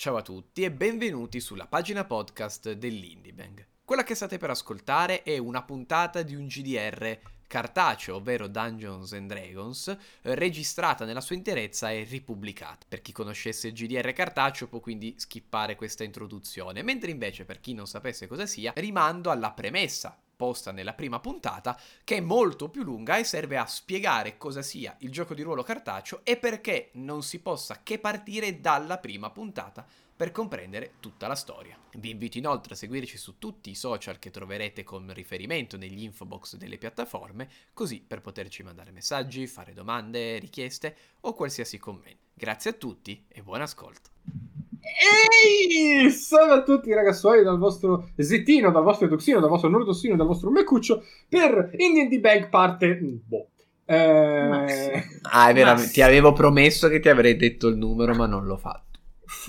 Ciao 0.00 0.14
a 0.14 0.22
tutti 0.22 0.62
e 0.62 0.70
benvenuti 0.70 1.40
sulla 1.40 1.66
pagina 1.66 2.04
podcast 2.04 2.70
dell'Indiebang. 2.70 3.66
Quella 3.84 4.04
che 4.04 4.14
state 4.14 4.38
per 4.38 4.50
ascoltare 4.50 5.24
è 5.24 5.38
una 5.38 5.64
puntata 5.64 6.22
di 6.22 6.36
un 6.36 6.46
GDR 6.46 7.18
cartaceo, 7.48 8.14
ovvero 8.14 8.46
Dungeons 8.46 9.12
and 9.14 9.28
Dragons, 9.28 9.96
registrata 10.20 11.04
nella 11.04 11.20
sua 11.20 11.34
interezza 11.34 11.90
e 11.90 12.04
ripubblicata. 12.04 12.86
Per 12.88 13.02
chi 13.02 13.10
conoscesse 13.10 13.66
il 13.66 13.72
GDR 13.72 14.12
cartaceo 14.12 14.68
può 14.68 14.78
quindi 14.78 15.16
skippare 15.18 15.74
questa 15.74 16.04
introduzione, 16.04 16.82
mentre 16.82 17.10
invece 17.10 17.44
per 17.44 17.58
chi 17.58 17.74
non 17.74 17.88
sapesse 17.88 18.28
cosa 18.28 18.46
sia, 18.46 18.72
rimando 18.76 19.32
alla 19.32 19.50
premessa 19.50 20.16
posta 20.38 20.70
nella 20.70 20.94
prima 20.94 21.18
puntata, 21.18 21.78
che 22.04 22.18
è 22.18 22.20
molto 22.20 22.68
più 22.70 22.84
lunga 22.84 23.18
e 23.18 23.24
serve 23.24 23.58
a 23.58 23.66
spiegare 23.66 24.38
cosa 24.38 24.62
sia 24.62 24.94
il 25.00 25.10
gioco 25.10 25.34
di 25.34 25.42
ruolo 25.42 25.64
cartaceo 25.64 26.20
e 26.22 26.36
perché 26.36 26.90
non 26.92 27.24
si 27.24 27.40
possa 27.40 27.80
che 27.82 27.98
partire 27.98 28.60
dalla 28.60 28.98
prima 28.98 29.30
puntata 29.30 29.84
per 30.18 30.30
comprendere 30.30 30.94
tutta 31.00 31.26
la 31.26 31.34
storia. 31.34 31.76
Vi 31.92 32.10
invito 32.10 32.38
inoltre 32.38 32.74
a 32.74 32.76
seguirci 32.76 33.16
su 33.16 33.38
tutti 33.38 33.70
i 33.70 33.74
social 33.74 34.18
che 34.18 34.30
troverete 34.30 34.84
con 34.84 35.12
riferimento 35.12 35.76
negli 35.76 36.02
info 36.02 36.24
box 36.24 36.56
delle 36.56 36.78
piattaforme, 36.78 37.48
così 37.72 38.00
per 38.00 38.20
poterci 38.20 38.62
mandare 38.62 38.92
messaggi, 38.92 39.46
fare 39.48 39.72
domande, 39.72 40.38
richieste 40.38 40.96
o 41.20 41.34
qualsiasi 41.34 41.78
commento. 41.78 42.26
Grazie 42.34 42.70
a 42.70 42.74
tutti 42.74 43.24
e 43.26 43.42
buon 43.42 43.62
ascolto. 43.62 44.67
Ehi! 44.80 46.10
Salve 46.10 46.54
a 46.54 46.62
tutti 46.62 46.92
ragazzuoli 46.92 47.42
dal 47.42 47.58
vostro 47.58 48.10
Zettino, 48.16 48.70
dal 48.70 48.82
vostro 48.82 49.06
Edoxino, 49.06 49.40
dal 49.40 49.48
vostro 49.48 49.68
Nordossino, 49.68 50.16
dal 50.16 50.26
vostro 50.26 50.50
Mecuccio 50.50 51.04
per 51.28 51.70
Indian 51.76 52.08
D 52.08 52.18
Bank 52.20 52.48
parte... 52.48 52.98
Boh. 53.00 53.48
Eh... 53.84 55.02
Ah, 55.22 55.48
è 55.48 55.54
veramente, 55.54 55.90
ti 55.90 56.02
avevo 56.02 56.32
promesso 56.32 56.88
che 56.88 57.00
ti 57.00 57.08
avrei 57.08 57.36
detto 57.36 57.68
il 57.68 57.76
numero, 57.76 58.14
ma 58.14 58.26
non 58.26 58.44
l'ho 58.44 58.56
fatto. 58.56 58.86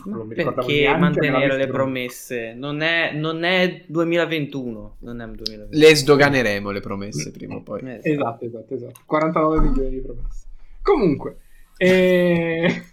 Non 0.06 0.28
perché 0.28 0.94
mantenere 0.98 1.56
le 1.56 1.68
promesse? 1.68 2.54
Non 2.54 2.82
è, 2.82 3.14
non 3.14 3.44
è 3.44 3.84
2021. 3.88 4.98
Non 5.00 5.22
è 5.22 5.26
2021. 5.26 5.68
Le 5.72 5.96
sdoganeremo 5.96 6.72
le 6.72 6.80
promesse 6.82 7.32
prima 7.32 7.56
o 7.56 7.62
poi. 7.62 7.82
Esatto, 8.02 8.46
esatto, 8.46 8.74
esatto. 8.76 9.02
49 9.06 9.60
milioni 9.62 9.90
di 9.90 10.02
promesse. 10.02 10.48
Comunque, 10.82 11.38
eh... 11.78 12.84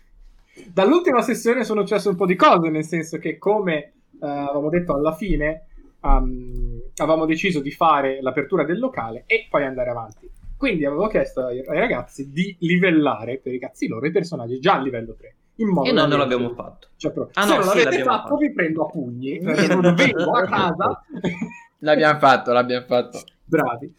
Dall'ultima 0.72 1.20
sessione 1.20 1.64
sono 1.64 1.80
successe 1.80 2.08
un 2.08 2.16
po' 2.16 2.26
di 2.26 2.34
cose, 2.34 2.70
nel 2.70 2.84
senso 2.84 3.18
che 3.18 3.38
come 3.38 3.92
uh, 4.18 4.26
avevamo 4.26 4.70
detto 4.70 4.94
alla 4.94 5.14
fine, 5.14 5.66
um, 6.00 6.80
avevamo 6.96 7.26
deciso 7.26 7.60
di 7.60 7.70
fare 7.70 8.20
l'apertura 8.22 8.64
del 8.64 8.78
locale 8.78 9.24
e 9.26 9.46
poi 9.50 9.64
andare 9.64 9.90
avanti. 9.90 10.30
Quindi 10.56 10.86
avevo 10.86 11.08
chiesto 11.08 11.44
ai, 11.44 11.58
ai 11.66 11.78
ragazzi 11.78 12.30
di 12.30 12.56
livellare 12.60 13.38
per 13.38 13.52
i 13.52 13.58
cazzi 13.58 13.86
loro 13.86 14.06
i 14.06 14.10
personaggi 14.10 14.58
già 14.58 14.74
a 14.74 14.80
livello 14.80 15.14
3. 15.14 15.36
In 15.56 15.68
modo 15.68 15.88
e 15.88 15.92
noi 15.92 16.08
non 16.08 16.18
l'abbiamo 16.18 16.50
fatto. 16.50 16.88
Cioè, 16.96 17.12
però, 17.12 17.28
ah, 17.32 17.42
se 17.42 17.48
no, 17.48 17.54
non 17.56 17.68
sì, 17.68 17.84
l'avete 17.84 18.02
fatto, 18.02 18.28
fatto, 18.28 18.36
vi 18.36 18.52
prendo 18.52 18.82
a 18.82 18.86
pugni. 18.86 19.38
non 19.40 19.94
vengo 19.94 20.30
a 20.32 20.44
casa. 20.44 21.04
l'abbiamo 21.80 22.18
fatto, 22.18 22.52
l'abbiamo 22.52 22.86
fatto. 22.86 23.22
Bravi. 23.44 23.94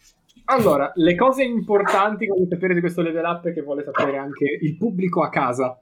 Allora, 0.50 0.90
le 0.94 1.14
cose 1.14 1.44
importanti 1.44 2.24
che 2.24 2.32
volete 2.32 2.54
sapere 2.54 2.74
di 2.74 2.80
questo 2.80 3.02
level 3.02 3.24
up 3.24 3.52
che 3.52 3.60
vuole 3.60 3.84
sapere 3.84 4.16
anche 4.16 4.44
il 4.60 4.76
pubblico 4.76 5.22
a 5.22 5.28
casa 5.28 5.78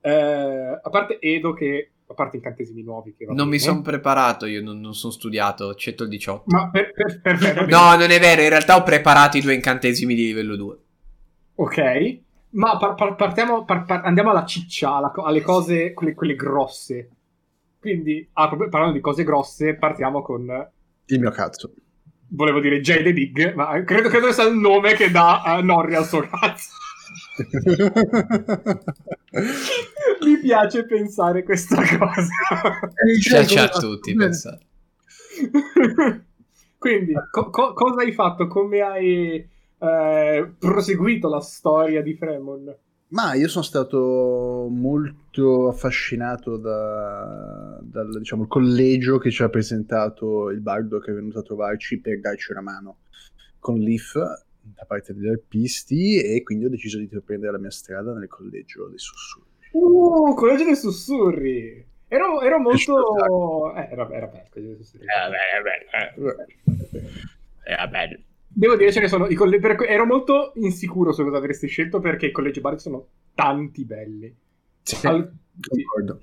eh, 0.00 0.80
a 0.82 0.88
parte 0.90 1.18
Edo 1.20 1.52
che 1.52 1.90
a 2.08 2.14
parte 2.14 2.36
incantesimi 2.36 2.82
nuovi 2.82 3.14
che 3.16 3.24
non 3.26 3.34
bene. 3.34 3.48
mi 3.48 3.58
sono 3.58 3.82
preparato 3.82 4.46
io 4.46 4.62
non, 4.62 4.80
non 4.80 4.94
sono 4.94 5.12
studiato 5.12 5.68
accetto 5.68 6.04
il 6.04 6.08
18 6.10 6.44
ma 6.46 6.70
per, 6.70 6.92
per, 6.92 7.20
perfetto 7.20 7.66
no 7.66 7.96
non 7.96 8.10
è 8.10 8.20
vero 8.20 8.42
in 8.42 8.48
realtà 8.48 8.76
ho 8.76 8.84
preparato 8.84 9.36
i 9.36 9.40
due 9.40 9.54
incantesimi 9.54 10.14
di 10.14 10.26
livello 10.26 10.54
2 10.54 10.76
ok. 11.56 12.18
Ma 12.48 12.78
par, 12.78 12.94
par, 12.94 13.16
partiamo 13.16 13.64
par, 13.64 13.84
andiamo 14.04 14.30
alla 14.30 14.46
ciccia 14.46 14.94
alla, 14.94 15.12
alle 15.14 15.42
cose 15.42 15.92
quelle, 15.92 16.14
quelle, 16.14 16.34
grosse. 16.34 17.10
Quindi 17.78 18.26
ah, 18.32 18.48
parlando 18.48 18.94
di 18.94 19.00
cose 19.00 19.24
grosse 19.24 19.74
partiamo 19.74 20.22
con 20.22 20.68
il 21.06 21.20
mio 21.20 21.30
cazzo. 21.30 21.72
Volevo 22.28 22.60
dire 22.60 22.80
Jade 22.80 23.12
Big 23.12 23.52
ma 23.54 23.82
credo, 23.84 24.08
credo 24.08 24.32
sia 24.32 24.44
il 24.44 24.56
nome 24.56 24.94
che 24.94 25.10
dà 25.10 25.42
uh, 25.44 25.64
Norri 25.64 25.94
al 25.94 26.06
suo 26.06 26.20
cazzo 26.20 26.70
Mi 30.24 30.38
piace 30.40 30.86
pensare 30.86 31.42
questa 31.42 31.76
cosa. 31.76 32.88
Piace 33.28 33.58
a 33.58 33.68
tutti 33.68 34.14
pensare. 34.14 34.64
Quindi, 36.78 37.14
co- 37.30 37.50
co- 37.50 37.72
cosa 37.72 38.02
hai 38.02 38.12
fatto? 38.12 38.46
Come 38.46 38.80
hai 38.80 39.48
eh, 39.78 40.52
proseguito 40.58 41.28
la 41.28 41.40
storia 41.40 42.02
di 42.02 42.14
Fremon? 42.14 42.74
Ma 43.08 43.34
io 43.34 43.48
sono 43.48 43.62
stato 43.62 44.66
molto 44.68 45.68
affascinato 45.68 46.56
da, 46.56 47.78
dal 47.82 48.18
diciamo, 48.18 48.46
collegio 48.46 49.18
che 49.18 49.30
ci 49.30 49.44
ha 49.44 49.48
presentato 49.48 50.50
il 50.50 50.60
bardo 50.60 50.98
che 50.98 51.12
è 51.12 51.14
venuto 51.14 51.38
a 51.38 51.42
trovarci 51.42 52.00
per 52.00 52.20
darci 52.20 52.50
una 52.50 52.62
mano 52.62 52.96
con 53.60 53.78
Leaf 53.78 54.18
da 54.74 54.84
parte 54.84 55.14
degli 55.14 55.28
arpisti 55.28 56.20
e 56.20 56.42
quindi 56.42 56.64
ho 56.64 56.68
deciso 56.68 56.96
di 56.96 57.04
intraprendere 57.04 57.52
la 57.52 57.58
mia 57.58 57.70
strada 57.70 58.12
nel 58.12 58.28
collegio 58.28 58.88
dei 58.88 58.98
sussurri. 58.98 59.46
Uh, 59.72 60.34
collegio 60.34 60.64
dei 60.64 60.76
sussurri! 60.76 61.86
Ero, 62.08 62.40
ero 62.40 62.58
molto... 62.58 63.74
Eh, 63.74 63.88
era, 63.90 64.10
era 64.10 64.26
bello, 64.26 64.46
collegio 64.50 64.74
dei 64.74 64.84
sussurri. 64.84 65.04
Era 65.06 65.28
bello, 65.62 66.34
era 67.64 67.86
bello. 67.86 68.18
Devo 68.48 68.76
dire 68.76 68.90
che 68.90 69.08
sono 69.08 69.26
i 69.26 69.34
colleghi... 69.34 69.60
Per... 69.60 69.84
Ero 69.88 70.06
molto 70.06 70.52
insicuro 70.54 71.12
su 71.12 71.22
cosa 71.24 71.36
avresti 71.36 71.66
scelto 71.66 72.00
perché 72.00 72.26
i 72.26 72.32
collegi 72.32 72.60
bar 72.60 72.80
sono 72.80 73.08
tanti 73.34 73.84
belli. 73.84 74.34
Sì, 74.82 75.06
Al... 75.06 75.30
concordo. 75.60 76.20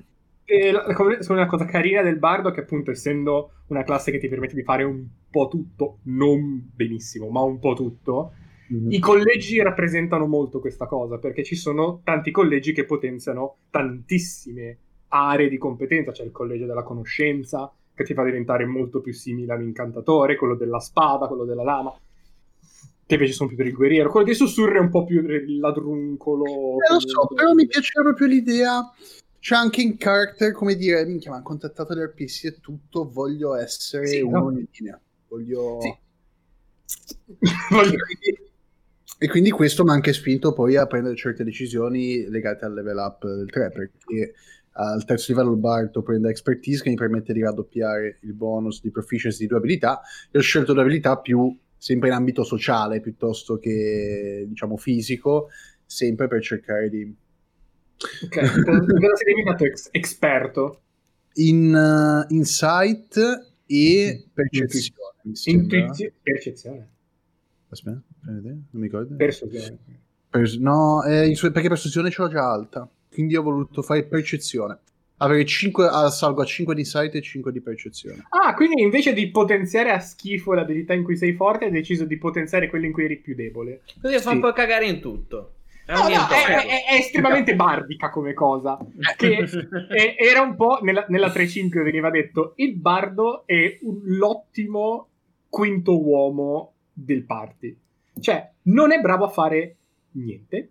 E 0.54 0.72
la, 0.72 0.86
una 1.30 1.48
cosa 1.48 1.66
carina 1.66 2.04
del 2.04 2.20
bardo 2.20 2.52
che 2.52 2.60
appunto 2.60 2.92
essendo 2.92 3.54
una 3.70 3.82
classe 3.82 4.12
che 4.12 4.20
ti 4.20 4.28
permette 4.28 4.54
di 4.54 4.62
fare 4.62 4.84
un 4.84 5.04
po' 5.32 5.48
tutto, 5.48 5.98
non 6.04 6.70
benissimo, 6.76 7.30
ma 7.30 7.42
un 7.42 7.58
po' 7.58 7.74
tutto, 7.74 8.34
mm-hmm. 8.72 8.92
i 8.92 9.00
collegi 9.00 9.60
rappresentano 9.64 10.28
molto 10.28 10.60
questa 10.60 10.86
cosa 10.86 11.18
perché 11.18 11.44
ci 11.44 11.56
sono 11.56 12.02
tanti 12.04 12.30
collegi 12.30 12.72
che 12.72 12.86
potenziano 12.86 13.62
tantissime 13.72 14.78
aree 15.08 15.50
di 15.50 15.58
competenza, 15.58 16.12
c'è 16.12 16.24
il 16.24 16.32
collegio 16.32 16.68
della 16.68 16.84
conoscenza 16.84 17.74
che 17.92 18.04
ti 18.04 18.14
fa 18.14 18.24
diventare 18.24 18.68
molto 18.68 19.02
più 19.02 19.12
simile 19.12 19.54
a 19.54 19.56
un 19.56 19.64
incantatore, 19.64 20.36
quello 20.36 20.56
della 20.56 20.80
spada, 20.80 21.26
quello 21.26 21.46
della 21.46 21.64
lama 21.64 21.92
che 23.06 23.16
invece 23.16 23.34
sono 23.34 23.50
più 23.50 23.58
per 23.58 23.66
il 23.66 23.74
guerriero. 23.74 24.10
Quello 24.10 24.26
dei 24.26 24.36
sussurri 24.36 24.78
è 24.78 24.80
un 24.80 24.90
po' 24.90 25.04
più 25.04 25.28
il 25.28 25.60
ladruncolo. 25.60 26.46
Eh, 26.46 26.94
lo 26.94 27.00
so, 27.00 27.28
però 27.34 27.54
mi 27.54 27.66
piace 27.66 28.02
proprio 28.02 28.28
l'idea 28.28 28.82
c'è 29.44 29.56
anche 29.56 29.82
in 29.82 29.98
character 29.98 30.54
come 30.54 30.74
dire 30.78 31.04
minchia 31.04 31.30
mi 31.30 31.36
hanno 31.36 31.46
contattato 31.46 31.94
gli 31.94 32.00
RPC 32.00 32.46
e 32.46 32.60
tutto 32.62 33.12
voglio 33.12 33.56
essere 33.56 34.08
sì, 34.08 34.22
uno 34.22 34.40
no? 34.40 34.58
in 34.58 34.66
linea 34.72 34.98
voglio... 35.28 35.80
Sì. 35.82 35.94
voglio... 37.70 37.98
e 39.18 39.28
quindi 39.28 39.52
questo 39.52 39.84
mi 39.84 39.90
ha 39.90 39.94
anche 39.96 40.14
spinto 40.14 40.54
poi 40.54 40.78
a 40.78 40.86
prendere 40.86 41.18
certe 41.18 41.44
decisioni 41.44 42.26
legate 42.30 42.64
al 42.64 42.74
level 42.74 42.96
up 42.96 43.28
del 43.28 43.50
3 43.50 43.70
perché 43.72 44.34
al 44.76 45.04
terzo 45.04 45.34
livello 45.34 45.52
il 45.52 45.60
Barto 45.60 46.04
prende 46.04 46.30
expertise 46.30 46.82
che 46.82 46.90
mi 46.90 46.96
permette 46.96 47.34
di 47.34 47.42
raddoppiare 47.42 48.20
il 48.22 48.34
bonus 48.34 48.82
di 48.82 48.92
proficiency 48.92 49.40
di 49.40 49.48
due 49.48 49.58
abilità 49.58 50.00
e 50.32 50.38
ho 50.38 50.42
scelto 50.42 50.72
due 50.72 50.84
abilità 50.84 51.18
più 51.18 51.54
sempre 51.78 52.08
in 52.08 52.14
ambito 52.14 52.46
sociale 52.46 53.02
piuttosto 53.02 53.58
che 53.58 54.46
diciamo 54.48 54.78
fisico 54.78 55.50
sempre 55.86 56.30
per 56.30 56.42
cercare 56.42 56.90
di 56.90 57.14
Ok, 58.24 58.64
cosa 58.64 59.16
sei 59.16 59.34
diventato 59.34 59.66
ex- 59.66 59.90
esperto? 59.92 60.82
In 61.36 61.74
uh, 61.74 62.34
insight 62.34 63.18
e 63.66 64.26
percezione. 64.34 65.14
Intuizione. 65.46 66.14
Percezione. 66.22 66.90
Aspetta, 67.70 68.02
non 68.22 68.66
mi 68.72 68.82
ricordo. 68.82 69.16
Percezione. 69.16 69.78
Per, 70.30 70.60
no, 70.60 71.04
eh, 71.04 71.36
perché 71.40 71.68
percezione 71.68 72.10
ce 72.10 72.22
l'ho 72.22 72.28
già 72.28 72.52
alta, 72.52 72.90
quindi 73.12 73.36
ho 73.36 73.42
voluto 73.42 73.82
fare 73.82 74.04
percezione. 74.04 74.80
Avere 75.18 75.46
5, 75.46 75.88
ah, 75.88 76.10
salgo 76.10 76.42
a 76.42 76.46
5 76.46 76.74
di 76.74 76.82
insight 76.82 77.16
e 77.16 77.22
5 77.22 77.52
di 77.52 77.62
percezione. 77.62 78.26
Ah, 78.30 78.54
quindi 78.56 78.82
invece 78.82 79.14
di 79.14 79.30
potenziare 79.30 79.92
a 79.92 80.00
schifo 80.00 80.54
l'abilità 80.54 80.94
in 80.94 81.04
cui 81.04 81.16
sei 81.16 81.34
forte, 81.34 81.66
hai 81.66 81.72
deciso 81.72 82.04
di 82.04 82.18
potenziare 82.18 82.68
quella 82.68 82.88
in 82.88 82.92
cui 82.92 83.06
eri 83.06 83.18
più 83.18 83.34
debole. 83.34 83.84
Così 84.02 84.18
sì. 84.18 84.22
fa 84.22 84.32
un 84.32 84.42
po' 84.42 84.52
cagare 84.52 84.86
in 84.86 85.00
tutto. 85.00 85.54
No, 85.86 86.08
no, 86.08 86.28
è, 86.30 86.66
è, 86.66 86.86
è, 86.86 86.94
estremamente 86.96 87.56
bardica 87.56 88.10
come 88.10 88.34
cosa. 88.34 88.78
Che 89.18 89.38
è, 89.90 90.16
era 90.18 90.42
un 90.42 90.56
po' 90.56 90.80
nella, 90.82 91.06
nella 91.10 91.28
3.5 91.28 91.84
veniva 91.84 92.10
detto: 92.10 92.54
il 92.58 92.76
bardo 92.76 93.44
è 93.46 93.80
un, 93.82 94.00
l'ottimo 94.04 95.10
quinto 95.50 96.02
uomo 96.02 96.74
del 96.94 97.26
party. 97.26 97.78
Cioè, 98.20 98.52
non 98.64 98.92
è 98.94 99.00
bravo 99.00 99.26
a 99.26 99.30
fare 99.30 99.76
niente, 100.12 100.70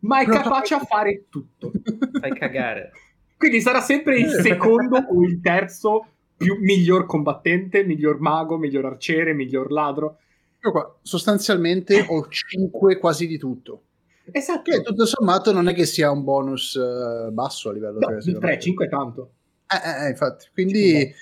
ma 0.00 0.20
è 0.20 0.26
capace 0.26 0.74
a 0.74 0.80
fare 0.80 1.24
tutto. 1.30 1.72
Fai 2.20 2.32
cagare. 2.34 2.92
Quindi 3.36 3.60
sarà 3.60 3.80
sempre 3.80 4.18
il 4.18 4.28
secondo 4.28 4.96
o 4.96 5.22
il 5.24 5.40
terzo 5.40 6.06
più, 6.36 6.58
miglior 6.60 7.06
combattente, 7.06 7.84
miglior 7.84 8.20
mago, 8.20 8.58
miglior 8.58 8.84
arciere, 8.86 9.32
miglior 9.32 9.70
ladro. 9.70 10.18
Io 10.62 10.70
qua, 10.70 10.98
sostanzialmente 11.02 12.04
ho 12.08 12.28
5 12.28 12.98
quasi 12.98 13.26
di 13.26 13.38
tutto. 13.38 13.82
Esatto. 14.30 14.70
Che 14.70 14.82
tutto 14.82 15.06
sommato 15.06 15.52
non 15.52 15.68
è 15.68 15.74
che 15.74 15.84
sia 15.84 16.10
un 16.10 16.24
bonus 16.24 16.74
uh, 16.74 17.30
basso 17.30 17.68
a 17.68 17.72
livello 17.72 17.98
no, 17.98 18.18
3. 18.18 18.38
3, 18.38 18.58
5 18.58 18.86
è 18.86 18.88
tanto. 18.88 19.32
Eh, 19.66 20.06
eh, 20.06 20.08
infatti, 20.10 20.46
quindi 20.52 21.12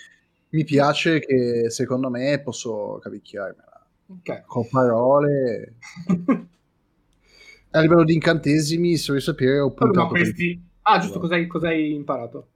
mi 0.51 0.65
piace 0.65 1.21
che 1.21 1.71
secondo 1.71 2.11
me 2.11 2.41
posso 2.43 2.99
cavicchiarmela. 3.03 3.87
Okay. 4.19 4.43
Con 4.47 4.69
parole... 4.69 5.75
A 7.75 7.81
livello 7.81 8.05
di 8.05 8.13
incantesimi, 8.13 8.99
se 8.99 9.13
vuoi 9.13 9.23
sapere, 9.23 9.59
ho 9.59 9.73
puntato... 9.73 10.03
No, 10.03 10.09
questi... 10.09 10.63
Ah, 10.83 10.99
giusto, 10.99 11.19
cos'hai, 11.19 11.47
cos'hai 11.47 11.95
imparato? 11.95 12.49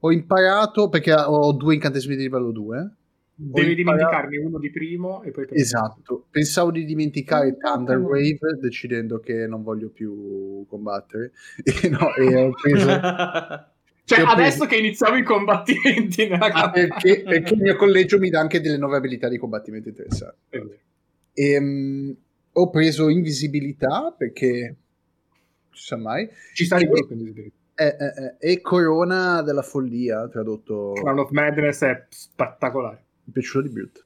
Ho 0.00 0.10
imparato 0.10 0.88
perché 0.88 1.12
ho 1.12 1.52
due 1.52 1.74
incantesimi 1.74 2.16
di 2.16 2.22
livello 2.22 2.52
2. 2.52 2.90
Devi 3.38 3.74
dimenticarne 3.74 4.38
uno 4.38 4.58
di 4.58 4.70
primo 4.70 5.22
e 5.22 5.30
poi... 5.30 5.46
Esatto, 5.50 6.26
pensavo 6.30 6.70
di 6.70 6.86
dimenticare 6.86 7.58
Thunder 7.58 7.98
Wave 7.98 8.58
decidendo 8.58 9.20
che 9.20 9.46
non 9.46 9.62
voglio 9.62 9.90
più 9.90 10.64
combattere. 10.66 11.32
E 11.82 11.88
no, 11.90 12.14
e 12.14 12.34
ho 12.34 12.50
preso... 12.50 12.88
Cioè, 14.06 14.20
adesso 14.20 14.64
preso... 14.64 14.66
che 14.66 14.76
iniziamo 14.76 15.16
i 15.16 15.24
combattimenti 15.24 16.28
nella 16.28 16.46
ah, 16.46 16.70
perché, 16.70 17.22
perché, 17.26 17.54
il 17.54 17.60
mio 17.60 17.74
collegio 17.74 18.20
mi 18.20 18.30
dà 18.30 18.38
anche 18.38 18.60
delle 18.60 18.78
nuove 18.78 18.98
abilità 18.98 19.28
di 19.28 19.36
combattimento 19.36 19.88
interessanti. 19.88 20.38
E, 21.34 21.58
um, 21.58 22.16
ho 22.52 22.70
preso 22.70 23.08
invisibilità 23.08 24.14
perché 24.16 24.76
ci 25.72 25.82
sa 25.82 25.96
mai. 25.96 26.28
Ci 26.54 26.64
sta 26.64 26.78
di 26.78 26.86
brutto 26.86 27.14
invisibilità. 27.14 27.56
Eh, 27.74 27.84
eh, 27.84 28.36
eh, 28.38 28.52
e 28.52 28.60
Corona 28.60 29.42
della 29.42 29.62
follia, 29.62 30.28
tradotto. 30.28 30.92
Crown 30.92 31.18
of 31.18 31.30
Madness 31.30 31.82
è 31.82 32.06
spettacolare. 32.08 33.05
Mi 33.26 33.30
è 33.30 33.30
piaciuto 33.32 33.66
di 33.66 33.72
brutto. 33.72 34.00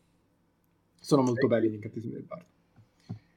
Sono 0.99 1.23
molto 1.23 1.47
belli 1.47 1.69
gli 1.69 1.75
incantesimi 1.75 2.13
del 2.13 2.23
bardo. 2.23 2.45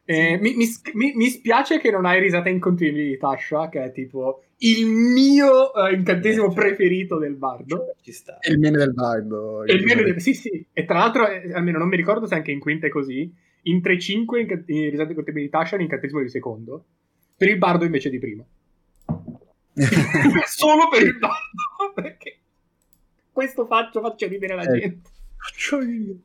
Eh, 0.05 0.37
mi, 0.37 0.55
mi, 0.55 1.13
mi, 1.15 1.29
spiace 1.29 1.79
che 1.79 1.89
non 1.89 2.05
hai 2.05 2.19
risata 2.19 2.49
incontinibile 2.49 3.07
di 3.07 3.17
Tasha, 3.17 3.69
che 3.69 3.83
è 3.85 3.91
tipo 3.93 4.43
il 4.57 4.85
mio 4.85 5.71
uh, 5.73 5.93
incantesimo 5.93 6.51
eh, 6.51 6.53
preferito 6.53 7.17
del 7.17 7.35
bardo. 7.35 7.95
Ci 8.01 8.11
sta. 8.11 8.37
È 8.39 8.49
il 8.49 8.59
meme 8.59 8.77
del 8.77 8.93
bardo. 8.93 9.63
Il 9.65 9.83
meme 9.83 10.03
del... 10.03 10.21
Sì, 10.21 10.33
sì. 10.33 10.65
E 10.73 10.85
tra 10.85 10.99
l'altro, 10.99 11.27
eh, 11.29 11.53
almeno 11.53 11.77
non 11.77 11.87
mi 11.87 11.95
ricordo 11.95 12.25
se 12.25 12.35
anche 12.35 12.51
in 12.51 12.59
quinta 12.59 12.87
è 12.87 12.89
così, 12.89 13.33
in 13.63 13.77
3-5 13.77 14.39
in, 14.39 14.63
in 14.67 14.89
risate 14.89 15.09
incontinibile 15.11 15.45
di 15.45 15.49
Tasha 15.49 15.77
l'incantesimo 15.77 16.21
di 16.21 16.29
secondo, 16.29 16.85
per 17.37 17.47
il 17.47 17.57
bardo 17.57 17.85
invece 17.85 18.09
di 18.09 18.19
primo. 18.19 18.45
Solo 20.45 20.89
per 20.89 21.01
il 21.01 21.17
bardo, 21.17 21.93
perché 21.95 22.39
questo 23.31 23.65
faccio, 23.65 24.01
faccio 24.01 24.27
ridere 24.27 24.55
la 24.55 24.65
gente. 24.65 25.11
Faccio 25.43 25.79
ridere. 25.79 26.19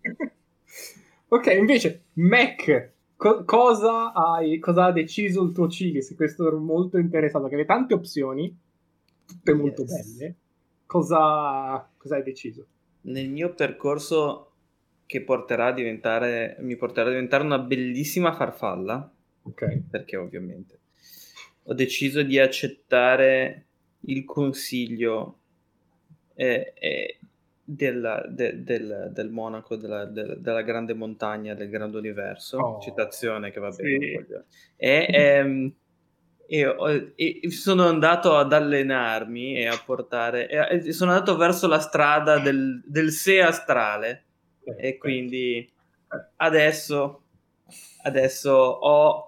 ok, 1.29 1.47
invece, 1.59 2.05
Mac 2.15 2.93
Co- 3.19 3.45
cosa, 3.45 4.13
hai, 4.13 4.61
cosa 4.61 4.85
ha 4.85 4.93
deciso 4.93 5.43
il 5.43 5.51
tuo 5.51 5.69
Cilis? 5.69 6.15
Questo 6.15 6.47
ero 6.47 6.59
molto 6.61 6.99
interessato, 6.99 7.49
che 7.49 7.55
aveva 7.55 7.75
tante 7.75 7.95
opzioni, 7.95 8.57
tutte 9.27 9.53
molto 9.55 9.83
yes. 9.83 9.91
belle. 9.91 10.35
Cosa, 10.87 11.91
cosa 11.97 12.15
hai 12.15 12.23
deciso? 12.23 12.65
Nel 13.03 13.29
mio 13.29 13.55
percorso 13.55 14.53
che 15.05 15.23
porterà 15.23 15.67
a 15.67 15.73
diventare, 15.73 16.59
mi 16.61 16.77
porterà 16.77 17.09
a 17.09 17.11
diventare 17.11 17.43
una 17.43 17.59
bellissima 17.59 18.33
farfalla, 18.33 19.11
ok 19.43 19.83
perché 19.91 20.17
ovviamente 20.17 20.79
ho 21.65 21.75
deciso 21.75 22.23
di 22.23 22.39
accettare 22.39 23.67
il 24.03 24.25
consiglio 24.25 25.39
eh, 26.35 26.73
eh, 26.79 27.19
della, 27.71 28.25
de, 28.27 28.63
del, 28.65 29.11
del, 29.13 29.29
Monaco, 29.29 29.77
della, 29.77 30.07
de, 30.07 30.41
della, 30.41 30.63
grande 30.63 30.95
montagna 30.95 31.53
del 31.53 31.69
grande 31.69 31.99
universo, 31.99 32.57
oh, 32.57 32.81
citazione 32.81 33.51
che 33.51 33.61
va 33.61 33.69
bene. 33.69 33.99
Sì. 33.99 34.35
E, 34.77 35.07
ehm, 35.11 35.75
e, 36.47 36.75
e, 37.15 37.51
sono 37.51 37.87
andato 37.87 38.35
ad 38.37 38.55
allenarmi 38.55 39.59
e 39.59 39.67
a 39.67 39.79
portare, 39.85 40.49
e 40.49 40.93
sono 40.93 41.11
andato 41.13 41.37
verso 41.37 41.69
la 41.69 41.79
strada 41.79 42.39
del, 42.39 42.83
del 42.87 43.11
sé 43.11 43.43
astrale 43.43 44.25
e 44.79 44.97
quindi 44.97 45.71
adesso, 46.37 47.25
adesso 48.05 48.51
ho 48.51 49.28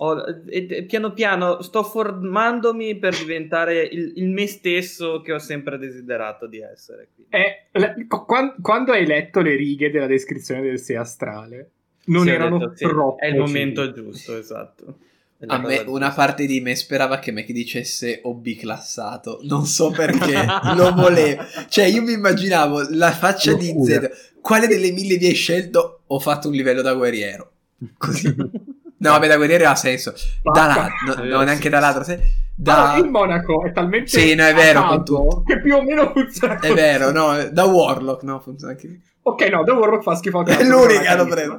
ho, 0.00 0.24
e, 0.48 0.84
piano 0.84 1.12
piano 1.12 1.60
sto 1.62 1.82
formandomi 1.82 2.96
per 2.98 3.16
diventare 3.16 3.82
il, 3.82 4.12
il, 4.16 4.28
me 4.28 4.46
stesso 4.46 5.20
che 5.20 5.32
ho 5.32 5.38
sempre 5.38 5.78
desiderato 5.78 6.46
di 6.46 6.60
essere. 6.60 7.08
Eh, 7.28 8.06
quando, 8.06 8.54
quando, 8.60 8.92
hai 8.92 9.06
letto 9.06 9.40
le 9.40 9.56
righe 9.56 9.90
della 9.90 10.06
descrizione 10.06 10.60
del 10.62 10.78
sé 10.78 10.96
astrale, 10.96 11.70
non 12.06 12.24
sì, 12.24 12.30
erano 12.30 12.58
detto, 12.58 12.88
troppo. 12.88 13.16
Sì, 13.18 13.24
è 13.24 13.28
il 13.28 13.38
momento 13.38 13.84
sì. 13.84 13.92
giusto, 13.92 14.36
esatto. 14.36 14.98
A 15.46 15.58
me 15.58 15.84
una 15.86 16.10
parte 16.10 16.46
di 16.46 16.60
me 16.60 16.74
sperava 16.74 17.20
che 17.20 17.30
Mac 17.30 17.50
dicesse 17.50 18.20
OB 18.24 18.56
classato, 18.56 19.40
non 19.42 19.66
so 19.66 19.90
perché, 19.94 20.44
lo 20.76 20.92
volevo. 20.94 21.42
Cioè 21.68 21.86
io 21.86 22.02
mi 22.02 22.12
immaginavo 22.12 22.88
la 22.90 23.10
faccia 23.10 23.52
di 23.54 23.74
Z, 23.84 24.36
quale 24.40 24.68
delle 24.68 24.92
mille 24.92 25.16
vi 25.16 25.26
hai 25.26 25.34
scelto? 25.34 26.02
Ho 26.06 26.20
fatto 26.20 26.48
un 26.48 26.54
livello 26.54 26.82
da 26.82 26.94
guerriero. 26.94 27.52
Così. 27.96 28.34
No, 28.98 29.10
vabbè, 29.10 29.28
da 29.28 29.36
guerriero 29.36 29.68
ha 29.68 29.74
senso. 29.76 30.12
Da 30.42 30.66
là, 30.66 30.88
no, 31.06 31.24
no, 31.24 31.42
neanche 31.42 31.68
dall'altro. 31.68 32.02
Se, 32.02 32.20
da... 32.54 32.92
Ah, 32.92 32.98
il 32.98 33.08
Monaco 33.08 33.64
è 33.64 33.72
talmente 33.72 34.08
sì, 34.08 34.34
no, 34.34 34.44
è 34.44 34.54
vero, 34.54 35.02
tutto. 35.02 35.42
che 35.46 35.60
più 35.60 35.76
o 35.76 35.82
meno 35.82 36.10
funziona. 36.10 36.58
È 36.58 36.72
vero, 36.72 37.12
no, 37.12 37.48
da 37.50 37.64
Warlock, 37.64 38.22
no, 38.24 38.40
funziona 38.40 38.72
anche. 38.72 39.00
Ok, 39.22 39.42
no, 39.50 39.62
da 39.62 39.74
Warlock 39.74 40.02
fa 40.02 40.16
schifo 40.16 40.44
È 40.44 40.64
l'unica, 40.64 41.14
l'ho 41.14 41.26
preso. 41.26 41.58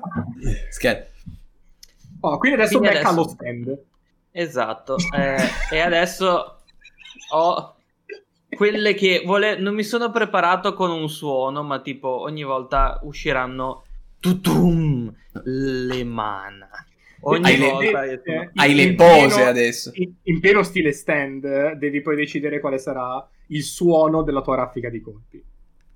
Scherzo. 0.70 1.12
Oh, 2.22 2.38
quindi 2.38 2.60
adesso 2.60 2.78
quindi 2.80 2.98
becca 2.98 3.10
adesso... 3.10 3.24
lo 3.24 3.30
stand. 3.30 3.80
Esatto. 4.32 4.98
Eh, 5.16 5.50
e 5.72 5.80
adesso 5.80 6.62
ho 7.32 7.76
quelle 8.50 8.94
che 8.96 9.24
vole... 9.26 9.58
non 9.58 9.76
mi 9.76 9.84
sono 9.84 10.12
preparato 10.12 10.74
con 10.74 10.92
un 10.92 11.08
suono, 11.08 11.64
ma 11.64 11.80
tipo 11.80 12.10
ogni 12.22 12.44
volta 12.44 13.00
usciranno 13.04 13.84
tutum 14.20 15.14
le 15.44 16.04
mana. 16.04 16.70
Ogni 17.22 17.46
hai 17.46 17.58
volta 17.58 18.02
le, 18.02 18.22
eh, 18.24 18.52
hai 18.56 18.74
le 18.74 18.96
pose 18.96 19.36
pieno, 19.36 19.50
adesso. 19.50 19.92
In, 19.94 20.14
in, 20.24 20.40
pieno 20.40 20.64
stile 20.64 20.92
stand 20.94 21.44
eh, 21.44 21.76
devi 21.76 22.02
poi 22.02 22.16
decidere 22.16 22.60
quale 22.60 22.78
sarà 22.78 23.28
il 23.48 23.64
suono 23.64 24.24
della 24.24 24.42
tua 24.42 24.56
raffica 24.56 24.90
di 24.90 25.02
colpi. 25.02 25.44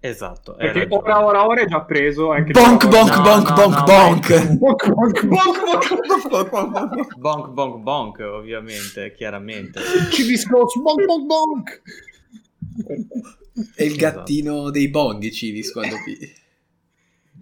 Esatto. 0.06 0.56
Perché 0.56 0.86
ora 0.90 1.26
ora 1.26 1.48
ora 1.48 1.62
è 1.62 1.66
già 1.66 1.82
preso 1.84 2.32
anche 2.32 2.52
Bonk 2.52 2.88
bonk 2.92 3.22
bonk 3.22 3.54
bonk 3.54 3.84
bonk. 3.86 4.58
Bonk 4.58 4.90
bonk 4.90 5.26
bonk 5.26 6.70
bonk. 6.70 7.18
Bonk 7.18 7.48
bonk 7.52 7.78
bonk 7.78 8.20
ovviamente, 8.20 9.14
chiaramente. 9.14 9.80
Ci 10.12 10.26
discorso 10.26 10.82
bonk 10.82 11.06
bonk 11.06 11.26
bonk. 11.26 11.82
È 13.76 13.84
il 13.84 13.96
esatto. 13.96 14.18
gattino 14.18 14.70
dei 14.72 14.90
bonghi 14.90 15.32
Civis 15.32 15.72
quando 15.72 15.96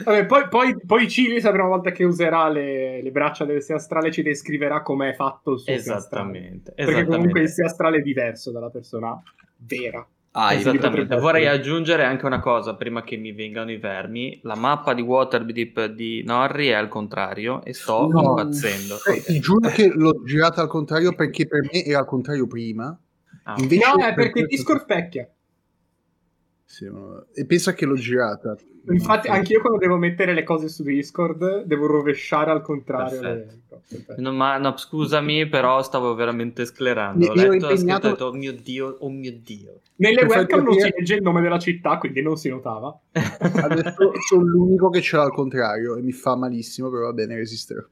Vabbè, 0.03 0.25
poi, 0.25 0.48
poi, 0.48 0.77
poi 0.86 1.10
Cilis, 1.10 1.43
la 1.43 1.51
prima 1.51 1.67
volta 1.67 1.91
che 1.91 2.03
userà 2.03 2.50
le, 2.50 3.01
le 3.01 3.12
braccia 3.12 3.46
del 3.46 3.62
sé 3.62 3.74
astrale, 3.74 4.12
ci 4.12 4.22
descriverà 4.22 4.81
come 4.81 5.10
è 5.10 5.13
fatto 5.13 5.53
il 5.53 5.60
suo 5.60 5.74
esattamente, 5.74 6.72
Perché 6.74 6.81
esattamente. 6.81 7.15
comunque 7.15 7.41
il 7.41 7.50
sé 7.50 7.63
astrale 7.63 7.98
è 7.98 8.01
diverso 8.01 8.51
dalla 8.51 8.70
persona 8.70 9.22
vera. 9.58 10.05
Ah, 10.34 10.53
esattamente. 10.53 11.17
Vorrei 11.17 11.46
aggiungere 11.48 12.05
anche 12.05 12.25
una 12.25 12.39
cosa 12.39 12.75
prima 12.75 13.03
che 13.03 13.17
mi 13.17 13.34
vengano 13.34 13.70
i 13.72 13.77
vermi. 13.77 14.39
La 14.43 14.55
mappa 14.55 14.93
di 14.93 15.01
Waterdeep 15.01 15.88
di 15.88 16.24
Norri 16.24 16.67
è 16.67 16.74
al 16.74 16.88
contrario 16.88 17.62
e 17.65 17.74
sto 17.74 18.08
no. 18.08 18.22
impazzendo. 18.22 18.96
Eh, 19.13 19.22
ti 19.24 19.39
giuro 19.41 19.70
che 19.70 19.89
l'ho 19.89 20.24
girata 20.24 20.62
al 20.62 20.70
contrario 20.70 21.13
perché 21.13 21.48
per 21.48 21.63
me 21.63 21.84
era 21.84 22.00
al 22.00 22.05
contrario 22.05 22.48
prima. 22.48 22.98
Ah, 23.43 23.55
Invece 23.58 23.91
no, 23.93 24.05
è 24.05 24.13
perché 24.13 24.46
ti 24.46 24.58
scorpecchia. 24.58 25.27
Sì, 26.71 26.89
e 27.33 27.45
pensa 27.45 27.73
che 27.73 27.85
l'ho 27.85 27.95
girata. 27.95 28.55
Infatti, 28.87 29.27
anche 29.27 29.51
io 29.51 29.59
quando 29.59 29.77
devo 29.77 29.97
mettere 29.97 30.33
le 30.33 30.43
cose 30.43 30.69
su 30.69 30.83
Discord 30.83 31.63
devo 31.65 31.85
rovesciare 31.85 32.49
al 32.49 32.61
contrario. 32.61 33.59
No, 34.15 34.31
ma 34.31 34.57
no, 34.57 34.77
scusami, 34.77 35.49
però 35.49 35.83
stavo 35.83 36.15
veramente 36.15 36.63
sclerando. 36.63 37.29
Ho 37.29 37.33
letto 37.33 37.65
la 37.65 37.71
impegnato... 37.73 38.07
detto, 38.07 38.25
oh 38.27 38.31
mio 38.31 38.53
dio, 38.53 38.95
oh 39.01 39.09
mio 39.09 39.33
dio. 39.33 39.81
Nelle 39.97 40.23
webcam 40.23 40.63
non 40.63 40.73
si 40.75 40.93
legge 40.95 41.15
il 41.15 41.21
nome 41.21 41.41
della 41.41 41.59
città, 41.59 41.97
quindi 41.97 42.21
non 42.21 42.37
si 42.37 42.47
notava. 42.47 42.97
Adesso 43.11 44.13
sono 44.29 44.43
l'unico 44.43 44.89
che 44.89 45.01
ce 45.01 45.17
l'ha 45.17 45.23
al 45.23 45.33
contrario 45.33 45.97
e 45.97 46.01
mi 46.01 46.13
fa 46.13 46.37
malissimo, 46.37 46.89
però 46.89 47.07
va 47.07 47.13
bene, 47.13 47.35
resisterò. 47.35 47.83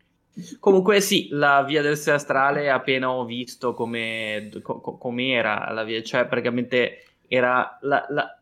Comunque 0.61 1.01
sì, 1.01 1.27
la 1.31 1.63
via 1.63 1.81
del 1.81 1.97
sé 1.97 2.11
astrale 2.11 2.69
appena 2.69 3.11
ho 3.11 3.25
visto 3.25 3.73
come 3.73 4.49
co- 4.61 5.01
era 5.17 5.69
la 5.73 5.83
via, 5.83 6.01
cioè 6.01 6.25
praticamente 6.27 7.03
era 7.29 7.77
la, 7.81 8.05
la, 8.09 8.39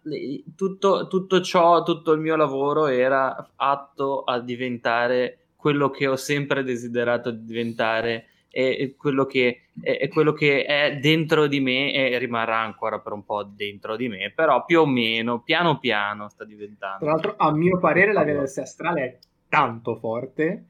tutto, 0.55 1.07
tutto 1.07 1.41
ciò, 1.41 1.83
tutto 1.83 2.13
il 2.13 2.21
mio 2.21 2.37
lavoro 2.37 2.87
era 2.87 3.51
atto 3.57 4.23
a 4.23 4.39
diventare 4.39 5.47
quello 5.57 5.89
che 5.89 6.07
ho 6.07 6.15
sempre 6.15 6.63
desiderato 6.63 7.29
diventare 7.31 8.27
e 8.49 8.95
quello 8.97 9.25
che, 9.25 9.65
è, 9.79 10.07
quello 10.07 10.33
che 10.33 10.63
è 10.63 10.97
dentro 10.97 11.45
di 11.45 11.59
me 11.59 11.93
e 11.93 12.17
rimarrà 12.17 12.57
ancora 12.57 12.99
per 12.99 13.11
un 13.11 13.23
po' 13.23 13.43
dentro 13.43 13.95
di 13.95 14.07
me, 14.07 14.31
però 14.33 14.65
più 14.65 14.79
o 14.79 14.85
meno, 14.87 15.41
piano 15.41 15.77
piano 15.77 16.29
sta 16.29 16.43
diventando. 16.43 17.03
Tra 17.03 17.11
l'altro, 17.11 17.35
a 17.37 17.51
mio 17.51 17.77
parere, 17.77 18.13
la 18.13 18.23
via 18.23 18.33
del 18.33 18.51
astrale 18.55 19.03
è 19.03 19.17
tanto 19.47 19.95
forte 19.97 20.63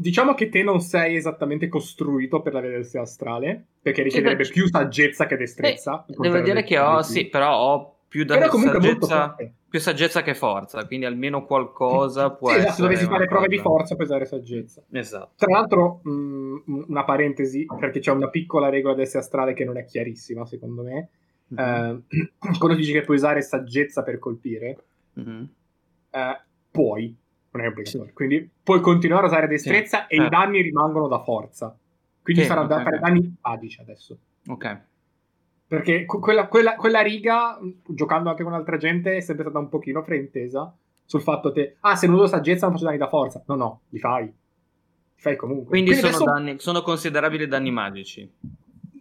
Diciamo 0.00 0.34
che 0.34 0.48
te 0.48 0.62
non 0.62 0.80
sei 0.80 1.16
esattamente 1.16 1.66
costruito 1.66 2.40
per 2.40 2.52
la 2.52 2.60
vedersi 2.60 2.98
astrale, 2.98 3.64
perché 3.82 4.04
richiederebbe 4.04 4.48
più 4.48 4.68
saggezza 4.68 5.26
che 5.26 5.36
destrezza. 5.36 6.04
Eh, 6.08 6.14
devo 6.16 6.38
dire 6.38 6.62
che 6.62 6.78
ho, 6.78 7.02
sì, 7.02 7.26
però 7.26 7.58
ho 7.58 7.96
più, 8.06 8.24
da 8.24 8.48
saggezza, 8.48 9.34
più 9.68 9.80
saggezza 9.80 10.22
che 10.22 10.36
forza, 10.36 10.86
quindi 10.86 11.04
almeno 11.04 11.44
qualcosa 11.44 12.30
può 12.30 12.50
Sì, 12.50 12.54
essere. 12.54 12.68
esatto, 12.68 12.82
dovessi 12.82 13.04
fare 13.06 13.26
prove 13.26 13.48
di 13.48 13.58
forza 13.58 13.96
per 13.96 14.04
usare 14.06 14.24
saggezza. 14.24 14.84
Esatto. 14.92 15.32
Tra 15.34 15.50
l'altro, 15.50 16.00
mh, 16.04 16.84
una 16.86 17.02
parentesi, 17.04 17.66
perché 17.80 17.98
c'è 17.98 18.12
una 18.12 18.28
piccola 18.28 18.68
regola 18.68 18.94
d'essere 18.94 19.18
astrale 19.24 19.52
che 19.52 19.64
non 19.64 19.78
è 19.78 19.84
chiarissima, 19.84 20.46
secondo 20.46 20.82
me. 20.84 21.08
Mhm. 21.48 21.58
Eh, 22.08 22.54
quando 22.58 22.76
dici 22.76 22.92
che 22.92 23.02
puoi 23.02 23.16
usare 23.16 23.42
saggezza 23.42 24.04
per 24.04 24.20
colpire, 24.20 24.76
Mhm. 25.14 25.48
eh, 26.10 26.40
puoi, 26.70 27.16
non 27.58 27.66
è 27.66 27.68
obbligatorio. 27.68 28.12
Quindi 28.14 28.50
puoi 28.62 28.80
continuare 28.80 29.24
a 29.24 29.28
usare 29.28 29.46
destrezza 29.46 30.06
e 30.06 30.16
i 30.16 30.18
certo. 30.20 30.36
danni 30.36 30.62
rimangono 30.62 31.08
da 31.08 31.22
forza. 31.22 31.76
Quindi 32.22 32.42
Sì, 32.42 32.48
sarà 32.48 32.62
da 32.64 32.76
ok, 32.76 32.82
fare 32.82 32.96
ok. 32.96 33.02
danni 33.02 33.36
magici 33.40 33.80
adesso. 33.80 34.18
Ok. 34.48 34.80
Perché 35.66 36.04
que- 36.06 36.18
quella, 36.20 36.46
quella- 36.48 36.76
quella 36.76 37.00
riga, 37.00 37.58
giocando 37.86 38.30
anche 38.30 38.42
con 38.42 38.54
altra 38.54 38.76
gente, 38.78 39.16
è 39.16 39.20
sempre 39.20 39.44
stata 39.44 39.58
un 39.58 39.68
pochino 39.68 40.02
fraintesa 40.02 40.74
sul 41.04 41.20
fatto 41.20 41.52
che, 41.52 41.76
ah, 41.80 41.94
se 41.96 42.06
non 42.06 42.16
uso 42.16 42.26
saggezza 42.26 42.64
non 42.66 42.74
faccio 42.74 42.86
danni 42.86 42.98
da 42.98 43.08
forza. 43.08 43.42
No, 43.46 43.54
no, 43.54 43.80
li 43.90 43.98
fai. 43.98 44.24
Li 44.24 44.32
fai 45.14 45.36
comunque. 45.36 45.66
Quindi, 45.68 45.94
sono, 45.94 46.06
adesso- 46.08 46.24
danni, 46.24 46.58
sono 46.58 46.82
considerabili 46.82 47.46
danni 47.46 47.70
magici. 47.70 48.30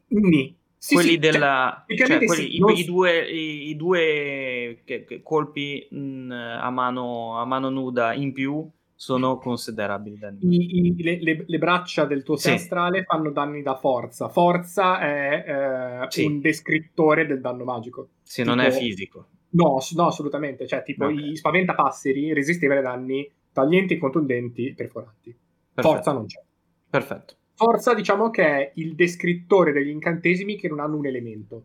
Nì. 0.10 0.56
Sì, 0.80 0.94
quelli 0.94 1.10
sì, 1.10 1.20
cioè, 1.22 1.32
della. 1.32 1.84
Cioè, 1.88 1.98
tecnicamente 1.98 2.26
quelli- 2.26 2.50
sì, 2.50 2.56
i, 2.56 2.60
non- 2.60 2.72
i 2.76 2.84
due, 2.86 3.30
i, 3.32 3.70
i 3.70 3.76
due 3.76 4.82
che- 4.86 5.04
che 5.06 5.22
colpi 5.24 5.88
mh, 5.90 6.32
a, 6.32 6.70
mano, 6.70 7.40
a 7.40 7.46
mano 7.46 7.70
nuda 7.70 8.14
in 8.14 8.32
più 8.32 8.70
sono 9.00 9.38
considerabili 9.38 10.18
danni 10.18 10.96
le, 11.04 11.20
le- 11.22 11.44
le 11.46 11.58
braccia 11.60 12.06
del 12.06 12.24
tuo 12.24 12.36
Sì. 12.36 12.50
astrale 12.52 13.04
fanno 13.04 13.32
danni 13.32 13.62
da 13.62 13.76
forza. 13.76 14.28
Forza 14.30 15.00
è 15.00 16.08
eh, 16.12 16.24
un 16.26 16.40
descrittore 16.42 17.26
del 17.28 17.42
danno 17.42 17.64
magico. 17.64 18.10
Se 18.24 18.44
non 18.44 18.58
tipo- 18.58 18.70
è 18.70 18.72
fisico. 18.72 19.28
No, 19.50 19.78
no, 19.96 20.06
assolutamente. 20.08 20.68
Cioè, 20.68 20.84
tipo, 20.84 21.06
Ok. 21.06 21.12
i 21.20 21.36
spaventapasseri 21.36 22.34
resistevano 22.34 22.80
ai 22.80 22.86
danni 22.86 23.32
taglienti, 23.52 23.98
contundenti, 23.98 24.74
perforanti. 24.76 25.36
Perfetto. 25.74 25.96
Forza 25.96 26.12
non 26.12 26.26
c'è. 26.26 26.42
Perfetto. 26.90 27.36
Forza, 27.58 27.96
diciamo 27.96 28.30
che 28.30 28.46
è 28.46 28.72
il 28.76 28.94
descrittore 28.94 29.72
degli 29.72 29.90
incantesimi 29.90 30.58
che 30.58 30.68
non 30.68 30.80
hanno 30.80 30.98
un 30.98 31.08
elemento. 31.08 31.64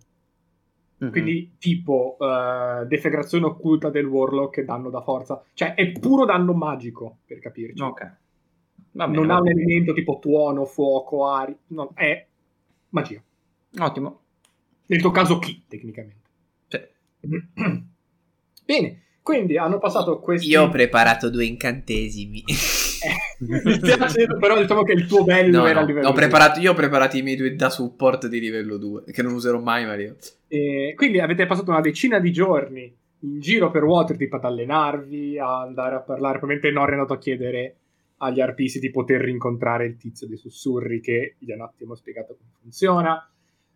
Mhm. 0.97 1.11
Quindi, 1.11 1.57
tipo, 1.59 2.17
eh, 2.19 2.87
defegrazione 2.87 3.45
occulta 3.45 3.91
del 3.91 4.07
Warlock 4.07 4.55
che 4.55 4.65
danno 4.65 4.89
da 4.89 5.03
forza. 5.03 5.45
Cioè, 5.53 5.75
è 5.75 5.93
puro 5.93 6.25
danno 6.25 6.55
magico, 6.55 7.19
per 7.27 7.41
capirci. 7.41 7.83
Ok. 7.83 8.17
Bene, 8.91 9.13
non 9.13 9.31
ha 9.31 9.39
un 9.39 9.49
elemento 9.49 9.93
tipo 9.93 10.19
tuono, 10.19 10.65
fuoco, 10.65 11.27
aria. 11.27 11.57
No, 11.69 11.91
è 11.95 12.27
magia. 12.89 13.23
Ottimo. 13.79 14.21
Nel 14.87 15.01
tuo 15.03 15.11
caso, 15.11 15.39
chi, 15.39 15.63
tecnicamente. 15.69 16.31
Sì. 16.69 16.81
Bene, 18.65 19.03
quindi 19.21 19.59
hanno 19.59 19.77
passato 19.77 20.21
questi... 20.21 20.49
Io 20.49 20.63
ho 20.63 20.69
preparato 20.71 21.29
due 21.29 21.45
incantesimi. 21.45 22.45
Mi 23.39 23.73
spiace, 23.75 24.27
però 24.39 24.59
diciamo 24.59 24.83
che 24.83 24.93
il 24.93 25.07
tuo 25.07 25.25
bello 25.25 25.61
No, 25.61 25.67
era 25.67 25.81
no, 25.81 25.87
livello 25.87 26.09
ho 26.09 26.13
preparato, 26.13 26.61
io 26.61 26.73
ho 26.73 26.75
preparato 26.75 27.17
i 27.17 27.23
miei 27.23 27.37
due 27.37 27.55
da 27.55 27.71
support 27.71 28.29
di 28.29 28.41
livello 28.41 28.77
2, 28.77 29.05
che 29.05 29.23
non 29.23 29.33
userò 29.33 29.61
mai, 29.61 29.85
Mario. 29.85 30.17
E 30.49 30.93
quindi 30.97 31.21
avete 31.21 31.47
passato 31.47 31.71
una 31.71 31.81
decina 31.81 32.19
di 32.19 32.33
giorni 32.33 32.95
in 33.21 33.41
giro 33.41 33.71
per 33.71 33.85
Waterdeep 33.85 34.35
ad 34.35 34.45
allenarvi, 34.45 35.39
a 35.39 35.61
andare 35.61 35.97
a 35.97 36.01
parlare. 36.01 36.39
Probabilmente 36.39 36.71
Nori 36.71 36.91
è 36.91 36.95
andato 36.95 37.15
a 37.15 37.19
chiedere 37.19 37.77
agli 38.19 38.41
arpisi 38.41 38.79
di 38.79 38.91
poter 38.91 39.21
rincontrare 39.21 39.85
il 39.87 39.97
tizio 39.97 40.27
dei 40.29 40.37
sussurri 40.37 41.01
che 41.01 41.35
gli 41.39 41.51
ha 41.51 41.57
un 41.57 41.63
attimo 41.63 41.95
spiegato 41.95 42.37
come 42.37 42.51
funziona. 42.61 43.29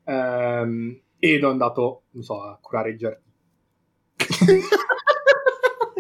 Ehm, 0.05 1.01
ed 1.19 1.43
è 1.43 1.47
andato, 1.47 2.03
non 2.11 2.23
so, 2.23 2.43
a 2.43 2.59
curare 2.61 2.91
il 2.91 2.99
giardino. 2.99 3.25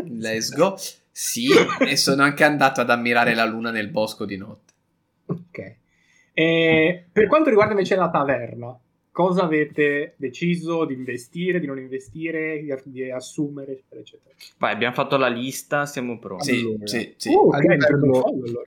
Let's 0.08 0.54
go. 0.54 0.76
Sì, 1.18 1.46
e 1.88 1.96
sono 1.96 2.22
anche 2.24 2.44
andato 2.44 2.82
ad 2.82 2.90
ammirare 2.90 3.32
la 3.34 3.46
luna 3.46 3.70
nel 3.70 3.88
bosco 3.88 4.26
di 4.26 4.36
notte. 4.36 4.72
Ok. 5.24 5.74
E 6.34 7.04
per 7.10 7.26
quanto 7.26 7.48
riguarda 7.48 7.72
invece 7.72 7.96
la 7.96 8.10
taverna, 8.10 8.78
cosa 9.10 9.44
avete 9.44 10.12
deciso 10.18 10.84
di 10.84 10.92
investire, 10.92 11.58
di 11.58 11.64
non 11.64 11.78
investire, 11.78 12.60
di, 12.60 12.70
di 12.92 13.10
assumere, 13.10 13.72
eccetera, 13.72 14.00
eccetera? 14.02 14.34
Vai, 14.58 14.74
abbiamo 14.74 14.92
fatto 14.92 15.16
la 15.16 15.28
lista, 15.28 15.86
siamo 15.86 16.18
pronti. 16.18 16.44
Sì, 16.52 16.60
Allora. 16.60 16.86
sì, 16.86 17.14
sì. 17.16 17.28
Uh, 17.30 17.50
A 17.50 17.56
ok, 17.56 17.60
livello- 17.62 17.86
c'è 17.86 17.92
un 17.94 18.12
foglio, 18.12 18.44
allora. 18.44 18.66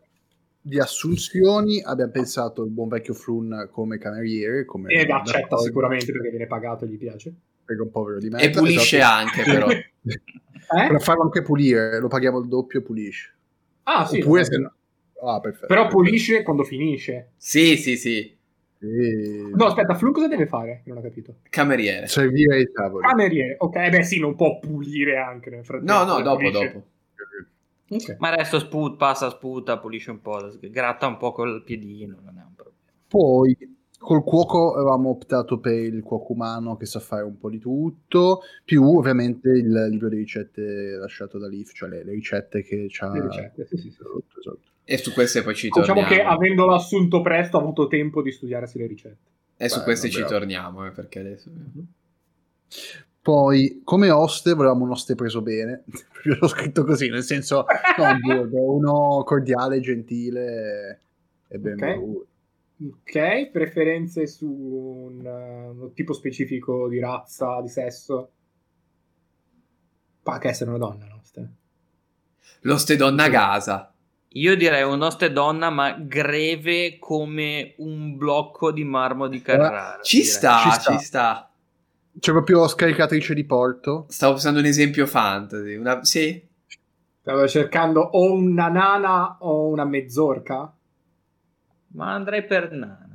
Di 0.59 0.79
assunzioni 0.79 1.81
abbiamo 1.83 2.11
pensato 2.11 2.63
il 2.63 2.71
buon 2.71 2.87
vecchio 2.87 3.13
Flun 3.13 3.69
come 3.71 3.99
cameriere, 3.99 4.65
come 4.65 4.91
Ed 4.91 5.11
accetta 5.11 5.55
sicuramente 5.59 6.11
perché 6.11 6.29
viene 6.31 6.47
pagato 6.47 6.85
e 6.85 6.87
gli 6.87 6.97
piace. 6.97 7.31
perché 7.63 7.79
è 7.83 7.85
un 7.85 7.91
povero 7.91 8.17
di 8.17 8.29
me. 8.29 8.41
E 8.41 8.49
pulisce 8.49 9.01
anche, 9.01 9.43
però. 9.43 9.67
Eh? 10.71 10.87
Per 10.87 11.01
farlo 11.01 11.23
anche 11.23 11.41
pulire, 11.41 11.99
lo 11.99 12.07
paghiamo 12.07 12.39
il 12.39 12.47
doppio, 12.47 12.81
pulisce. 12.81 13.33
Ah, 13.83 14.05
sì. 14.05 14.21
Oppure 14.21 14.45
se 14.45 14.57
no... 14.57 14.73
Ah, 15.21 15.39
perfetto. 15.39 15.67
Però 15.67 15.87
pulisce 15.87 16.43
quando 16.43 16.63
finisce. 16.63 17.31
Sì, 17.37 17.75
sì, 17.75 17.97
sì. 17.97 18.37
Sì. 18.79 19.51
No, 19.53 19.65
aspetta, 19.65 19.93
Flu 19.95 20.11
cosa 20.11 20.27
deve 20.27 20.45
fare? 20.45 20.83
Non 20.85 20.97
ho 20.97 21.01
capito. 21.01 21.35
Cameriere. 21.49 22.07
Servire 22.07 22.61
i 22.61 22.71
tavoli. 22.71 23.05
Cameriere. 23.05 23.55
Ok, 23.59 23.89
beh 23.89 24.03
sì, 24.03 24.19
non 24.19 24.35
può 24.35 24.57
pulire 24.59 25.17
anche 25.17 25.49
nel 25.49 25.65
frattempo. 25.65 25.91
No, 25.91 26.03
no, 26.05 26.21
dopo, 26.21 26.37
Pulisce. 26.37 26.65
dopo. 26.65 26.85
Ok. 27.89 28.15
Ma 28.19 28.31
adesso 28.31 28.59
sput, 28.59 28.97
passa, 28.97 29.29
sputa, 29.29 29.79
pulisce 29.79 30.11
un 30.11 30.21
po', 30.21 30.51
gratta 30.61 31.07
un 31.07 31.17
po' 31.17 31.31
col 31.31 31.63
piedino, 31.63 32.17
non 32.23 32.37
è 32.37 32.43
un 32.45 32.53
problema. 32.55 32.77
Poi 33.07 33.57
col 33.99 34.23
cuoco 34.23 34.73
avevamo 34.75 35.09
optato 35.09 35.59
per 35.59 35.73
il 35.73 36.01
cuoco 36.01 36.31
umano 36.33 36.77
che 36.77 36.85
sa 36.85 36.99
fare 36.99 37.23
un 37.23 37.37
po' 37.37 37.49
di 37.49 37.59
tutto, 37.59 38.41
più 38.63 38.83
ovviamente 38.83 39.49
il 39.49 39.87
libro 39.89 40.07
di 40.09 40.15
ricette 40.17 40.95
lasciato 40.97 41.37
da 41.37 41.47
Leaf, 41.47 41.73
cioè 41.73 41.89
le, 41.89 42.03
le 42.03 42.13
ricette 42.13 42.63
che 42.63 42.85
c'ha. 42.89 43.11
Le 43.13 43.21
ricette, 43.27 43.65
sì, 43.67 43.75
sì, 43.77 43.81
sì. 43.91 43.97
Esatto, 43.99 44.39
esatto. 44.39 44.59
E 44.85 44.97
su 44.97 45.11
queste 45.13 45.43
poi 45.43 45.53
ci 45.53 45.67
Diciamo 45.67 45.85
torniamo. 45.85 46.07
che 46.09 46.21
avendolo 46.23 46.73
assunto 46.73 47.21
presto 47.21 47.57
ha 47.57 47.61
avuto 47.61 47.87
tempo 47.87 48.21
di 48.23 48.31
studiarsi 48.31 48.77
le 48.79 48.87
ricette. 48.87 49.27
E 49.57 49.69
su 49.69 49.79
Beh, 49.79 49.83
queste 49.83 50.07
no, 50.07 50.13
ci 50.13 50.19
bravo. 50.19 50.33
torniamo, 50.33 50.85
eh, 50.87 50.91
perché 50.91 51.19
adesso... 51.19 51.51
Poi, 53.21 53.81
come 53.83 54.09
oste, 54.09 54.53
volevamo 54.53 54.85
un 54.85 54.91
oste 54.91 55.13
preso 55.13 55.41
bene. 55.41 55.83
Io 56.25 56.37
l'ho 56.39 56.47
scritto 56.47 56.83
così, 56.85 57.09
nel 57.09 57.23
senso, 57.23 57.65
non 57.97 58.19
burdo, 58.21 58.73
uno 58.73 59.23
cordiale, 59.25 59.81
gentile 59.81 61.01
e 61.47 61.57
ben 61.59 61.73
Ok. 61.83 62.27
Ok, 62.81 63.49
preferenze 63.51 64.25
su 64.25 64.47
un, 64.47 65.25
uh, 65.25 65.75
uno 65.75 65.91
tipo 65.91 66.13
specifico 66.13 66.87
di 66.87 66.99
razza, 66.99 67.59
di 67.61 67.67
sesso? 67.67 68.31
Pa 70.23 70.37
che 70.37 70.47
essere 70.47 70.69
una 70.69 70.79
donna, 70.79 71.05
no? 71.05 71.19
Ste- 71.23 71.49
L'oste 72.61 72.95
donna 72.95 73.27
Gasa. 73.27 73.93
Io 74.33 74.55
direi 74.55 74.83
un'oste 74.83 75.31
donna, 75.31 75.69
ma 75.69 75.91
greve 75.99 76.99
come 76.99 77.73
un 77.77 78.15
blocco 78.15 78.71
di 78.71 78.83
marmo 78.83 79.27
di 79.27 79.41
Carrara. 79.41 79.99
Ci 80.01 80.23
sta, 80.23 80.59
Ci 80.59 80.69
ci 80.69 80.79
sta. 80.79 80.97
sta. 80.99 81.51
C'è 82.17 82.31
proprio 82.31 82.67
scaricatrice 82.67 83.33
di 83.33 83.43
porto. 83.43 84.05
Stavo 84.07 84.33
pensando 84.33 84.59
un 84.59 84.65
esempio 84.65 85.05
fantasy. 85.05 85.75
Una... 85.75 86.03
Sì? 86.03 86.47
Stavo 87.21 87.47
cercando 87.47 88.01
o 88.01 88.31
una 88.33 88.67
nana 88.69 89.37
o 89.39 89.67
una 89.67 89.85
mezzorca. 89.85 90.73
Ma 91.91 92.13
andrei 92.13 92.45
per 92.45 92.71
nana. 92.71 93.07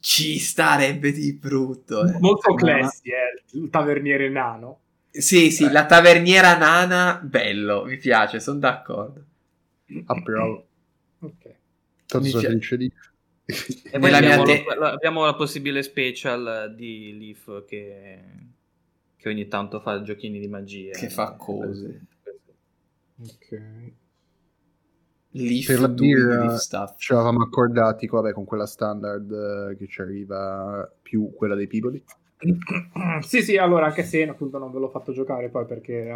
Ci 0.00 0.38
starebbe 0.38 1.12
di 1.12 1.32
brutto. 1.34 2.06
eh. 2.06 2.18
Molto 2.18 2.54
classy, 2.54 3.10
eh, 3.10 3.42
il 3.58 3.68
taverniere 3.70 4.28
nano. 4.28 4.80
Sì, 5.10 5.50
sì, 5.50 5.70
la 5.70 5.86
taverniera 5.86 6.56
nana, 6.56 7.20
bello, 7.22 7.84
mi 7.84 7.96
piace, 7.98 8.40
sono 8.40 8.58
d'accordo. 8.60 9.24
Approvo. 10.06 10.66
Ok. 11.20 11.54
Tanto 12.06 12.28
sono 12.28 12.42
felice 12.42 12.76
di... 12.76 12.90
E 13.90 13.98
poi 13.98 14.12
abbiamo, 14.12 14.44
te- 14.44 14.64
lo- 14.78 14.86
abbiamo 14.86 15.24
la 15.24 15.34
possibile 15.34 15.82
special 15.82 16.72
di 16.76 17.18
Leaf 17.18 17.64
che, 17.66 18.22
che 19.16 19.28
ogni 19.28 19.48
tanto 19.48 19.80
fa 19.80 20.00
giochini 20.02 20.38
di 20.38 20.46
magia. 20.46 20.92
Che 20.92 21.10
fa 21.10 21.32
cose. 21.32 22.00
Ok. 23.18 23.62
Leaf 25.32 25.66
Per 25.66 25.80
la 25.80 25.88
birra. 25.88 26.58
Ci 26.96 27.12
eravamo 27.12 27.42
accordati 27.42 28.06
vabbè, 28.06 28.32
con 28.32 28.44
quella 28.44 28.66
standard 28.66 29.30
eh, 29.30 29.76
che 29.76 29.86
ci 29.86 30.00
arriva 30.00 30.90
più 31.00 31.32
quella 31.34 31.54
dei 31.54 31.66
Peabody. 31.66 32.02
sì, 33.20 33.42
sì, 33.42 33.56
allora 33.56 33.86
anche 33.86 34.02
se 34.02 34.26
appunto 34.26 34.58
non 34.58 34.72
ve 34.72 34.78
l'ho 34.78 34.88
fatto 34.88 35.12
giocare 35.12 35.48
poi 35.48 35.66
perché 35.66 36.10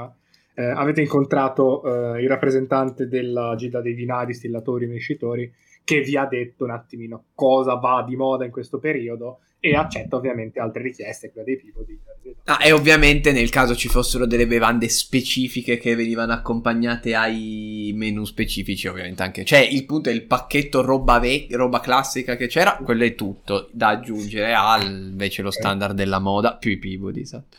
eh, 0.55 0.65
avete 0.65 1.01
incontrato 1.01 2.15
eh, 2.15 2.23
il 2.23 2.29
rappresentante 2.29 3.09
della 3.09 3.55
Gilda 3.57 3.81
dei 3.81 3.95
Vinari, 3.95 4.27
distillatori 4.27 4.85
e 4.85 4.89
mescitori, 4.89 5.53
che 5.85 6.01
vi 6.01 6.17
ha 6.17 6.27
detto 6.27 6.65
un 6.65 6.71
attimino 6.71 7.25
cosa 7.35 7.75
va 7.75 8.05
di 8.07 8.17
moda 8.17 8.45
in 8.45 8.51
questo 8.51 8.79
periodo 8.79 9.41
e 9.61 9.75
accetta 9.75 10.17
ovviamente 10.17 10.61
altre 10.61 10.83
richieste, 10.83 11.31
quella 11.31 11.47
dei 11.47 11.57
Peabody. 11.57 11.99
Ah, 12.45 12.59
e 12.63 12.73
ovviamente 12.73 13.33
nel 13.33 13.49
caso 13.49 13.75
ci 13.75 13.89
fossero 13.89 14.27
delle 14.27 14.47
bevande 14.47 14.91
specifiche 14.91 15.79
che 15.79 15.95
venivano 15.95 16.35
accompagnate 16.35 17.15
ai 17.15 17.93
menu 17.95 18.27
specifici, 18.27 18.89
ovviamente 18.89 19.23
anche. 19.23 19.45
Cioè, 19.45 19.61
il 19.61 19.87
punto 19.87 20.11
è 20.11 20.13
il 20.13 20.25
pacchetto 20.25 20.83
roba, 20.83 21.19
ve- 21.19 21.47
roba 21.53 21.81
classica 21.81 22.37
che 22.37 22.47
c'era, 22.47 22.77
quello 22.77 23.05
è 23.05 23.15
tutto 23.15 23.71
da 23.73 23.89
aggiungere 23.89 24.53
al 24.53 24.83
invece 24.85 25.41
lo 25.41 25.51
standard 25.51 25.95
della 25.95 26.19
moda 26.19 26.57
più 26.57 26.71
i 26.71 26.77
Peabody, 26.77 27.23
esatto. 27.23 27.57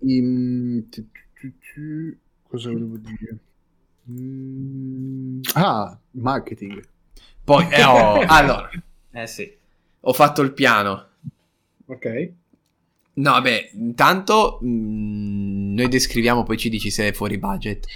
In... 0.00 0.84
Cosa 2.48 2.70
volevo 2.70 2.96
dire? 2.96 3.38
Mm... 4.10 5.40
Ah, 5.54 5.98
marketing. 6.12 6.82
Poi, 7.44 7.68
eh, 7.70 7.84
oh, 7.84 8.20
allora, 8.26 8.70
Eh 9.10 9.26
sì. 9.26 9.50
ho 10.00 10.12
fatto 10.12 10.42
il 10.42 10.52
piano. 10.52 11.06
Ok. 11.86 12.32
No, 13.14 13.32
vabbè, 13.32 13.70
intanto 13.74 14.58
mh, 14.62 15.74
noi 15.74 15.88
descriviamo, 15.88 16.42
poi 16.44 16.56
ci 16.56 16.68
dici 16.68 16.90
se 16.90 17.08
è 17.08 17.12
fuori 17.12 17.38
budget. 17.38 17.86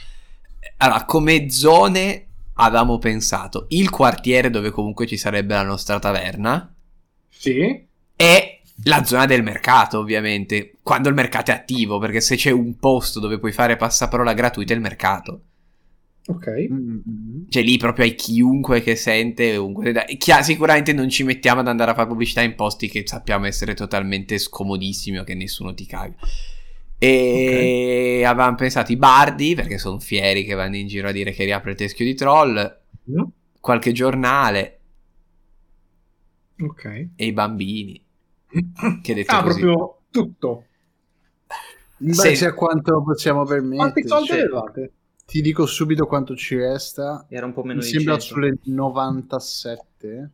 Allora, 0.79 1.05
come 1.05 1.49
zone 1.51 2.27
avevamo 2.55 2.99
pensato 2.99 3.67
il 3.71 3.89
quartiere 3.91 4.51
dove 4.51 4.71
comunque 4.71 5.07
ci 5.07 5.17
sarebbe 5.17 5.55
la 5.55 5.63
nostra 5.63 5.99
taverna 5.99 6.75
Sì. 7.29 7.87
e 8.17 8.61
la 8.85 9.05
zona 9.05 9.27
del 9.27 9.43
mercato, 9.43 9.99
ovviamente, 9.99 10.75
quando 10.83 11.09
il 11.09 11.15
mercato 11.15 11.51
è 11.51 11.55
attivo, 11.55 11.99
perché 11.99 12.21
se 12.21 12.37
c'è 12.37 12.51
un 12.51 12.77
posto 12.79 13.21
dove 13.21 13.39
puoi 13.39 13.53
fare 13.53 13.77
passaparola 13.77 14.33
gratuita 14.35 14.73
è 14.73 14.77
il 14.77 14.83
mercato. 14.83 15.41
Ok. 16.27 16.47
Mm-hmm. 16.49 17.49
Cioè 17.49 17.63
lì 17.63 17.77
proprio 17.79 18.05
hai 18.05 18.15
chiunque 18.15 18.81
che 18.83 18.95
sente, 18.95 19.57
ovunque. 19.57 19.93
Chia- 20.19 20.43
sicuramente 20.43 20.93
non 20.93 21.09
ci 21.09 21.25
mettiamo 21.25 21.61
ad 21.61 21.69
andare 21.69 21.91
a 21.91 21.95
fare 21.95 22.09
pubblicità 22.09 22.43
in 22.43 22.55
posti 22.55 22.89
che 22.89 23.03
sappiamo 23.07 23.47
essere 23.47 23.75
totalmente 23.75 24.39
scomodissimi 24.39 25.19
o 25.19 25.25
che 25.25 25.35
nessuno 25.35 25.75
ti 25.75 25.85
caga. 25.87 26.15
E 26.99 28.23
avevamo 28.25 28.55
pensato 28.55 28.93
i 28.93 28.97
bardi, 28.97 29.57
perché 29.57 29.79
sono 29.79 29.99
fieri 29.99 30.45
che 30.45 30.55
vanno 30.55 30.77
in 30.77 30.87
giro 30.87 31.09
a 31.09 31.13
dire 31.13 31.33
che 31.33 31.45
riapre 31.45 31.73
il 31.73 31.77
teschio 31.77 32.05
di 32.05 32.15
troll, 32.15 32.79
Mm. 33.11 33.23
qualche 33.59 33.91
giornale 33.91 34.79
Ok. 36.61 36.85
e 37.17 37.27
i 37.27 37.33
bambini. 37.33 38.01
Che 39.03 39.15
detto 39.15 39.33
Ah, 39.35 39.43
così. 39.43 39.61
proprio 39.61 39.99
tutto. 40.11 40.65
In 41.99 42.13
Sì. 42.15 42.29
base 42.29 42.47
a 42.47 42.53
quanto 42.55 43.03
possiamo 43.03 43.45
Quanti 43.45 43.63
permettere. 43.69 44.09
soldi 44.09 44.27
sì. 44.27 44.33
avevate? 44.33 44.93
Ti 45.25 45.41
dico 45.41 45.67
subito 45.67 46.07
quanto 46.07 46.35
ci 46.37 46.57
resta. 46.57 47.25
Era 47.29 47.47
un 47.47 47.53
po' 47.53 47.63
meno 47.63 47.79
Mi 47.81 47.85
di 47.87 47.91
sembra 47.93 48.19
100. 48.19 48.35
sulle 48.35 48.59
97. 48.65 50.31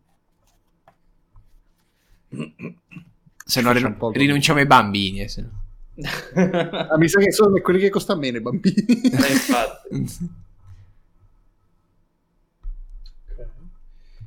Se 3.44 3.60
no 3.60 3.72
rin- 3.72 3.84
un 3.87 3.96
po' 3.96 4.10
il- 4.10 4.16
rinunciamo 4.16 4.58
ai 4.58 4.66
bambini. 4.66 5.20
eh, 5.20 5.28
se 5.28 5.42
no. 5.42 5.50
Ah, 6.88 6.96
mi 6.96 7.08
sa 7.08 7.18
che 7.20 7.30
sono 7.32 7.60
quelli 7.60 7.80
che 7.80 7.90
costano 7.90 8.20
meno 8.20 8.38
i 8.38 8.40
bambini. 8.40 8.75
Eh, 9.02 9.32
infatti. 9.32 10.06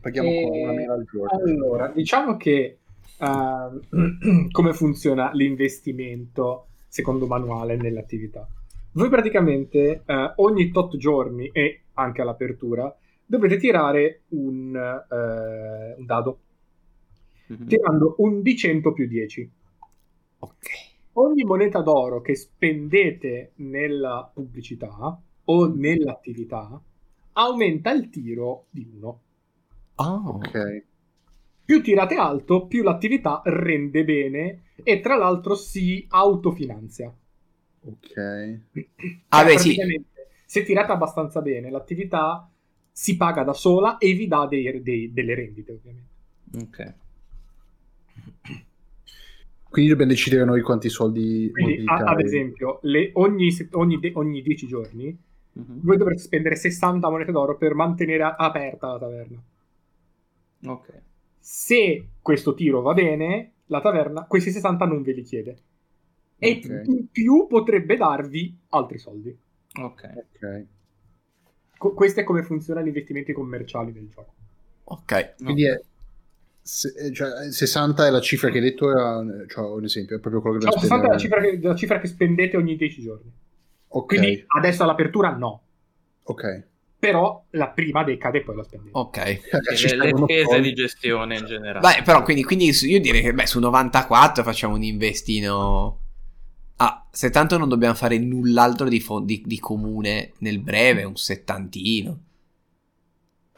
Paghiamo 0.01 0.29
Eh, 0.29 0.41
con 0.49 0.57
una 0.59 0.71
mela 0.73 0.93
al 0.93 1.05
giorno. 1.05 1.29
Allora, 1.43 1.87
diciamo 1.89 2.35
che 2.37 2.79
ehm, 3.21 4.49
come 4.51 4.73
funziona 4.73 5.31
l'investimento 5.33 6.67
secondo 6.87 7.27
manuale 7.27 7.75
nell'attività. 7.77 8.47
Voi 8.93 9.09
praticamente 9.09 10.03
eh, 10.05 10.33
ogni 10.37 10.71
tot 10.71 10.97
giorni 10.97 11.49
e 11.53 11.81
anche 11.93 12.21
all'apertura 12.21 12.93
dovete 13.25 13.57
tirare 13.57 14.21
un, 14.29 14.75
eh, 14.75 15.95
un 15.97 16.05
dado, 16.05 16.39
Mhm. 17.47 17.67
tirando 17.67 18.15
un 18.19 18.41
di 18.41 18.55
100 18.55 18.93
più 18.93 19.07
10. 19.07 19.49
Ok. 20.39 20.67
Ogni 21.13 21.43
moneta 21.43 21.81
d'oro 21.81 22.21
che 22.21 22.35
spendete 22.35 23.51
nella 23.55 24.29
pubblicità 24.33 25.19
o 25.43 25.67
nell'attività 25.67 26.81
aumenta 27.33 27.91
il 27.91 28.09
tiro 28.09 28.65
di 28.69 28.89
1. 28.93 29.19
Oh. 29.95 30.21
Ok. 30.35 30.83
Più 31.63 31.81
tirate 31.81 32.15
alto, 32.15 32.65
più 32.67 32.83
l'attività 32.83 33.41
rende 33.45 34.03
bene 34.03 34.61
e 34.83 34.99
tra 34.99 35.15
l'altro 35.15 35.55
si 35.55 36.05
autofinanzia. 36.09 37.13
Ok. 37.83 38.59
Ah, 39.29 39.43
Cioè, 39.43 39.53
beh, 39.53 39.59
sì. 39.59 39.75
Se 40.45 40.63
tirate 40.63 40.91
abbastanza 40.91 41.41
bene, 41.41 41.69
l'attività 41.71 42.49
si 42.91 43.15
paga 43.15 43.43
da 43.43 43.53
sola 43.53 43.97
e 43.97 44.13
vi 44.13 44.27
dà 44.27 44.45
dei- 44.47 44.81
dei- 44.83 45.13
delle 45.13 45.33
rendite, 45.33 45.71
ovviamente. 45.71 46.09
Ok. 46.61 46.93
Quindi 49.69 49.89
dobbiamo 49.91 50.11
decidere 50.11 50.43
noi 50.43 50.61
quanti 50.61 50.89
soldi 50.89 51.49
Quindi, 51.51 51.83
a- 51.85 51.95
ad 52.03 52.19
esempio, 52.19 52.79
le- 52.83 53.11
ogni, 53.13 53.49
ogni, 53.71 53.99
ogni 54.15 54.41
10 54.41 54.67
giorni 54.67 55.17
Mhm. 55.53 55.79
voi 55.81 55.95
dovrete 55.97 56.21
spendere 56.21 56.55
60 56.57 57.09
monete 57.09 57.31
d'oro 57.31 57.55
per 57.57 57.73
mantenere 57.73 58.23
aperta 58.37 58.91
la 58.91 58.99
taverna. 58.99 59.41
Ok. 60.65 61.01
Se 61.43 62.07
questo 62.21 62.53
tiro 62.53 62.81
va 62.81 62.93
bene, 62.93 63.51
la 63.65 63.81
taverna 63.81 64.25
questi 64.25 64.51
60 64.51 64.85
non 64.85 65.01
ve 65.01 65.11
li 65.13 65.23
chiede. 65.23 65.57
E 66.37 66.61
Ok. 66.63 66.81
in 66.87 67.07
più 67.11 67.47
potrebbe 67.47 67.97
darvi 67.97 68.57
altri 68.69 68.97
soldi. 68.99 69.35
Ok. 69.79 70.09
Ok. 70.15 70.65
Co- 71.77 71.93
questo 71.93 72.19
è 72.19 72.23
come 72.23 72.43
funzionano 72.43 72.85
gli 72.85 72.89
investimenti 72.89 73.33
commerciali 73.33 73.91
del 73.91 74.07
gioco. 74.09 74.33
Ok. 74.85 75.35
Quindi 75.43 75.65
è 75.65 75.79
se- 76.63 76.93
eh, 76.95 77.11
cioè, 77.11 77.51
60 77.51 78.05
è 78.05 78.11
la 78.11 78.21
cifra 78.21 78.49
che 78.49 78.57
hai 78.59 78.63
detto, 78.63 78.91
era, 78.91 79.23
cioè, 79.47 79.67
un 79.67 79.83
esempio, 79.83 80.15
è 80.17 80.19
proprio 80.19 80.41
quello 80.41 80.57
che 80.59 80.65
Cioè, 80.65 80.73
dobbiamo 80.73 81.01
60 81.01 81.07
è 81.07 81.11
la 81.11 81.17
cifra, 81.17 81.41
che, 81.41 81.59
la 81.67 81.75
cifra 81.75 81.99
che 81.99 82.07
spendete 82.07 82.55
ogni 82.57 82.75
10 82.75 83.01
giorni. 83.01 83.31
Ok, 83.93 84.05
Quindi 84.05 84.43
adesso 84.47 84.83
all'apertura 84.83 85.35
no, 85.35 85.61
ok. 86.23 86.67
Però 87.01 87.43
la 87.51 87.69
prima 87.69 88.03
decade 88.03 88.43
poi 88.43 88.55
la 88.57 88.63
spendete. 88.63 88.91
Ok. 88.95 89.39
Ci 89.75 89.87
Sì, 89.87 89.95
le, 89.95 90.05
le 90.05 90.17
spese 90.17 90.61
di 90.61 90.73
gestione 90.73 91.35
in 91.39 91.45
generale. 91.47 91.79
Beh, 91.79 92.03
però, 92.03 92.21
quindi, 92.21 92.43
quindi 92.43 92.71
su- 92.73 92.85
io 92.85 92.99
direi 93.01 93.23
che 93.23 93.33
beh, 93.33 93.47
su 93.47 93.59
94 93.59 94.43
facciamo 94.43 94.75
un 94.75 94.83
investino. 94.83 95.97
Ah, 96.75 97.07
se 97.09 97.31
tanto 97.31 97.57
non 97.57 97.69
dobbiamo 97.69 97.95
fare 97.95 98.19
null'altro 98.19 98.87
di, 98.87 98.99
fo- 98.99 99.19
di- 99.19 99.41
di 99.43 99.59
comune 99.59 100.33
nel 100.39 100.59
breve, 100.59 101.03
un 101.03 101.15
settantino. 101.17 102.19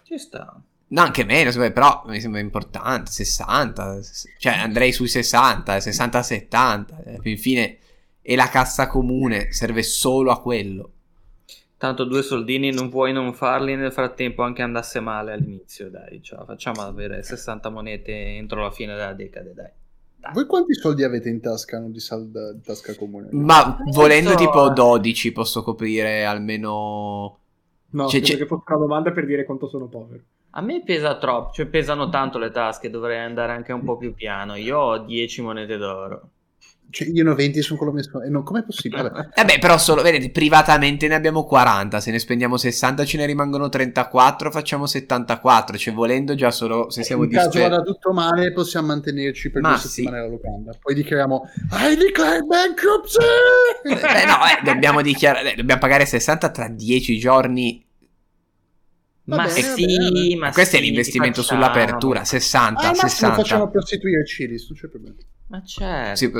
Ci 0.03 0.17
sta. 0.17 0.61
No, 0.87 1.01
anche 1.01 1.23
meno, 1.25 1.51
però 1.71 2.03
mi 2.05 2.21
sembra 2.21 2.39
importante. 2.39 3.11
60, 3.11 4.01
s- 4.01 4.25
cioè 4.37 4.53
andrei 4.53 4.93
sui 4.93 5.09
60, 5.09 5.79
60-70. 5.81 7.03
eh, 7.03 7.19
Infine, 7.29 7.77
e 8.21 8.35
la 8.37 8.47
cassa 8.47 8.87
comune 8.87 9.51
serve 9.51 9.83
solo 9.83 10.31
a 10.31 10.39
quello. 10.41 10.91
Tanto 11.83 12.05
due 12.05 12.21
soldini 12.21 12.71
non 12.71 12.87
puoi 12.87 13.11
non 13.11 13.33
farli 13.33 13.75
nel 13.75 13.91
frattempo 13.91 14.41
anche 14.41 14.61
andasse 14.61 15.01
male 15.01 15.33
all'inizio, 15.33 15.89
dai. 15.89 16.23
Cioè, 16.23 16.45
facciamo 16.45 16.79
avere 16.79 17.21
60 17.23 17.67
monete 17.67 18.09
entro 18.13 18.61
la 18.61 18.71
fine 18.71 18.95
della 18.95 19.11
decade, 19.11 19.53
dai. 19.53 20.31
Voi 20.31 20.45
quanti 20.45 20.75
soldi 20.75 21.03
avete 21.03 21.27
in 21.27 21.41
tasca, 21.41 21.79
non 21.79 21.91
di 21.91 21.99
salda 21.99 22.51
in 22.51 22.61
tasca 22.61 22.95
comune? 22.95 23.27
Ma 23.31 23.79
volendo 23.91 24.29
so, 24.29 24.35
tipo 24.37 24.71
eh. 24.71 24.73
12 24.73 25.33
posso 25.33 25.61
coprire 25.61 26.23
almeno... 26.23 27.39
No, 27.89 28.07
Cioè, 28.07 28.21
credo 28.21 28.27
c'è- 28.27 28.37
che 28.37 28.47
fosse 28.47 28.63
una 28.65 28.77
domanda 28.79 29.11
per 29.11 29.25
dire 29.25 29.43
quanto 29.43 29.67
sono 29.67 29.87
povero. 29.87 30.21
A 30.51 30.61
me 30.61 30.83
pesa 30.85 31.17
troppo, 31.17 31.51
cioè 31.51 31.65
pesano 31.65 32.07
tanto 32.07 32.37
le 32.37 32.51
tasche, 32.51 32.89
dovrei 32.89 33.19
andare 33.19 33.51
anche 33.51 33.73
un 33.73 33.83
po' 33.83 33.97
più 33.97 34.13
piano. 34.13 34.55
Io 34.55 34.79
ho 34.79 34.97
10 34.99 35.41
monete 35.41 35.75
d'oro. 35.75 36.29
Cioè, 36.93 37.07
io 37.11 37.23
ne 37.23 37.31
ho 37.31 37.33
20 37.35 37.59
sono 37.63 37.77
quello 37.79 37.91
messo. 37.91 38.21
E 38.21 38.29
non, 38.29 38.43
com'è 38.43 38.61
possibile? 38.63 39.01
Vabbè. 39.01 39.29
Vabbè, 39.35 39.57
però 39.57 39.79
solo, 39.79 40.03
vedete, 40.03 40.29
privatamente 40.29 41.07
ne 41.07 41.15
abbiamo 41.15 41.43
40, 41.43 41.99
se 41.99 42.11
ne 42.11 42.19
spendiamo 42.19 42.55
60 42.55 43.03
ce 43.03 43.17
ne 43.17 43.25
rimangono 43.25 43.67
34, 43.67 44.51
facciamo 44.51 44.85
74, 44.85 45.75
cioè 45.75 45.91
volendo 45.91 46.35
già 46.35 46.51
solo 46.51 46.91
se 46.91 47.01
siamo 47.03 47.23
in 47.23 47.31
caso 47.31 47.49
disperati. 47.49 47.71
vada 47.77 47.83
tutto 47.83 48.13
male, 48.13 48.51
possiamo 48.53 48.87
mantenerci 48.87 49.49
per 49.49 49.63
Ma 49.63 49.69
due 49.69 49.77
sì. 49.79 49.87
settimane 49.87 50.19
la 50.21 50.27
locanda. 50.27 50.77
Poi 50.79 50.93
dichiariamo 50.93 51.49
I 51.71 51.95
declare 51.95 52.41
bankruptcy! 52.41 53.19
Eh, 53.85 54.25
no, 54.25 54.37
eh, 54.45 54.63
dobbiamo 54.63 55.01
dichiarare, 55.01 55.53
eh, 55.53 55.55
dobbiamo 55.55 55.81
pagare 55.81 56.05
60 56.05 56.49
tra 56.51 56.67
10 56.69 57.17
giorni. 57.17 57.83
Va 59.25 59.37
ma 59.37 59.43
bene, 59.45 59.61
sì, 59.61 59.85
bene. 59.85 60.35
ma 60.35 60.51
Questo 60.51 60.75
è 60.75 60.79
sì, 60.79 60.85
l'investimento 60.85 61.41
facciamo. 61.41 61.63
sull'apertura, 61.63 62.23
60, 62.25 62.81
Ah, 62.81 62.87
ma 62.87 62.93
60. 62.93 63.35
facciamo 63.35 63.69
prostituire 63.69 64.19
il 64.19 64.27
Cilis, 64.27 64.67
non 64.69 64.77
c'è 64.77 64.87
problema. 64.89 65.15
Ma 65.53 65.61
certo. 65.61 66.15
Sì, 66.15 66.31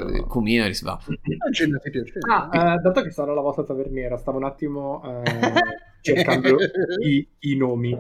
li 0.66 0.74
si 0.74 0.84
va. 0.84 0.94
A 0.94 1.50
gente 1.52 1.78
ti 1.78 1.92
piace. 1.92 2.18
Ah, 2.28 2.50
eh, 2.52 2.78
dato 2.80 3.04
che 3.04 3.12
sarà 3.12 3.32
la 3.32 3.42
vostra 3.42 3.64
taverniera, 3.64 4.18
stavo 4.18 4.40
un 4.40 4.46
attimo 4.46 5.04
eh, 5.04 5.22
cercando 6.02 6.58
i, 7.00 7.28
i 7.42 7.56
nomi. 7.56 7.92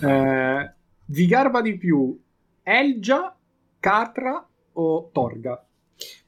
Eh, 0.00 0.72
vi 1.06 1.26
garba 1.26 1.60
di 1.60 1.76
più 1.76 2.16
Elgia, 2.62 3.36
Catra 3.80 4.48
o 4.74 5.10
Torga? 5.12 5.66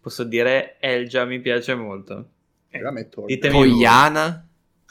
Posso 0.00 0.24
dire 0.24 0.78
Elgia 0.80 1.24
mi 1.24 1.40
piace 1.40 1.76
molto. 1.76 2.30
Eh, 2.68 2.80
la 2.80 2.90
metto. 2.90 3.26
Ditemi 3.26 3.54
Pogliana. 3.54 4.44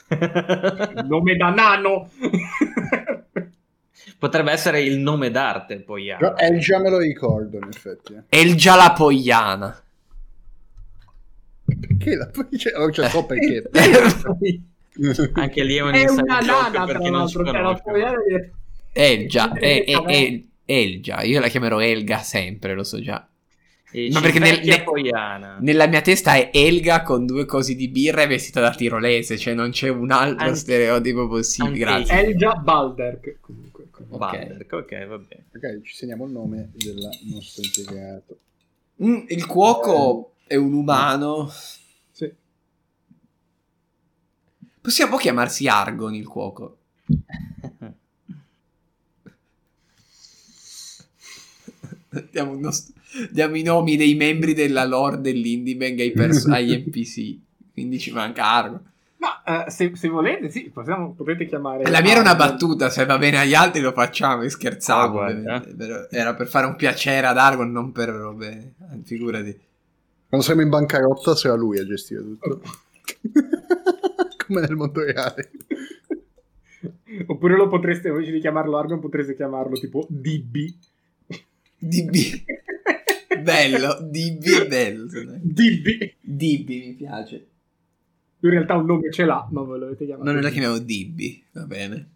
Nome 1.06 1.36
da 1.36 1.50
nano! 1.50 2.10
Potrebbe 4.18 4.52
essere 4.52 4.82
il 4.82 4.98
nome 5.00 5.30
d'arte, 5.32 5.80
poi. 5.82 6.08
Però 6.18 6.36
Elgia 6.36 6.80
me 6.80 6.90
lo 6.90 6.98
ricordo, 6.98 7.58
in 7.58 7.68
effetti. 7.72 8.14
eh. 8.14 8.24
Elgia 8.30 8.76
la 8.76 8.94
Pogliana. 8.94 9.84
Perché 11.66 12.16
la 12.16 12.30
cioè, 12.58 12.74
non 12.78 12.90
c'è 12.92 13.10
so 13.10 13.26
perché. 13.26 13.70
Anche 15.34 15.64
lì 15.64 15.76
è 15.78 15.82
un 15.82 15.94
È 15.94 16.10
una 16.10 16.40
nana, 16.40 16.86
tra 16.86 17.10
l'altro. 17.10 17.44
cioè, 17.46 17.62
la 17.62 17.74
pogliana 17.82 18.18
di- 18.28 18.52
Elgia, 18.92 19.54
Eh, 19.54 19.86
e- 19.88 19.94
vabbè. 19.94 20.12
e- 20.12 20.44
Elgia, 20.66 21.22
io 21.24 21.40
la 21.40 21.48
chiamerò 21.48 21.80
Elga 21.80 22.18
sempre, 22.20 22.74
lo 22.74 22.84
so 22.84 23.00
già. 23.02 23.26
E 23.92 24.10
Ma 24.12 24.20
perché 24.22 24.38
nel- 24.40 24.62
ne- 24.64 24.84
Poiana. 24.84 25.58
Nella 25.62 25.88
mia 25.88 26.02
testa 26.02 26.34
è 26.36 26.50
Elga 26.54 27.02
con 27.02 27.26
due 27.26 27.46
cosi 27.46 27.76
di 27.76 27.88
birra 27.88 28.22
e 28.24 28.28
vestita 28.28 28.60
da 28.62 28.72
tirolese, 28.72 29.38
cioè 29.38 29.54
non 29.56 29.72
c'è 29.72 29.90
un 29.90 30.12
altro 30.12 30.46
Anche- 30.48 30.60
stereotipo 30.60 31.28
possibile. 31.28 31.78
Grazie. 31.78 32.20
Elgia 32.20 32.54
Balderk. 32.56 33.38
Comunque. 34.08 34.68
Ok. 34.72 35.06
Va 35.08 35.18
bene. 35.18 35.46
Ok, 35.56 35.82
ci 35.82 35.96
segniamo 35.96 36.26
il 36.26 36.32
nome 36.32 36.70
del 36.74 37.10
nostro 37.32 37.64
impiegato. 37.64 38.40
Mm, 39.04 39.26
il 39.28 39.46
cuoco 39.46 40.34
è 40.48 40.56
un 40.56 40.74
umano. 40.74 41.50
Sì. 42.12 42.32
Possiamo 44.82 45.18
chiamarsi 45.18 45.68
Argon 45.68 46.14
il 46.16 46.28
cuoco. 46.28 46.78
Diamo, 52.32 52.52
un 52.54 52.60
nost- 52.60 52.92
diamo 53.32 53.56
i 53.56 53.62
nomi 53.62 53.96
dei 53.96 54.16
membri 54.16 54.54
della 54.54 54.84
lore 54.84 55.22
dell'Indie 55.22 55.76
Bang 55.76 56.00
ai, 56.00 56.12
pers- 56.12 56.46
agli 56.48 56.74
NPC. 56.76 57.38
Quindi 57.74 58.00
ci 58.00 58.12
manca 58.12 58.46
Argon. 58.46 58.92
Ma 59.20 59.66
eh, 59.66 59.70
se, 59.70 59.92
se 59.96 60.08
volete, 60.08 60.50
sì, 60.50 60.70
possiamo, 60.70 61.14
potete 61.14 61.46
chiamare. 61.46 61.84
La 61.90 62.02
mia 62.02 62.12
era 62.12 62.22
una 62.22 62.36
battuta, 62.36 62.90
se 62.90 63.06
va 63.06 63.18
bene 63.18 63.38
agli 63.38 63.54
altri 63.54 63.82
lo 63.82 63.92
facciamo, 63.92 64.44
e 64.44 64.50
scherzavo. 64.50 65.22
Ah, 65.22 65.66
era 66.10 66.34
per 66.36 66.48
fare 66.48 66.66
un 66.66 66.78
piacere 66.78 67.28
ad 67.28 67.38
Argon, 67.38 67.70
non 67.70 67.92
per 67.92 68.10
robe. 68.10 68.76
Figurati. 69.04 69.60
Quando 70.30 70.46
saremo 70.46 70.64
in 70.64 70.70
bancarotta 70.70 71.36
sarà 71.36 71.56
lui 71.56 71.80
a 71.80 71.86
gestire 71.86 72.22
tutto. 72.22 72.62
Come 74.46 74.62
nel 74.62 74.76
mondo 74.76 75.04
reale. 75.04 75.52
Oppure 77.26 77.58
lo 77.58 77.68
potreste, 77.68 78.08
invece 78.08 78.32
di 78.32 78.40
chiamarlo 78.40 78.78
Argon, 78.78 79.00
potreste 79.00 79.36
chiamarlo 79.36 79.78
tipo 79.78 80.08
DB. 80.08 80.76
DB. 81.78 82.44
bello, 83.44 83.98
DB 84.02 84.62
è 84.62 84.68
bello. 84.68 85.08
DB. 85.42 86.14
DB 86.22 86.70
mi 86.70 86.94
piace. 86.98 87.48
Lui 88.42 88.52
in 88.52 88.58
realtà 88.58 88.76
un 88.76 88.86
nome 88.86 89.12
ce 89.12 89.26
l'ha, 89.26 89.48
ma 89.52 89.62
voi 89.62 89.80
l'avete 89.80 90.06
chiamato. 90.06 90.32
Non 90.32 90.42
la 90.42 90.48
DB. 90.48 90.54
chiamiamo 90.54 90.78
DB, 90.80 91.20
va 91.54 91.66
bene. 91.66 92.10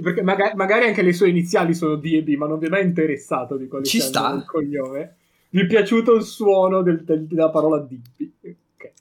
Perché 0.00 0.22
maga- 0.22 0.52
magari 0.54 0.86
anche 0.86 1.02
le 1.02 1.12
sue 1.12 1.28
iniziali 1.28 1.74
sono 1.74 1.96
DB, 1.96 2.28
ma 2.36 2.46
non 2.46 2.58
vi 2.60 2.66
è 2.66 2.68
mai 2.68 2.84
interessato 2.84 3.56
di 3.56 3.66
quale 3.66 3.84
Ci 3.84 3.98
sia 3.98 4.06
sta. 4.08 4.32
il 4.34 4.44
cognome. 4.44 5.16
Vi 5.50 5.60
è 5.62 5.66
piaciuto 5.66 6.14
il 6.14 6.22
suono 6.22 6.82
del- 6.82 7.02
del- 7.02 7.26
della 7.26 7.50
parola 7.50 7.78
DB? 7.80 8.30
Ok. 8.76 8.92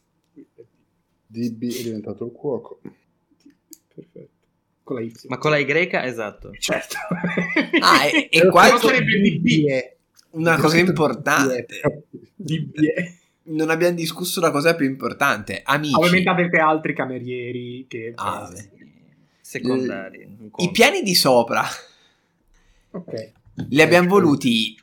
DB 1.28 1.64
è 1.72 1.84
diventato 1.84 2.26
il 2.26 2.32
cuoco. 2.32 2.80
Perfetto. 3.94 4.30
Con 4.82 4.96
la 4.96 5.02
Y. 5.04 5.12
Ma 5.28 5.38
con 5.38 5.52
la 5.52 5.58
Y, 5.60 5.90
esatto. 5.92 6.52
Certo. 6.58 6.96
Ah, 7.82 8.06
e, 8.08 8.30
e 8.32 8.48
qua 8.50 8.76
sarebbe 8.80 9.20
DB. 9.20 9.96
una 10.32 10.58
cosa 10.58 10.78
importante. 10.80 11.68
DB. 12.36 12.74
Non 13.50 13.70
abbiamo 13.70 13.96
discusso 13.96 14.42
la 14.42 14.52
cosa 14.52 14.76
più 14.76 14.86
importante. 14.86 15.62
Amici, 15.64 15.96
Ovviamente 15.96 16.30
avete 16.30 16.58
altri 16.58 16.94
camerieri 16.94 17.86
che... 17.88 18.14
Ah, 18.16 18.52
eh. 18.56 18.70
Secondari. 19.42 20.24
un 20.26 20.50
i 20.58 20.72
piani 20.72 21.02
di 21.02 21.16
sopra 21.16 21.64
Ok. 22.92 23.32
li 23.70 23.82
abbiamo 23.82 24.10
voluti. 24.10 24.78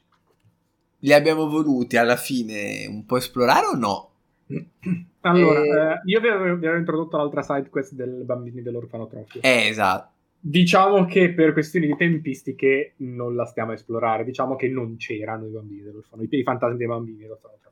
Li 1.01 1.13
abbiamo 1.13 1.49
voluti 1.51 1.99
alla 1.99 2.17
fine 2.17 2.87
un 2.87 3.05
po' 3.05 3.19
esplorare 3.19 3.67
o 3.67 3.75
no? 3.77 4.11
Allora, 5.25 5.63
E- 5.63 5.69
eh, 5.69 6.01
io 6.05 6.21
vi 6.21 6.29
avevo, 6.29 6.57
vi 6.57 6.67
avevo 6.67 6.79
introdotto 6.79 7.17
l'altra 7.17 7.41
side 7.43 7.71
quest 7.71 7.95
del 7.95 8.25
bambini 8.25 8.61
dell'orfanotrofio. 8.61 9.41
Eh, 9.43 9.69
esatto. 9.69 10.13
Diciamo 10.39 11.07
che 11.07 11.33
per 11.33 11.55
questioni 11.55 11.87
di 11.87 11.97
tempistiche 11.97 12.93
non 12.99 13.35
la 13.35 13.47
stiamo 13.47 13.71
a 13.71 13.75
esplorare. 13.75 14.25
Diciamo 14.25 14.55
che 14.57 14.69
non 14.69 14.97
c'erano 14.99 15.47
i 15.47 15.51
bambini 15.51 15.81
dell'orfanotrofio, 15.81 16.39
i 16.39 16.43
fantasmi 16.43 16.77
dei 16.77 16.87
bambini 16.87 17.19
dell'orfanotrofio. 17.19 17.63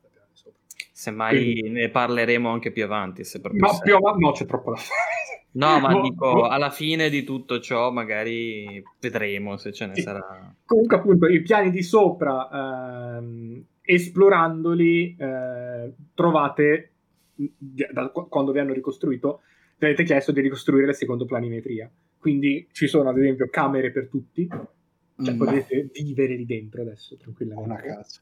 Semmai 1.03 1.63
ne 1.69 1.89
parleremo 1.91 2.49
anche 2.49 2.71
più 2.71 2.85
avanti. 2.85 3.25
Se 3.25 3.41
proprio 3.41 3.61
No, 3.63 3.69
serve. 3.73 3.85
più 3.85 3.97
avanti, 3.97 4.21
no, 4.25 4.31
c'è 4.31 4.47
troppo 4.47 4.71
da 4.71 4.77
fare. 4.77 5.01
No, 5.55 5.81
ma 5.81 5.91
No, 5.91 6.01
dico, 6.01 6.33
no. 6.33 6.43
alla 6.45 6.71
fine 6.71 7.11
di 7.11 7.25
tutto 7.25 7.59
ciò 7.61 7.91
magari 7.91 8.83
vedremo 9.01 9.57
se 9.59 9.71
ce 9.73 9.87
ne 9.87 9.97
Sì. 9.97 10.01
sarà. 10.01 10.55
Comunque, 10.65 10.97
appunto, 10.97 11.27
i 11.27 11.43
piani 11.43 11.71
di 11.71 11.83
sopra, 11.83 13.19
ehm, 13.19 13.63
esplorandoli, 13.83 15.15
eh, 15.19 15.93
trovate, 16.15 16.91
di- 17.35 17.53
da- 17.91 18.09
quando 18.09 18.53
vi 18.53 18.61
hanno 18.61 18.73
ricostruito, 18.73 19.41
vi 19.77 19.87
avete 19.87 20.05
chiesto 20.05 20.31
di 20.33 20.41
ricostruire 20.41 20.93
secondo 20.95 21.25
planimetria. 21.27 21.91
Quindi 22.17 22.69
ci 22.73 22.87
sono, 22.87 23.11
ad 23.11 23.19
esempio, 23.19 23.49
camere 23.51 23.91
per 23.91 24.09
tutti, 24.09 24.47
cioè 24.49 25.35
Mm. 25.35 25.37
potete 25.37 25.91
vivere 25.93 26.35
lì 26.37 26.47
dentro 26.47 26.81
adesso, 26.81 27.13
Una 27.15 27.23
tranquillamente. 27.25 27.83
casa. 27.89 28.21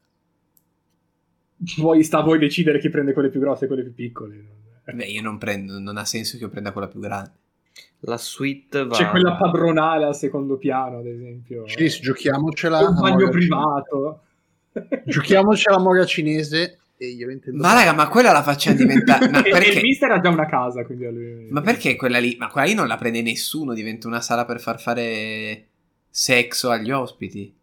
Poi 1.79 2.03
sta 2.03 2.19
a 2.19 2.23
voi 2.23 2.39
decidere 2.39 2.79
chi 2.79 2.89
prende 2.89 3.13
quelle 3.13 3.29
più 3.29 3.39
grosse 3.39 3.65
e 3.65 3.67
quelle 3.67 3.83
più 3.83 3.93
piccole. 3.93 4.45
Beh, 4.85 5.05
io 5.05 5.21
non 5.21 5.37
prendo, 5.37 5.79
non 5.79 5.97
ha 5.97 6.05
senso 6.05 6.37
che 6.37 6.43
io 6.43 6.49
prenda 6.49 6.71
quella 6.71 6.87
più 6.87 6.99
grande. 6.99 7.31
La 8.01 8.17
suite 8.17 8.85
va. 8.85 8.95
C'è 8.95 9.09
quella 9.09 9.35
padronale 9.35 10.05
al 10.05 10.15
secondo 10.15 10.57
piano, 10.57 10.97
ad 10.97 11.05
esempio. 11.05 11.65
Cis, 11.65 11.99
giochiamocela. 11.99 12.79
un 12.79 12.97
a 12.97 12.99
bagno 12.99 13.29
privato. 13.29 14.21
Giochiamocela 15.05 15.75
a 15.75 15.79
mora 15.79 16.05
cinese 16.05 16.79
e 16.97 17.07
io 17.07 17.29
intendo... 17.29 17.61
Ma 17.61 17.73
raga, 17.73 17.93
ma 17.93 18.07
quella 18.07 18.31
la 18.31 18.43
facciamo 18.43 18.77
diventare. 18.77 19.27
Ma 19.29 19.41
e 19.43 19.47
il 19.47 19.53
perché? 19.53 19.81
mister 19.81 20.11
ha 20.11 20.19
già 20.19 20.29
una 20.29 20.45
casa, 20.45 20.85
quindi 20.85 21.05
a 21.05 21.11
lui... 21.11 21.47
Ma 21.49 21.61
perché 21.61 21.95
quella 21.95 22.19
lì? 22.19 22.35
Ma 22.37 22.47
quella 22.49 22.67
lì 22.67 22.73
non 22.75 22.87
la 22.87 22.95
prende 22.95 23.21
nessuno, 23.21 23.73
diventa 23.73 24.07
una 24.07 24.21
sala 24.21 24.45
per 24.45 24.59
far 24.59 24.79
fare 24.79 25.67
sesso 26.09 26.69
agli 26.69 26.91
ospiti. 26.91 27.53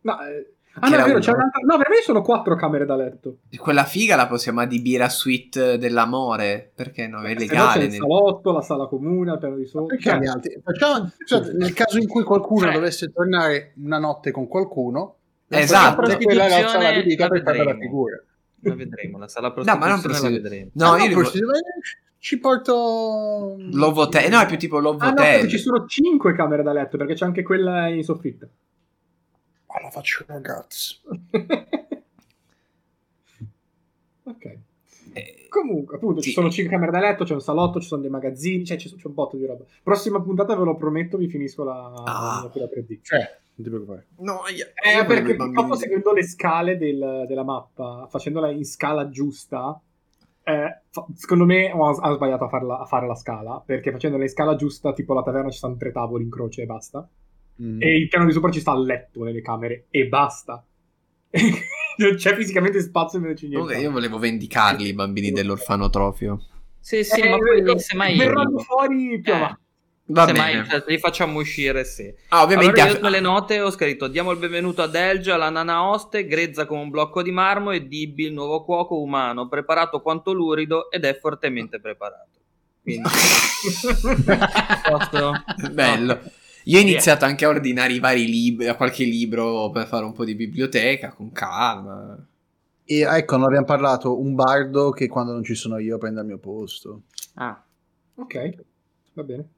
No, 0.00 0.20
eh, 0.26 0.54
Ah, 0.80 0.88
no, 0.88 0.96
è 0.96 1.04
vero, 1.04 1.18
c'è 1.18 1.32
un'altra... 1.32 1.60
No, 1.64 1.76
per 1.76 1.88
me 1.88 1.96
sono 2.02 2.22
quattro 2.22 2.54
camere 2.56 2.84
da 2.86 2.96
letto. 2.96 3.38
Quella 3.56 3.84
figa 3.84 4.16
la 4.16 4.26
possiamo 4.26 4.60
adibire 4.60 5.04
a 5.04 5.08
suite 5.08 5.78
dell'amore. 5.78 6.70
Perché 6.74 7.06
no? 7.06 7.20
È 7.22 7.32
no 7.32 7.34
c'è 7.34 7.46
legale. 7.46 7.84
il 7.84 7.90
nel- 7.90 7.98
salotto, 7.98 8.52
la 8.52 8.60
sala 8.62 8.86
comune, 8.86 9.30
al 9.32 9.38
piano 9.38 9.56
di 9.56 9.66
sopra. 9.66 9.96
Perché 9.96 10.18
gli 10.18 10.26
altri? 10.26 10.60
Facciamo, 10.62 11.10
cioè, 11.26 11.52
nel 11.52 11.72
caso 11.74 11.98
in 11.98 12.06
cui 12.08 12.22
qualcuno 12.22 12.60
Fre- 12.66 12.72
dovesse 12.72 13.10
tornare 13.12 13.72
una 13.82 13.98
notte 13.98 14.30
con 14.30 14.46
qualcuno, 14.48 15.16
Esatto. 15.48 15.94
quella 15.96 16.44
è 16.44 16.48
la 16.48 16.54
Prostituzione 16.54 16.68
sala 16.68 16.90
la 16.90 17.28
per 17.28 17.42
fare 17.42 17.56
la 17.58 17.64
vedremo. 17.64 17.80
figura. 17.80 18.22
La 18.62 18.74
vedremo, 18.74 19.18
la 19.18 19.28
sala 19.28 19.52
No, 19.56 19.62
ma 19.76 19.88
non 19.88 20.00
prostituzione 20.00 20.34
la 20.34 20.40
prostitu- 20.40 20.42
vedremo. 20.42 20.70
No, 20.74 20.92
Ah, 20.92 21.04
io 21.04 21.14
vo- 21.14 21.20
ma 21.46 21.58
ci 22.20 22.38
porto 22.40 23.56
Love 23.70 24.00
Hotel. 24.00 24.30
No, 24.30 24.40
è 24.40 24.46
più 24.46 24.58
tipo 24.58 24.78
Love 24.80 25.04
Ah 25.04 25.10
no, 25.10 25.20
Hotel. 25.20 25.48
ci 25.48 25.58
sono 25.58 25.86
cinque 25.86 26.34
camere 26.34 26.62
da 26.62 26.72
letto, 26.72 26.96
perché 26.96 27.14
c'è 27.14 27.24
anche 27.24 27.42
quella 27.42 27.86
in 27.88 28.02
soffitta. 28.02 28.48
Ma 29.68 29.80
lo 29.82 29.90
faccio 29.90 30.24
ragazzi. 30.26 30.98
ok. 34.24 34.58
Eh, 35.12 35.46
Comunque, 35.48 35.96
appunto, 35.96 36.20
Sì. 36.20 36.28
ci 36.28 36.34
sono 36.34 36.50
cinque 36.50 36.72
camere 36.74 36.92
da 36.92 37.00
letto, 37.00 37.24
c'è 37.24 37.32
un 37.32 37.40
salotto, 37.40 37.80
ci 37.80 37.86
sono 37.88 38.02
dei 38.02 38.10
magazzini, 38.10 38.64
cioè 38.66 38.76
c'è, 38.76 38.88
c'è 38.90 39.06
un 39.06 39.14
botto 39.14 39.36
di 39.36 39.46
roba. 39.46 39.64
Prossima 39.82 40.20
puntata, 40.20 40.54
ve 40.54 40.64
lo 40.64 40.76
prometto, 40.76 41.16
vi 41.16 41.28
finisco 41.28 41.64
la 41.64 41.92
Ah. 42.04 42.04
la 42.04 42.34
miniatura 42.36 42.66
3D. 42.66 42.98
Cioè, 43.02 43.18
non 43.18 43.64
ti 43.64 43.68
preoccupare. 43.70 44.06
no, 44.18 44.40
io, 44.54 44.66
Eh, 44.74 45.04
perché 45.06 45.34
purtroppo 45.36 45.74
seguendo 45.74 46.12
le 46.12 46.22
scale 46.24 46.76
del- 46.76 47.24
della 47.26 47.44
mappa, 47.44 48.06
facendola 48.10 48.50
in 48.50 48.64
scala 48.66 49.08
giusta, 49.08 49.80
eh, 50.44 50.80
fa- 50.90 51.06
secondo 51.14 51.44
me 51.46 51.72
ho, 51.72 51.88
ho 51.90 52.14
sbagliato 52.14 52.44
a, 52.44 52.48
farla- 52.48 52.78
a 52.80 52.84
fare 52.84 53.06
la 53.06 53.14
scala, 53.14 53.62
perché 53.64 53.90
facendola 53.90 54.22
in 54.24 54.28
scala 54.30 54.54
giusta, 54.54 54.92
tipo 54.92 55.14
la 55.14 55.22
taverna 55.22 55.50
ci 55.50 55.58
stanno 55.58 55.76
tre 55.76 55.90
tavoli 55.92 56.24
in 56.24 56.30
croce 56.30 56.62
e 56.62 56.66
basta. 56.66 57.08
Mm. 57.62 57.82
E 57.82 57.96
il 57.96 58.08
piano 58.08 58.26
di 58.26 58.32
sopra 58.32 58.50
ci 58.50 58.60
sta 58.60 58.72
il 58.72 58.84
letto 58.84 59.22
nelle 59.24 59.42
camere 59.42 59.86
e 59.90 60.06
basta. 60.06 60.64
non 61.98 62.14
c'è 62.14 62.34
fisicamente 62.34 62.80
spazio 62.80 63.20
per 63.20 63.34
c'è 63.34 63.46
niente. 63.46 63.58
Comunque, 63.58 63.82
io 63.82 63.90
volevo 63.90 64.18
vendicarli 64.18 64.88
i 64.88 64.94
bambini 64.94 65.30
dell'orfanotrofio. 65.30 66.40
Sì, 66.78 67.04
sì, 67.04 67.20
Eh, 67.20 67.28
ma 67.28 67.36
poi 67.38 67.60
eh, 67.60 67.78
semmai... 67.78 68.16
verranno 68.16 68.58
fuori 68.58 69.20
più 69.20 69.32
Eh. 69.32 69.56
Va 70.10 70.24
semmai 70.24 70.54
bene. 70.54 70.68
cioè, 70.68 70.84
li 70.86 70.98
facciamo 70.98 71.38
uscire, 71.38 71.84
sì. 71.84 72.10
Ah, 72.28 72.42
ovviamente. 72.42 72.80
Allora 72.80 72.96
io 72.96 73.02
nelle 73.04 73.20
note 73.20 73.60
ho 73.60 73.70
scritto 73.70 74.08
diamo 74.08 74.30
il 74.30 74.38
benvenuto 74.38 74.80
ad 74.80 74.94
Elgia, 74.94 75.36
la 75.36 75.50
nana 75.50 75.84
oste, 75.86 76.26
grezza 76.26 76.64
come 76.64 76.80
un 76.80 76.88
blocco 76.88 77.20
di 77.22 77.30
marmo 77.30 77.72
e 77.72 77.86
Dibby, 77.86 78.24
il 78.24 78.32
nuovo 78.32 78.64
cuoco 78.64 79.00
umano, 79.02 79.48
preparato 79.48 80.00
quanto 80.00 80.32
lurido 80.32 80.90
ed 80.90 81.04
è 81.04 81.18
fortemente 81.18 81.78
preparato. 81.78 82.38
Quindi, 82.82 83.06
posto? 84.88 85.32
Bello. 85.72 86.20
Io 86.64 86.78
ho 86.78 86.82
iniziato 86.82 87.24
anche 87.24 87.44
a 87.44 87.48
ordinare 87.48 87.92
i 87.92 87.98
vari 87.98 88.26
libri, 88.26 88.66
a 88.66 88.74
qualche 88.74 89.04
libro 89.04 89.70
per 89.70 89.86
fare 89.86 90.04
un 90.04 90.12
po' 90.12 90.24
di 90.24 90.34
biblioteca 90.34 91.12
con 91.12 91.32
calma. 91.32 92.26
E 92.84 93.00
ecco, 93.00 93.36
non 93.36 93.46
abbiamo 93.46 93.66
parlato, 93.66 94.20
un 94.20 94.34
bardo 94.34 94.90
che 94.90 95.08
quando 95.08 95.32
non 95.32 95.44
ci 95.44 95.54
sono 95.54 95.78
io 95.78 95.98
prende 95.98 96.20
il 96.20 96.26
mio 96.26 96.38
posto. 96.38 97.02
Ah, 97.34 97.62
ok, 98.14 98.54
va 99.14 99.22
bene. 99.22 99.48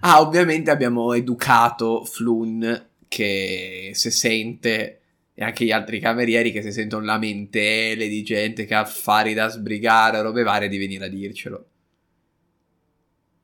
Ah, 0.00 0.20
ovviamente 0.20 0.70
abbiamo 0.70 1.12
educato 1.12 2.04
Flun 2.04 2.86
che 3.06 3.90
se 3.94 4.10
sente 4.10 5.00
e 5.34 5.44
anche 5.44 5.64
gli 5.64 5.70
altri 5.70 6.00
camerieri 6.00 6.50
che 6.50 6.62
se 6.62 6.72
sentono 6.72 7.04
lamentele 7.04 8.08
di 8.08 8.22
gente 8.22 8.64
che 8.64 8.74
ha 8.74 8.80
affari 8.80 9.34
da 9.34 9.48
sbrigare 9.48 10.20
robe 10.20 10.42
varie 10.42 10.68
di 10.68 10.78
venire 10.78 11.04
a 11.06 11.08
dircelo. 11.08 11.66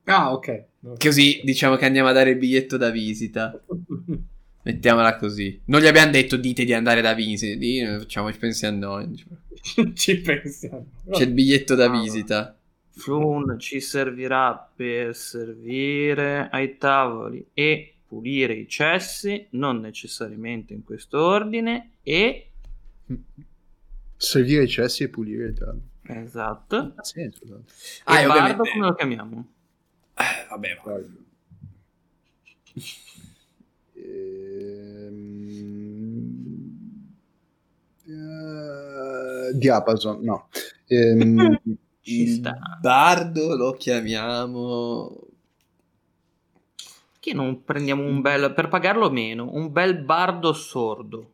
Ah, 0.05 0.33
ok. 0.33 0.65
Così 0.97 1.41
diciamo 1.43 1.75
che 1.75 1.85
andiamo 1.85 2.09
a 2.09 2.13
dare 2.13 2.31
il 2.31 2.37
biglietto 2.37 2.77
da 2.77 2.89
visita. 2.89 3.59
Mettiamola 4.63 5.17
così. 5.17 5.61
Non 5.65 5.81
gli 5.81 5.85
abbiamo 5.85 6.11
detto 6.11 6.37
dite 6.37 6.65
di 6.65 6.73
andare 6.73 7.01
da 7.01 7.13
visita. 7.13 7.55
Di, 7.55 7.83
facciamo, 7.99 8.31
ci 8.31 8.39
pensiamo 8.39 8.77
noi. 8.77 9.25
Ci 9.93 10.21
pensiamo. 10.21 10.85
C'è 11.09 11.23
il 11.23 11.31
biglietto 11.31 11.75
da 11.75 11.85
Ah, 11.85 12.01
visita. 12.01 12.57
Flun 12.91 13.57
ci 13.59 13.81
servirà 13.81 14.71
per 14.75 15.15
servire 15.15 16.49
ai 16.51 16.77
tavoli 16.77 17.45
e 17.53 17.95
pulire 18.07 18.53
i 18.53 18.67
cessi, 18.67 19.47
non 19.51 19.79
necessariamente 19.79 20.73
in 20.73 20.83
questo 20.83 21.19
ordine, 21.19 21.93
e... 22.03 22.51
Servire 24.15 24.63
i 24.63 24.67
cessi 24.67 25.03
e 25.03 25.09
pulire 25.09 25.47
il 25.47 25.53
tavolo. 25.55 25.81
Esatto. 26.03 26.93
Ha 26.95 27.03
senso. 27.03 27.43
esatto. 27.43 27.63
Ah, 28.05 28.21
e 28.21 28.27
Bardo 28.27 28.63
come 28.63 28.85
lo 28.85 28.93
chiamiamo? 28.93 29.47
Eh, 30.17 30.47
vabbè, 30.49 30.79
va. 30.83 30.99
Ehm, 33.93 35.15
eh, 38.05 39.53
Diapason, 39.53 40.23
no. 40.23 40.49
Ehm, 40.87 41.59
Ci 42.05 42.27
sta. 42.27 42.57
bardo 42.79 43.55
lo 43.55 43.71
chiamiamo. 43.73 45.21
Che 47.19 47.33
non 47.33 47.63
prendiamo 47.63 48.03
un 48.03 48.21
bel... 48.21 48.53
per 48.53 48.67
pagarlo 48.67 49.09
meno, 49.09 49.49
un 49.51 49.71
bel 49.71 49.97
bardo 49.97 50.53
sordo. 50.53 51.31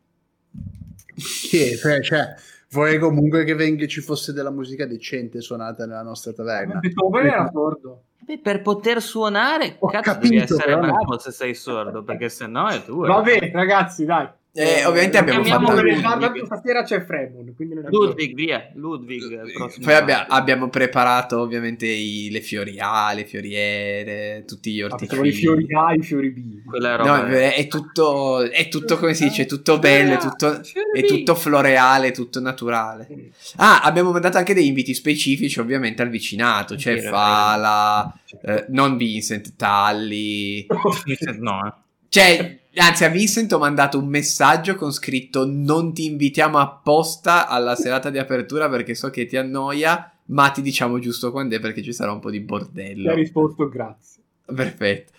che, 1.50 1.76
cioè, 1.76 2.00
cioè, 2.02 2.34
vorrei 2.72 2.98
comunque 2.98 3.44
che 3.44 3.54
venga, 3.54 3.86
ci 3.86 4.00
fosse 4.00 4.32
della 4.32 4.50
musica 4.50 4.86
decente 4.86 5.40
suonata 5.40 5.86
nella 5.86 6.02
nostra 6.02 6.32
taverna. 6.32 6.78
Beethoven 6.80 7.26
era 7.26 7.48
sordo. 7.52 8.02
Beh, 8.24 8.38
per 8.38 8.62
poter 8.62 9.02
suonare, 9.02 9.76
Ho 9.80 9.88
cazzo, 9.88 10.12
capito, 10.12 10.28
devi 10.28 10.42
essere 10.42 10.74
no. 10.74 10.80
bravo 10.80 11.18
se 11.18 11.32
sei 11.32 11.54
sordo, 11.54 12.02
perché 12.02 12.28
sennò 12.28 12.68
è 12.68 12.84
tu. 12.84 13.04
Vabbè, 13.04 13.50
ragazzi, 13.52 14.04
dai. 14.04 14.28
Eh, 14.54 14.84
ovviamente 14.84 15.16
abbiamo 15.16 15.42
fatto. 15.44 15.72
Ludwig. 15.72 16.44
stasera 16.44 16.82
c'è 16.82 17.02
Fremon, 17.06 17.54
quindi 17.56 17.74
non 17.74 17.86
è 17.86 17.88
Ludwig, 17.88 18.34
via. 18.34 18.70
Ludwig. 18.74 19.50
prossimo 19.52 19.86
Poi 19.86 19.94
abbia- 19.94 20.26
abbiamo 20.28 20.68
preparato 20.68 21.40
ovviamente 21.40 21.86
i- 21.86 22.28
le 22.30 22.42
fiori 22.42 22.76
A, 22.78 23.14
le 23.14 23.24
fioriere, 23.24 24.44
tutti 24.46 24.72
gli 24.72 24.82
Ah, 24.82 24.94
pensavo 24.94 25.24
i 25.24 25.32
fiori 25.32 25.66
A, 25.74 25.94
i 25.94 26.02
fiori 26.02 26.30
B. 26.30 26.64
Quella 26.66 26.96
No, 26.98 27.02
roba 27.22 27.28
è, 27.30 27.54
è 27.54 27.66
tutto, 27.66 28.42
è 28.42 28.68
tutto 28.68 28.98
come 28.98 29.14
si 29.14 29.24
dice, 29.24 29.42
è 29.42 29.46
tutto 29.46 29.78
bello, 29.78 30.14
è 30.14 30.18
tutto, 30.18 30.60
è 30.92 31.02
tutto 31.04 31.34
floreale, 31.34 32.08
è 32.08 32.12
tutto 32.12 32.38
naturale. 32.40 33.08
Ah, 33.56 33.80
abbiamo 33.80 34.10
mandato 34.12 34.36
anche 34.36 34.52
dei 34.52 34.66
inviti 34.66 34.92
specifici 34.92 35.60
ovviamente 35.60 36.02
al 36.02 36.10
vicinato, 36.10 36.76
cioè 36.76 36.96
Vero, 36.96 37.08
Fala, 37.10 38.18
eh, 38.44 38.66
non 38.68 38.98
Vincent, 38.98 39.56
Talli. 39.56 40.66
No, 41.40 41.66
eh. 41.66 41.72
Cioè, 42.10 42.58
anzi 42.76 43.04
a 43.04 43.08
Vincent 43.08 43.52
ho 43.52 43.58
mandato 43.58 43.98
un 43.98 44.06
messaggio 44.08 44.74
con 44.76 44.92
scritto 44.92 45.44
non 45.46 45.92
ti 45.92 46.06
invitiamo 46.06 46.58
apposta 46.58 47.46
alla 47.48 47.74
serata 47.76 48.08
di 48.10 48.18
apertura 48.18 48.68
perché 48.68 48.94
so 48.94 49.10
che 49.10 49.26
ti 49.26 49.36
annoia, 49.36 50.10
ma 50.26 50.48
ti 50.50 50.62
diciamo 50.62 50.98
giusto 50.98 51.30
quando 51.30 51.56
è 51.56 51.60
perché 51.60 51.82
ci 51.82 51.92
sarà 51.92 52.12
un 52.12 52.20
po' 52.20 52.30
di 52.30 52.38
Ti 52.38 52.44
ha 52.44 52.46
bordello. 52.46 53.14
risposto 53.14 53.68
grazie. 53.68 54.22
Perfetto. 54.46 55.12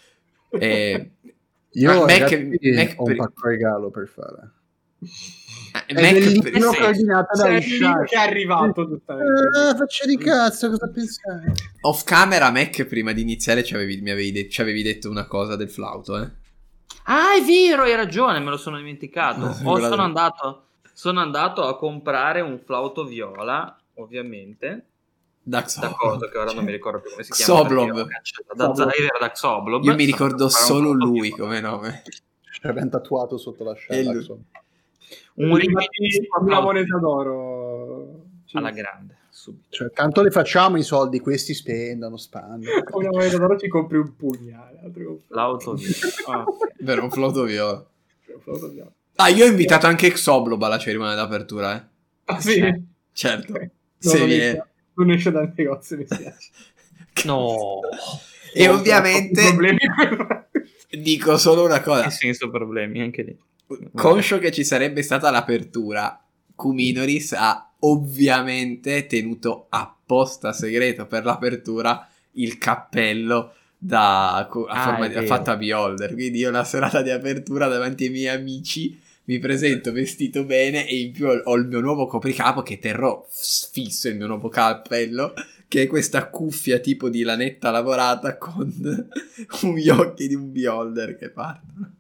Eh, 0.50 1.12
Io 1.76 1.94
Mac- 2.06 2.10
ragazzi, 2.10 2.60
Mac 2.76 2.94
ho 2.98 3.04
un 3.06 3.16
pacco 3.16 3.48
regalo 3.48 3.90
per 3.90 4.08
fare. 4.08 4.52
eh, 5.74 5.86
È 5.88 5.94
Mac 5.94 6.42
per- 6.42 6.56
Ishar. 7.58 8.06
che 8.06 8.16
è 8.16 8.20
arrivato. 8.20 8.92
Eh, 8.94 9.76
faccia 9.78 10.06
di 10.06 10.18
cazzo, 10.18 10.70
cosa 10.70 10.88
pensate? 10.90 11.52
Off 11.82 12.04
camera, 12.04 12.52
Mac, 12.52 12.86
prima 12.86 13.12
di 13.12 13.22
iniziare 13.22 13.64
ci 13.64 13.74
avevi, 13.74 14.02
mi 14.02 14.12
avevi, 14.12 14.32
de- 14.32 14.50
ci 14.50 14.62
avevi 14.62 14.84
detto 14.84 15.10
una 15.10 15.26
cosa 15.26 15.56
del 15.56 15.70
flauto, 15.70 16.22
eh? 16.22 16.30
Ah, 17.06 17.36
è 17.36 17.42
vero, 17.44 17.84
hai 17.84 17.96
ragione, 17.96 18.40
me 18.40 18.50
lo 18.50 18.58
sono 18.58 18.78
dimenticato. 18.78 19.46
Ah, 19.46 19.50
O 19.50 19.54
figurati. 19.54 19.84
sono 19.90 20.02
andato, 20.04 20.64
sono 20.94 21.20
andato 21.20 21.66
a 21.68 21.76
comprare 21.78 22.42
un 22.42 22.60
flauto 22.64 23.04
viola, 23.06 23.78
ovviamente. 23.96 24.86
Da, 25.46 25.66
Da 25.80 25.90
cosa 25.98 26.30
che 26.30 26.38
ora 26.38 26.54
non 26.54 26.64
mi 26.64 26.72
ricordo 26.72 27.02
più 27.02 27.12
come 27.12 27.24
si 27.24 27.32
chiama. 27.34 27.68
Cancellato- 27.68 28.54
Da 28.56 28.74
Zyver 28.74 29.18
da 29.20 29.32
Xoblob. 29.32 29.84
Io 29.84 29.94
mi 29.96 30.06
ricordo 30.06 30.48
solo 30.48 30.92
lui 30.94 31.32
come 31.32 31.60
nome. 31.60 32.04
Ci 32.50 32.66
abbiamo 32.68 32.90
tatuato 32.90 33.38
sotto 33.38 33.64
la 33.66 33.74
scena. 33.74 34.12
Un 35.36 35.56
rigidissimo 35.56 36.38
una 36.40 36.62
moneta 36.62 36.98
d'oro. 36.98 38.22
Alla 38.54 38.70
grande, 38.70 39.18
subito. 39.44 39.66
Cioè, 39.70 39.92
tanto 39.92 40.22
le 40.22 40.32
facciamo 40.32 40.78
i 40.78 40.84
soldi, 40.84 41.20
questi 41.20 41.54
spendono, 41.54 42.16
spandono. 42.18 42.84
Con 42.84 43.02
una 43.04 43.12
moneta 43.12 43.38
d'oro 43.38 43.58
ci 43.58 43.68
compri 43.68 43.98
un 43.98 44.16
pugnale. 44.16 44.80
altro 44.84 45.02
che 45.02 45.08
un 45.08 45.20
Flauto 45.28 45.74
viola. 45.74 45.94
Ah. 46.28 46.46
Vero, 46.80 47.04
un 47.04 47.12
flauto 47.12 47.44
viola. 47.44 47.86
flauto 48.40 48.70
viola. 48.70 48.92
Ah, 49.16 49.28
io 49.30 49.46
ho 49.46 49.48
invitato 49.50 49.86
anche 49.88 50.12
Xoblob 50.12 50.62
alla 50.64 50.78
cerimonia 50.80 51.16
d'apertura, 51.16 51.76
eh? 51.78 51.84
Ah, 52.26 52.40
sì? 52.40 52.64
Certo. 53.12 53.52
Ok. 53.54 53.60
No, 53.60 53.70
Se 54.10 54.18
non, 54.18 54.28
viene- 54.28 54.46
esce, 54.50 54.66
non 54.96 55.12
esce 55.12 55.32
dal 55.32 55.54
negozio, 55.56 55.98
mi 55.98 56.06
spiace. 56.08 56.50
No. 57.26 57.80
E 58.54 58.68
ovviamente 58.70 59.42
dico 60.90 61.38
solo 61.38 61.64
una 61.66 61.82
cosa. 61.82 62.04
Che 62.04 62.10
senso 62.10 62.50
problemi 62.50 63.02
anche 63.02 63.22
lì. 63.24 63.38
Conscio 63.94 64.40
che 64.40 64.52
ci 64.52 64.64
sarebbe 64.64 65.02
stata 65.04 65.30
l'apertura, 65.32 66.24
Kuminoris 66.56 67.34
ha 67.34 67.72
ovviamente 67.86 69.06
tenuto 69.08 69.68
apposta 69.70 70.54
segreto 70.54 71.06
per 71.06 71.26
l'apertura 71.26 72.08
il 72.34 72.58
cappello 72.58 73.54
da, 73.78 74.36
a 74.36 74.48
Ah, 74.68 74.84
forma 74.84 75.06
è 75.06 75.20
di, 75.20 75.26
fatto 75.26 75.52
a 75.52 75.58
beholder. 75.58 76.14
Quindi 76.14 76.40
io 76.40 76.52
la 76.52 76.64
serata 76.64 77.02
di 77.02 77.10
apertura 77.10 77.68
davanti 77.68 78.06
ai 78.06 78.12
miei 78.12 78.36
amici 78.36 79.00
mi 79.26 79.40
presento 79.40 79.92
vestito 79.92 80.44
bene 80.44 80.88
e 80.88 81.00
in 81.00 81.12
più 81.12 81.28
ho, 81.28 81.42
ho 81.44 81.56
il 81.56 81.68
mio 81.68 81.80
nuovo 81.80 82.08
copricapo 82.08 82.62
che 82.62 82.80
terrò 82.80 83.26
fisso 83.30 84.10
il 84.10 84.18
mio 84.18 84.28
nuovo 84.28 84.50
cappello 84.50 85.34
che 85.68 85.84
è 85.84 85.88
questa 85.88 86.30
cuffia 86.30 86.80
tipo 86.80 87.10
di 87.10 87.24
lanetta 87.24 87.72
lavorata 87.72 88.38
con 88.38 88.68
gli 89.76 89.90
occhi 89.90 90.28
di 90.28 90.36
un 90.36 90.52
beholder 90.52 91.18
che 91.18 91.30
partono. 91.30 91.92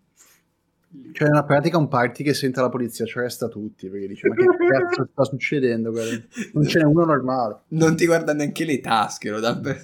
Cioè, 1.11 1.27
in 1.27 1.43
pratica 1.45 1.77
un 1.77 1.87
party 1.87 2.23
che 2.23 2.33
sente 2.33 2.61
la 2.61 2.69
polizia, 2.69 3.05
ci 3.05 3.19
resta 3.19 3.47
tutti, 3.47 3.89
perché 3.89 4.07
dice, 4.07 4.27
ma 4.27 4.35
che 4.35 4.45
cazzo 4.67 5.07
sta 5.11 5.23
succedendo? 5.23 5.91
guarda? 5.91 6.23
Non 6.53 6.67
ce 6.67 6.79
n'è 6.79 6.85
uno 6.85 7.05
normale. 7.05 7.61
Non 7.69 7.95
ti 7.95 8.05
guarda 8.05 8.33
neanche 8.33 8.63
le 8.65 8.79
tasche, 8.79 9.29
lo 9.29 9.39
dà 9.39 9.57
per... 9.57 9.81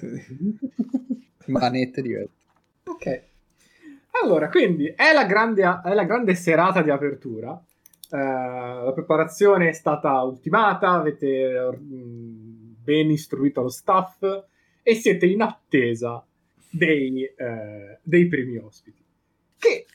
Manette 1.46 2.02
dirette. 2.02 2.30
Ok. 2.84 3.22
Allora, 4.22 4.48
quindi 4.48 4.86
è 4.86 5.12
la 5.12 5.24
grande, 5.24 5.62
è 5.84 5.94
la 5.94 6.04
grande 6.04 6.34
serata 6.34 6.82
di 6.82 6.90
apertura. 6.90 7.60
Eh, 8.10 8.16
la 8.16 8.92
preparazione 8.92 9.68
è 9.68 9.72
stata 9.72 10.20
ultimata, 10.22 10.90
avete 10.90 11.70
mm, 11.76 12.72
ben 12.82 13.10
istruito 13.10 13.62
lo 13.62 13.68
staff 13.68 14.22
e 14.82 14.94
siete 14.94 15.26
in 15.26 15.42
attesa 15.42 16.24
dei, 16.70 17.24
eh, 17.24 17.98
dei 18.02 18.26
primi 18.26 18.56
ospiti. 18.56 19.02
Che 19.58 19.86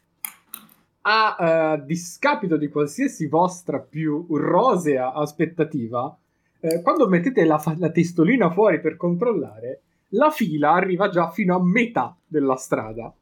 a 1.08 1.38
eh, 1.40 1.86
discapito 1.86 2.58
di 2.58 2.68
qualsiasi 2.68 3.28
vostra 3.28 3.80
più 3.80 4.26
rosea 4.30 5.14
aspettativa, 5.14 6.18
eh, 6.60 6.82
quando 6.82 7.08
mettete 7.08 7.46
la, 7.46 7.60
fa- 7.60 7.76
la 7.78 7.92
testolina 7.92 8.50
fuori 8.50 8.80
per 8.80 8.98
controllare, 8.98 9.82
la 10.10 10.32
fila 10.32 10.72
arriva 10.72 11.10
già 11.10 11.30
fino 11.30 11.56
a 11.56 11.64
metà 11.64 12.16
della 12.26 12.56
strada. 12.56 13.14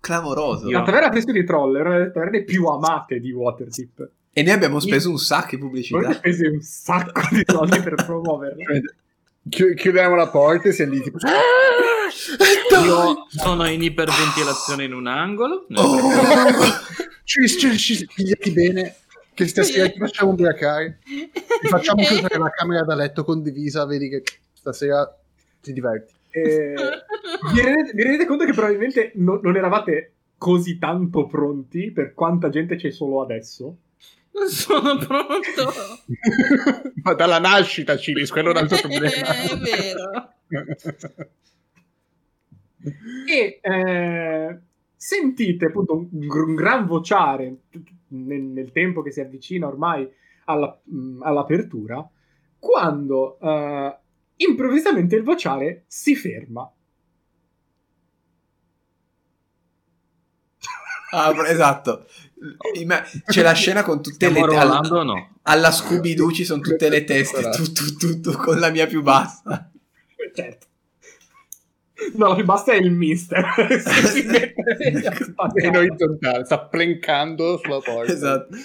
Clamoroso. 0.00 0.68
La 0.68 0.82
taverna 0.82 1.10
Fresco 1.10 1.32
di 1.32 1.44
Troll 1.44 1.76
è 1.76 1.80
una 1.80 1.98
delle 1.98 2.10
taverne 2.10 2.42
più 2.42 2.66
amate 2.66 3.20
di 3.20 3.30
Waterdeep. 3.30 4.10
E 4.32 4.42
noi 4.42 4.52
abbiamo 4.52 4.80
speso 4.80 5.10
un 5.10 5.18
sacco 5.18 5.54
di 5.54 5.58
pubblicità. 5.58 6.12
spese 6.12 6.48
un 6.48 6.60
sacco 6.60 7.22
di 7.30 7.42
soldi 7.46 7.80
per 7.80 7.94
promuoverla. 7.94 8.64
Chi- 9.48 9.74
chiudiamo 9.74 10.14
la 10.14 10.28
porta 10.28 10.68
e 10.68 10.72
siamo 10.72 10.92
lì 10.92 11.02
tipo... 11.02 11.18
Io 12.84 13.26
sono 13.28 13.68
in 13.68 13.82
iperventilazione 13.82 14.84
in 14.84 14.92
un 14.94 15.06
angolo. 15.06 15.66
Oh! 15.76 16.10
Ci, 17.24 17.48
ci, 17.48 17.76
ci 17.78 18.06
pigliati 18.14 18.50
bene, 18.52 18.96
che 19.32 19.46
stasera 19.48 19.88
ti 19.88 19.98
facciamo 19.98 20.32
ubriacare. 20.32 20.98
Ti 21.04 21.68
facciamo 21.68 22.02
chiudere 22.04 22.38
la 22.38 22.50
camera 22.50 22.82
da 22.82 22.94
letto 22.94 23.24
condivisa, 23.24 23.86
vedi 23.86 24.10
che 24.10 24.22
stasera 24.52 25.10
ti 25.62 25.72
diverti. 25.72 26.12
Eh, 26.30 26.74
vi, 27.52 27.60
rendete, 27.62 27.92
vi 27.94 28.02
rendete 28.02 28.26
conto 28.26 28.44
che 28.44 28.52
probabilmente 28.52 29.12
no- 29.14 29.40
non 29.42 29.56
eravate 29.56 30.12
così 30.36 30.78
tanto 30.78 31.26
pronti 31.26 31.90
per 31.92 32.12
quanta 32.12 32.50
gente 32.50 32.76
c'è 32.76 32.90
solo 32.90 33.22
adesso? 33.22 33.76
Non 34.34 34.48
sono 34.48 34.96
pronto. 34.98 35.72
Ma 37.02 37.14
dalla 37.14 37.38
nascita, 37.38 37.96
Cilis, 37.96 38.30
quello 38.30 38.48
è 38.48 38.50
un 38.52 38.56
altro 38.58 38.78
problema. 38.88 39.10
È 39.12 39.56
vero. 39.58 40.34
E 43.26 43.58
eh, 43.62 44.58
sentite 44.96 45.64
appunto 45.66 45.94
un, 45.96 46.08
un 46.12 46.54
gran 46.54 46.86
vociare 46.86 47.56
nel, 48.08 48.42
nel 48.42 48.72
tempo 48.72 49.02
che 49.02 49.10
si 49.10 49.20
avvicina 49.20 49.66
ormai 49.66 50.08
alla- 50.44 50.78
mh, 50.82 51.22
all'apertura, 51.22 52.06
quando 52.58 53.38
eh, 53.40 53.96
improvvisamente 54.36 55.16
il 55.16 55.22
vociare 55.22 55.84
si 55.86 56.14
ferma. 56.14 56.70
Ah, 61.12 61.32
esatto. 61.48 62.06
C'è 63.26 63.42
la 63.42 63.52
scena 63.52 63.82
con 63.82 64.02
tutte 64.02 64.26
Stiamo 64.28 64.46
le 64.46 64.52
rollando 64.54 65.00
alla, 65.00 65.12
no? 65.12 65.30
alla 65.42 65.70
Scooby-Doo 65.70 66.32
ci 66.32 66.44
sono 66.44 66.60
tutte 66.60 66.88
le 66.88 67.04
teste, 67.04 67.50
tutto, 67.50 67.82
tutto 67.98 68.32
con 68.36 68.58
la 68.58 68.70
mia 68.70 68.86
più 68.86 69.02
bassa. 69.02 69.70
Certo. 70.34 70.66
No, 72.16 72.28
la 72.28 72.34
più 72.34 72.44
bassa 72.44 72.72
è 72.72 72.76
il 72.76 72.90
mister. 72.90 73.44
Si 73.80 74.22
mette 74.26 74.54
in 75.66 75.76
orizzontale, 75.76 76.44
sta 76.44 76.58
plencando 76.60 77.58
sulla 77.58 77.80
porta. 77.80 78.12
Esatto. 78.12 78.56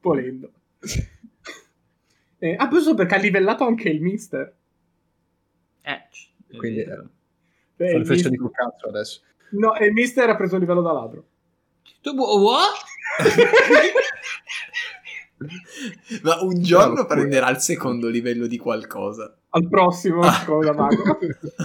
volendo. 0.00 0.50
Eh, 2.38 2.54
ah, 2.58 2.68
giusto 2.68 2.94
perché 2.94 3.14
ha 3.14 3.18
livellato 3.18 3.64
anche 3.64 3.88
il 3.88 4.00
mister. 4.00 4.54
Eh, 5.82 6.56
Quindi. 6.56 6.80
Eh, 6.80 6.86
le 7.76 8.04
frecce 8.04 8.10
mister- 8.10 8.30
di 8.30 8.36
col 8.36 8.50
cazzo 8.50 8.88
adesso. 8.88 9.20
No, 9.50 9.74
e 9.76 9.86
il 9.86 9.92
mister 9.92 10.28
ha 10.28 10.36
preso 10.36 10.54
il 10.56 10.62
livello 10.62 10.82
da 10.82 10.92
ladro. 10.92 11.24
Tu 12.02 12.14
bu- 12.14 12.38
what? 12.38 12.72
Ma 16.22 16.40
un 16.40 16.62
giorno 16.62 16.94
No, 17.02 17.06
prenderà 17.06 17.50
il 17.50 17.58
secondo 17.58 18.08
livello 18.08 18.46
di 18.46 18.56
qualcosa. 18.56 19.36
Al 19.50 19.68
prossimo, 19.68 20.22
Ah. 20.22 20.42
con 20.46 20.64
la 20.64 20.72
mago. 20.72 21.18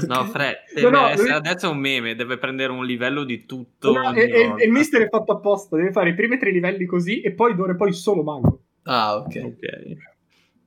No, 0.07 0.25
Fred, 0.25 0.55
No, 0.75 0.77
deve 0.81 0.89
no, 0.89 1.07
essere 1.07 1.29
lui- 1.29 1.37
adesso 1.37 1.67
è 1.67 1.69
un 1.69 1.77
meme, 1.77 2.15
deve 2.15 2.37
prendere 2.37 2.71
un 2.71 2.85
livello 2.85 3.23
di 3.23 3.45
tutto. 3.45 3.91
No, 3.93 4.07
ogni 4.07 4.19
e, 4.19 4.23
e- 4.29 4.53
e 4.57 4.65
il 4.65 4.71
mister 4.71 5.03
è 5.03 5.09
fatto 5.09 5.31
apposta, 5.33 5.75
deve 5.77 5.91
fare 5.91 6.09
i 6.09 6.15
primi 6.15 6.37
tre 6.37 6.51
livelli 6.51 6.85
così 6.85 7.21
e 7.21 7.31
poi 7.31 7.55
d'ora 7.55 7.75
poi 7.75 7.93
solo 7.93 8.23
mago. 8.23 8.61
Ah, 8.83 9.17
ok. 9.17 9.41
Ok, 9.45 9.97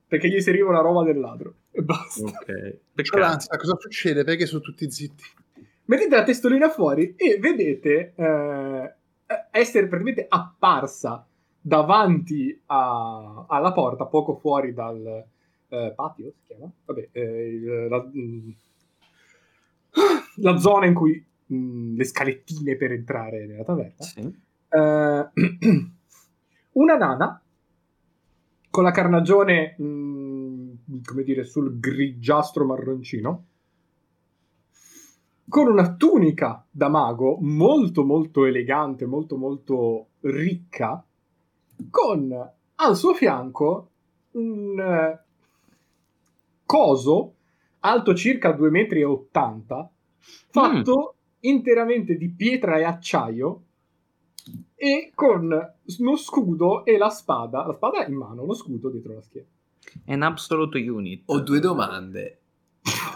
Perché 0.07 0.29
gli 0.29 0.39
serviva 0.39 0.71
la 0.71 0.81
roba 0.81 1.03
del 1.03 1.19
ladro. 1.19 1.53
E 1.71 1.81
basta. 1.81 2.23
ok. 2.23 2.77
Peccato. 2.93 3.57
cosa 3.57 3.77
succede? 3.79 4.23
Perché 4.23 4.45
sono 4.45 4.61
tutti 4.61 4.89
zitti? 4.89 5.23
Mettete 5.85 6.15
la 6.15 6.23
testolina 6.23 6.69
fuori 6.69 7.13
e 7.15 7.37
vedete 7.39 8.13
eh, 8.15 8.93
essere 9.51 9.87
praticamente 9.87 10.25
apparsa 10.27 11.25
davanti 11.59 12.61
a- 12.67 13.45
alla 13.47 13.71
porta, 13.73 14.05
poco 14.05 14.35
fuori 14.35 14.73
dal 14.73 15.25
eh, 15.67 15.93
patio, 15.95 16.31
si 16.37 16.45
chiama? 16.47 16.71
Vabbè, 16.85 17.09
eh, 17.11 17.87
la, 17.89 18.03
mm, 18.03 18.49
la 20.37 20.57
zona 20.57 20.85
in 20.85 20.93
cui 20.93 21.23
mm, 21.53 21.97
le 21.97 22.03
scalettine 22.03 22.75
per 22.75 22.91
entrare 22.91 23.45
nella 23.45 23.63
taverna. 23.63 24.03
Sì. 24.03 24.19
Eh, 24.69 25.29
una 26.73 26.97
nana 26.97 27.41
con 28.69 28.83
la 28.83 28.91
carnagione, 28.91 29.75
mm, 29.81 30.73
come 31.03 31.23
dire, 31.23 31.45
sul 31.45 31.79
grigiastro 31.79 32.65
marroncino, 32.65 33.45
con 35.47 35.67
una 35.67 35.95
tunica 35.95 36.65
da 36.69 36.89
mago 36.89 37.37
molto 37.41 38.03
molto 38.03 38.45
elegante, 38.45 39.05
molto 39.05 39.37
molto 39.37 40.07
ricca, 40.21 41.03
con 41.89 42.51
al 42.75 42.95
suo 42.95 43.13
fianco 43.13 43.89
un 44.31 44.79
eh, 44.79 45.23
coso 46.65 47.33
alto 47.79 48.15
circa 48.15 48.49
2,80 48.49 48.69
metri, 48.69 48.99
e 49.01 49.05
80, 49.05 49.91
fatto 50.49 51.15
interamente 51.41 52.17
di 52.17 52.29
pietra 52.29 52.77
e 52.77 52.83
acciaio 52.83 53.61
e 54.75 55.11
con 55.13 55.73
uno 55.97 56.15
scudo 56.15 56.83
e 56.83 56.97
la 56.97 57.09
spada, 57.09 57.65
la 57.65 57.73
spada 57.73 58.05
in 58.05 58.15
mano, 58.15 58.43
lo 58.45 58.53
scudo 58.53 58.89
dietro 58.89 59.13
la 59.13 59.21
schiena. 59.21 59.47
An 60.07 60.23
absolute 60.23 60.79
unit. 60.79 61.23
Ho 61.27 61.39
due 61.39 61.59
domande. 61.59 62.39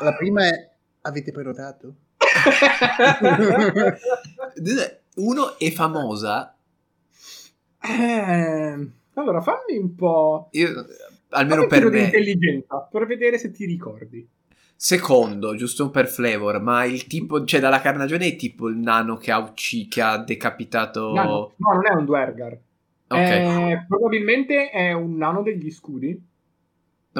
La 0.01 0.15
prima 0.15 0.47
è, 0.47 0.71
avete 1.01 1.31
prenotato? 1.31 1.95
Uno 5.15 5.58
è 5.58 5.71
famosa. 5.71 6.56
Eh, 7.82 8.88
allora, 9.13 9.41
fammi 9.41 9.78
un 9.78 9.95
po'... 9.95 10.49
Io, 10.52 10.86
almeno 11.30 11.67
fammi 11.67 11.82
per 11.82 11.91
me. 11.91 11.99
intelligenza, 12.02 12.88
per 12.89 13.06
vedere 13.06 13.38
se 13.38 13.52
ti 13.52 13.65
ricordi. 13.65 14.28
Secondo, 14.75 15.56
giusto 15.56 15.89
per 15.89 16.08
flavor, 16.08 16.62
ma 16.62 16.86
il 16.86 17.06
tipo, 17.06 17.43
cioè 17.43 17.60
dalla 17.60 17.82
carnagione 17.82 18.28
è 18.28 18.36
tipo 18.38 18.69
il 18.69 18.78
nano 18.78 19.17
che 19.17 19.32
ha 19.32 19.39
ucciso, 19.39 19.88
che 19.89 20.02
ha 20.02 20.17
decapitato... 20.17 21.12
Nano. 21.13 21.54
No, 21.58 21.73
non 21.73 21.86
è 21.86 21.93
un 21.93 22.06
Dwergar. 22.06 22.58
Ok, 23.10 23.17
Eh, 23.19 23.86
probabilmente 23.88 24.69
è 24.69 24.93
un 24.93 25.17
nano 25.17 25.41
degli 25.41 25.69
scudi 25.71 26.17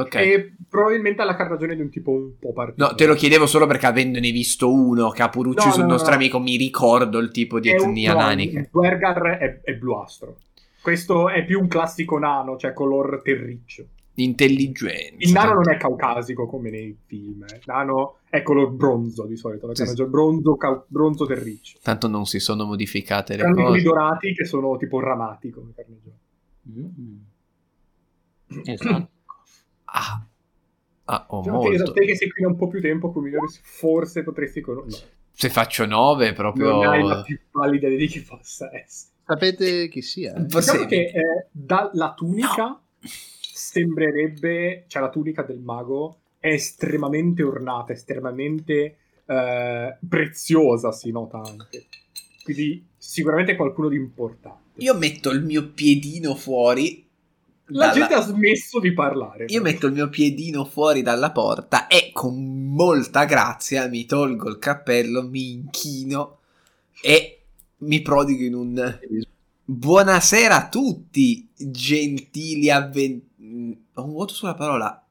ok. 0.02 0.16
e 0.16 0.54
probabilmente 0.68 1.22
ha 1.22 1.26
la 1.26 1.36
carnagione 1.36 1.76
di 1.76 1.82
un 1.82 1.90
tipo 1.90 2.12
un 2.12 2.38
po' 2.40 2.54
particolare. 2.54 2.92
No, 2.92 2.98
te 2.98 3.06
lo 3.06 3.16
chiedevo 3.16 3.46
solo 3.46 3.66
perché 3.68 3.86
avendone 3.86 4.32
visto 4.32 4.72
uno 4.74 5.10
che 5.10 5.22
ha 5.24 5.30
pure 5.30 5.50
ucciso 5.50 5.70
No, 5.70 5.76
no, 5.76 5.82
un 5.82 5.88
no, 5.88 5.92
nostro 5.94 6.12
no. 6.12 6.16
amico, 6.18 6.40
mi 6.40 6.56
ricordo 6.58 7.20
il 7.20 7.32
tipo 7.32 7.60
di 7.60 7.70
È 7.70 7.76
etnia 7.76 8.14
no, 8.14 8.20
nanica. 8.20 8.60
Il 8.60 8.70
Dwergar 8.72 9.22
è, 9.38 9.62
è 9.62 9.74
bluastro. 9.76 10.38
Questo 10.82 11.30
è 11.30 11.44
più 11.46 11.60
un 11.60 11.68
classico 11.68 12.18
nano, 12.18 12.58
cioè 12.58 12.74
color 12.74 13.22
terriccio. 13.24 13.86
Intelligenza. 14.16 15.16
Il 15.18 15.32
nano 15.32 15.54
non 15.54 15.70
è 15.72 15.78
caucasico 15.78 16.46
come 16.46 16.70
nei 16.70 16.98
film. 17.06 17.44
eh. 17.44 17.56
Il 17.56 17.62
nano 17.66 18.18
è 18.30 18.42
color 18.44 18.70
bronzo 18.72 19.26
di 19.26 19.38
solito. 19.38 19.66
La 19.68 19.74
Sì, 19.76 19.82
carnagione 19.82 20.10
bronzo, 20.10 20.56
cau- 20.56 20.84
bronzo 20.88 21.26
terriccio. 21.26 21.78
Tanto 21.82 22.08
non 22.10 22.26
si 22.26 22.40
sono 22.40 22.66
modificate 22.66 23.38
le 23.38 23.44
quelli 23.44 23.64
cose. 23.64 23.82
dorati 23.84 24.34
che 24.34 24.46
sono 24.46 24.76
tipo 24.78 25.00
ramati 25.00 25.50
come 25.52 25.72
carnagione. 25.74 26.18
Mm. 26.70 27.18
Esatto. 28.66 29.10
Ah, 29.92 30.26
ah 31.06 31.26
ho 31.30 31.40
Diciamo 31.40 31.62
che 31.62 31.70
molto. 31.70 31.94
te 31.94 32.06
che 32.06 32.16
sei 32.16 32.30
qui 32.30 32.42
da 32.44 32.50
un 32.50 32.56
po' 32.56 32.68
più 32.68 32.82
tempo, 32.82 33.12
come 33.12 33.32
forse 33.62 34.24
potresti 34.24 34.62
conoscere. 34.62 35.18
Se 35.32 35.50
faccio 35.50 35.86
9 35.86 36.34
proprio... 36.34 36.72
Non 36.72 36.86
hai 36.86 37.04
la 37.04 37.22
più 37.22 37.40
pallida 37.50 37.88
idea 37.88 38.00
di 38.00 38.08
chi 38.08 38.22
possa 38.22 38.70
essere. 38.76 39.14
Sapete 39.26 39.88
chi 39.90 40.02
sia? 40.02 40.34
eh? 40.36 40.46
Diciamo 40.46 40.86
che 40.86 41.12
eh, 41.14 41.48
dalla 41.52 42.14
tunica 42.16 42.82
sembrerebbe, 43.60 44.86
cioè 44.88 45.02
la 45.02 45.10
tunica 45.10 45.44
del 45.44 45.60
mago 45.60 46.18
è 46.40 46.48
estremamente 46.48 47.44
ornata, 47.44 47.94
estremamente 47.94 48.98
eh, 49.26 49.98
preziosa, 50.08 50.92
si 50.92 51.12
nota 51.12 51.38
anche. 51.38 51.86
Quindi 52.44 52.86
sicuramente 52.98 53.56
qualcuno 53.56 53.90
di 53.90 53.98
importante. 53.98 54.82
Io 54.82 54.96
metto 54.96 55.30
il 55.30 55.44
mio 55.44 55.70
piedino 55.72 56.36
fuori. 56.36 57.08
La 57.72 57.88
dalla- 57.88 57.94
gente 57.94 58.14
ha 58.14 58.22
smesso 58.22 58.80
di 58.80 58.94
parlare. 58.94 59.46
Io 59.50 59.62
metto 59.62 59.88
il 59.88 59.94
mio 59.94 60.10
piedino 60.10 60.66
fuori 60.66 61.02
dalla 61.02 61.32
porta 61.32 61.88
e 61.88 62.12
con 62.14 62.68
molta 62.72 63.26
grazia 63.26 63.88
mi 63.88 64.06
tolgo 64.06 64.50
il 64.50 64.60
cappello, 64.60 65.24
mi 65.24 65.52
inchino 65.52 66.40
e 67.02 67.42
mi 67.78 68.02
prodigo 68.02 68.44
in 68.44 68.54
un 68.56 69.00
buonasera 69.64 70.56
a 70.56 70.70
tutti, 70.70 71.48
gentili 71.56 72.70
avventurieri. 72.70 73.28
Ho 73.94 74.04
un 74.04 74.12
vuoto 74.12 74.34
sulla 74.34 74.54
parola. 74.54 75.04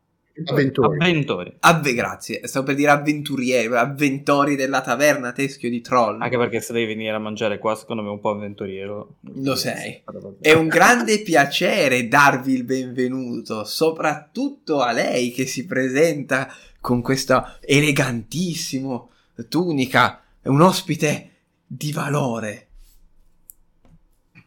Avventori. 0.46 0.98
Avventori. 0.98 1.56
Avve, 1.60 1.94
grazie, 1.94 2.46
stavo 2.46 2.66
per 2.66 2.74
dire 2.74 2.90
avventurieri, 2.90 3.74
avventori 3.74 4.56
della 4.56 4.80
taverna 4.80 5.32
teschio 5.32 5.68
di 5.68 5.80
troll. 5.80 6.20
Anche 6.20 6.36
perché 6.36 6.60
se 6.60 6.72
devi 6.72 6.86
venire 6.86 7.14
a 7.14 7.18
mangiare 7.18 7.58
qua, 7.58 7.74
secondo 7.74 8.02
me 8.02 8.08
è 8.08 8.12
un 8.12 8.20
po' 8.20 8.30
avventuriero. 8.30 9.16
Lo 9.34 9.56
sei. 9.56 10.02
È 10.40 10.52
un 10.52 10.68
grande 10.68 11.22
piacere 11.22 12.08
darvi 12.08 12.52
il 12.54 12.64
benvenuto, 12.64 13.64
soprattutto 13.64 14.80
a 14.80 14.92
lei 14.92 15.30
che 15.30 15.46
si 15.46 15.66
presenta 15.66 16.52
con 16.80 17.02
questa 17.02 17.58
elegantissima 17.60 19.06
tunica, 19.48 20.22
è 20.40 20.48
un 20.48 20.60
ospite 20.60 21.30
di 21.66 21.92
valore 21.92 22.66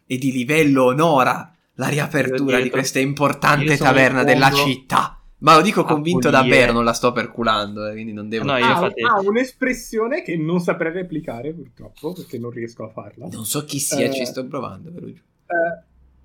e 0.06 0.18
di 0.18 0.32
livello 0.32 0.86
onora 0.86 1.54
la 1.76 1.88
riapertura 1.88 2.60
di 2.60 2.70
questa 2.70 3.00
importante 3.00 3.78
taverna 3.78 4.24
della 4.24 4.52
città. 4.52 5.21
Ma 5.42 5.56
lo 5.56 5.62
dico 5.62 5.84
convinto 5.84 6.30
pulire. 6.30 6.42
davvero, 6.50 6.72
non 6.72 6.84
la 6.84 6.94
sto 6.94 7.12
perculando, 7.12 7.88
eh, 7.88 7.92
quindi 7.94 8.14
non 8.14 8.30
devo... 8.30 8.46
No, 8.46 8.58
io 8.58 8.66
ha, 8.66 8.70
infatti- 8.72 9.02
ha 9.04 9.20
un'espressione 9.20 10.22
che 10.22 10.38
non 10.38 10.60
saprei 10.60 10.92
replicare 10.92 11.54
purtroppo 11.54 12.14
perché 12.14 12.38
non 12.38 12.52
riesco 12.52 12.84
a 12.84 12.90
farla. 12.90 13.28
Non 13.28 13.46
so 13.46 13.64
chi 13.66 13.80
sia, 13.80 14.06
Eh. 14.08 14.14
ci 14.14 14.26
sto 14.26 14.46
provando, 14.48 14.92
ve 14.92 15.00
lo 15.00 15.08
giuro. 15.08 15.24
Eh, 15.48 15.84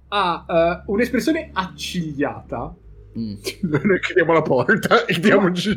ha 0.08 0.44
eh, 0.48 0.82
un'espressione 0.86 1.50
accigliata 1.52 2.74
Mm. 3.18 3.32
Noi 3.82 3.98
chiudiamo 4.00 4.34
la 4.34 4.42
porta 4.42 5.06
e 5.06 5.18
diamo. 5.18 5.50
Su- 5.54 5.72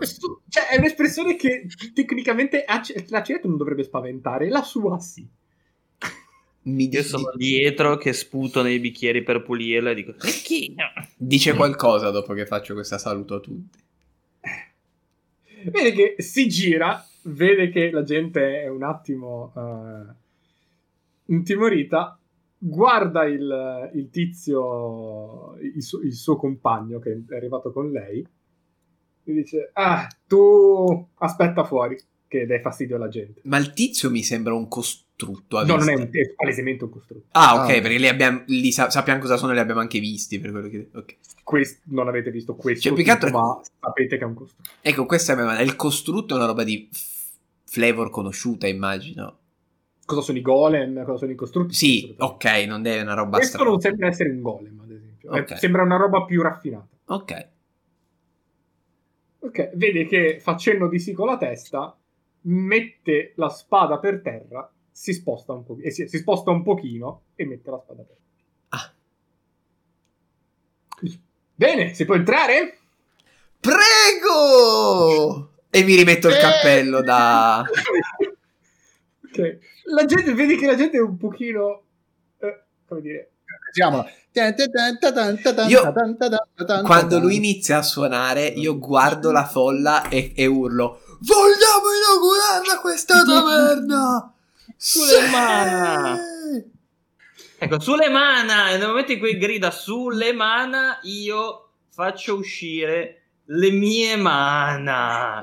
su- 0.00 0.40
cioè, 0.48 0.68
è 0.70 0.78
un'espressione 0.78 1.36
che 1.36 1.66
tecnicamente 1.92 2.64
acc- 2.64 3.10
la 3.10 3.20
gente 3.20 3.46
non 3.46 3.58
dovrebbe 3.58 3.82
spaventare, 3.82 4.48
la 4.48 4.62
sua 4.62 4.98
sì. 4.98 5.28
Mi 6.62 6.84
Io 6.90 7.00
di- 7.00 7.06
sono 7.06 7.32
dietro 7.34 7.96
che 7.96 8.12
sputo 8.12 8.62
nei 8.62 8.78
bicchieri 8.80 9.22
per 9.22 9.42
pulirla 9.42 9.90
e 9.90 9.94
dico 9.94 10.14
"Ricchino". 10.18 10.84
Dice 11.16 11.54
qualcosa 11.54 12.10
dopo 12.10 12.34
che 12.34 12.46
faccio 12.46 12.74
questa 12.74 12.98
saluto 12.98 13.34
a 13.36 13.40
tutti. 13.40 13.78
Vede 15.64 15.92
che 15.92 16.22
si 16.22 16.48
gira, 16.48 17.06
vede 17.22 17.68
che 17.70 17.90
la 17.90 18.02
gente 18.02 18.62
è 18.62 18.68
un 18.68 18.82
attimo 18.82 19.52
eh, 19.56 20.14
intimorita, 21.26 22.18
guarda 22.56 23.24
il, 23.24 23.90
il 23.94 24.08
tizio, 24.10 25.56
il 25.60 25.82
suo, 25.82 26.00
il 26.00 26.14
suo 26.14 26.36
compagno 26.36 26.98
che 26.98 27.22
è 27.28 27.34
arrivato 27.36 27.72
con 27.72 27.90
lei, 27.90 28.26
e 29.24 29.32
dice, 29.32 29.70
ah, 29.74 30.06
tu 30.26 31.08
aspetta 31.18 31.64
fuori, 31.64 31.98
che 32.26 32.46
dai 32.46 32.60
fastidio 32.60 32.96
alla 32.96 33.08
gente. 33.08 33.40
Ma 33.44 33.58
il 33.58 33.72
tizio 33.74 34.10
mi 34.10 34.22
sembra 34.22 34.54
un, 34.54 34.66
cos- 34.66 35.04
costrutto. 35.26 35.64
No, 35.64 35.76
non 35.76 35.88
è, 35.88 35.94
un, 35.94 36.08
è 36.10 36.30
palesemente 36.34 36.84
un 36.84 36.90
costrutto. 36.90 37.26
Ah, 37.32 37.54
ok, 37.62 37.70
Ah. 37.76 37.80
perché 37.80 37.98
li, 37.98 38.08
abbiamo, 38.08 38.42
li 38.46 38.72
sa- 38.72 38.90
sappiamo 38.90 39.20
cosa 39.20 39.36
sono 39.36 39.52
e 39.52 39.54
li 39.54 39.60
abbiamo 39.60 39.80
anche 39.80 39.98
visti. 40.00 40.38
Per 40.38 40.50
quello 40.50 40.68
che... 40.68 40.88
ok. 40.94 41.16
Questo, 41.42 41.80
non 41.86 42.06
avete 42.08 42.30
visto 42.30 42.54
questo, 42.54 42.82
Cioè, 42.88 42.92
più 42.94 43.04
che 43.04 43.10
altro- 43.10 43.26
tipo, 43.28 43.38
ma 43.40 43.60
sapete 43.80 44.16
che 44.18 44.22
è 44.22 44.26
un 44.26 44.34
costrutto. 44.34 44.70
Ecco, 44.80 45.06
questa 45.06 45.32
è 45.32 45.36
la 45.36 45.42
mia- 45.44 45.60
Il 45.60 45.76
costrutto 45.76 46.34
è 46.34 46.36
una 46.36 46.46
roba 46.46 46.62
di 46.64 46.88
f- 46.92 47.28
flavor 47.64 48.10
conosciuta, 48.10 48.66
immagino. 48.66 49.38
Cosa 50.04 50.22
sono 50.22 50.38
i 50.38 50.42
golem? 50.42 51.04
Cosa 51.04 51.18
sono 51.18 51.30
i 51.30 51.34
costrutti? 51.36 51.74
Sì, 51.74 52.14
ok, 52.18 52.44
non 52.66 52.82
deve 52.82 53.02
una 53.02 53.14
roba 53.14 53.36
Questo 53.36 53.54
strana. 53.56 53.70
non 53.70 53.80
sembra 53.80 54.08
essere 54.08 54.30
un 54.30 54.40
golem, 54.40 54.80
ad 54.82 54.90
esempio. 54.90 55.32
Eh, 55.32 55.40
Ok. 55.40 55.58
sembra 55.58 55.82
una 55.82 55.96
roba 55.96 56.24
più 56.24 56.42
raffinata. 56.42 56.88
Ok. 57.06 57.48
Ok, 59.42 59.70
vede 59.74 60.06
che 60.06 60.38
facendo 60.40 60.88
di 60.88 60.98
sì 60.98 61.12
con 61.12 61.26
la 61.26 61.38
testa, 61.38 61.96
mette 62.42 63.32
la 63.36 63.48
spada 63.48 63.98
per 63.98 64.20
terra, 64.20 64.70
si 65.00 65.14
sposta 65.14 65.54
un, 65.54 65.64
po- 65.64 65.78
eh, 65.80 65.90
si, 65.90 66.06
si 66.08 66.18
sposta 66.18 66.50
un 66.50 66.62
pochino 66.62 67.22
e 67.34 67.46
mette 67.46 67.70
la 67.70 67.80
spada 67.82 68.02
per 68.02 68.16
terra. 68.68 68.82
Ah. 68.82 68.92
Bene, 71.54 71.94
si 71.94 72.04
può 72.04 72.14
entrare? 72.16 72.78
Prego! 73.60 75.52
E 75.70 75.82
mi 75.84 75.94
rimetto 75.94 76.28
il 76.28 76.34
Eh! 76.34 76.38
cappello 76.38 77.00
da... 77.02 77.64
Ok. 79.32 79.58
La 79.84 80.04
gente, 80.04 80.34
vedi 80.34 80.56
che 80.56 80.66
la 80.66 80.74
gente 80.74 80.98
è 80.98 81.00
un 81.00 81.16
pochino... 81.16 81.82
eh, 82.38 82.62
come 82.86 83.00
dire... 83.00 83.30
Io- 85.68 85.92
Quando 86.84 87.18
lui 87.20 87.36
inizia 87.36 87.78
a 87.78 87.82
suonare, 87.82 88.46
io 88.46 88.78
guardo 88.78 89.30
la 89.30 89.46
folla 89.46 90.08
e, 90.08 90.32
e 90.36 90.46
urlo: 90.46 91.00
Vogliamo 91.20 91.86
inaugurarla 91.96 92.80
questa 92.80 93.22
taverna! 93.24 94.34
Sulemana! 94.82 96.16
Sì! 96.16 96.64
Ecco, 97.58 97.78
Sulemana, 97.80 98.74
nel 98.74 98.86
momento 98.86 99.12
in 99.12 99.18
cui 99.18 99.36
grida 99.36 99.70
Sulemana, 99.70 101.00
io 101.02 101.72
faccio 101.90 102.36
uscire 102.36 103.24
le 103.44 103.70
mie 103.72 104.16
mana. 104.16 105.42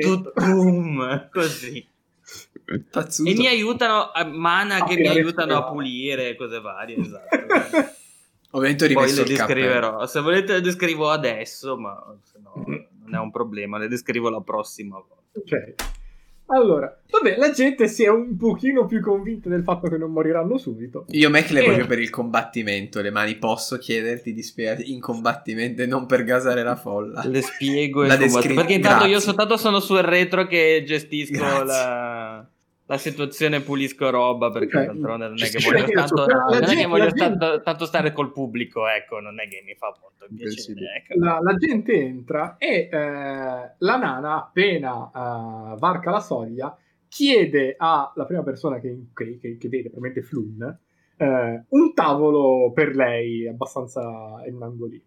Tutum, 0.00 1.28
così. 1.30 1.86
Pazzuto. 2.90 3.28
E 3.28 3.34
mi 3.34 3.46
aiutano, 3.46 4.10
a 4.10 4.24
mana 4.24 4.82
che 4.84 4.94
mi 4.94 5.02
tirare 5.02 5.18
aiutano 5.18 5.56
a 5.58 5.70
pulire 5.70 6.34
cose 6.34 6.58
varie, 6.60 6.96
esatto. 6.96 7.36
Ovviamente 8.52 8.86
ho 8.86 8.92
Poi 8.94 9.12
le 9.12 9.24
descriverò. 9.24 10.06
Se 10.06 10.20
volete 10.22 10.54
le 10.54 10.60
descrivo 10.62 11.10
adesso, 11.10 11.76
ma 11.76 12.02
se 12.22 12.38
no 12.42 12.64
non 12.64 13.14
è 13.14 13.18
un 13.18 13.30
problema, 13.30 13.76
le 13.76 13.88
descrivo 13.88 14.30
la 14.30 14.40
prossima 14.40 14.96
volta. 14.96 15.38
Ok. 15.38 15.74
Allora, 16.50 16.98
vabbè, 17.10 17.36
la 17.36 17.50
gente 17.50 17.88
si 17.88 18.04
è 18.04 18.08
un 18.08 18.36
pochino 18.36 18.86
più 18.86 19.00
convinta 19.02 19.48
del 19.50 19.62
fatto 19.62 19.88
che 19.88 19.98
non 19.98 20.10
moriranno 20.12 20.56
subito. 20.56 21.04
Io 21.10 21.28
Mac 21.28 21.50
le 21.50 21.62
Eh. 21.62 21.66
voglio 21.70 21.86
per 21.86 21.98
il 21.98 22.08
combattimento. 22.10 23.00
Le 23.02 23.10
mani 23.10 23.36
posso 23.36 23.76
chiederti 23.76 24.32
di 24.32 24.42
spiegarti 24.42 24.90
in 24.92 25.00
combattimento 25.00 25.82
e 25.82 25.86
non 25.86 26.06
per 26.06 26.24
gasare 26.24 26.62
la 26.62 26.76
folla. 26.76 27.22
Le 27.26 27.42
spiego 27.42 28.00
combattimento. 28.00 28.34
descri- 28.38 28.54
Perché 28.54 28.72
intanto 28.72 29.04
io 29.04 29.10
Grazie. 29.10 29.26
soltanto 29.26 29.56
sono 29.58 29.80
sul 29.80 29.98
retro 29.98 30.46
che 30.46 30.82
gestisco 30.86 31.36
Grazie. 31.36 31.64
la, 31.66 32.46
la 32.88 32.98
situazione, 32.98 33.60
pulisco 33.60 34.10
roba. 34.10 34.50
Perché 34.50 34.76
Ok. 34.78 34.84
d'altronde 34.86 35.26
non 35.28 35.36
è 35.42 35.48
che 35.48 35.58
voglio, 35.64 35.84
tanto, 35.92 36.26
non 36.26 36.62
è 36.64 36.74
che 36.76 36.86
voglio 36.86 37.12
tanto, 37.12 37.60
tanto 37.62 37.84
stare 37.86 38.12
col 38.12 38.32
pubblico. 38.32 38.88
Ecco, 38.88 39.20
non 39.20 39.38
è 39.40 39.46
che 39.48 39.62
mi 39.64 39.74
fa 39.74 39.94
molto 40.00 40.26
piacere. 40.34 40.80
Ecco. 40.96 41.18
La, 41.24 41.38
la 41.40 41.54
gente 41.54 41.92
entra 41.92 42.56
e 42.58 42.88
eh, 42.90 42.96
la 43.78 43.96
nana, 43.96 44.36
appena 44.36 45.06
eh, 45.14 45.78
varca 45.78 46.10
la 46.10 46.20
soglia, 46.20 46.76
chiede 47.08 47.74
alla 47.78 48.12
prima 48.26 48.42
persona 48.42 48.80
che, 48.80 49.06
che- 49.14 49.38
che- 49.40 49.56
che 49.58 49.68
vede, 49.68 49.90
probabilmente 49.90 50.22
Flun, 50.28 50.78
eh, 51.16 51.64
un 51.68 51.94
tavolo 51.94 52.70
per 52.72 52.94
lei 52.94 53.46
abbastanza 53.48 54.42
in 54.46 54.60
angolino. 54.62 55.02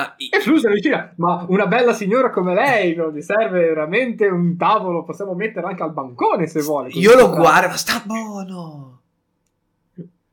Ah, 0.00 0.14
i- 0.18 0.28
E 0.32 0.40
Flun 0.40 0.58
si 0.58 0.66
avvicina, 0.66 1.12
ma 1.16 1.44
una 1.48 1.66
bella 1.66 1.92
signora 1.92 2.30
come 2.30 2.54
lei 2.54 2.94
non 2.94 3.12
gli 3.12 3.20
serve 3.20 3.60
veramente 3.66 4.26
un 4.26 4.56
tavolo, 4.56 5.04
possiamo 5.04 5.34
metterlo 5.34 5.68
anche 5.68 5.82
al 5.82 5.92
bancone 5.92 6.46
se 6.46 6.60
vuole. 6.62 6.88
io 6.92 7.14
lo 7.14 7.30
guardo, 7.30 7.68
ma 7.68 7.76
sta 7.76 8.02
buono. 8.04 9.00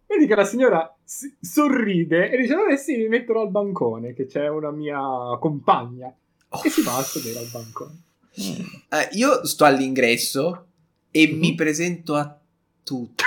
Vedi 0.06 0.26
che 0.26 0.36
la 0.36 0.46
signora 0.46 0.96
si- 1.04 1.36
sorride 1.40 2.30
e 2.30 2.38
dice: 2.38 2.56
Vabbè, 2.56 2.78
sì, 2.78 2.96
mi 2.96 3.08
metterò 3.10 3.42
al 3.42 3.50
bancone, 3.52 4.14
che 4.14 4.26
c'è 4.26 4.48
una 4.48 4.72
mia 4.72 5.00
compagna. 5.40 6.14
Oh. 6.50 6.62
E 6.64 6.70
si 6.70 6.82
va 6.82 6.96
a 6.98 7.02
sedere 7.02 7.40
al 7.40 7.50
bancone. 7.52 8.02
Eh, 8.34 9.10
io 9.18 9.46
sto 9.46 9.66
all'ingresso 9.66 10.66
e 11.12 11.28
Mhm. 11.28 11.40
mi 11.40 11.56
presento 11.56 12.16
a 12.16 12.38
tutti. 12.84 13.24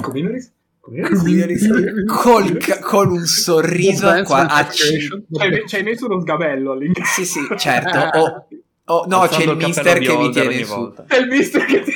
Come 0.00 0.20
non 0.20 0.32
ris- 0.32 0.52
col 2.06 2.58
con 2.80 3.10
un 3.10 3.24
sorriso 3.24 4.22
qua- 4.24 4.46
a 4.46 4.68
cin- 4.68 4.98
Ci 5.00 5.40
hai- 5.40 5.66
ci 5.66 5.76
hai 5.76 5.82
messo 5.82 6.06
uno 6.06 6.20
sgabello 6.20 6.72
all'ingresso. 6.72 7.12
Sì, 7.12 7.24
sì, 7.24 7.40
certo. 7.56 7.98
Ho- 8.18 8.46
ho- 8.86 9.04
no, 9.06 9.20
Alzando 9.22 9.44
c'è 9.44 9.50
il 9.50 9.56
mister 9.66 9.98
che 9.98 10.16
mi 10.16 10.30
tiene 10.30 10.64
su. 10.64 10.74
volta. 10.74 11.04
È 11.08 11.16
il 11.16 11.26
mister 11.28 11.64
che 11.64 11.80
ti 11.82 11.92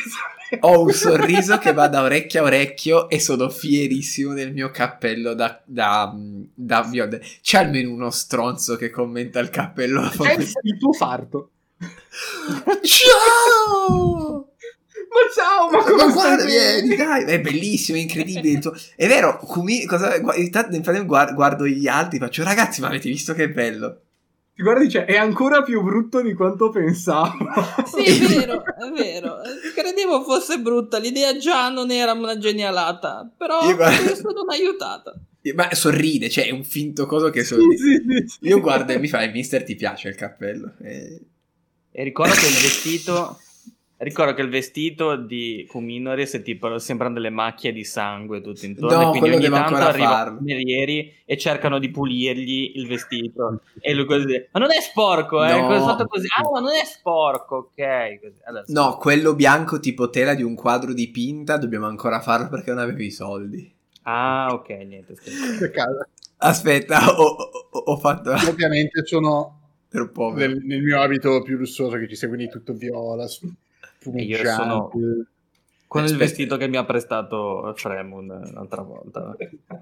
Ho 0.60 0.80
un 0.84 0.90
sorriso 0.92 1.58
che 1.58 1.74
va 1.74 1.88
da 1.88 2.00
orecchio 2.02 2.40
a 2.40 2.44
orecchio 2.46 3.10
e 3.10 3.20
sono 3.20 3.50
fierissimo 3.50 4.32
del 4.32 4.54
mio 4.54 4.70
cappello 4.70 5.34
da, 5.34 5.60
da, 5.66 6.10
da 6.54 6.82
Bioder. 6.84 7.20
C'è 7.42 7.58
almeno 7.58 7.92
uno 7.92 8.10
stronzo 8.10 8.76
che 8.76 8.88
commenta 8.88 9.38
il 9.40 9.50
cappello. 9.50 10.08
C'è 10.08 10.32
il, 10.62 10.78
tuo 10.78 10.94
sarto. 10.94 11.50
Ciao! 12.82 14.48
Ma 15.08 15.32
ciao, 15.34 15.70
ma 15.70 15.82
come 15.82 16.04
Ma 16.04 16.12
guarda, 16.12 16.44
vieni, 16.44 16.94
dai, 16.96 17.24
è 17.24 17.40
bellissimo, 17.40 17.98
è 17.98 18.00
incredibile. 18.02 18.60
È 18.96 19.06
vero, 19.06 19.38
Kumi, 19.38 19.84
cosa, 19.86 20.14
intanto 20.36 20.70
nel 20.70 20.82
frattempo 20.82 21.08
guardo, 21.08 21.34
guardo 21.34 21.66
gli 21.66 21.86
altri, 21.88 22.18
faccio 22.18 22.42
ragazzi, 22.44 22.80
ma 22.80 22.88
avete 22.88 23.08
visto 23.08 23.32
che 23.34 23.48
bello? 23.50 24.00
Ti 24.54 24.62
guarda 24.62 24.80
e 24.82 24.84
dice: 24.86 25.04
È 25.04 25.16
ancora 25.16 25.62
più 25.62 25.82
brutto 25.82 26.20
di 26.20 26.34
quanto 26.34 26.70
pensavo. 26.70 27.36
Sì, 27.86 28.02
è 28.02 28.26
vero, 28.26 28.62
è 28.64 28.90
vero. 28.94 29.36
Credevo 29.74 30.22
fosse 30.24 30.58
brutta. 30.58 30.98
L'idea 30.98 31.36
già 31.36 31.68
non 31.70 31.90
era 31.92 32.12
una 32.12 32.36
genialata. 32.38 33.30
Però 33.36 33.68
Io 33.68 33.76
guardo- 33.76 34.02
questo 34.04 34.32
non 34.32 34.50
ha 34.50 34.54
aiutato. 34.54 35.14
Ma 35.54 35.72
sorride, 35.74 36.28
cioè 36.28 36.46
è 36.46 36.50
un 36.50 36.64
finto 36.64 37.06
coso 37.06 37.30
che 37.30 37.44
sorride. 37.44 37.76
sì, 37.76 37.94
sì, 38.06 38.24
sì. 38.26 38.38
Io 38.48 38.60
guardo 38.60 38.92
e 38.92 38.98
mi 38.98 39.06
fa, 39.08 39.22
"Eh, 39.22 39.30
mister 39.30 39.62
ti 39.62 39.76
piace 39.76 40.08
il 40.08 40.16
cappello? 40.16 40.72
E- 40.82 41.20
E 41.92 42.02
ricordo 42.04 42.34
che 42.34 42.46
il 42.46 42.52
vestito. 42.52 43.40
Ricordo 44.00 44.32
che 44.32 44.42
il 44.42 44.48
vestito 44.48 45.16
di 45.16 45.66
Kuminores 45.68 46.34
è 46.34 46.42
tipo 46.42 46.78
sembrano 46.78 47.14
delle 47.14 47.30
macchie 47.30 47.72
di 47.72 47.82
sangue 47.82 48.40
tutto 48.40 48.64
intorno. 48.64 48.96
No, 48.96 49.14
e 49.14 49.18
quindi 49.18 49.36
ogni 49.38 49.48
tanto 49.48 49.74
ancora 49.74 49.86
arrivano 49.88 50.34
i 50.34 50.36
camerieri 50.36 51.14
e 51.24 51.36
cercano 51.36 51.80
di 51.80 51.90
pulirgli 51.90 52.72
il 52.76 52.86
vestito. 52.86 53.62
E 53.80 53.92
lui 53.94 54.04
così 54.04 54.46
Ma 54.52 54.60
non 54.60 54.70
è 54.72 54.80
sporco, 54.80 55.44
eh? 55.44 55.50
No. 55.50 55.74
È 55.74 55.78
fatto 55.80 56.06
così? 56.06 56.28
Ah, 56.36 56.48
ma 56.48 56.60
non 56.60 56.74
è 56.80 56.84
sporco, 56.84 57.56
ok. 57.56 58.20
Così. 58.20 58.36
Adesso- 58.44 58.72
No, 58.72 58.96
quello 58.98 59.34
bianco 59.34 59.80
tipo 59.80 60.10
tela 60.10 60.34
di 60.34 60.44
un 60.44 60.54
quadro 60.54 60.92
dipinta, 60.92 61.56
dobbiamo 61.56 61.86
ancora 61.86 62.20
farlo 62.20 62.48
perché 62.48 62.70
non 62.70 62.78
avevo 62.78 63.02
i 63.02 63.10
soldi. 63.10 63.68
Ah, 64.02 64.46
ok, 64.52 64.68
niente. 64.86 65.14
Aspetta, 66.40 67.14
ho, 67.18 67.24
ho- 67.24 67.78
ho 67.78 67.96
fatto 67.96 68.30
Ovviamente 68.30 69.04
sono 69.04 69.58
per 69.88 70.08
povero. 70.12 70.52
nel, 70.52 70.62
nel 70.64 70.82
mio 70.82 71.00
abito 71.00 71.42
più 71.42 71.56
lussuoso 71.56 71.96
che 71.96 72.06
ci 72.08 72.14
segue 72.14 72.36
di 72.36 72.48
tutto 72.48 72.74
viola, 72.74 73.26
E 74.14 74.22
io 74.22 74.36
sono- 74.50 74.88
fumeggiante. 74.90 75.30
Con 75.88 76.04
il 76.04 76.16
vestito 76.18 76.58
che 76.58 76.68
mi 76.68 76.76
ha 76.76 76.84
prestato 76.84 77.72
Fremon 77.74 78.26
l'altra 78.52 78.82
volta. 78.82 79.34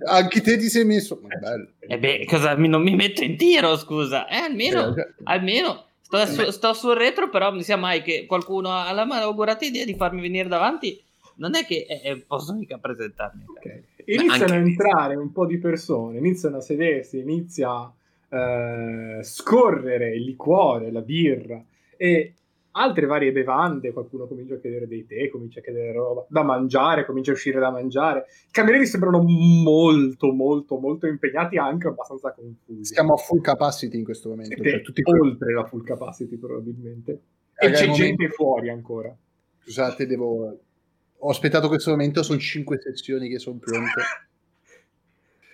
Anche 0.04 0.40
te 0.40 0.56
ti 0.56 0.68
sei 0.68 0.84
messo... 0.84 1.18
Ma 1.20 1.34
bello. 1.36 1.70
E 1.80 1.98
beh, 1.98 2.24
cosa 2.26 2.54
mi- 2.54 2.68
non 2.68 2.80
mi 2.82 2.94
metto 2.94 3.24
in 3.24 3.36
tiro, 3.36 3.76
scusa. 3.76 4.28
Eh, 4.28 4.36
almeno, 4.36 4.94
Eh, 4.94 5.08
almeno 5.24 5.86
sto, 6.02 6.24
su- 6.26 6.50
sto 6.52 6.74
sul 6.74 6.94
retro, 6.94 7.28
però 7.28 7.50
non 7.50 7.60
sia 7.64 7.76
mai 7.76 8.02
che 8.02 8.24
qualcuno 8.26 8.70
ha 8.70 8.92
la 8.92 9.04
malaugurata 9.04 9.64
idea 9.64 9.84
di 9.84 9.96
farmi 9.96 10.20
venire 10.20 10.46
davanti. 10.46 11.02
Non 11.38 11.56
è 11.56 11.64
che 11.66 11.86
eh, 11.88 12.22
posso 12.24 12.54
mica 12.54 12.78
presentarmi. 12.78 13.42
Ok. 13.48 13.82
Iniziano 14.04 14.52
a 14.52 14.56
entrare 14.58 15.16
un 15.16 15.32
po' 15.32 15.44
di 15.44 15.58
persone, 15.58 16.18
iniziano 16.18 16.58
a 16.58 16.60
sedersi, 16.60 17.18
inizia 17.18 17.68
a 17.68 17.92
eh, 18.28 19.24
scorrere 19.24 20.14
il 20.14 20.22
liquore, 20.22 20.92
la 20.92 21.00
birra 21.00 21.60
e 21.96 22.34
altre 22.76 23.06
varie 23.06 23.32
bevande. 23.32 23.92
Qualcuno 23.92 24.26
comincia 24.26 24.54
a 24.54 24.58
chiedere 24.58 24.86
dei 24.86 25.06
tè, 25.06 25.28
comincia 25.28 25.60
a 25.60 25.62
chiedere 25.62 25.92
roba 25.92 26.24
da 26.28 26.42
mangiare, 26.42 27.04
comincia 27.04 27.32
a 27.32 27.34
uscire 27.34 27.58
da 27.58 27.70
mangiare. 27.70 28.26
I 28.48 28.52
camerieri 28.52 28.86
sembrano 28.86 29.22
molto, 29.22 30.32
molto, 30.32 30.78
molto 30.78 31.06
impegnati, 31.06 31.56
anche 31.56 31.88
abbastanza 31.88 32.32
confusi. 32.32 32.94
Siamo 32.94 33.14
a 33.14 33.16
full 33.16 33.40
capacity 33.40 33.98
in 33.98 34.04
questo 34.04 34.28
momento. 34.28 34.54
Siete 34.54 34.70
Cioè, 34.70 34.82
tutti 34.82 35.02
oltre 35.04 35.52
la 35.52 35.64
full 35.64 35.82
capacity, 35.82 36.36
probabilmente. 36.36 37.20
E 37.58 37.70
c'è 37.70 37.86
momento- 37.86 37.92
gente 37.92 38.28
fuori 38.28 38.70
ancora. 38.70 39.16
Scusate, 39.62 40.06
devo... 40.06 40.58
Ho 41.18 41.30
aspettato 41.30 41.68
questo 41.68 41.90
momento, 41.90 42.22
sono 42.22 42.38
cinque 42.38 42.78
sessioni 42.78 43.28
che 43.28 43.38
sono 43.38 43.58
pronte. 43.58 44.02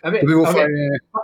Vabbè, 0.03 0.21
Dovevo 0.21 0.43
vabbè, 0.43 0.67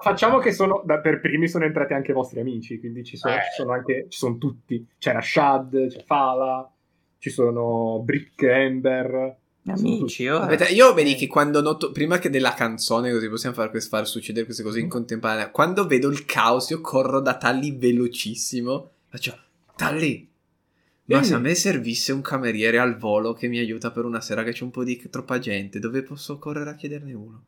Facciamo 0.01 0.39
che 0.39 0.53
sono, 0.53 0.83
da- 0.85 1.01
per 1.01 1.21
primi 1.21 1.49
sono 1.49 1.65
entrati 1.65 1.95
anche 1.95 2.13
i 2.13 2.15
vostri 2.15 2.39
amici, 2.39 2.79
quindi 2.79 3.03
ci 3.03 3.17
sono, 3.17 3.35
Eh. 3.35 3.39
ci 3.39 3.51
sono 3.57 3.73
anche, 3.73 4.07
ci 4.09 4.19
sono 4.19 4.39
tutti. 4.39 4.87
C'era 4.99 5.21
Shad, 5.21 5.89
c'è 5.89 6.05
Fala, 6.05 6.71
ci 7.19 7.29
sono 7.29 8.01
Brick 8.05 8.41
Ember. 8.43 9.37
Amici, 9.67 10.29
oh. 10.29 10.39
Aspetta, 10.39 10.69
io 10.69 10.95
vedi 10.95 11.17
che 11.17 11.27
quando 11.27 11.61
noto, 11.61 11.91
prima 11.91 12.19
che 12.19 12.31
della 12.31 12.55
canzone, 12.55 13.11
così 13.11 13.29
possiamo 13.29 13.55
far, 13.55 13.77
far 13.83 14.07
succedere 14.07 14.45
queste 14.45 14.63
cose 14.63 14.79
in 14.79 14.89
contemporanea, 14.89 15.51
quando 15.51 15.85
vedo 15.87 16.09
il 16.09 16.25
caos, 16.25 16.71
io 16.71 16.81
corro 16.81 17.21
da 17.21 17.37
Talli 17.37 17.77
velocissimo, 17.77 18.91
faccio, 19.09 19.37
Talli, 19.75 20.27
ma 21.07 21.23
se 21.23 21.35
a 21.35 21.39
me 21.39 21.55
servisse 21.55 22.13
un 22.13 22.21
cameriere 22.23 22.79
al 22.79 22.97
volo 22.97 23.33
che 23.33 23.49
mi 23.49 23.59
aiuta 23.59 23.91
per 23.91 24.05
una 24.05 24.21
sera 24.21 24.45
che 24.45 24.53
c'è 24.53 24.63
un 24.63 24.71
po' 24.71 24.85
di 24.85 25.03
troppa 25.11 25.39
gente, 25.39 25.81
dove 25.81 26.03
posso 26.03 26.39
correre 26.39 26.71
a 26.71 26.75
chiederne 26.75 27.13
uno? 27.13 27.43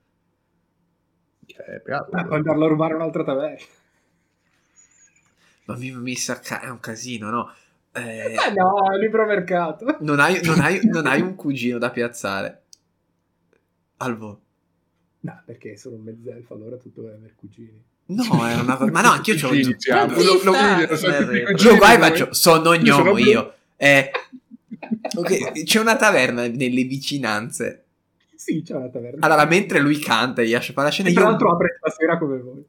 Eh, 1.56 1.80
bravo. 1.84 2.10
Ah, 2.12 2.24
puoi 2.24 2.38
andarlo 2.38 2.64
a 2.64 2.68
rubare 2.68 2.94
un'altra 2.94 3.24
taverna. 3.24 3.64
Ma 5.64 5.76
mi, 5.76 5.90
mi 5.92 6.16
sa 6.16 6.40
ca- 6.40 6.60
è 6.60 6.68
un 6.68 6.80
casino, 6.80 7.30
no? 7.30 7.52
Eh, 7.92 8.34
Eh 8.34 8.52
no, 8.56 8.96
libro 8.98 9.24
mercato. 9.26 9.96
non, 10.00 10.20
hai, 10.20 10.40
non 10.44 10.60
hai- 10.60 10.80
non 10.84 11.06
hai 11.06 11.20
un 11.20 11.34
cugino 11.34 11.78
da 11.78 11.90
piazzare 11.90 12.62
al 13.98 14.16
volo. 14.16 14.40
No, 15.20 15.42
perché 15.44 15.76
sono 15.76 15.96
un 15.96 16.02
mezzelfo, 16.02 16.54
allora 16.54 16.76
tutto 16.76 17.02
deve 17.02 17.16
avere 17.16 17.34
cugini. 17.36 17.82
No, 18.06 18.46
è 18.46 18.54
una 18.54 18.76
cosa. 18.76 18.90
Ma 18.90 19.02
no, 19.02 19.10
anch'io 19.10 19.34
c'ho 19.34 19.48
Sì, 19.52 19.54
un 19.54 19.60
iniziamo. 19.60 20.12
Lo- 20.14 20.22
lo- 20.22 20.42
lo- 20.42 20.52
Lo 20.52 21.70
Lo 21.70 21.76
vai 21.76 21.98
faccio, 21.98 22.32
sono 22.32 22.74
gnomo 22.74 23.18
io. 23.18 23.54
Eh, 23.76 24.10
ok, 25.16 25.62
c'è 25.62 25.78
una 25.78 25.96
taverna 25.96 26.46
nelle 26.48 26.82
vicinanze. 26.84 27.84
Sì, 28.40 28.62
c'è 28.62 28.74
una 28.74 28.88
taverna. 28.88 29.26
Allora, 29.26 29.44
mentre 29.44 29.80
lui 29.80 29.98
canta 29.98 30.40
e 30.40 30.44
riesce 30.46 30.70
a 30.70 30.74
fare 30.74 30.86
la 30.86 30.92
scena, 30.94 31.10
E 31.10 31.12
tra 31.12 31.22
io... 31.24 31.28
l'altro 31.28 31.52
apre 31.52 31.76
stasera 31.78 32.16
come 32.16 32.38
voi. 32.38 32.64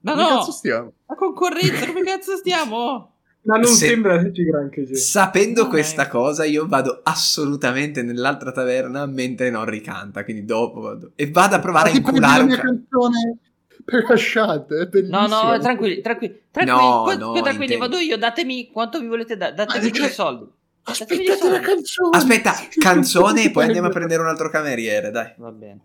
No, 0.00 0.12
Come 0.14 0.22
no, 0.28 0.36
cazzo 0.38 0.50
stiamo? 0.50 0.92
la 1.06 1.14
concorrenza, 1.14 1.86
come 1.86 2.02
cazzo 2.02 2.36
stiamo? 2.36 3.12
Ma 3.46 3.56
non 3.56 3.66
Se- 3.66 3.86
sembra 3.86 4.14
esserci 4.14 4.42
granché 4.42 4.82
gente. 4.82 4.96
Sapendo 4.98 5.62
No, 5.62 5.68
questa 5.68 6.08
cosa, 6.08 6.44
io 6.44 6.66
vado 6.66 7.00
assolutamente 7.04 8.02
nell'altra 8.02 8.50
taverna 8.50 9.06
mentre 9.06 9.48
non 9.50 9.64
ricanta. 9.64 10.24
Quindi 10.24 10.44
dopo 10.44 10.80
vado. 10.80 11.12
E 11.14 11.30
vado 11.30 11.54
a 11.54 11.60
provare 11.60 11.90
a 11.90 11.92
Ah, 11.92 11.96
inculare 11.96 12.38
la 12.38 12.44
mia 12.46 12.56
ca- 12.56 12.62
canzone 12.62 13.38
per 13.84 14.02
la 14.08 14.14
chat, 14.16 14.72
è 14.72 15.00
No, 15.02 15.26
no, 15.28 15.58
tranquilli, 15.60 16.00
tranquilli, 16.00 16.40
tranquilli, 16.50 16.80
No, 16.88 17.02
qua- 17.02 17.14
no, 17.16 17.32
tranquilli, 17.32 17.74
intendo. 17.74 17.78
vado 17.78 17.98
io, 17.98 18.16
datemi 18.18 18.70
quanto 18.72 18.98
vi 18.98 19.06
volete 19.06 19.36
dare, 19.36 19.54
datemi 19.54 19.90
Ma 19.90 20.06
i 20.06 20.10
soldi. 20.10 20.46
Aspettate 20.84 21.50
la 21.50 21.60
canzone. 21.60 22.16
Aspetta, 22.16 22.52
canzone 22.78 23.44
e 23.44 23.50
poi 23.52 23.64
andiamo 23.64 23.88
a 23.88 23.90
prendere 23.90 24.22
un 24.22 24.28
altro 24.28 24.50
cameriere, 24.50 25.10
dai. 25.10 25.32
Va 25.36 25.50
bene. 25.50 25.80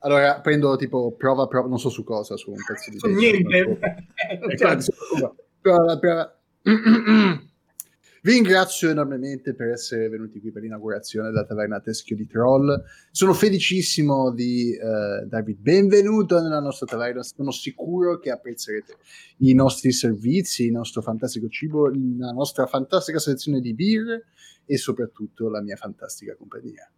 Allora, 0.00 0.40
prendo 0.40 0.76
tipo 0.76 1.12
prova, 1.12 1.48
prova, 1.48 1.68
non 1.68 1.80
so 1.80 1.88
su 1.88 2.04
cosa, 2.04 2.36
su 2.36 2.52
un 2.52 2.58
pezzo 2.64 2.90
di 2.90 2.98
Su 2.98 3.08
niente. 3.08 3.78
Eh, 4.30 4.54
Cioè, 4.56 4.76
Prova, 5.60 5.98
prova. 5.98 6.38
Vi 8.26 8.32
ringrazio 8.32 8.90
enormemente 8.90 9.54
per 9.54 9.68
essere 9.68 10.08
venuti 10.08 10.40
qui 10.40 10.50
per 10.50 10.60
l'inaugurazione 10.60 11.28
della 11.28 11.44
taverna 11.44 11.78
Teschio 11.78 12.16
di 12.16 12.26
Troll. 12.26 12.82
Sono 13.12 13.32
felicissimo 13.32 14.32
di 14.32 14.72
eh, 14.72 15.26
darvi 15.26 15.52
il 15.52 15.58
benvenuto 15.58 16.40
nella 16.40 16.58
nostra 16.58 16.86
taverna. 16.86 17.22
Sono 17.22 17.52
sicuro 17.52 18.18
che 18.18 18.32
apprezzerete 18.32 18.96
i 19.42 19.54
nostri 19.54 19.92
servizi, 19.92 20.64
il 20.64 20.72
nostro 20.72 21.02
fantastico 21.02 21.46
cibo, 21.46 21.86
la 21.86 22.32
nostra 22.32 22.66
fantastica 22.66 23.20
selezione 23.20 23.60
di 23.60 23.74
beer 23.74 24.20
e 24.64 24.76
soprattutto 24.76 25.48
la 25.48 25.62
mia 25.62 25.76
fantastica 25.76 26.34
compagnia. 26.34 26.90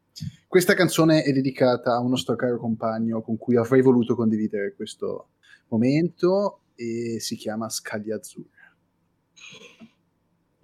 Questa 0.47 0.73
canzone 0.73 1.25
è 1.25 1.33
dedicata 1.33 1.93
a 1.93 2.01
un 2.01 2.09
nostro 2.09 2.37
caro 2.37 2.57
compagno 2.57 3.21
con 3.21 3.37
cui 3.37 3.57
avrei 3.57 3.83
voluto 3.83 4.15
condividere 4.15 4.73
questo 4.75 5.33
momento 5.69 6.61
e 6.75 7.19
si 7.21 7.37
chiama 7.37 7.69
Scaglia 7.69 8.17
Azzurra. 8.17 8.57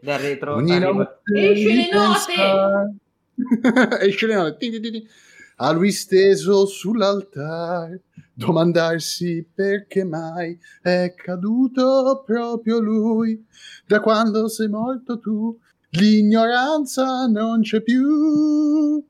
Dal 0.04 0.18
retro 0.18 0.56
Ogni 0.56 0.72
arriva- 0.72 0.92
notte 0.92 1.50
Esce 1.50 1.72
le 1.72 1.88
pensa- 1.90 2.92
Esce 4.04 4.26
le 4.26 4.34
note. 4.34 4.56
Ti, 4.58 4.70
ti, 4.70 4.80
ti, 4.80 4.90
ti. 4.90 5.08
A 5.56 5.70
lui 5.72 5.92
steso 5.92 6.66
sull'altare 6.66 8.02
domandarsi 8.34 9.48
perché 9.54 10.04
mai 10.04 10.58
è 10.82 11.14
caduto 11.16 12.22
proprio 12.26 12.80
lui. 12.80 13.42
Da 13.86 14.00
quando 14.00 14.48
sei 14.48 14.68
morto 14.68 15.18
tu, 15.20 15.56
l'ignoranza 15.90 17.26
non 17.26 17.62
c'è 17.62 17.80
più. 17.82 19.02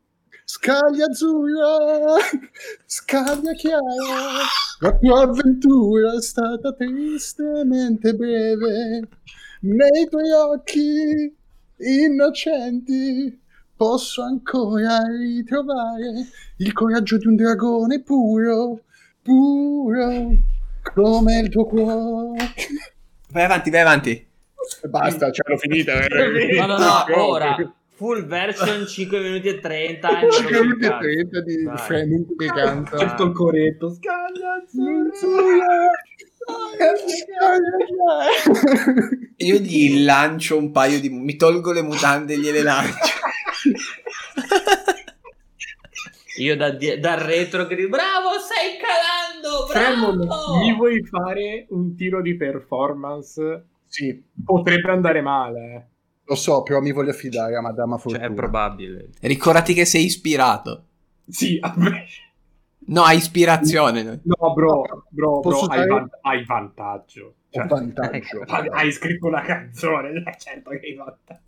Scaglia 0.47 1.07
azzurra, 1.07 2.19
scaglia 2.85 3.53
chiara, 3.55 3.81
la 4.81 4.97
tua 4.99 5.23
avventura 5.23 6.15
è 6.15 6.21
stata 6.23 6.73
tristemente 6.75 8.15
breve. 8.15 9.09
Nei 9.65 10.09
tuoi 10.11 10.31
occhi 10.31 11.35
innocenti 11.79 13.41
posso 13.75 14.23
ancora 14.23 14.99
ritrovare 15.07 16.27
il 16.59 16.73
coraggio 16.75 17.17
di 17.17 17.27
un 17.29 17.35
dragone 17.35 18.03
puro, 18.03 18.81
puro 19.23 20.37
come 20.93 21.39
il 21.39 21.49
tuo 21.49 21.65
cuore. 21.65 22.37
Vai 23.31 23.45
avanti, 23.45 23.71
vai 23.71 23.81
avanti. 23.81 24.27
Basta, 24.87 25.31
ce 25.31 25.43
l'ho 25.47 25.57
finita. 25.57 25.95
No, 25.95 26.67
no, 26.67 26.77
no, 26.77 27.27
ora 27.27 27.57
full 27.95 28.27
version 28.27 28.87
5 28.87 29.21
minuti 29.21 29.49
e 29.49 29.61
30 29.61 30.21
e 30.21 30.31
5 30.31 30.53
non 30.53 30.67
minuti 30.67 30.85
e 30.85 30.89
cazzo. 30.89 30.99
30 30.99 31.41
di. 31.41 31.71
Fremont 31.77 32.37
che 32.37 32.47
canta. 32.47 32.97
C'è 32.99 33.09
sto 33.09 33.25
il 33.25 33.33
coretto. 33.33 33.95
Scaglia 33.95 34.55
azzurra. 34.63 35.91
Io 39.39 39.57
gli 39.59 40.03
lancio 40.05 40.57
un 40.57 40.71
paio 40.71 41.01
di... 41.01 41.09
Mi 41.11 41.37
tolgo 41.37 41.73
le 41.73 41.83
mutande 41.83 42.35
e 42.35 42.39
gliele 42.39 42.63
lancio. 42.63 42.95
Io 46.39 46.57
da 46.57 46.71
die- 46.71 46.99
dal 46.99 47.19
retro 47.21 47.65
che 47.67 47.77
dico 47.77 47.91
bravo, 47.91 48.31
stai 48.41 48.77
calando, 48.81 49.67
Fremon, 49.69 50.27
bravo. 50.27 50.57
mi 50.59 50.75
vuoi 50.75 51.05
fare 51.05 51.67
un 51.71 51.95
tiro 51.95 52.21
di 52.21 52.37
performance? 52.37 53.67
Sì, 53.87 54.21
Potrebbe 54.45 54.91
andare 54.91 55.21
male. 55.21 55.61
eh. 55.75 55.83
lo 56.25 56.35
so, 56.35 56.63
però 56.65 56.81
mi 56.81 56.91
voglio 56.91 57.11
affidare 57.11 57.55
a 57.57 57.61
Madama 57.61 57.99
Fortuna. 57.99 58.25
Cioè, 58.25 58.33
è 58.33 58.35
probabile. 58.35 59.11
Ricordati 59.21 59.75
che 59.75 59.85
sei 59.85 60.07
ispirato. 60.07 60.87
Sì, 61.29 61.57
a 61.61 61.73
me- 61.77 62.05
No, 62.87 63.03
hai 63.03 63.17
ispirazione. 63.17 64.21
no, 64.25 64.53
bro, 64.55 64.83
bro, 65.11 65.41
bro 65.41 65.61
hai, 65.67 65.87
van- 65.87 66.11
hai 66.23 66.45
vantaggio. 66.45 67.35
Ho 67.51 67.51
Cioè, 67.51 67.67
vantaggio. 67.67 68.41
hai 68.49 68.69
hai 68.71 68.93
scritto 68.93 69.27
una 69.29 69.43
canzone, 69.43 70.11
eh, 70.27 70.37
certo 70.39 70.71
che 70.71 70.79
hai 70.87 70.95
vantaggio. 70.95 71.43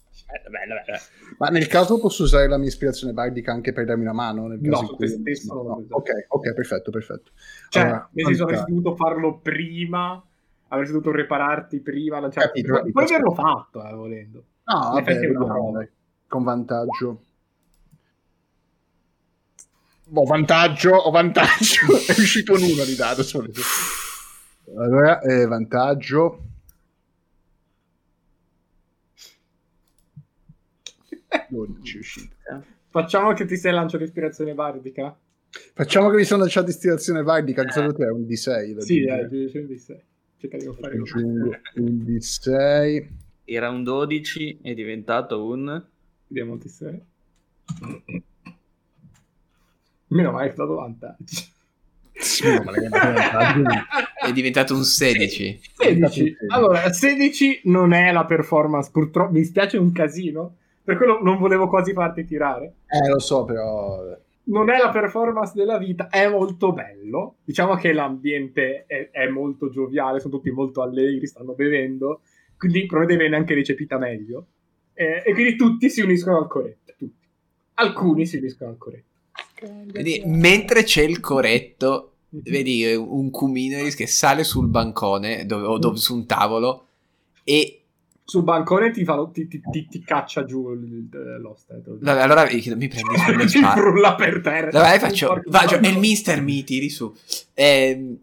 Ma 1.39 1.49
nel 1.49 1.67
caso 1.67 1.99
posso 1.99 2.23
usare 2.25 2.49
la 2.49 2.59
mia 2.59 2.69
ispirazione 2.69 3.13
bardica 3.13 3.53
anche 3.53 3.73
per 3.73 3.85
darmi 3.85 4.03
una 4.03 4.13
mano? 4.13 4.47
Nel 4.47 4.61
caso 4.61 4.83
No, 4.83 4.91
in 4.91 4.97
cui... 4.97 5.09
su 5.09 5.23
te 5.23 5.35
stesso 5.35 5.55
no, 5.55 5.63
non 5.63 5.67
no. 5.71 5.75
lo 5.77 5.81
uso. 5.85 5.95
Ok, 5.95 6.11
ok, 6.29 6.55
perfetto, 6.55 6.91
perfetto. 6.91 7.31
Cioè, 7.69 7.83
Allora, 7.83 8.09
nel 8.13 8.25
senso 8.27 8.43
avresti 8.45 8.71
dovuto 8.71 8.97
farlo 8.97 9.39
prima, 9.39 10.25
avresti 10.69 10.93
dovuto 10.95 11.13
repararti 11.13 11.81
prima. 11.81 12.21
Cioè, 12.31 12.45
Capito, 12.45 12.73
capito, 12.75 12.93
puoi 12.93 13.05
averlo 13.05 13.35
fatto, 13.35 13.85
eh, 13.85 13.93
volendo. 13.95 14.45
No, 14.65 14.79
In 14.89 14.93
vabbè, 14.95 15.33
prova. 15.33 15.87
Con 16.29 16.43
vantaggio. 16.43 17.21
Ho 20.13 20.25
vantaggio, 20.25 20.95
ho 20.95 21.11
vantaggio. 21.11 21.87
è 22.07 22.13
uscito 22.13 22.53
un 22.53 22.63
uno 22.63 22.85
di 22.85 22.95
dado 22.95 23.25
solo. 23.25 23.51
Allora, 24.77 25.21
eh, 25.21 25.47
vantaggio. 25.47 26.43
Dodici 31.49 31.97
è 31.97 31.99
uscito. 31.99 32.35
Facciamo 32.89 33.33
che 33.33 33.47
ti 33.47 33.57
sei 33.57 33.73
lanciato 33.73 34.05
l'ispirazione 34.05 34.55
bardica? 34.55 35.17
Facciamo 35.75 36.09
che 36.11 36.17
mi 36.17 36.25
sono 36.25 36.45
lasciato 36.45 36.71
istilazione 36.71 37.23
vardica, 37.23 37.65
che 37.65 37.73
solo 37.73 37.93
te 37.93 38.05
è 38.05 38.11
un 38.11 38.23
D6. 38.23 38.75
da 38.75 38.81
Sì, 38.81 39.03
eh, 39.03 39.29
di 39.29 39.79
sé. 39.79 40.03
Cerca 40.39 40.57
di 40.57 40.71
fare 40.79 40.97
un 40.97 42.05
D6. 42.05 43.09
Era 43.45 43.71
un 43.71 43.83
12, 43.83 44.59
è 44.63 44.75
diventato 44.75 45.45
un... 45.45 45.85
Vediamo 46.29 46.59
ti 46.59 46.69
sei. 46.69 47.01
Meno 50.09 50.31
male 50.31 50.45
che 50.45 50.51
è 50.51 50.55
stato 50.55 50.75
vantaggio. 50.75 51.55
Sì. 52.19 52.45
È 54.27 54.33
diventato 54.33 54.75
un 54.75 54.85
16. 54.85 55.61
16. 55.77 56.37
Allora, 56.49 56.91
16 56.93 57.63
non 57.65 57.93
è 57.93 58.11
la 58.11 58.25
performance, 58.25 58.91
purtroppo 58.91 59.33
mi 59.33 59.45
spiace 59.45 59.77
un 59.77 59.93
casino. 59.93 60.57
Per 60.83 60.97
quello 60.97 61.21
non 61.23 61.39
volevo 61.39 61.69
quasi 61.69 61.93
farti 61.93 62.25
tirare. 62.25 62.75
Eh, 62.87 63.09
lo 63.09 63.19
so, 63.19 63.45
però... 63.45 64.17
Non 64.45 64.71
è 64.71 64.79
la 64.79 64.91
performance 64.91 65.53
della 65.55 65.79
vita, 65.79 66.09
è 66.09 66.29
molto 66.29 66.73
bello. 66.73 67.37
Diciamo 67.45 67.75
che 67.75 67.93
l'ambiente 67.93 68.85
è, 68.87 69.11
è 69.11 69.29
molto 69.29 69.69
gioviale, 69.69 70.21
sono 70.21 70.37
tutti 70.37 70.51
molto 70.51 70.83
allegri, 70.83 71.27
stanno 71.27 71.53
bevendo, 71.53 72.21
quindi 72.57 72.87
probabilmente 72.87 73.25
viene 73.25 73.37
anche 73.37 73.55
recepita 73.55 73.99
meglio. 73.99 74.47
Eh, 74.95 75.23
e 75.25 75.33
quindi 75.35 75.57
tutti 75.57 75.91
si 75.91 76.01
uniscono 76.01 76.39
al 76.39 76.49
corretto. 76.49 76.95
Tutti. 76.97 77.27
Alcuni 77.75 78.25
si 78.25 78.39
uniscono 78.39 78.71
al 78.71 78.79
corretto. 78.79 79.16
Vedi, 79.87 80.23
mentre 80.27 80.83
c'è 80.85 81.03
il 81.03 81.21
corretto, 81.21 82.13
vedi 82.45 82.85
eh, 82.85 82.95
un 82.95 83.31
Cumineris 83.31 83.95
che 83.95 84.07
sale 84.07 84.45
sul 84.45 84.69
bancone 84.69 85.47
dove- 85.47 85.67
o 85.67 85.79
dove- 85.79 85.97
su 85.99 86.15
un 86.15 86.27
tavolo 86.27 86.87
e 87.45 87.81
sul 88.29 88.43
bancone 88.43 88.91
ti, 88.91 89.05
fa, 89.05 89.25
ti, 89.33 89.47
ti, 89.47 89.61
ti, 89.71 89.87
ti 89.89 90.03
caccia 90.03 90.45
giù 90.45 90.73
il- 90.73 90.83
il- 91.11 91.39
l'oste. 91.41 91.81
Vabbè, 91.85 92.21
allora 92.21 92.43
mi, 92.45 92.59
chiedo- 92.59 92.77
mi 92.77 92.89
prendi 92.89 93.17
sulle 93.19 93.47
ti 93.47 93.59
spalle. 93.59 93.81
frulla 93.81 94.15
per 94.17 94.41
terra. 94.41 94.71
Vabbè, 94.81 94.99
faccio, 94.99 95.41
faccio, 95.49 95.79
e 95.81 95.89
il 95.89 95.99
mister 95.99 96.43
mi 96.43 96.65
tiri 96.65 96.91
su. 96.91 97.15
Ehm, 97.55 98.17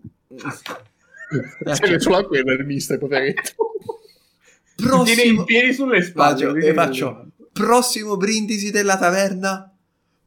C'è 1.63 1.99
solo 1.99 2.17
a 2.17 2.25
quello 2.25 2.51
il 2.51 2.65
mister, 2.65 2.97
poveretto. 2.99 3.41
Ti 4.75 4.83
tiene 4.83 4.91
in 4.91 4.97
prossimo, 5.35 5.43
piedi 5.45 5.73
sulle 5.73 6.01
spalle. 6.01 6.33
Faccio- 6.45 6.55
e 6.55 6.73
faccio- 6.73 7.27
prossimo 7.53 8.17
brindisi 8.17 8.71
della 8.71 8.97
taverna 8.97 9.72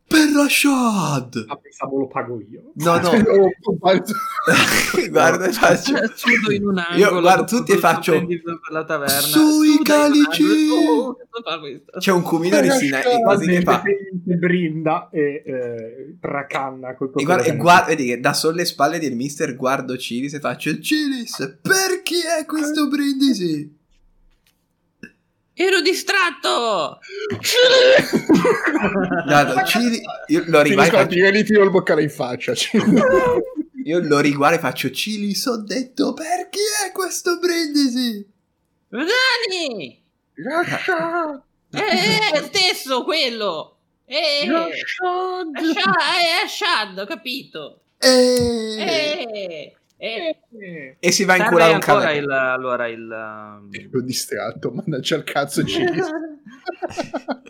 per 0.09 0.29
Rashad. 0.35 1.45
Ah, 1.49 1.57
pensavo 1.57 1.99
lo 1.99 2.07
pago 2.07 2.41
io. 2.41 2.71
No, 2.75 2.99
no, 2.99 3.11
guarda, 5.11 5.51
faccio... 5.53 5.95
Sudo 6.15 6.53
in 6.53 6.67
un 6.67 6.79
angolo. 6.79 6.99
Io 6.99 7.21
guardo 7.21 7.43
dopo 7.45 7.57
tutti 7.57 7.73
e 7.73 7.79
faccio, 7.79 8.27
la 8.71 8.85
taverna. 8.85 9.21
"Sui 9.21 9.79
calici!" 9.83 10.45
Oh? 10.71 11.17
C'è 11.99 12.13
un 12.13 12.23
cumino 12.23 12.61
di 12.61 12.71
Sinai 12.71 13.03
Rashad. 13.03 13.23
così 13.25 13.47
che 13.47 13.61
fa. 13.63 13.83
Che 13.83 14.35
brinda 14.37 15.09
e 15.11 15.43
eh, 15.45 16.17
tracanna 16.21 16.95
col 16.95 17.11
E 17.15 17.25
guarda, 17.25 17.45
e 17.45 17.57
guarda- 17.57 17.87
vedi 17.87 18.07
che 18.07 18.21
da 18.21 18.33
sulle 18.33 18.65
spalle 18.65 18.99
del 18.99 19.15
mister 19.15 19.55
guardo 19.57 19.97
Cilis 19.97 20.35
e 20.35 20.41
faccio 20.41 20.79
Cilis, 20.81 21.59
per 21.63 22.03
chi 22.03 22.17
è 22.21 22.45
questo 22.47 22.89
brindisi? 22.89 23.75
Ero 25.59 25.81
distratto! 25.81 26.99
No, 29.27 29.43
no, 29.43 29.65
Cilis, 29.65 30.01
io 30.27 30.45
lo 30.49 30.61
riguardo, 30.61 30.97
faccio- 30.99 31.15
tiro 31.45 31.65
il 31.65 31.71
boccale 31.71 32.03
in 32.03 32.11
faccia. 32.11 32.53
io 33.85 33.99
lo 34.01 34.19
riguardo 34.21 34.57
e 34.57 34.61
faccio 34.61 34.91
Cilis, 34.91 35.47
ho 35.47 35.57
detto 35.63 36.13
per 36.13 36.51
chi 36.51 36.59
è 36.87 36.93
questo 36.93 37.39
brindisi? 37.39 38.27
Dani! 38.89 40.03
Lascia! 40.35 41.43
Eh, 41.73 42.43
stesso 42.45 43.03
quello! 43.05 43.79
Eh, 44.05 44.43
è 44.45 44.51
Ashad, 46.45 46.99
ho 46.99 47.07
capito! 47.07 47.81
E, 47.99 48.77
Eh, 48.79 49.77
eh. 49.99 50.39
Eh, 50.59 50.97
e 50.99 51.11
si 51.13 51.25
va 51.25 51.33
in 51.37 51.39
Serve 51.41 51.53
curare 51.53 51.71
un 51.71 51.75
ancora 51.77 52.01
cameriere. 52.01 52.25
il, 52.25 52.31
allora 52.33 52.87
il... 52.89 53.07
L'ho 53.91 54.01
distratto, 54.03 54.71
mannaggia 54.71 55.17
il 55.17 55.25
cazzo 55.25 55.63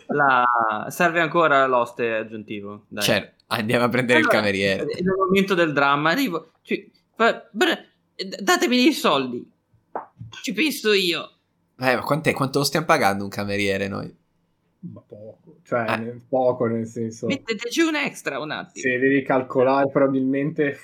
la- 0.07 0.87
serve 0.89 1.19
ancora 1.21 1.65
l'oste 1.67 2.13
aggiuntivo. 2.13 2.85
Dai. 2.87 3.03
Cioè, 3.03 3.33
andiamo 3.47 3.85
a 3.85 3.89
prendere 3.89 4.19
il 4.19 4.25
Allora, 4.25 4.39
cameriere. 4.39 4.85
Nel 4.85 5.13
momento 5.15 5.53
del 5.53 5.73
dramma 5.73 6.11
arrivo. 6.11 6.51
ci- 6.61 6.91
fa- 7.15 7.47
br- 7.51 7.85
datemi 8.41 8.87
i 8.87 8.93
soldi. 8.93 9.49
Ci 10.41 10.53
penso 10.53 10.91
io. 10.93 11.31
Eh, 11.79 11.95
ma 11.95 12.01
quant'è? 12.01 12.33
Quanto 12.33 12.59
lo 12.59 12.65
stiamo 12.65 12.85
pagando 12.85 13.23
un 13.23 13.29
cameriere 13.29 13.87
noi? 13.87 14.15
ma 14.79 15.01
poco, 15.05 15.57
cioè 15.63 15.85
Eh. 15.89 15.97
nel- 15.97 16.21
poco 16.29 16.65
nel 16.67 16.85
senso. 16.87 17.27
Metteteci 17.27 17.81
un 17.81 17.95
extra 17.95 18.39
un 18.39 18.51
attimo. 18.51 18.83
Se 18.83 18.97
devi 18.99 19.21
calcolare 19.23 19.89
probabilmente 19.91 20.77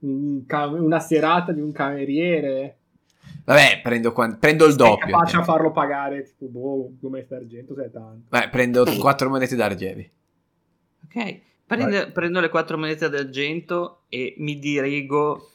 un 0.00 0.44
ca- 0.46 0.66
una 0.66 1.00
serata 1.00 1.52
di 1.52 1.60
un 1.60 1.72
cameriere 1.72 2.76
Vabbè, 3.44 3.80
prendo, 3.82 4.12
quan- 4.12 4.38
prendo 4.38 4.64
il 4.64 4.74
sei 4.74 4.78
doppio. 4.86 5.06
capace 5.06 5.36
a 5.36 5.42
farlo 5.44 5.70
pagare 5.72 6.22
tipo 6.24 6.46
boh, 6.46 6.90
due 6.98 7.10
mesi 7.10 7.28
d'argento 7.28 7.74
sei 7.74 7.90
tanto 7.90 8.26
Beh, 8.28 8.48
prendo 8.50 8.84
quattro 8.98 9.28
monete 9.28 9.54
d'argenti. 9.56 10.10
Ok. 11.04 11.40
Prendo, 11.66 12.12
prendo 12.12 12.40
le 12.40 12.48
quattro 12.48 12.76
monete 12.78 13.08
d'argento 13.08 14.02
e 14.08 14.34
mi 14.38 14.58
dirigo. 14.58 15.50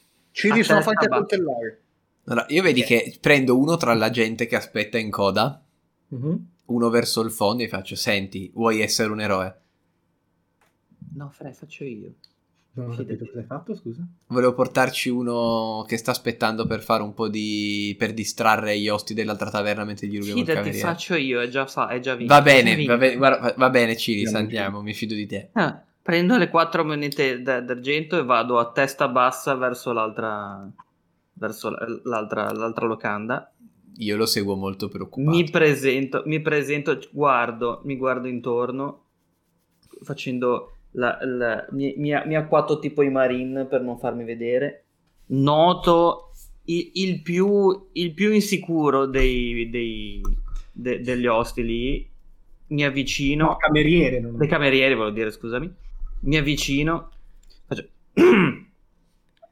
A 0.50 0.64
sono 0.64 0.82
fatti 0.82 1.06
a 1.06 1.10
coltellare. 1.10 1.82
Allora, 2.26 2.46
io 2.50 2.62
vedi 2.62 2.82
Ok. 2.82 2.86
che 2.88 3.18
prendo 3.22 3.58
uno 3.58 3.78
tra 3.78 3.94
la 3.94 4.10
gente 4.10 4.46
che 4.46 4.56
aspetta 4.56 4.98
in 4.98 5.10
coda, 5.10 5.62
Mhm. 6.10 6.48
uno 6.66 6.90
verso 6.90 7.22
il 7.22 7.32
fondo 7.32 7.64
e 7.64 7.68
faccio, 7.70 7.96
senti, 7.96 8.50
vuoi 8.54 8.82
essere 8.82 9.12
un 9.12 9.22
eroe? 9.22 9.60
No, 11.16 11.30
Fre, 11.30 11.54
faccio 11.54 11.84
io. 11.84 12.14
Non 12.74 12.88
ho 12.88 12.92
Fidati. 12.92 13.10
capito 13.10 13.26
cosa 13.26 13.40
hai 13.40 13.46
fatto 13.46 13.76
scusa 13.76 14.02
Volevo 14.28 14.54
portarci 14.54 15.10
uno 15.10 15.84
che 15.88 15.98
sta 15.98 16.12
aspettando 16.12 16.66
per 16.66 16.82
fare 16.82 17.04
un 17.04 17.14
po' 17.14 17.28
di... 17.28 17.94
per 17.98 18.14
distrarre 18.14 18.78
gli 18.80 18.88
osti 18.88 19.14
dell'altra 19.14 19.50
taverna 19.50 19.84
mentre 19.84 20.08
gli 20.08 20.16
rubiamo 20.18 20.40
il 20.40 20.46
Fidati, 20.46 20.60
cameriere. 20.70 20.88
faccio 20.88 21.16
io. 21.16 21.42
È 21.42 21.48
già, 21.50 21.66
fa- 21.66 21.90
è 21.90 22.00
già 22.00 22.16
vinto. 22.16 22.34
Va 22.34 22.42
bene, 22.42 22.86
va 22.86 22.98
bene, 22.98 23.18
guarda, 23.18 23.54
va- 23.58 23.70
bene 23.70 23.96
Andiamo 23.98 24.38
andiamo, 24.38 24.82
mi 24.82 24.94
fido 24.94 25.14
di 25.16 25.26
te. 25.28 25.50
Ah, 25.54 25.84
prendo 26.02 26.38
le 26.38 26.50
quattro 26.50 26.86
monete 26.86 27.42
d- 27.42 27.60
d'argento 27.62 28.18
e 28.18 28.24
vado 28.24 28.58
a 28.58 28.72
testa 28.72 29.08
bassa 29.10 29.54
verso 29.56 29.92
l'altra. 29.92 30.66
verso 31.34 31.74
l'altra, 32.04 32.52
l'altra 32.54 32.86
locanda. 32.86 33.52
Io 33.98 34.16
lo 34.16 34.26
seguo 34.26 34.56
molto 34.56 34.88
preoccupato. 34.88 35.36
Mi 35.36 35.50
presento, 35.50 36.24
mi 36.26 36.40
presento, 36.40 36.98
guardo, 37.12 37.82
mi 37.84 37.98
guardo 37.98 38.28
intorno, 38.30 39.04
facendo 40.04 40.78
la, 40.92 41.18
la- 41.24 41.66
mi, 41.72 41.94
mi, 41.98 42.12
mi 42.26 42.36
acquatto 42.36 42.80
tipo 42.80 43.02
i 43.02 43.10
marine 43.10 43.66
per 43.66 43.82
non 43.82 43.98
farmi 44.00 44.24
vedere. 44.24 44.84
Noto 45.28 46.32
il, 46.66 46.92
il 46.94 47.22
più, 47.22 47.90
il 47.94 48.14
più 48.14 48.32
insicuro 48.32 49.06
dei, 49.06 49.70
dei- 49.70 50.22
de- 50.72 51.02
degli 51.02 51.26
ostili. 51.28 52.10
Mi 52.68 52.86
avvicino. 52.86 53.46
no 53.48 53.58
cameriere 53.58 54.20
non 54.20 54.38
dei 54.38 54.48
camerieri, 54.48 54.94
volevo 54.96 55.14
dire, 55.14 55.32
scusami. 55.32 55.74
Mi 56.22 56.38
avvicino, 56.38 57.12
faccio... 57.66 57.88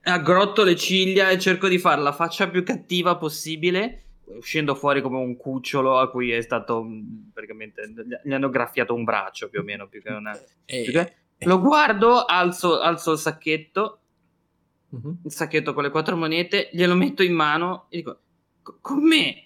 aggrotto 0.04 0.64
le 0.64 0.76
ciglia 0.76 1.30
e 1.30 1.38
cerco 1.40 1.68
di 1.68 1.78
fare 1.78 2.02
la 2.02 2.14
faccia 2.14 2.48
più 2.50 2.64
cattiva 2.64 3.18
possibile, 3.18 4.04
uscendo 4.38 4.74
fuori 4.76 5.02
come 5.02 5.18
un 5.18 5.36
cucciolo 5.36 5.98
a 6.00 6.10
cui 6.10 6.32
è 6.32 6.42
stato 6.42 6.82
mh, 6.84 7.32
praticamente 7.34 7.94
gli 8.24 8.32
hanno 8.34 8.50
graffiato 8.50 8.94
un 8.94 9.04
braccio 9.04 9.50
più 9.50 9.60
o 9.60 9.64
meno 9.64 9.88
più 9.88 10.02
che 10.02 10.10
una. 10.12 10.38
E- 10.66 10.84
più 10.84 10.94
che- 10.94 11.14
Lo 11.44 11.60
guardo, 11.60 12.26
alzo, 12.26 12.80
alzo 12.82 13.14
il 13.14 13.18
sacchetto, 13.18 14.00
Mhm. 14.90 15.20
il 15.26 15.32
sacchetto 15.32 15.74
con 15.74 15.84
le 15.84 15.90
quattro 15.92 16.16
monete, 16.18 16.70
glielo 16.74 16.96
metto 16.96 17.24
in 17.24 17.34
mano 17.34 17.86
e 17.90 17.98
dico: 17.98 18.20
"Co- 18.62 18.78
con 18.82 19.02
me. 19.08 19.44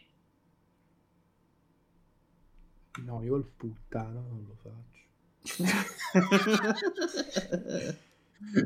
no 3.05 3.23
io 3.23 3.35
il 3.37 3.45
puttano 3.57 4.21
non 4.29 4.45
lo 4.47 4.55
faccio 4.61 5.01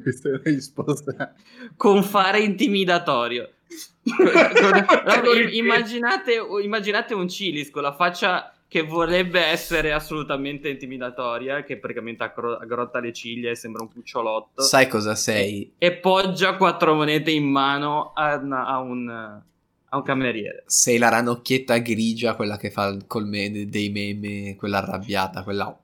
Questa 0.02 0.30
è 0.30 0.32
la 0.32 0.40
risposta. 0.44 1.34
con 1.76 2.02
fare 2.04 2.40
intimidatorio. 2.42 3.52
Con- 4.04 4.86
no, 5.06 5.32
immaginate, 5.52 6.34
immaginate 6.62 7.14
un 7.14 7.30
Cilis 7.30 7.70
con 7.70 7.84
la 7.84 7.94
faccia 7.94 8.54
che 8.68 8.82
vorrebbe 8.82 9.40
essere 9.40 9.94
assolutamente 9.94 10.68
intimidatoria, 10.70 11.64
che 11.64 11.78
praticamente 11.78 12.24
aggro- 12.24 12.58
aggrotta 12.58 13.00
le 13.00 13.14
ciglia 13.14 13.50
e 13.50 13.56
sembra 13.56 13.82
un 13.84 13.92
cucciolotto, 13.92 14.62
Sai 14.62 14.88
cosa 14.88 15.16
sei? 15.16 15.74
e 15.78 15.94
poggia 15.94 16.58
quattro 16.58 16.94
monete 16.94 17.32
in 17.32 17.46
mano 17.50 18.12
a, 18.14 18.36
una- 18.36 18.66
a 18.66 18.80
un, 18.80 19.10
a 19.10 19.98
un 19.98 20.04
cameriere. 20.04 20.64
Sei 20.68 20.98
la 20.98 21.10
ranocchietta 21.10 21.78
grigia, 21.78 22.36
quella 22.36 22.58
che 22.58 22.70
fa 22.70 22.98
col 23.08 23.26
me- 23.26 23.68
dei 23.70 23.90
meme, 23.90 24.56
quella 24.58 24.80
arrabbiata, 24.80 25.44
quella... 25.44 25.78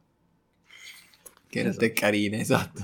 Che 1.49 1.59
in 1.59 1.65
realtà 1.65 1.86
è 1.86 1.93
carina, 1.93 2.38
esatto. 2.38 2.84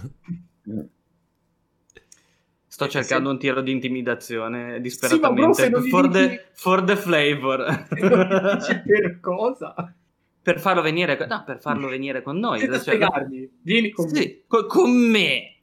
Sto 2.80 2.88
Eh, 2.88 2.90
cercando 2.92 3.28
sì. 3.28 3.34
un 3.36 3.40
tiro 3.42 3.60
di 3.62 3.72
intimidazione 3.74 4.64
Sì, 4.66 4.72
ma 4.72 4.78
disperatamente 4.80 5.70
gli 5.70 5.90
for, 5.90 6.08
dici- 6.08 6.28
the, 6.30 6.46
for 6.54 6.82
the 6.86 6.96
flavor. 6.96 7.88
Per 8.86 9.18
cosa 9.20 9.94
per 10.42 10.60
farlo 10.62 10.82
venire, 10.82 11.18
no, 11.28 11.44
per 11.46 11.60
farlo 11.60 11.90
venire 11.90 12.22
con 12.22 12.40
noi. 12.40 12.60
senza 12.60 12.76
Cioè, 12.82 12.96
spiegarmi 12.96 13.60
vieni 13.62 13.90
con 13.92 14.06
me 14.10 14.16
Sì, 14.16 14.44
co- 14.48 14.66
con 14.66 14.90
me, 14.92 15.56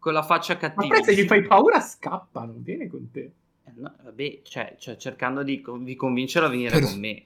con 0.00 0.12
la 0.12 0.22
faccia 0.24 0.54
ma 0.54 0.58
cattiva. 0.58 0.88
poi 0.88 1.04
se 1.04 1.14
gli 1.14 1.22
fai 1.26 1.42
paura 1.46 1.78
scappa 1.80 2.44
non 2.44 2.60
viene 2.60 2.88
con 2.88 3.08
te 3.12 3.30
Eh, 3.66 3.70
no, 3.76 3.94
vabbè, 4.02 4.40
cioè, 4.42 4.74
cioè, 4.76 4.96
cercando 4.96 5.44
di, 5.44 5.60
con- 5.60 5.84
di 5.84 5.94
convincerlo 5.94 6.48
a 6.48 6.50
venire 6.50 6.70
Per- 6.70 6.82
con 6.82 6.98
me. 6.98 7.22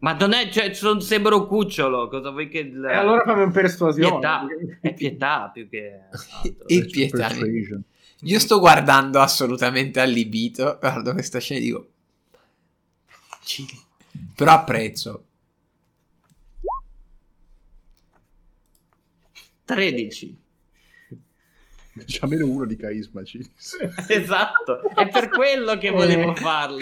Ma 0.00 0.12
non 0.12 0.34
è, 0.34 0.48
cioè, 0.50 0.74
son, 0.74 1.00
sembra 1.00 1.34
un 1.36 1.46
cucciolo, 1.46 2.06
cosa 2.08 2.30
vuoi 2.30 2.48
che... 2.48 2.58
il- 2.58 2.84
e 2.84 2.94
allora 2.94 3.22
fammi 3.24 3.42
un 3.44 3.50
persuasione 3.50 4.10
pietà, 4.10 4.46
è 4.82 4.92
pietà 4.94 5.50
più 5.52 5.68
che 5.70 6.00
altro. 6.10 6.66
E 6.66 6.84
pietà. 6.84 7.16
Persuasion. 7.28 7.82
Io 8.22 8.38
sto 8.38 8.58
guardando 8.58 9.20
assolutamente 9.20 10.00
allibito, 10.00 10.76
guardo 10.78 11.12
questa 11.12 11.38
scena 11.38 11.60
e 11.60 11.62
dico... 11.62 11.90
Cili. 13.42 13.78
Però 14.34 14.52
apprezzo. 14.52 15.24
13. 19.64 20.38
C'ha 22.06 22.26
meno 22.26 22.46
uno 22.46 22.64
di 22.66 22.76
carisma, 22.76 23.24
Cilis. 23.24 23.76
Esatto, 24.08 24.82
è 24.94 25.08
per 25.08 25.28
quello 25.28 25.78
che 25.78 25.90
volevo 25.90 26.34
farlo. 26.34 26.78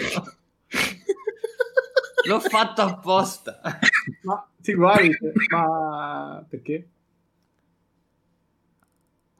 L'ho 2.25 2.39
fatto 2.39 2.81
apposta. 2.81 3.61
ma 4.23 4.47
sì 4.59 4.73
guardi 4.73 5.15
ma 5.49 6.45
perché 6.47 6.87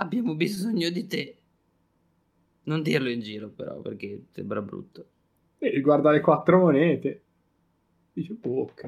Abbiamo 0.01 0.33
bisogno 0.35 0.89
di 0.89 1.07
te. 1.07 1.38
Non 2.69 2.81
dirlo 2.83 3.09
in 3.09 3.19
giro 3.21 3.49
però, 3.49 3.79
perché 3.81 4.25
sembra 4.29 4.61
brutto. 4.61 5.05
e 5.57 5.81
guarda 5.81 6.11
le 6.11 6.21
quattro 6.21 6.59
monete 6.59 7.23
Dice, 8.13 8.35
ok. 8.41 8.83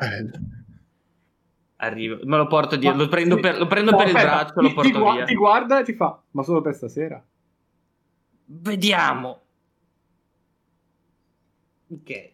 Eh, 0.00 0.30
Arrivo, 1.80 2.18
me 2.24 2.36
lo 2.36 2.46
porto 2.48 2.74
dietro, 2.76 2.96
Ma- 2.98 3.04
lo 3.04 3.08
prendo 3.10 3.38
per, 3.38 3.58
lo 3.58 3.66
prendo 3.66 3.90
No, 3.92 3.96
per 3.98 4.08
il 4.08 4.16
aspetta, 4.16 4.34
braccio, 4.34 4.54
ti- 4.54 4.60
lo 4.62 4.68
ti, 4.68 4.74
porto 4.74 4.98
gua- 4.98 5.14
via. 5.14 5.24
ti 5.24 5.34
guarda 5.34 5.78
e 5.80 5.84
ti 5.84 5.92
fa, 5.92 6.22
ma 6.32 6.42
solo 6.42 6.60
per 6.60 6.74
stasera? 6.74 7.24
Vediamo. 8.46 9.42
Ok. 11.90 12.32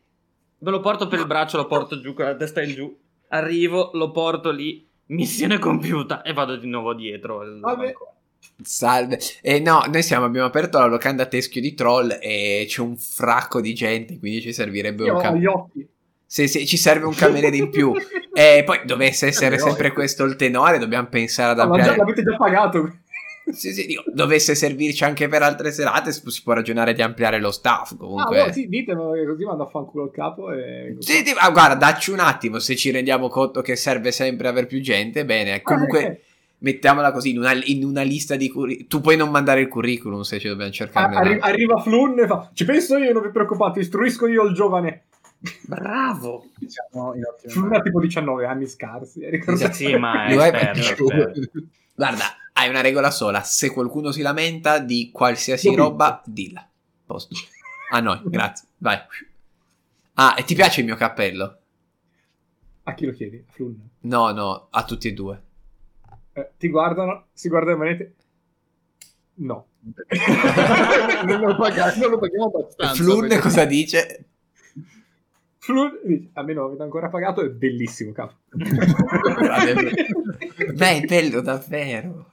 Me 0.58 0.70
lo 0.70 0.80
porto 0.80 1.08
per 1.08 1.18
il 1.18 1.26
braccio, 1.26 1.56
lo 1.58 1.66
porto 1.66 2.00
giù 2.00 2.14
con 2.14 2.24
la 2.24 2.36
testa 2.36 2.62
in 2.62 2.72
giù. 2.72 2.98
Arrivo, 3.28 3.90
lo 3.94 4.10
porto 4.12 4.50
lì, 4.50 4.88
missione 5.06 5.58
compiuta 5.58 6.22
e 6.22 6.32
vado 6.32 6.56
di 6.56 6.66
nuovo 6.66 6.94
dietro. 6.94 7.42
Vabbè. 7.60 7.92
Salve. 8.62 9.18
Eh, 9.42 9.60
no, 9.60 9.84
noi 9.90 10.02
siamo, 10.02 10.24
abbiamo 10.26 10.46
aperto 10.46 10.78
la 10.78 10.86
locanda 10.86 11.26
Teschio 11.26 11.60
di 11.60 11.74
Troll 11.74 12.18
e 12.20 12.64
c'è 12.68 12.80
un 12.80 12.96
fracco 12.96 13.60
di 13.60 13.74
gente, 13.74 14.18
quindi 14.18 14.40
ci 14.40 14.52
servirebbe 14.52 15.04
Io 15.04 15.14
un 15.14 15.20
cameriere. 15.20 15.64
Sì, 16.26 16.48
sì, 16.48 16.66
ci 16.66 16.76
serve 16.76 17.04
un 17.06 17.14
cameriere 17.14 17.56
in 17.56 17.70
più. 17.70 17.92
E 18.36 18.64
poi 18.64 18.80
dovesse 18.84 19.28
essere 19.28 19.54
Eh, 19.54 19.58
sempre 19.60 19.92
questo 19.92 20.24
il 20.24 20.34
tenore, 20.34 20.78
dobbiamo 20.78 21.06
pensare 21.06 21.52
ad 21.52 21.58
No, 21.58 21.66
ma 21.68 21.76
già- 21.76 21.90
ampliare. 21.90 21.98
l'avete 21.98 22.22
già 22.28 22.36
pagato. 22.36 22.96
Sì, 23.52 23.72
sì, 23.72 23.86
dico, 23.86 24.02
dovesse 24.12 24.56
servirci 24.56 25.04
anche 25.04 25.28
per 25.28 25.42
altre 25.42 25.70
serate, 25.70 26.10
si 26.10 26.42
può 26.42 26.52
ragionare 26.54 26.94
di 26.94 27.02
ampliare 27.02 27.38
lo 27.38 27.52
staff. 27.52 27.92
Ah, 27.92 27.96
Comunque, 27.96 28.46
no, 28.46 28.52
sì, 28.52 28.66
ditemelo 28.66 29.12
così 29.24 29.44
mando 29.44 29.62
a 29.62 29.66
fanculo 29.68 30.06
il 30.06 30.10
capo 30.10 30.50
e... 30.50 30.96
Sì, 30.98 31.22
sì, 31.24 31.32
ma 31.40 31.48
guarda, 31.50 31.74
dacci 31.76 32.10
un 32.10 32.18
attimo 32.18 32.58
se 32.58 32.74
ci 32.74 32.90
rendiamo 32.90 33.28
conto 33.28 33.60
che 33.62 33.76
serve 33.76 34.10
sempre 34.10 34.48
aver 34.48 34.66
più 34.66 34.80
gente. 34.80 35.24
Bene, 35.24 35.62
comunque 35.62 36.04
Ah, 36.04 36.08
ok. 36.08 36.20
Mettiamola 36.64 37.12
così 37.12 37.30
in 37.30 37.38
una, 37.38 37.52
in 37.52 37.84
una 37.84 38.02
lista 38.02 38.36
di 38.36 38.48
curriculum. 38.48 38.88
Tu 38.88 39.00
puoi 39.00 39.16
non 39.16 39.30
mandare 39.30 39.60
il 39.60 39.68
curriculum 39.68 40.22
se 40.22 40.40
ci 40.40 40.48
dobbiamo 40.48 40.72
cercare. 40.72 41.14
Ah, 41.14 41.18
arri- 41.18 41.38
arriva 41.40 41.80
Flun 41.80 42.18
e 42.18 42.26
fa, 42.26 42.50
ci 42.54 42.64
penso 42.64 42.96
io, 42.96 43.12
non 43.12 43.22
vi 43.22 43.30
preoccupate, 43.30 43.80
istruisco 43.80 44.26
io 44.26 44.42
il 44.44 44.54
giovane. 44.54 45.04
Bravo. 45.66 46.46
ottime 46.56 47.52
Flun 47.52 47.74
ha 47.74 47.82
tipo 47.82 48.00
19 48.00 48.46
anni 48.46 48.66
scarsi, 48.66 49.20
eh? 49.20 49.42
Sì, 49.72 49.94
ma 49.96 50.24
è 50.24 50.36
esperto, 50.36 50.80
esperto. 50.80 51.40
Guarda, 51.94 52.24
hai 52.54 52.70
una 52.70 52.80
regola 52.80 53.10
sola. 53.10 53.42
Se 53.42 53.70
qualcuno 53.70 54.10
si 54.10 54.22
lamenta 54.22 54.78
di 54.78 55.10
qualsiasi 55.12 55.68
Lo 55.68 55.76
roba, 55.76 56.22
dilla. 56.24 56.66
Posto. 57.04 57.34
A 57.90 58.00
noi, 58.00 58.20
grazie. 58.24 58.68
Vai. 58.78 58.98
Ah, 60.14 60.34
e 60.38 60.44
ti 60.44 60.54
piace 60.54 60.80
il 60.80 60.86
mio 60.86 60.96
cappello? 60.96 61.58
A 62.84 62.94
chi 62.94 63.04
lo 63.04 63.12
chiedi? 63.12 63.44
A 63.46 63.52
Flun. 63.52 63.76
No, 64.00 64.30
no, 64.32 64.68
a 64.70 64.84
tutti 64.84 65.08
e 65.08 65.12
due. 65.12 65.42
Eh, 66.34 66.50
ti 66.58 66.68
guardano, 66.68 67.26
si 67.32 67.48
guardano 67.48 67.76
e 67.76 67.78
manete. 67.78 68.14
No. 69.36 69.66
non, 71.26 71.40
lo 71.40 71.56
paghiamo, 71.56 72.00
non 72.00 72.10
lo 72.10 72.18
paghiamo 72.18 72.46
abbastanza. 72.46 72.94
Flun 72.94 73.20
perché- 73.20 73.38
cosa 73.38 73.64
dice? 73.64 74.24
Flun 75.58 75.98
dice, 76.04 76.30
a 76.34 76.42
me 76.42 76.52
non 76.52 76.66
avete 76.66 76.82
ancora 76.82 77.08
pagato, 77.08 77.40
è 77.40 77.48
bellissimo, 77.48 78.12
capo. 78.12 78.34
Beh, 80.74 81.00
è 81.00 81.04
bello 81.06 81.40
davvero. 81.40 82.32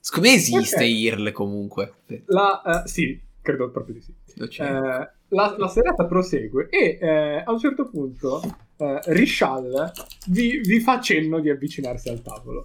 Secondo 0.00 0.28
me 0.28 0.34
esiste 0.34 0.84
Ok. 0.84 0.90
IRL 0.90 1.32
comunque. 1.32 1.92
La, 2.26 2.82
eh, 2.84 2.88
sì, 2.88 3.20
credo 3.44 3.70
proprio 3.70 3.94
di 3.94 4.00
sì. 4.00 4.14
Eh, 4.62 5.08
la, 5.28 5.54
la 5.56 5.68
serata 5.68 6.06
prosegue 6.06 6.68
e 6.70 6.98
eh, 6.98 7.42
a 7.44 7.52
un 7.52 7.58
certo 7.58 7.90
punto 7.90 8.40
eh, 8.78 9.00
Rishal 9.04 9.92
vi, 10.28 10.58
vi 10.60 10.80
fa 10.80 10.98
cenno 11.00 11.40
di 11.40 11.50
avvicinarsi 11.50 12.08
al 12.08 12.22
tavolo. 12.22 12.64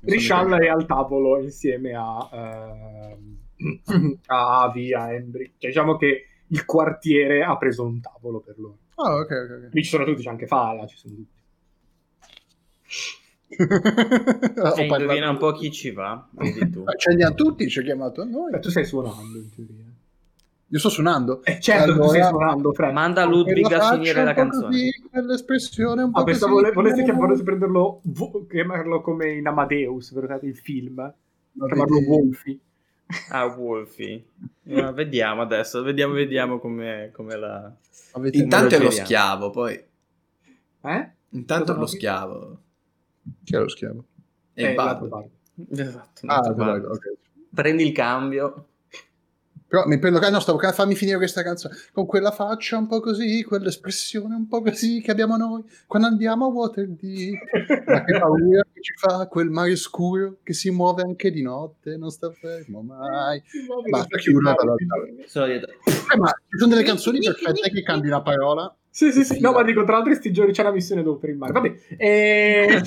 Rishal 0.00 0.52
è 0.60 0.66
al 0.66 0.86
tavolo 0.86 1.40
insieme 1.40 1.94
a, 1.94 2.28
ehm, 2.32 4.18
a 4.26 4.62
Avi, 4.62 4.92
a 4.92 5.12
Embry. 5.12 5.52
Cioè, 5.56 5.70
diciamo 5.70 5.96
che 5.96 6.24
il 6.48 6.64
quartiere 6.64 7.44
ha 7.44 7.56
preso 7.56 7.84
un 7.84 8.00
tavolo 8.00 8.40
per 8.40 8.58
loro. 8.58 8.78
Ah, 8.96 9.14
ok, 9.14 9.30
ok. 9.30 9.68
Lì 9.72 9.82
ci 9.84 9.90
sono 9.90 10.04
tutti, 10.04 10.22
c'è 10.22 10.30
anche 10.30 10.46
Fala, 10.48 10.84
ci 10.86 10.96
sono 10.96 11.14
tutti. 11.14 11.36
E 13.58 14.86
parlato- 14.86 15.02
indovina 15.02 15.30
un 15.30 15.38
po' 15.38 15.52
chi 15.52 15.70
ci 15.72 15.90
va, 15.90 16.28
vedi 16.32 16.70
tu. 16.70 16.84
Li 17.14 17.22
hanno 17.22 17.34
tutti, 17.34 17.68
ci 17.68 17.78
ha 17.78 17.82
chiamato 17.82 18.20
a 18.20 18.24
noi. 18.24 18.50
Beh, 18.50 18.58
tu 18.58 18.68
stai 18.68 18.84
suonando 18.84 19.38
in 19.38 19.50
teoria. 19.54 19.87
Io 20.70 20.78
sto 20.78 20.90
suonando. 20.90 21.42
Eh, 21.44 21.60
certo, 21.60 21.84
tu 21.86 21.90
Allora- 21.92 22.08
stai 22.08 22.22
suonando, 22.28 22.72
Fred. 22.72 22.92
Manda 22.92 23.24
Ludwig 23.24 23.72
a 23.72 23.92
finire 23.94 24.22
la 24.22 24.34
canzone. 24.34 24.66
Così, 24.66 24.90
quell'espressione 25.10 26.02
un 26.02 26.10
po' 26.10 26.20
Ah, 26.20 26.24
così. 26.24 26.46
vole- 26.46 26.72
volesse 26.72 27.02
che 27.04 27.12
volesse 27.12 27.42
prenderlo, 27.42 28.00
vo- 28.04 28.46
chiamarlo 28.46 29.00
come 29.00 29.32
in 29.32 29.46
Amadeus, 29.46 30.12
vedete 30.12 30.44
il 30.46 30.56
film, 30.56 30.94
Ma 31.52 31.66
chiamarlo 31.66 31.94
vedi- 31.94 32.06
Wolfie. 32.06 32.58
Ah, 33.30 33.46
Wolfie. 33.46 34.24
Eh, 34.64 34.92
vediamo 34.92 35.40
adesso, 35.40 35.82
vediamo, 35.82 36.12
vediamo 36.12 36.58
come, 36.58 37.10
come 37.14 37.36
la... 37.36 37.72
avete- 38.12 38.36
Intanto 38.36 38.74
è 38.74 38.78
lo 38.78 38.90
schiavo, 38.90 39.48
poi. 39.50 39.72
Eh? 40.82 41.10
Intanto 41.30 41.64
Cosa 41.64 41.76
è 41.76 41.80
lo 41.80 41.86
schiavo. 41.86 42.58
Chi 43.44 43.54
è 43.54 43.58
lo 43.58 43.68
schiavo? 43.68 44.04
E 44.52 44.64
Eh, 44.64 44.68
il 44.68 44.74
bardo. 44.74 45.06
bardo. 45.08 45.30
Esatto. 45.70 46.26
Ah, 46.26 46.34
non 46.36 46.44
so 46.44 46.52
guarda, 46.54 46.70
quando. 46.80 46.88
ok. 46.90 47.12
Prendi 47.54 47.86
il 47.86 47.92
cambio. 47.92 48.66
Però 49.68 49.86
mi 49.86 49.98
prendo 49.98 50.18
no, 50.30 50.40
stavo 50.40 50.58
a 50.58 50.72
farmi 50.72 50.94
finire 50.94 51.18
questa 51.18 51.42
canzone 51.42 51.76
con 51.92 52.06
quella 52.06 52.30
faccia 52.30 52.78
un 52.78 52.86
po' 52.86 53.00
così, 53.00 53.44
quell'espressione 53.44 54.34
un 54.34 54.48
po' 54.48 54.62
così 54.62 55.02
che 55.02 55.10
abbiamo 55.10 55.36
noi 55.36 55.62
quando 55.86 56.08
andiamo 56.08 56.46
a 56.46 56.48
Waterdeep. 56.48 57.84
Ma 57.86 58.02
che 58.02 58.18
paura 58.18 58.62
che 58.72 58.80
ci 58.80 58.94
fa 58.96 59.26
quel 59.26 59.50
mare 59.50 59.76
scuro 59.76 60.38
che 60.42 60.54
si 60.54 60.70
muove 60.70 61.02
anche 61.02 61.30
di 61.30 61.42
notte, 61.42 61.98
non 61.98 62.10
sta 62.10 62.30
fermo 62.30 62.80
mai. 62.80 63.42
Basta, 63.90 64.16
chiudo 64.16 64.40
la 64.40 64.54
parola. 64.54 64.76
Sono 65.26 65.44
dietro. 65.44 65.70
Eh, 65.70 66.16
ma 66.16 66.28
ci 66.30 66.56
sono 66.56 66.70
delle 66.70 66.84
canzoni 66.84 67.18
perfette 67.18 67.70
che 67.70 67.82
cambi 67.82 68.06
una 68.06 68.22
parola. 68.22 68.74
Sì, 68.90 69.12
sì, 69.12 69.24
sì. 69.24 69.38
No, 69.40 69.52
ma 69.52 69.62
dico, 69.62 69.84
tra 69.84 69.94
l'altro, 69.94 70.14
sti 70.14 70.32
giorni 70.32 70.52
c'è 70.52 70.62
una 70.62 70.72
missione 70.72 71.02
dopo 71.02 71.18
per 71.18 71.30
il 71.30 71.36
mare. 71.36 71.52
Vabbè. 71.52 71.74
E... 71.98 72.82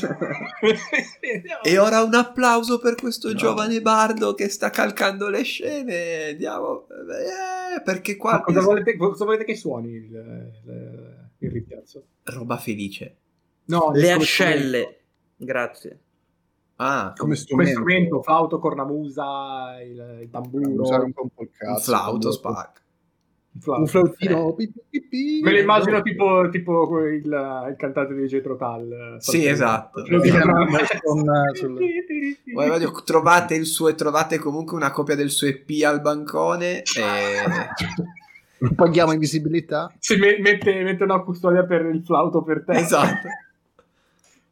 E 1.63 1.77
ora 1.77 2.01
un 2.03 2.13
applauso 2.15 2.79
per 2.79 2.95
questo 2.95 3.29
No. 3.29 3.33
giovane 3.35 3.81
bardo 3.81 4.33
che 4.33 4.49
sta 4.49 4.69
calcando 4.69 5.29
le 5.29 5.43
scene. 5.43 6.29
Andiamo. 6.31 6.87
Eh, 6.89 7.81
perché 7.81 8.13
Ma 8.13 8.17
qua. 8.17 8.41
cosa, 8.41 8.61
volete, 8.61 8.97
cosa 8.97 9.25
volete 9.25 9.43
che 9.45 9.55
suoni 9.55 9.89
il, 9.91 10.03
il, 10.05 11.27
il 11.39 11.51
rimpiazzo? 11.51 12.03
Roba 12.23 12.57
felice. 12.57 13.15
No, 13.65 13.91
Le 13.93 14.11
ascelle. 14.11 14.99
Grazie. 15.37 15.99
Ah, 16.77 17.13
Come 17.15 17.15
Come 17.15 17.35
strumento. 17.35 17.71
strumento, 17.71 18.21
flauto, 18.23 18.57
cornamusa, 18.59 19.79
il, 19.83 20.19
il 20.23 20.29
tamburo, 20.31 20.81
Usare 20.81 21.03
un 21.03 21.13
po' 21.13 21.23
il 21.25 21.31
un 21.35 21.47
cazzo. 21.51 21.81
flauto, 21.83 22.31
spac. 22.31 22.80
Un 23.53 23.85
flautino. 23.85 24.53
pi. 24.55 25.41
Me 25.43 25.51
lo 25.51 25.59
immagino 25.59 26.01
tipo, 26.01 26.47
tipo 26.49 26.99
il, 27.05 27.25
il 27.25 27.75
cantante 27.77 28.13
di 28.13 28.25
Jetro 28.25 28.55
Tal. 28.55 29.17
Sì, 29.19 29.45
esatto. 29.45 30.03
Eh, 30.05 31.55
sul- 31.55 31.77
Poi, 32.53 32.67
voglio- 32.69 32.91
trovate 33.03 33.55
il 33.55 33.65
suo 33.65 33.93
trovate 33.93 34.37
comunque 34.39 34.75
una 34.77 34.91
copia 34.91 35.15
del 35.15 35.29
suo 35.29 35.47
EP 35.47 35.69
al 35.85 35.99
bancone 36.01 36.77
e 36.81 36.83
paghiamo 38.75 39.11
invisibilità. 39.11 39.91
Si 39.99 40.15
me- 40.15 40.39
mette, 40.39 40.81
mette 40.83 41.03
una 41.03 41.19
custodia 41.19 41.65
per 41.65 41.85
il 41.85 42.03
flauto 42.03 42.41
per 42.43 42.63
te. 42.65 42.73
esatto 42.73 43.27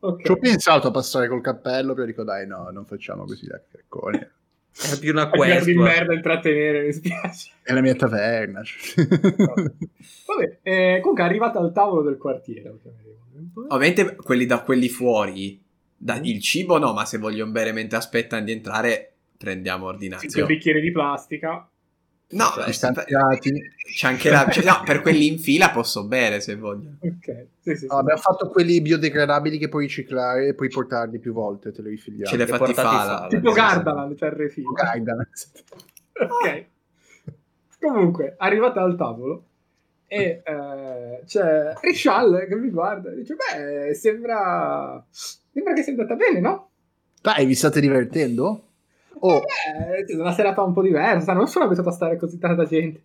Ok. 0.02 0.24
Ci 0.24 0.32
ho 0.32 0.38
pensato 0.38 0.88
a 0.88 0.92
passare 0.92 1.28
col 1.28 1.42
cappello, 1.42 1.94
però 1.94 2.06
dico 2.06 2.24
dai 2.24 2.48
no, 2.48 2.70
non 2.72 2.86
facciamo 2.86 3.26
così 3.26 3.46
da 3.48 3.60
crecconi. 3.70 4.28
È 4.82 4.98
più 5.00 5.12
una 5.12 5.24
È 5.24 5.26
un 5.26 5.32
quest. 5.32 5.66
di 5.66 5.76
merda 5.76 6.14
intrattenere, 6.14 6.84
mi 6.86 6.94
spiace. 6.94 7.52
È 7.62 7.74
la 7.74 7.82
mia 7.82 7.96
taverna. 7.96 8.62
Vabbè, 10.26 10.58
eh, 10.62 11.00
comunque 11.02 11.24
arrivate 11.24 11.58
al 11.58 11.72
tavolo 11.74 12.02
del 12.02 12.18
quartiere. 12.18 12.74
ovviamente 13.70 14.16
quelli 14.16 14.46
da 14.46 14.62
quelli 14.64 14.90
fuori 14.90 15.62
da, 15.96 16.16
Mm. 16.18 16.24
il 16.24 16.42
cibo 16.42 16.78
no 16.78 16.94
ma 16.94 17.04
se 17.06 17.18
vogliono 17.18 17.52
bere 17.52 17.72
mentre 17.74 17.98
aspettano 17.98 18.44
di 18.46 18.52
entrare 18.54 19.14
prendiamo 19.38 19.86
ordinazione 19.88 20.46
bicchieri 20.48 20.82
di 20.82 20.92
plastica. 20.92 21.69
No 22.32 22.46
Cioè, 22.54 22.66
Distanziati. 22.66 23.72
c'è 23.94 24.08
anche 24.08 24.30
la 24.30 24.48
cioè, 24.50 24.64
no, 24.64 24.82
per 24.86 25.02
quelli 25.02 25.28
in 25.28 25.40
fila 25.40 25.72
posso 25.72 26.06
bere 26.06 26.40
se 26.42 26.56
voglio 26.56 26.98
Ok, 27.02 27.48
sì, 27.60 27.72
sì, 27.72 27.76
sì. 27.76 27.86
No, 27.88 27.98
abbiamo 27.98 28.20
fatto 28.20 28.50
quelli 28.50 28.82
biodegradabili 28.82 29.58
che 29.58 29.70
puoi 29.70 29.86
riciclare 29.86 30.48
e 30.48 30.54
puoi 30.54 30.70
portarli 30.70 31.20
più 31.20 31.34
volte, 31.34 31.72
te 31.72 31.82
li 31.82 31.90
rifiliamo. 31.90 32.30
ce 32.30 32.38
Li 32.38 32.46
fatti 32.46 32.58
portati 32.58 32.88
fala 32.88 33.16
fala. 33.18 33.28
Tipo 33.28 33.52
sì, 33.52 33.56
sì, 33.56 33.62
sì. 33.62 33.68
Gardaland 33.68 34.16
per 34.16 34.34
refino. 34.34 34.72
Guarda. 34.72 35.16
ok. 36.14 36.66
Comunque, 37.80 38.36
arrivate 38.38 38.80
al 38.80 38.96
tavolo 38.98 39.44
e 40.08 40.42
eh, 40.44 41.22
c'è 41.26 41.74
Rishal 41.82 42.46
che 42.48 42.56
mi 42.56 42.70
guarda 42.70 43.12
e 43.12 43.16
dice, 43.16 43.36
beh, 43.36 43.94
sembra... 43.94 45.04
Sembra 45.52 45.74
che 45.74 45.84
sia 45.84 45.92
andata 45.94 46.16
bene, 46.16 46.40
no? 46.40 46.70
Dai, 47.22 47.46
vi 47.46 47.56
state 47.56 47.80
divertendo? 47.80 48.69
Oh, 49.22 49.42
Eh, 49.76 50.06
è 50.06 50.16
una 50.16 50.32
serata 50.32 50.62
un 50.64 50.74
po' 50.74 50.82
diversa, 50.82 51.34
non 51.34 51.48
sono 51.48 51.66
abituato 51.66 51.90
a 51.90 51.94
stare 51.94 52.18
così 52.18 52.38
tanta 52.38 52.66
gente. 52.66 53.02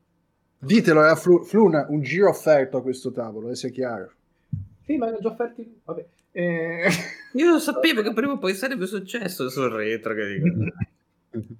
ditelo 0.59 1.01
a 1.03 1.15
Flu- 1.17 1.45
Fluna, 1.45 1.87
un 1.89 2.01
giro 2.03 2.29
offerto 2.29 2.77
a 2.79 2.83
questo 2.83 3.11
tavolo, 3.13 3.51
eh, 3.51 3.57
sia 3.57 3.69
chiaro. 3.71 4.11
Sì, 4.85 4.97
ma 4.97 5.07
ne 5.11 5.17
ho 5.17 5.21
già 5.21 5.29
offerti... 5.29 5.81
Vabbè. 5.85 6.05
Eh, 6.33 6.89
Io 7.35 7.51
lo 7.53 7.59
sapevo 7.59 8.03
che 8.03 8.13
prima 8.13 8.33
o 8.33 8.39
poi 8.39 8.55
sarebbe 8.55 8.87
successo 8.87 9.49
sul 9.49 9.71
retro. 9.71 10.15
Che, 10.15 10.27
dico. 10.27 10.49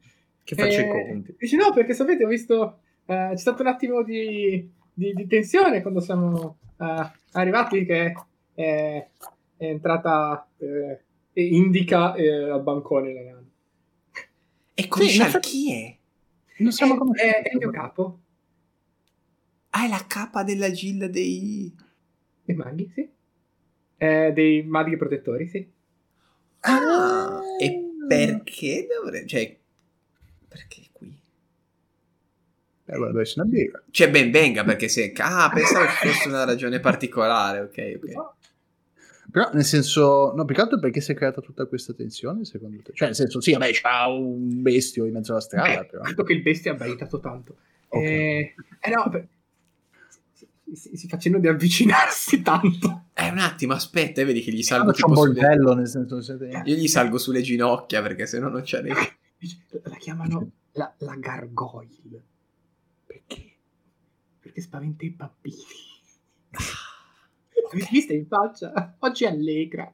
che 0.45 0.55
faccio 0.55 0.81
i 0.81 0.85
eh, 0.85 0.89
conti. 0.89 1.35
Dice, 1.39 1.57
no, 1.57 1.73
perché 1.73 1.95
sapete, 1.95 2.25
ho 2.25 2.29
visto... 2.29 2.79
eh, 3.07 3.29
c'è 3.31 3.37
stato 3.37 3.63
un 3.63 3.69
attimo 3.69 4.03
di... 4.03 4.71
di, 4.93 5.13
di 5.15 5.27
tensione 5.27 5.81
quando 5.83 6.01
siamo 6.01 6.59
eh, 6.79 7.11
arrivati 7.33 7.85
che 7.85 8.15
è, 8.55 9.07
è 9.57 9.65
entrata 9.65 10.47
eh, 10.59 11.01
e 11.33 11.45
indica 11.47 12.15
eh, 12.15 12.51
al 12.51 12.63
bancone 12.63 13.13
la. 13.15 13.43
E 14.75 14.89
con 14.89 15.03
Sì, 15.07 15.19
chi 15.41 15.73
è? 15.73 15.97
Non 16.59 16.73
siamo 16.73 16.95
È, 16.95 16.99
conosciuti. 16.99 17.29
è 17.31 17.51
il 17.53 17.59
mio 17.59 17.71
capo, 17.71 18.19
Ah, 19.71 19.85
è 19.85 19.89
la 19.89 20.05
capa 20.07 20.43
della 20.45 20.71
gilda 20.71 21.09
dei... 21.09 21.73
dei 22.45 22.55
maghi, 22.57 22.91
sì. 22.95 23.09
Eh, 23.97 24.33
dei 24.33 24.63
maghi 24.63 24.97
protettori, 24.97 25.49
sì. 25.49 25.69
Ah, 26.61 27.41
e 27.61 27.81
perché 28.07 28.87
dovrei... 28.89 29.27
Cioè, 29.27 29.59
perché 30.49 30.83
qui? 30.93 31.17
Eh, 32.87 32.93
allora 32.93 33.11
deve 33.11 33.23
essere 33.23 33.41
una 33.43 33.51
birra. 33.51 33.83
Cioè, 33.91 34.11
ben 34.11 34.31
venga, 34.31 34.65
perché 34.65 34.89
se... 34.89 35.13
Ah, 35.17 35.51
pensavo 35.53 35.87
ci 35.89 36.07
fosse 36.09 36.29
una 36.29 36.45
ragione 36.45 36.81
particolare, 36.81 37.61
ok, 37.61 37.99
ok. 38.03 38.13
Però, 39.35 39.51
nel 39.53 39.65
senso, 39.65 40.33
no, 40.33 40.45
più 40.45 40.55
che 40.55 40.61
altro 40.61 40.79
perché 40.79 41.01
si 41.01 41.11
è 41.11 41.15
creata 41.17 41.41
tutta 41.41 41.67
questa 41.67 41.93
tensione, 41.93 42.45
secondo 42.45 42.81
te? 42.85 42.93
Cioè, 42.95 43.09
nel 43.09 43.17
senso, 43.17 43.41
sì, 43.41 43.51
vabbè, 43.51 43.69
c'ha 43.73 44.07
un 44.07 44.63
bestio 44.63 45.07
in 45.07 45.13
mezzo 45.13 45.33
alla 45.33 45.41
strada, 45.41 45.81
Beh, 45.81 45.87
però. 45.87 46.03
credo 46.05 46.23
che 46.23 46.33
il 46.35 46.43
bestia 46.43 46.71
abbia 46.71 46.85
aiutato 46.85 47.19
tanto. 47.19 47.57
Ok. 47.89 48.01
Eh, 48.01 48.55
eh 48.81 48.91
no, 48.91 49.09
per- 49.11 49.27
si, 50.35 50.47
si- 50.77 50.97
si 50.97 51.09
facendo 51.09 51.39
di 51.41 51.49
avvicinarsi 51.49 52.43
tanto. 52.43 53.07
Eh, 53.13 53.29
un 53.29 53.39
attimo, 53.39 53.73
aspetta, 53.73 54.21
e 54.21 54.25
vedi 54.25 54.41
che 54.41 54.53
gli 54.53 54.63
salgo 54.63 54.91
Ah, 54.91 54.93
c'è 54.93 55.03
un 55.05 55.11
tipo 55.15 55.21
sulle... 55.27 55.41
bordello, 55.41 55.75
nel 55.75 55.89
senso, 55.89 56.21
siete... 56.23 56.63
Io 56.67 56.77
gli 56.77 56.87
salgo 56.87 57.19
sulle 57.19 57.43
ginocchia, 57.43 58.03
perché 58.03 58.27
se 58.27 58.39
no 58.39 58.49
non 58.49 58.63
c'è. 58.63 58.83
Dice, 59.37 59.65
La 59.83 59.97
chiamano 59.97 60.49
la, 60.75 60.95
la 60.99 61.17
gargoyle. 61.17 62.23
Perché? 63.05 63.51
Perché 64.39 64.61
spaventa 64.61 65.05
i 65.05 65.11
bambini. 65.11 65.57
L'avete 67.75 67.89
vista 67.91 68.13
in 68.13 68.27
faccia? 68.27 68.97
Oggi 69.01 69.25
è 69.25 69.29
allegra. 69.29 69.93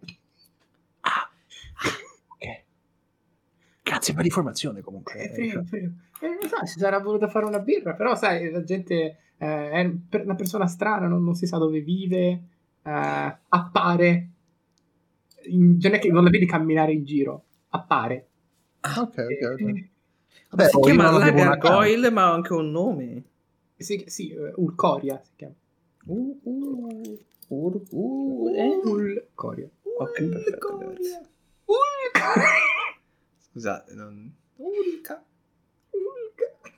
Ok. 2.29 2.63
Grazie 3.83 4.15
per 4.15 4.23
l'informazione, 4.23 4.81
comunque. 4.83 5.15
Eh, 5.15 5.31
prego, 5.31 5.65
prego. 5.69 5.91
Eh, 6.21 6.29
non 6.29 6.49
so, 6.49 6.67
si 6.67 6.79
sarà 6.79 6.99
voluta 7.01 7.29
fare 7.29 7.47
una 7.47 7.59
birra, 7.61 7.95
però 7.95 8.15
sai, 8.15 8.51
la 8.51 8.63
gente 8.63 9.17
eh, 9.39 9.71
è 9.71 10.19
una 10.19 10.35
persona 10.35 10.67
strana, 10.67 11.07
non, 11.07 11.25
non 11.25 11.35
si 11.35 11.47
sa 11.47 11.57
dove 11.59 11.81
vive, 11.81 12.43
eh, 12.83 13.37
appare. 13.49 14.29
In- 15.45 15.79
non 15.81 15.95
è 15.95 15.99
che 15.99 16.11
non 16.11 16.25
la 16.25 16.31
vedi 16.31 16.47
camminare 16.47 16.93
in 16.93 17.05
giro, 17.05 17.45
appare. 17.71 18.29
Ok, 18.83 18.97
ok, 18.99 19.53
ok. 19.53 19.61
Eh, 19.61 19.89
Vabbè, 20.51 20.69
si 20.69 20.81
chiama 20.81 21.11
la 21.11 21.31
gargoyle, 21.31 22.11
ma 22.11 22.25
ha 22.25 22.33
anche 22.33 22.53
un 22.53 22.71
nome. 22.71 23.23
sì, 23.77 24.05
sì, 24.07 24.31
eh, 24.31 24.53
Ulcoria 24.57 25.21
si 25.25 25.31
chiama. 25.37 25.55
Uh, 26.05 26.41
uh, 26.43 27.19
ur, 27.51 27.83
uh, 27.91 28.49
eh? 28.55 28.81
Ulcoria. 28.85 29.69
Ok, 29.99 30.25
perfetto. 30.25 30.79
grazie. 30.79 31.21
Ulcoria. 31.65 32.49
Scusate, 33.39 33.95
non... 33.95 34.33
Ulca. 34.57 35.25
Ulca. 35.91 36.71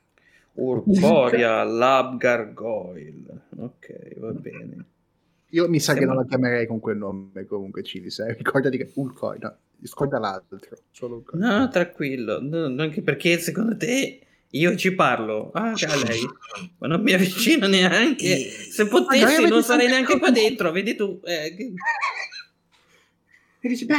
Urcoria 0.55 1.63
Lab 1.65 2.17
Gargoyle. 2.17 3.47
Ok, 3.57 4.19
va 4.19 4.33
bene. 4.33 4.87
Io 5.51 5.69
mi 5.69 5.81
sa 5.81 5.93
che 5.93 5.99
Sembra- 5.99 6.15
non 6.15 6.25
la 6.25 6.29
chiamerei 6.29 6.67
con 6.67 6.81
quel 6.81 6.97
nome 6.97 7.45
comunque 7.45 7.83
Cilis, 7.83 8.21
eh. 8.21 8.33
ricordati 8.33 8.79
che 8.79 8.91
Ulcoin, 8.95 9.39
no, 9.43 9.57
scorda 9.83 10.19
l'altro, 10.19 10.59
solo. 10.91 11.23
No, 11.33 11.69
tranquillo. 11.69 12.41
No, 12.41 12.83
anche 12.83 13.03
perché 13.03 13.37
secondo 13.39 13.77
te 13.77 14.21
io 14.55 14.77
ci 14.77 14.95
parlo. 14.95 15.51
Ah, 15.53 15.73
a 15.73 15.97
lei. 16.07 16.21
Ma 16.79 16.87
non 16.87 17.03
mi 17.03 17.13
avvicino 17.13 17.67
neanche. 17.67 18.37
Se 18.71 18.87
potessi 18.87 19.47
non 19.47 19.63
sarei 19.63 19.89
neanche 19.89 20.19
qua 20.19 20.31
dentro. 20.31 20.71
Vedi 20.73 20.95
tu. 20.95 21.21
eh, 21.25 21.55
che- 21.57 21.73
E 23.65 23.69
dici, 23.69 23.85
beh, 23.87 23.95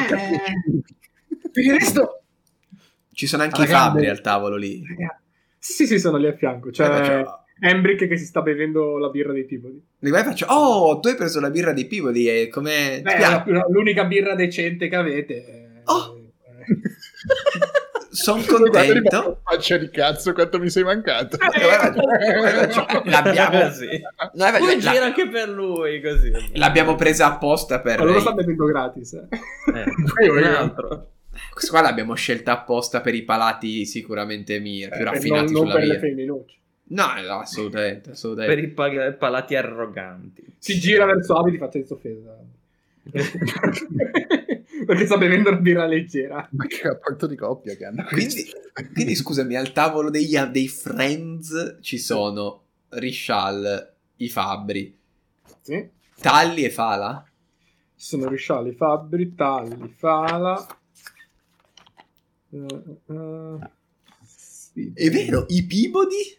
per 1.51 1.63
il 1.63 1.71
resto... 1.73 2.21
Ci 3.13 3.27
sono 3.27 3.43
anche 3.43 3.55
Alla 3.55 3.65
i 3.65 3.67
fabbri 3.69 4.07
al 4.07 4.21
tavolo 4.21 4.55
lì. 4.55 4.81
Sì, 5.57 5.85
sì, 5.87 5.99
sono 5.99 6.17
lì 6.17 6.27
a 6.27 6.35
fianco. 6.35 6.69
Eh, 6.69 6.71
C'è 6.71 6.85
faccio- 6.85 7.43
Embrick 7.61 8.07
che 8.07 8.17
si 8.17 8.25
sta 8.25 8.41
bevendo 8.41 8.97
la 8.97 9.09
birra 9.09 9.31
dei 9.31 9.45
Peabody. 9.45 9.81
Di 9.99 10.09
qua 10.09 10.23
faccio, 10.23 10.47
oh, 10.47 10.99
tu 10.99 11.07
hai 11.07 11.15
preso 11.15 11.39
la 11.39 11.49
birra 11.51 11.71
di 11.71 11.85
Pivoli 11.85 12.27
e 12.27 12.49
come... 12.49 12.99
Beh, 13.01 13.43
l'unica 13.69 14.03
birra 14.05 14.35
decente 14.35 14.87
che 14.89 14.95
avete. 14.95 15.33
eh, 15.47 15.81
Oh! 15.85 16.19
Eh, 18.13 18.15
Sono 18.15 18.43
contento. 18.45 19.39
Faccia 19.43 19.77
di 19.77 19.89
cazzo 19.89 20.33
quanto 20.33 20.59
mi 20.59 20.69
sei 20.69 20.83
mancato. 20.83 21.37
L'abbiamo, 23.05 23.71
Sì. 23.71 23.87
Noi 24.33 24.57
Poi 24.59 24.79
gira 24.79 24.93
la- 24.99 25.05
anche 25.05 25.27
per 25.27 25.49
lui 25.49 25.99
così. 26.01 26.31
l'abbiamo 26.53 26.95
presa 26.95 27.25
apposta 27.27 27.79
per... 27.81 27.97
Ma 27.99 28.05
loro 28.05 28.19
stanno 28.19 28.35
bevendo 28.35 28.65
gratis. 28.65 29.13
eh. 29.13 29.27
Eh, 30.23 30.29
un 30.29 30.43
altro. 30.43 31.07
Questa 31.51 31.71
qua 31.71 31.81
l'abbiamo 31.81 32.13
scelta 32.13 32.51
apposta 32.51 33.01
per 33.01 33.15
i 33.15 33.23
palati 33.23 33.85
sicuramente 33.85 34.59
miei, 34.59 34.87
più 34.89 34.99
Eh, 35.01 35.03
raffinati 35.05 35.51
non, 35.51 35.53
non 35.53 35.61
sulla 35.63 35.73
per 35.73 35.83
le 35.83 35.89
via. 35.89 35.99
femminucce. 35.99 36.55
No, 36.85 37.05
no, 37.25 37.39
assolutamente, 37.39 38.01
Per 38.01 38.11
assolutamente. 38.11 38.61
i 38.61 38.67
pa- 38.67 39.11
palati 39.17 39.55
arroganti. 39.55 40.45
Si 40.59 40.77
gira 40.79 41.05
verso 41.05 41.33
Abby 41.35 41.49
e 41.49 41.51
ti 41.53 41.57
fa 41.57 41.71
senza 41.71 41.93
offesa. 41.95 42.37
Perché 44.85 45.05
sta 45.05 45.17
bevendo 45.17 45.49
una 45.49 45.59
birra 45.59 45.85
leggera. 45.85 46.47
Ma 46.51 46.65
che 46.65 46.81
rapporto 46.83 47.27
di 47.27 47.35
coppia 47.35 47.75
che 47.75 47.85
hanno 47.85 48.03
Quindi, 48.05 48.45
quindi 48.93 49.15
scusami, 49.15 49.55
al 49.55 49.71
tavolo 49.71 50.09
degli, 50.09 50.37
dei 50.37 50.67
friends 50.67 51.77
ci 51.81 51.97
sono 51.97 52.63
Rishal, 52.89 53.93
i 54.17 54.29
fabbri, 54.29 54.97
Sì. 55.61 55.89
Talli 56.19 56.63
e 56.63 56.69
Fala. 56.69 57.25
Ci 57.95 58.05
sono 58.09 58.27
risciali, 58.27 58.73
fabbri, 58.73 59.33
talli, 59.33 59.93
fala. 59.95 60.65
Eh, 62.49 62.65
eh, 63.07 63.57
sì, 64.25 64.91
È 64.93 65.09
vero, 65.09 65.45
i 65.49 65.65
Peabody? 65.65 66.37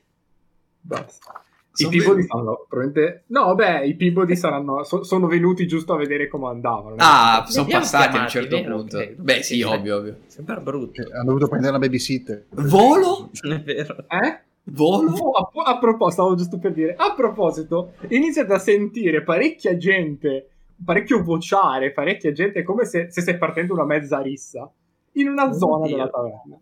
Basta. 0.80 1.43
I 1.76 1.82
Sono 1.82 1.90
Peabody 1.90 2.22
stanno 2.22 2.66
probabilmente. 2.68 3.24
No, 3.26 3.54
beh, 3.56 3.86
i 3.86 3.94
Peabody 3.96 4.36
saranno. 4.36 4.84
so- 4.84 5.02
sono 5.02 5.26
venuti 5.26 5.66
giusto 5.66 5.94
a 5.94 5.96
vedere 5.96 6.28
come 6.28 6.46
andavano. 6.48 6.94
Ah, 6.98 7.42
no? 7.44 7.50
sono 7.50 7.66
passati 7.66 8.16
a 8.16 8.20
un 8.22 8.28
certo 8.28 8.56
vero? 8.56 8.76
punto. 8.76 8.98
Ok. 8.98 9.14
Beh, 9.14 9.42
sì, 9.42 9.54
Sì. 9.56 9.62
ovvio, 9.62 9.96
ovvio. 9.96 10.16
Sembra 10.26 10.56
brutto. 10.60 11.00
Eh, 11.02 11.12
Hanno 11.12 11.24
dovuto 11.24 11.48
prendere 11.48 11.72
la 11.72 11.78
babysitter. 11.80 12.44
Volo? 12.50 13.30
È 13.42 13.60
vero. 13.60 13.96
Eh? 14.08 14.40
Volo? 14.66 15.10
Oh, 15.12 15.30
a, 15.32 15.50
a 15.72 15.78
proposito, 15.78 16.10
stavo 16.22 16.34
giusto 16.36 16.58
per 16.58 16.72
dire. 16.72 16.94
A 16.96 17.12
proposito, 17.14 17.94
iniziate 18.08 18.52
a 18.52 18.58
sentire 18.58 19.22
parecchia 19.22 19.76
gente, 19.76 20.48
parecchio 20.82 21.22
vociare, 21.24 21.90
parecchia 21.90 22.30
gente, 22.32 22.62
come 22.62 22.84
se, 22.84 23.10
se 23.10 23.20
stai 23.20 23.36
partendo 23.36 23.74
una 23.74 23.84
mezza 23.84 24.20
rissa 24.20 24.70
in 25.12 25.28
una 25.28 25.48
Oh, 25.48 25.52
zona 25.52 25.86
Dio. 25.86 25.96
della 25.96 26.08
taverna. 26.08 26.56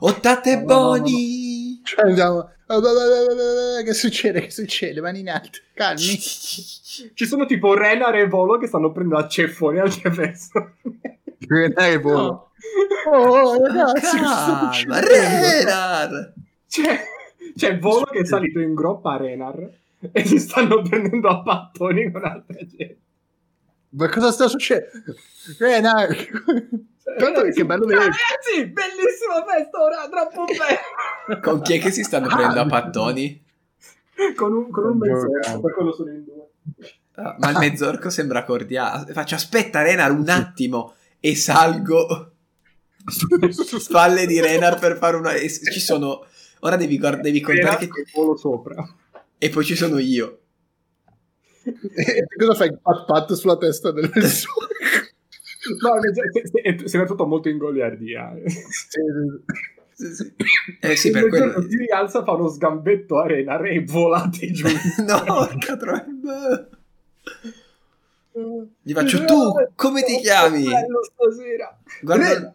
Ottate 0.00 0.56
No, 0.56 0.62
no, 0.62 0.66
no, 0.66 0.82
no. 0.94 0.98
boni! 1.00 1.65
Cioè, 1.86 2.04
andiamo... 2.04 2.50
Che 3.84 3.94
succede? 3.94 4.40
Che 4.40 4.50
succede? 4.50 5.00
Mani 5.00 5.20
in 5.20 5.30
alto. 5.30 5.60
Calmi. 5.72 6.00
Ci 6.00 7.26
sono 7.26 7.46
tipo 7.46 7.74
Renar 7.74 8.16
e 8.16 8.26
Volo 8.26 8.58
che 8.58 8.66
stanno 8.66 8.90
prendendo 8.90 9.24
a 9.24 9.28
ceffoni 9.28 9.78
al 9.78 9.96
professor. 10.00 10.72
Dai, 11.72 12.00
volo. 12.00 12.16
No. 12.16 12.50
Oh, 13.12 13.64
ragazzi, 13.64 14.16
che 14.16 14.24
sta 14.24 14.70
Calma? 14.72 15.00
Renar! 15.00 16.32
C'è, 16.68 17.04
c'è 17.54 17.78
Volo 17.78 18.06
che 18.06 18.18
è 18.20 18.24
salito 18.24 18.58
in 18.58 18.74
groppa 18.74 19.12
a 19.12 19.18
Renar 19.18 19.70
e 20.10 20.24
si 20.24 20.40
stanno 20.40 20.82
prendendo 20.82 21.28
a 21.28 21.42
pattoni 21.42 22.10
con 22.10 22.24
altra 22.24 22.56
gente. 22.56 22.98
Ma 23.90 24.08
cosa 24.08 24.30
sta 24.30 24.48
succedendo? 24.48 25.14
Renar! 25.58 26.08
Guarda 27.18 27.42
che 27.48 27.64
bello 27.64 27.86
vedere. 27.86 28.04
Ragazzi, 28.04 28.66
bellissima 28.66 29.44
festa 29.46 29.80
ora, 29.80 30.08
troppo 30.08 30.44
bello. 31.26 31.40
Con 31.40 31.62
chi 31.62 31.74
è 31.74 31.80
che 31.80 31.90
si 31.90 32.02
stanno 32.02 32.26
prendendo 32.26 32.60
a 32.60 32.66
pattoni? 32.66 33.44
con 34.34 34.52
un, 34.52 34.70
con 34.70 34.84
un 34.84 34.98
Giorgio. 34.98 35.60
per 35.60 35.74
quello 35.74 35.92
sono 35.92 36.10
in 36.10 36.24
due. 36.24 36.48
Ah, 37.14 37.36
Ma 37.38 37.50
il 37.50 37.58
mezzorco 37.58 38.10
sembra 38.10 38.44
cordiale. 38.44 39.12
Faccio 39.12 39.34
aspetta 39.34 39.82
Renar 39.82 40.10
un 40.10 40.28
attimo 40.28 40.94
e 41.20 41.34
salgo 41.34 42.32
su 43.06 43.78
spalle 43.78 44.26
di 44.26 44.40
Renar 44.40 44.78
per 44.78 44.96
fare 44.96 45.16
una... 45.16 45.32
e 45.32 45.48
Ci 45.48 45.80
sono... 45.80 46.26
Ora 46.60 46.76
devi, 46.76 46.98
guard- 46.98 47.20
devi 47.20 47.40
contare 47.40 47.86
che... 47.86 47.90
Renar 47.92 48.10
Volo 48.14 48.36
sopra. 48.36 48.74
E 49.38 49.48
poi 49.48 49.64
ci 49.64 49.76
sono 49.76 49.98
io. 49.98 50.40
E 51.94 52.26
cosa 52.38 52.54
fai? 52.54 52.76
Pat 52.80 53.04
pat 53.06 53.32
sulla 53.32 53.56
testa 53.56 53.90
del 53.92 54.10
mezz'ora. 54.14 54.66
No, 55.66 55.98
sembra 56.86 57.08
tutto 57.08 57.26
molto 57.26 57.48
in 57.48 57.58
goliardia. 57.58 58.32
Sì, 58.46 59.00
sì. 59.96 60.32
Eh 60.80 60.94
sì, 60.94 61.10
per 61.10 61.28
quello... 61.28 61.60
si 61.62 61.76
rialza, 61.76 62.22
fa 62.22 62.32
uno 62.34 62.46
sgambetto 62.46 63.18
a 63.18 63.26
Renar 63.26 63.64
e 63.64 63.82
volate 63.84 64.50
giù. 64.52 64.68
no, 65.04 65.24
porca 65.24 65.76
troia. 65.76 66.68
Gli 68.80 68.92
faccio 68.92 69.24
tu, 69.24 69.52
come 69.74 70.04
ti 70.04 70.18
chiami? 70.18 70.62
Che 70.62 70.70
bello 70.70 71.00
stasera. 71.02 71.76
Guarda... 72.00 72.54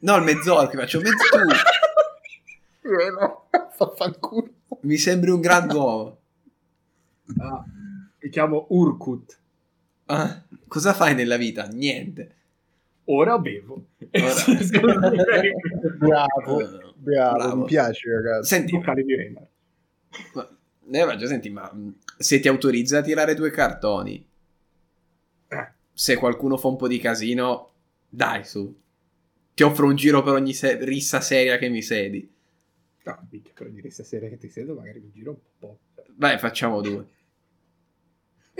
No, 0.00 0.16
il 0.16 0.22
mezzorco, 0.24 0.76
gli 0.76 0.80
faccio 0.80 1.00
mezzo 1.00 1.24
tu. 1.30 2.88
Eh, 2.88 3.10
no, 3.10 3.46
fa 3.72 3.92
fanculo. 3.96 4.48
Mi 4.80 4.96
sembri 4.96 5.30
un 5.30 5.40
grand'uomo. 5.40 6.18
Ah, 7.38 7.64
mi 8.22 8.30
chiamo 8.30 8.66
Urkut. 8.70 9.38
Ah, 10.06 10.42
cosa 10.68 10.92
fai 10.94 11.14
nella 11.14 11.36
vita? 11.36 11.66
Niente. 11.66 12.34
Ora 13.04 13.38
bevo. 13.38 13.86
Ora- 14.12 14.34
Bravo, 15.98 16.60
Eh, 16.60 16.92
bravo, 16.96 17.56
mi 17.56 17.64
piace 17.64 18.08
ragazzi. 18.12 18.48
Senti, 18.48 18.72
ma, 20.34 20.48
eh, 20.90 21.04
ma 21.04 21.16
già 21.16 21.26
senti, 21.26 21.50
ma 21.50 21.70
mh, 21.72 21.94
se 22.18 22.40
ti 22.40 22.48
autorizza 22.48 22.98
a 22.98 23.02
tirare 23.02 23.34
due 23.34 23.50
cartoni, 23.50 24.24
Eh, 25.50 25.72
se 25.92 26.16
qualcuno 26.16 26.56
fa 26.56 26.68
un 26.68 26.76
po' 26.76 26.88
di 26.88 26.98
casino, 26.98 27.70
dai 28.08 28.44
su. 28.44 28.74
Ti 29.54 29.62
offro 29.62 29.86
un 29.86 29.96
giro 29.96 30.22
per 30.22 30.34
ogni 30.34 30.54
se- 30.54 30.82
rissa 30.84 31.20
seria 31.20 31.58
che 31.58 31.68
mi 31.68 31.82
sedi. 31.82 32.30
no, 33.04 33.26
minchia, 33.30 33.52
però 33.54 33.68
dire 33.70 33.90
stasera 33.90 34.28
che 34.28 34.38
ti 34.38 34.48
sento 34.48 34.74
magari 34.74 35.00
mi 35.00 35.10
giro 35.12 35.30
un 35.30 35.36
po'. 35.58 35.78
Vai, 36.16 36.38
facciamo 36.38 36.80
due. 36.80 37.06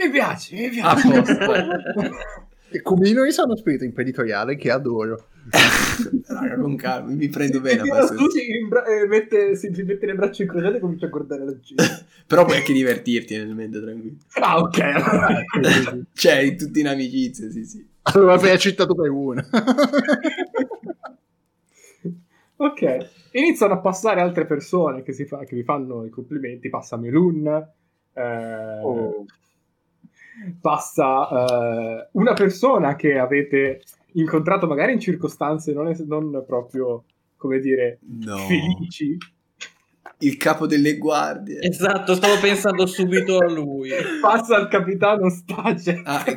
Mi 0.05 0.11
piace, 0.11 0.55
mi 0.57 0.81
A 0.81 0.95
piace. 0.95 1.37
posto. 1.37 2.11
E 2.75 2.81
come 2.81 3.09
io 3.09 3.31
sono 3.31 3.49
uno 3.49 3.57
spirito 3.57 3.85
imprenditoriale 3.85 4.57
che 4.57 4.71
adoro. 4.71 5.27
Raga, 6.27 6.57
con 6.57 6.75
calma, 6.77 7.11
mi 7.13 7.29
prendo 7.29 7.61
bene. 7.61 7.83
su, 8.07 8.31
si, 8.31 8.51
imbra- 8.59 8.85
mette, 9.09 9.57
si, 9.57 9.69
mette 9.85 10.07
le 10.07 10.15
braccia 10.15 10.43
incrociate 10.45 10.77
e 10.79 10.81
comincia 10.81 11.05
a 11.07 11.09
guardare 11.11 11.45
la 11.45 11.59
gente. 11.61 11.85
Però 12.27 12.45
puoi 12.47 12.57
anche 12.59 12.73
divertirti 12.73 13.37
nel 13.37 13.55
mente, 13.55 13.81
tranquillo. 13.81 14.17
Ah, 14.41 14.59
ok. 14.59 16.07
Cioè, 16.15 16.55
tutti 16.57 16.81
in 16.81 16.89
amicizia, 16.89 17.51
sì, 17.51 17.65
sì. 17.65 17.87
Allora 18.03 18.37
vai 18.37 18.53
accettato 18.53 18.95
per 18.95 19.11
una. 19.11 19.47
ok. 22.57 23.09
Iniziano 23.33 23.75
a 23.75 23.79
passare 23.79 24.21
altre 24.21 24.47
persone 24.47 25.03
che, 25.03 25.13
si 25.13 25.25
fa- 25.27 25.45
che 25.45 25.55
vi 25.55 25.63
fanno 25.63 26.05
i 26.05 26.11
complimenti. 26.11 26.69
Passa 26.71 26.97
Melun. 26.97 27.47
eh, 28.15 28.81
Oh. 28.83 29.25
Passa 30.61 31.29
eh, 31.29 32.09
una 32.13 32.33
persona 32.35 32.97
che 32.97 33.19
avete 33.19 33.83
incontrato 34.15 34.67
magari 34.67 34.93
in 34.93 35.01
circostanze 35.01 35.73
non, 35.73 35.89
es- 35.89 36.01
non 36.01 36.45
proprio, 36.47 37.05
come 37.37 37.59
dire, 37.61 37.99
No. 38.21 38.37
felici. 38.39 39.17
Il 40.19 40.37
capo 40.37 40.67
delle 40.69 40.99
guardie. 40.99 41.61
Esatto, 41.61 42.15
stavo 42.15 42.39
pensando 42.41 42.87
subito 42.87 43.39
a 43.39 43.51
lui. 43.51 43.91
Passa 44.23 44.57
il 44.59 44.69
capitano 44.69 45.29
Stace. 45.31 46.01
Ah, 46.05 46.23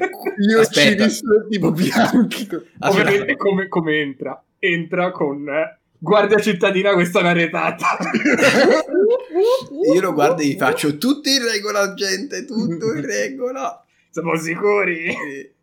Io 0.49 0.63
ci 0.65 0.79
aspetta, 0.79 1.03
visto 1.03 1.47
tipo 1.49 1.71
bianchi. 1.71 2.41
aspetta. 2.43 2.89
Ovviamente 2.89 3.35
come, 3.37 3.67
come 3.67 3.99
entra? 3.99 4.43
Entra 4.57 5.11
con 5.11 5.47
eh, 5.47 5.77
guardia 5.99 6.39
cittadina, 6.39 6.93
questa 6.93 7.19
è 7.19 7.21
una 7.21 7.33
retata. 7.33 7.85
Io 9.93 10.01
lo 10.01 10.13
guardo 10.13 10.41
e 10.41 10.47
gli 10.47 10.57
faccio 10.57 10.97
tutto 10.97 11.29
in 11.29 11.43
regola, 11.43 11.93
gente, 11.93 12.45
tutto 12.45 12.93
in 12.93 13.05
regola. 13.05 13.84
Siamo 14.15 14.37
sicuri? 14.37 15.07
Eh, 15.07 15.53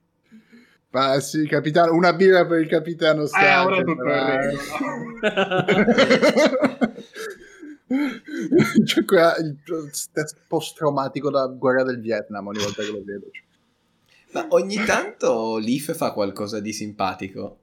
Ma 0.90 1.18
sì, 1.20 1.46
capitano, 1.46 1.94
una 1.94 2.12
birra 2.12 2.44
per 2.46 2.60
il 2.60 2.68
capitano 2.68 3.22
Eh, 3.22 3.26
Stark, 3.28 3.66
ora 3.66 3.82
dai. 3.82 4.46
regola. 5.22 5.62
C'è 8.84 9.04
quella- 9.06 9.36
il 9.38 9.56
post-traumatico 10.46 11.30
da 11.30 11.46
guerra 11.46 11.82
del 11.82 11.98
Vietnam 12.00 12.46
ogni 12.48 12.62
volta 12.62 12.82
che 12.82 12.90
lo 12.90 13.02
vedo. 13.02 13.26
cioè. 13.30 13.42
Ma 14.32 14.46
ogni 14.50 14.76
tanto 14.84 15.56
Leaf 15.56 15.94
fa 15.96 16.12
qualcosa 16.12 16.60
di 16.60 16.74
simpatico. 16.74 17.60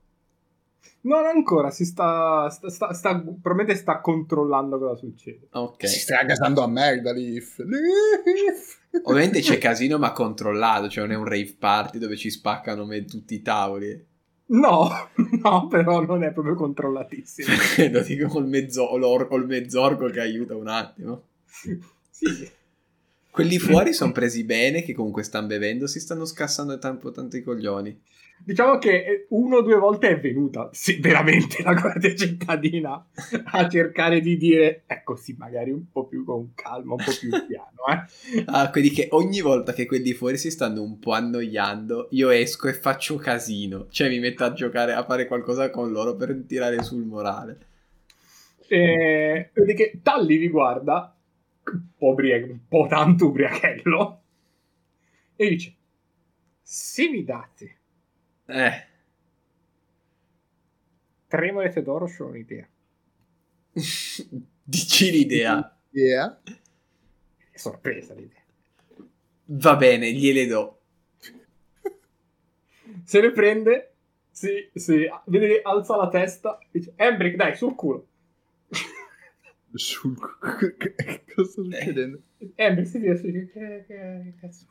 Non 1.01 1.25
ancora, 1.25 1.71
si 1.71 1.85
sta, 1.85 2.49
sta, 2.49 2.69
sta, 2.69 2.93
sta- 2.93 3.15
probabilmente 3.19 3.75
sta 3.75 4.01
controllando 4.01 4.77
cosa 4.77 4.95
succede. 4.95 5.47
Ok. 5.51 5.87
Si 5.87 5.99
sta 5.99 6.23
gasando 6.23 6.61
a 6.61 6.67
merda, 6.67 7.13
Leaf. 7.13 7.59
Leaf. 7.59 8.79
Ovviamente 9.03 9.39
c'è 9.39 9.57
casino, 9.59 9.97
ma 9.97 10.11
controllato. 10.11 10.89
Cioè, 10.89 11.05
non 11.05 11.13
è 11.13 11.17
un 11.17 11.25
rave 11.25 11.55
party 11.57 11.99
dove 11.99 12.17
ci 12.17 12.29
spaccano 12.29 12.85
me- 12.85 13.05
tutti 13.05 13.35
i 13.35 13.41
tavoli. 13.41 14.07
No, 14.47 14.89
no, 15.41 15.67
però 15.67 16.01
non 16.01 16.23
è 16.23 16.33
proprio 16.33 16.55
controllatissimo. 16.55 17.47
Lo 17.91 18.01
dico 18.01 18.27
col, 18.27 18.47
mezzo, 18.47 18.87
col 19.27 19.45
mezzorgo 19.45 20.09
che 20.09 20.19
aiuta 20.19 20.55
un 20.55 20.67
attimo. 20.67 21.23
Sì. 21.45 22.57
Quelli 23.39 23.57
fuori 23.57 23.93
sono 23.93 24.11
presi 24.11 24.43
bene, 24.43 24.81
che 24.81 24.93
comunque 24.93 25.23
stanno 25.23 25.47
bevendo, 25.47 25.87
si 25.87 26.01
stanno 26.01 26.25
scassando 26.25 26.77
tanto, 26.77 27.11
tanto 27.11 27.37
i 27.37 27.41
coglioni. 27.41 27.97
Diciamo 28.43 28.77
che 28.77 28.89
eh, 28.89 29.25
uno 29.29 29.57
o 29.57 29.61
due 29.61 29.77
volte 29.77 30.09
è 30.09 30.19
venuta, 30.19 30.69
sì, 30.73 30.99
veramente, 30.99 31.63
la 31.63 31.73
guardia 31.73 32.13
cittadina 32.15 33.05
a 33.45 33.69
cercare 33.69 34.19
di 34.19 34.35
dire, 34.35 34.83
ecco 34.85 35.15
sì, 35.15 35.35
magari 35.37 35.71
un 35.71 35.89
po' 35.89 36.05
più 36.07 36.25
con 36.25 36.51
calma, 36.53 36.95
un 36.95 37.03
po' 37.03 37.11
più 37.17 37.29
piano, 37.47 37.85
eh. 37.87 38.43
Ah, 38.45 38.69
quelli 38.69 38.89
che 38.89 39.07
ogni 39.11 39.39
volta 39.39 39.71
che 39.71 39.85
quelli 39.85 40.11
fuori 40.11 40.37
si 40.37 40.51
stanno 40.51 40.81
un 40.81 40.99
po' 40.99 41.11
annoiando, 41.11 42.07
io 42.11 42.31
esco 42.31 42.67
e 42.67 42.73
faccio 42.73 43.15
casino. 43.15 43.87
Cioè 43.89 44.09
mi 44.09 44.19
metto 44.19 44.43
a 44.43 44.51
giocare, 44.51 44.91
a 44.91 45.05
fare 45.05 45.27
qualcosa 45.27 45.69
con 45.69 45.91
loro 45.91 46.17
per 46.17 46.43
tirare 46.45 46.83
sul 46.83 47.05
morale. 47.05 47.57
E 48.67 49.49
vedi 49.53 49.73
che 49.73 49.99
Talli 50.03 50.35
vi 50.35 50.49
guarda, 50.49 51.13
un 51.71 51.87
po', 51.97 52.07
ubria- 52.09 52.43
un 52.45 52.67
po' 52.67 52.87
tanto 52.87 53.27
ubriachello, 53.27 54.21
e 55.35 55.49
dice, 55.49 55.75
se 56.61 57.09
mi 57.09 57.23
date 57.23 57.77
Eh. 58.45 58.85
tre 61.27 61.51
monete 61.51 61.81
d'oro, 61.81 62.05
ho 62.05 62.25
un'idea. 62.25 62.67
Dici 64.63 65.11
l'idea. 65.11 65.77
Yeah. 65.91 66.41
È 67.51 67.57
sorpresa 67.57 68.13
l'idea. 68.13 68.41
Va 69.45 69.75
bene, 69.75 70.11
gliele 70.11 70.45
do. 70.45 70.79
Se 73.03 73.21
le 73.21 73.31
prende, 73.31 73.93
si, 74.29 74.69
si, 74.73 75.07
vedi 75.25 75.47
che 75.47 75.61
alza 75.63 75.95
la 75.95 76.09
testa, 76.09 76.59
dice, 76.69 76.93
Embrick, 76.95 77.35
dai, 77.35 77.55
sul 77.55 77.73
culo. 77.73 78.07
Sul... 79.73 80.15
che 80.77 80.95
cosa 81.35 81.49
sta 81.49 81.61
succedendo? 81.63 82.19
Embrick 82.55 82.87
si 82.89 82.99
tira 82.99 83.15
su, 83.15 83.25
dice, 83.25 83.49
che, 83.53 83.83
che, 83.87 84.33
cazzo. 84.39 84.65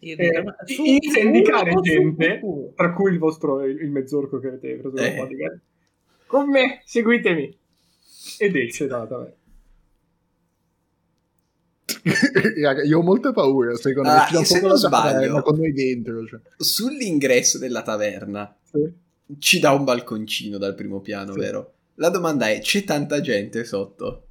Io 0.00 0.16
Eh, 0.16 0.44
inizia 0.76 1.22
a 1.22 1.24
indicare 1.24 1.74
gente, 1.80 2.40
tra 2.74 2.92
cui 2.92 3.12
il 3.12 3.18
vostro, 3.18 3.64
il, 3.64 3.80
il 3.80 3.90
mezzorco 3.90 4.38
che 4.38 4.48
avete 4.48 4.74
preso 4.76 4.96
Eh. 4.96 5.14
bodyguard. 5.16 5.60
Con 6.26 6.48
me, 6.50 6.82
seguitemi. 6.84 7.56
Ed 8.38 8.56
esce 8.56 8.86
taverna. 8.88 9.32
Raga, 12.60 12.82
io 12.82 12.98
ho 12.98 13.02
molta 13.02 13.32
paura, 13.32 13.74
secondo 13.76 14.10
me. 14.10 14.16
Ah, 14.16 14.28
un 14.38 14.44
se 14.44 14.60
non 14.60 14.76
sbaglio- 14.76 15.42
con 15.42 15.56
noi 15.56 15.72
dentro. 15.72 16.26
Cioè. 16.26 16.40
Sull'ingresso 16.56 17.58
della 17.58 17.82
taverna 17.82 18.54
Sì. 18.62 18.92
ci 19.38 19.58
dà 19.60 19.72
un 19.72 19.84
balconcino 19.84 20.58
dal 20.58 20.74
primo 20.74 21.00
piano, 21.00 21.32
Sì. 21.32 21.38
vero? 21.40 21.74
La 21.96 22.08
domanda 22.10 22.48
è, 22.48 22.60
c'è 22.60 22.84
tanta 22.84 23.20
gente 23.20 23.64
sotto? 23.64 24.22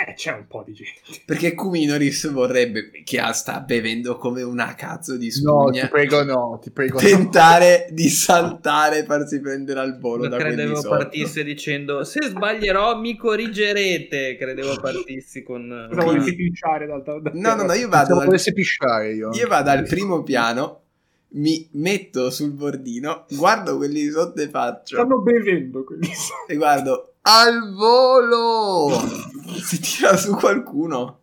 Eh, 0.00 0.14
c'è 0.14 0.32
un 0.32 0.46
po' 0.46 0.62
di 0.64 0.72
gente. 0.72 1.00
Perché 1.26 1.52
Kuminoris 1.54 2.30
vorrebbe, 2.30 2.90
che 3.04 3.18
ha- 3.20 3.32
sta 3.34 3.60
bevendo 3.60 4.16
come 4.16 4.40
una 4.40 4.74
cazzo 4.74 5.18
di 5.18 5.26
No, 5.42 5.66
spugna, 5.68 5.82
ti 5.82 5.88
prego, 5.90 6.22
no, 6.24 6.58
ti 6.62 6.70
prego. 6.70 6.94
no. 6.98 7.06
tentare 7.06 7.88
di 7.90 8.08
saltare 8.08 9.00
e 9.00 9.04
farsi 9.04 9.40
prendere 9.40 9.80
al 9.80 9.98
volo 9.98 10.22
Io 10.22 10.30
da 10.30 10.36
quelli 10.36 10.54
credevo 10.54 10.88
partisse 10.88 11.44
dicendo 11.44 12.02
se 12.04 12.20
sbaglierò 12.28 12.98
mi 12.98 13.14
corrigerete. 13.14 14.36
Credevo 14.38 14.80
partissi 14.80 15.42
con. 15.42 15.88
Di 15.90 15.96
Quindi- 15.96 16.24
pipicciare 16.30 16.86
dal, 16.86 17.02
dal 17.02 17.20
No, 17.34 17.54
no, 17.56 17.64
no, 17.64 17.72
io 17.74 17.88
vado, 17.90 18.18
potesse 18.24 18.54
pisciare 18.54 19.12
io. 19.12 19.30
io 19.34 19.48
vado 19.48 19.68
al 19.68 19.82
primo 19.84 20.22
piano, 20.22 20.84
mi 21.32 21.68
metto 21.72 22.30
sul 22.30 22.52
bordino, 22.52 23.26
guardo 23.30 23.76
quelli 23.76 24.02
di 24.02 24.10
sotto 24.10 24.40
e 24.40 24.48
faccio... 24.48 24.96
Stanno 24.96 25.20
bevendo 25.20 25.84
quelli. 25.84 26.08
E 26.48 26.56
guardo, 26.56 27.14
al 27.22 27.72
volo! 27.74 28.98
Si 29.60 29.78
tira 29.80 30.16
su 30.16 30.34
qualcuno. 30.36 31.20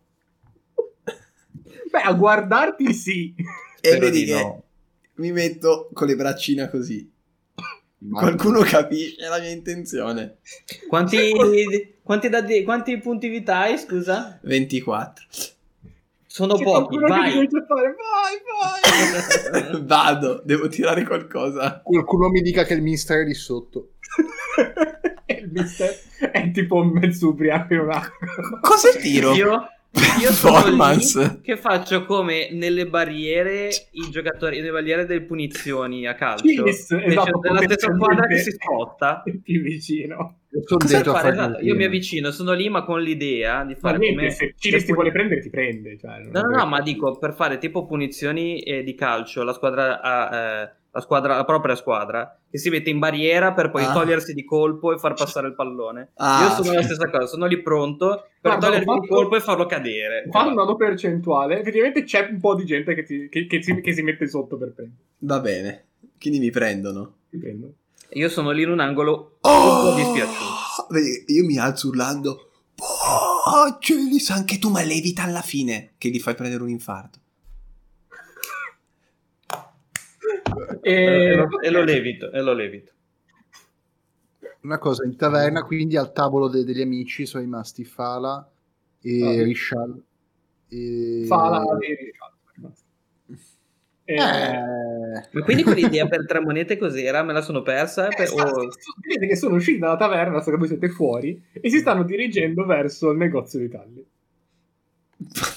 Beh, 1.90 2.00
a 2.02 2.12
guardarti 2.12 2.92
sì. 2.92 3.34
E 3.36 3.88
Spero 3.88 4.00
vedi 4.04 4.18
di 4.20 4.26
che 4.26 4.34
no. 4.34 4.62
mi 5.14 5.32
metto 5.32 5.88
con 5.92 6.06
le 6.06 6.14
braccine 6.14 6.68
così. 6.68 7.10
Ma- 8.00 8.20
Qualcuno 8.20 8.60
capisce 8.60 9.26
la 9.26 9.38
mia 9.40 9.50
intenzione. 9.50 10.38
Quanti, 10.88 11.32
quanti, 12.02 12.28
dadi- 12.28 12.62
quanti 12.62 12.98
punti 12.98 13.28
vita 13.28 13.58
hai? 13.60 13.78
Scusa, 13.78 14.38
24. 14.42 15.24
Sono 16.38 16.54
C'è 16.54 16.62
pochi. 16.62 16.98
Vai. 16.98 17.34
vai, 17.34 17.48
vai. 19.50 19.82
Vado, 19.82 20.40
devo 20.44 20.68
tirare 20.68 21.04
qualcosa. 21.04 21.80
Qualcuno 21.82 22.28
mi 22.28 22.40
dica 22.42 22.62
che 22.62 22.74
il 22.74 22.82
mister 22.82 23.22
è 23.22 23.24
lì 23.24 23.34
sotto. 23.34 23.94
il 25.26 25.50
mister 25.50 25.92
è 26.30 26.48
tipo 26.52 26.84
mezzo 26.84 27.30
ubriaco 27.30 27.74
in 27.74 27.80
una... 27.80 28.00
Cosa 28.60 28.90
tiro? 28.92 29.34
Io, 29.34 29.66
io 30.20 30.32
sono 30.32 30.62
che 31.42 31.56
faccio 31.56 32.04
come 32.04 32.50
nelle 32.52 32.86
barriere 32.86 33.70
i 33.90 34.08
giocatori, 34.08 34.58
nelle 34.60 34.70
barriere 34.70 35.06
delle 35.06 35.22
punizioni 35.22 36.06
a 36.06 36.14
calcio. 36.14 36.46
Yes, 36.46 36.90
Invece 36.90 37.04
esatto, 37.04 37.38
della 37.40 37.62
stessa 37.62 37.92
squadra 37.92 38.26
che 38.28 38.38
si 38.38 38.52
sposta. 38.52 39.24
più 39.42 39.60
vicino. 39.60 40.37
Sono 40.64 40.84
dentro 40.86 41.12
a 41.12 41.14
fare, 41.20 41.34
fare 41.34 41.48
esatto, 41.50 41.64
io 41.64 41.74
mi 41.74 41.84
avvicino, 41.84 42.30
sono 42.30 42.52
lì 42.52 42.68
ma 42.68 42.84
con 42.84 43.00
l'idea 43.00 43.64
di 43.64 43.74
Ma 43.74 43.78
fare 43.78 43.98
niente, 43.98 44.16
come... 44.18 44.30
se 44.30 44.54
Cilis 44.58 44.84
ti 44.84 44.92
vuole 44.92 45.10
prendere, 45.12 45.40
ti 45.40 45.50
prende. 45.50 45.98
Cioè, 45.98 46.18
non 46.20 46.30
No, 46.32 46.40
no, 46.42 46.56
no, 46.56 46.66
ma 46.66 46.80
dico 46.80 47.16
per 47.18 47.34
fare 47.34 47.58
tipo 47.58 47.86
punizioni 47.86 48.60
eh, 48.60 48.82
di 48.82 48.94
calcio, 48.94 49.42
la 49.42 49.52
squadra, 49.52 50.00
ha, 50.00 50.62
eh, 50.62 50.72
la 50.90 51.00
squadra, 51.00 51.36
la 51.36 51.44
propria 51.44 51.74
squadra, 51.76 52.38
che 52.50 52.58
si 52.58 52.70
mette 52.70 52.90
in 52.90 52.98
barriera 52.98 53.52
per 53.52 53.70
poi 53.70 53.84
Ah. 53.84 53.92
togliersi 53.92 54.32
di 54.34 54.44
colpo 54.44 54.92
e 54.92 54.98
far 54.98 55.14
passare 55.14 55.46
il 55.48 55.54
pallone. 55.54 56.10
Ah, 56.14 56.42
Io 56.44 56.62
sono 56.62 56.72
la 56.74 56.80
sì. 56.80 56.86
stessa 56.94 57.08
cosa, 57.10 57.26
sono 57.26 57.46
lì 57.46 57.60
pronto 57.60 58.08
per 58.40 58.52
Guarda, 58.52 58.66
togliermi 58.66 58.90
ho 58.90 58.94
di 59.00 59.06
fatto- 59.06 59.14
colpo 59.14 59.36
e 59.36 59.40
farlo 59.40 59.66
cadere. 59.66 60.24
Fa 60.30 60.46
un 60.46 60.54
nodo 60.54 60.74
percentuale. 60.76 61.60
Effettivamente 61.60 62.02
c'è 62.04 62.28
un 62.30 62.40
po' 62.40 62.54
di 62.54 62.64
gente 62.64 62.94
che, 62.94 63.02
ti- 63.04 63.28
che- 63.28 63.46
che 63.46 63.62
si, 63.62 63.80
che 63.80 63.92
si 63.92 64.02
mette 64.02 64.26
sotto 64.26 64.56
per 64.56 64.72
prendere. 64.72 64.98
Va 65.18 65.40
bene. 65.40 65.84
Quindi 66.18 66.38
mi 66.40 66.50
prendono. 66.50 67.14
Ti 67.30 67.36
prendo. 67.38 67.72
Io 68.12 68.28
sono 68.28 68.50
lì 68.50 68.62
in 68.62 68.70
un 68.70 68.80
angolo 68.80 69.38
Oh! 69.42 69.88
un 69.88 69.90
po' 69.90 69.96
dispiaciuto. 69.96 70.94
Io 71.26 71.44
mi 71.44 71.58
alzo 71.58 71.88
urlando. 71.88 72.50
Oh, 72.76 73.78
Celis, 73.80 74.30
anche 74.30 74.58
tu, 74.58 74.70
ma 74.70 74.82
levita 74.82 75.22
alla 75.24 75.42
fine. 75.42 75.92
Che 75.98 76.08
gli 76.08 76.18
fai 76.20 76.34
prendere 76.34 76.62
un 76.62 76.68
infarto. 76.70 77.18
E, 80.82 80.92
E, 80.92 81.34
lo, 81.34 81.60
e 81.60 81.70
lo 81.70 81.82
levito, 81.82 82.30
e 82.30 82.40
lo 82.40 82.52
levito. 82.52 82.92
Una 84.62 84.78
cosa, 84.78 85.04
in 85.04 85.16
taverna, 85.16 85.62
quindi 85.62 85.96
al 85.96 86.12
tavolo 86.12 86.48
de- 86.48 86.64
degli 86.64 86.80
amici 86.82 87.26
sono 87.26 87.42
rimasti 87.42 87.84
Fala 87.84 88.48
e 89.00 89.24
Ah. 89.24 89.42
Rishal. 89.42 90.02
E... 90.70 91.24
fa 91.26 91.48
la 91.48 91.62
e, 91.80 92.12
Eh, 94.10 95.28
Ma 95.32 95.42
quindi 95.44 95.62
quell'idea 95.62 96.06
per 96.06 96.24
tre 96.24 96.40
monete 96.40 96.78
cos'era? 96.78 97.22
Me 97.22 97.34
la 97.34 97.42
sono 97.42 97.60
persa? 97.62 98.08
Eh, 98.08 98.16
Per- 98.16 98.26
sta- 98.26 98.50
o- 98.50 98.68
Vedete 99.02 99.26
che 99.26 99.36
sono 99.36 99.56
usciti 99.56 99.78
dalla 99.78 99.96
taverna, 99.98 100.40
so 100.40 100.50
che 100.50 100.56
voi 100.56 100.66
siete 100.68 100.88
fuori, 100.88 101.38
e 101.52 101.68
si 101.68 101.78
stanno 101.78 102.04
dirigendo 102.04 102.64
verso 102.64 103.10
il 103.10 103.18
negozio 103.18 103.58
di 103.58 103.68
Tagli. 103.68 104.04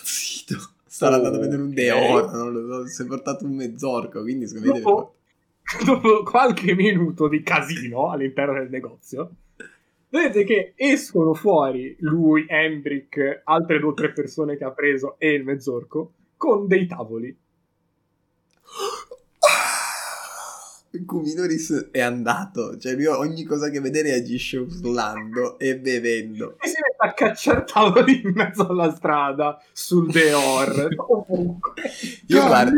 Zitto. 0.03 0.55
Starà 0.85 1.15
andando 1.15 1.37
a 1.37 1.41
vedere 1.41 1.61
un 1.61 1.73
deoro. 1.73 2.29
Non 2.31 2.51
lo 2.51 2.67
so. 2.83 2.87
Si 2.87 3.03
è 3.03 3.05
portato 3.05 3.45
un 3.45 3.55
mezzorco. 3.55 4.21
Quindi 4.21 4.47
secondo 4.47 4.67
me 4.73 4.79
deve 4.79 4.85
Dopo, 4.85 5.15
dopo 5.85 6.23
qualche 6.23 6.75
minuto 6.75 7.27
di 7.29 7.41
casino 7.41 8.09
all'interno 8.11 8.53
del 8.53 8.69
negozio, 8.69 9.31
vedete 10.09 10.43
che 10.43 10.73
escono 10.75 11.33
fuori 11.33 11.95
lui, 11.99 12.45
Embrick, 12.49 13.41
altre 13.45 13.79
due 13.79 13.91
o 13.91 13.93
tre 13.93 14.11
persone 14.11 14.57
che 14.57 14.65
ha 14.65 14.71
preso 14.71 15.15
e 15.17 15.31
il 15.31 15.43
mezzorco 15.45 16.11
con 16.35 16.67
dei 16.67 16.85
tavoli. 16.87 17.35
Il 20.93 21.05
Cuminoris 21.05 21.89
è 21.91 22.01
andato, 22.01 22.77
cioè 22.77 22.95
lui 22.95 23.05
ogni 23.05 23.45
cosa 23.45 23.69
che 23.69 23.79
vede 23.79 24.01
reagisce 24.01 24.57
urlando 24.57 25.57
e 25.57 25.79
bevendo. 25.79 26.57
E 26.59 26.67
si 26.67 26.75
mette 26.81 26.97
a 26.97 27.13
cacciare 27.13 27.63
tavoli 27.63 28.21
in 28.21 28.31
mezzo 28.33 28.67
alla 28.67 28.93
strada, 28.93 29.61
sul 29.71 30.11
Deor, 30.11 30.89
ovunque. 30.97 31.73
Io 32.27 32.45
guardo, 32.45 32.75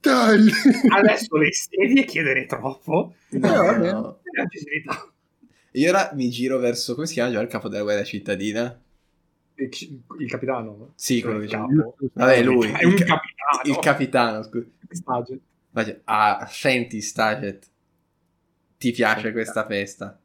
Tagli! 0.00 0.50
Adesso 0.90 1.36
le 1.36 1.52
sedie 1.52 2.04
chiedere 2.04 2.46
troppo. 2.46 3.14
no, 3.30 3.48
vabbè. 3.48 3.92
no. 3.92 4.20
La 4.22 4.46
facilità. 4.48 5.12
Io 5.72 5.88
ora 5.88 6.10
mi 6.14 6.30
giro 6.30 6.58
verso, 6.58 6.94
come 6.94 7.06
si 7.06 7.14
chiama 7.14 7.32
già 7.32 7.40
il 7.40 7.48
capo 7.48 7.68
della 7.68 7.82
guardia 7.82 8.04
cittadina? 8.04 8.80
Il, 9.56 9.68
il 10.20 10.30
capitano? 10.30 10.92
Sì, 10.94 11.20
quello 11.20 11.40
che 11.40 11.48
capo. 11.48 11.96
Vabbè, 12.12 12.42
lui. 12.42 12.70
È 12.70 12.84
un 12.84 12.92
il, 12.92 12.98
ca- 12.98 13.06
capitano. 13.06 13.60
il 13.64 13.78
capitano, 13.78 14.42
scusa. 14.44 14.66
Ah, 16.04 16.46
senti 16.50 17.00
Staget, 17.00 17.66
ti 18.78 18.90
piace 18.92 19.32
questa 19.32 19.64
festa? 19.66 20.18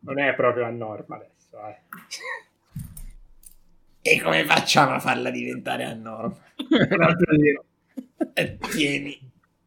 Non 0.00 0.18
è 0.18 0.34
proprio 0.34 0.64
a 0.64 0.70
norma 0.70 1.16
adesso, 1.16 1.58
eh. 1.66 1.80
E 4.02 4.20
come 4.20 4.44
facciamo 4.44 4.92
a 4.92 5.00
farla 5.00 5.30
diventare 5.30 5.84
a 5.84 5.92
norma? 5.94 6.36
Eh, 8.34 8.58
Tieni, 8.70 9.18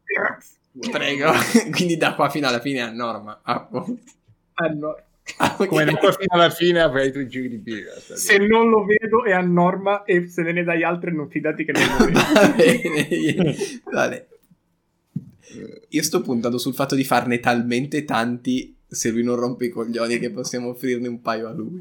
Grazie. 0.03 0.91
prego. 0.91 1.31
Quindi 1.71 1.97
da 1.97 2.15
qua 2.15 2.29
fino 2.29 2.47
alla 2.47 2.59
fine 2.61 2.79
è 2.79 2.83
a 2.83 2.91
norma. 2.91 3.41
Ah. 3.43 3.67
A 3.69 4.67
norma. 4.67 5.03
Ah, 5.37 5.55
ok. 5.57 5.67
Come 5.67 5.85
da 5.85 5.95
qua 5.95 6.11
fino 6.11 6.33
alla 6.33 6.49
fine 6.49 6.79
avrei 6.79 7.11
tre 7.11 7.27
giri 7.27 7.49
di 7.49 7.57
birra. 7.57 7.91
Se 7.99 8.37
non 8.37 8.69
lo 8.69 8.85
vedo 8.85 9.25
è 9.25 9.31
a 9.33 9.41
norma 9.41 10.03
e 10.03 10.27
se 10.27 10.41
ne 10.41 10.53
ne 10.53 10.63
dai 10.63 10.83
altre 10.83 11.11
non 11.11 11.29
fidati 11.29 11.65
che 11.65 11.71
non 11.71 11.83
lo 11.83 12.05
vedo. 12.05 12.19
Va 12.33 12.47
bene, 12.55 13.57
vale. 13.91 14.27
Io 15.89 16.03
sto 16.03 16.21
puntando 16.21 16.57
sul 16.57 16.73
fatto 16.73 16.95
di 16.95 17.03
farne 17.03 17.39
talmente 17.39 18.03
tanti 18.05 18.75
se 18.87 19.09
lui 19.09 19.23
non 19.23 19.35
rompe 19.35 19.65
i 19.65 19.69
coglioni 19.69 20.17
che 20.19 20.31
possiamo 20.31 20.69
offrirne 20.69 21.07
un 21.07 21.21
paio 21.21 21.47
a 21.47 21.51
lui. 21.51 21.77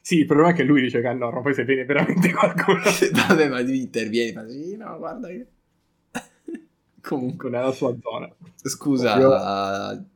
sì, 0.00 0.18
il 0.20 0.26
problema 0.26 0.50
è 0.50 0.54
che 0.54 0.62
lui 0.62 0.80
dice 0.80 1.00
che 1.00 1.06
è 1.06 1.10
a 1.10 1.14
norma, 1.14 1.40
poi 1.42 1.54
se 1.54 1.64
viene 1.64 1.84
veramente 1.84 2.32
qualcuno 2.32 2.80
Vabbè, 3.28 3.48
ma 3.48 3.60
lui 3.60 3.80
intervieni, 3.80 4.32
ma 4.32 4.46
sì, 4.48 4.76
no, 4.76 4.96
guarda 4.96 5.28
che... 5.28 5.46
Comunque, 7.02 7.50
nella 7.50 7.72
sua 7.72 7.94
zona. 8.00 8.30
scusa, 8.62 9.18
Io- 9.18 10.06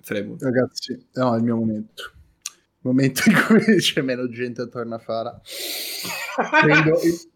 Fremut. 0.00 0.42
Ragazzi, 0.42 1.06
no, 1.14 1.34
è 1.34 1.38
il 1.38 1.44
mio 1.44 1.56
momento. 1.56 2.12
Il 2.44 2.80
momento 2.80 3.22
in 3.26 3.34
cui 3.46 3.76
c'è 3.78 4.00
meno 4.00 4.28
gente 4.28 4.62
attorno 4.62 4.94
a 4.94 4.98
Fara. 4.98 5.40
Prendo 6.62 6.98
il 7.02 7.30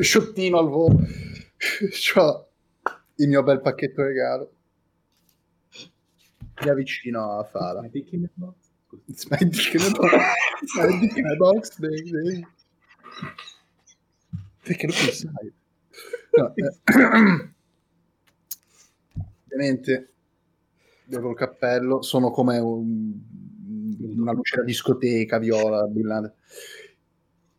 sciottino 0.00 0.58
al 0.58 0.68
volo. 0.68 0.98
C'ho 1.90 2.48
il 3.16 3.28
mio 3.28 3.42
bel 3.42 3.60
pacchetto 3.60 4.02
regalo. 4.02 4.52
Mi 6.62 6.68
avvicino 6.70 7.38
a 7.38 7.44
Fara. 7.44 7.80
Ma 7.82 7.88
di 7.88 8.04
chi 8.04 8.16
ne 8.18 8.30
so? 8.38 8.54
Smetti 9.06 9.58
che 9.70 9.78
ne 9.78 9.90
box. 9.90 10.16
Smetti 10.64 11.08
che 11.08 11.20
ne 11.22 11.36
box, 11.36 11.78
baby. 11.78 12.46
Perché 14.62 14.86
lo 14.86 14.92
sai? 14.92 15.52
No, 16.32 16.54
eh. 16.54 17.50
Ovviamente, 19.44 20.12
devo 21.04 21.30
il 21.30 21.36
cappello, 21.36 22.02
sono 22.02 22.30
come 22.30 22.58
un- 22.58 23.12
una 24.16 24.32
luce 24.32 24.56
da 24.56 24.62
discoteca 24.62 25.38
viola, 25.38 25.86
brillante. 25.86 26.34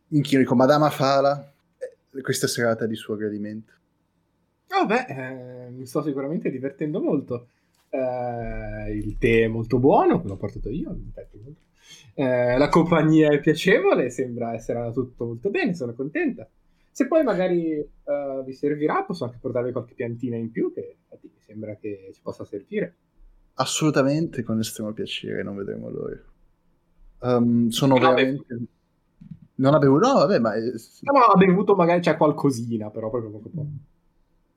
Inchino 0.08 0.40
dico, 0.40 0.54
Madama 0.54 0.90
Fala, 0.90 1.52
questa 2.22 2.46
serata 2.46 2.86
di 2.86 2.94
suo 2.94 3.16
gradimento. 3.16 3.72
Vabbè, 4.68 5.06
eh, 5.08 5.70
mi 5.70 5.86
sto 5.86 6.02
sicuramente 6.02 6.50
divertendo 6.50 7.00
molto. 7.00 7.48
Eh, 7.90 8.92
il 8.94 9.16
tè 9.18 9.44
è 9.44 9.48
molto 9.48 9.78
buono, 9.78 10.22
l'ho 10.24 10.36
portato 10.36 10.68
io. 10.68 10.96
Eh, 12.14 12.58
la 12.58 12.68
compagnia 12.68 13.30
è 13.30 13.40
piacevole, 13.40 14.10
sembra 14.10 14.54
essere 14.54 14.78
andato 14.78 15.04
tutto 15.04 15.24
molto 15.26 15.50
bene, 15.50 15.74
sono 15.74 15.94
contenta. 15.94 16.48
Se 16.90 17.06
poi 17.06 17.22
magari 17.22 17.72
eh, 17.72 18.42
vi 18.44 18.52
servirà, 18.52 19.04
posso 19.04 19.24
anche 19.24 19.38
portarvi 19.40 19.72
qualche 19.72 19.94
piantina 19.94 20.36
in 20.36 20.50
più, 20.50 20.72
che 20.72 20.96
infatti 21.00 21.30
mi 21.32 21.40
sembra 21.40 21.76
che 21.76 22.10
ci 22.12 22.20
possa 22.20 22.44
servire. 22.44 22.94
Assolutamente, 23.54 24.42
con 24.42 24.58
estremo 24.58 24.92
piacere, 24.92 25.42
non 25.42 25.56
vedremo 25.56 25.88
l'ora. 25.88 26.20
Um, 27.20 27.68
sono 27.68 27.96
ha 27.96 28.00
veramente... 28.00 28.46
Non 29.58 29.74
ha 29.74 29.78
bevuto? 29.78 30.06
No, 30.06 30.14
vabbè, 30.14 30.38
ma... 30.38 30.54
eh, 30.54 30.72
No, 31.02 31.12
ma 31.12 31.26
ha 31.26 31.36
bevuto 31.36 31.74
magari 31.74 32.00
c'è 32.00 32.16
qualcosina, 32.16 32.90
però 32.90 33.10
proprio 33.10 33.30
poco 33.30 33.48
poco. 33.48 33.68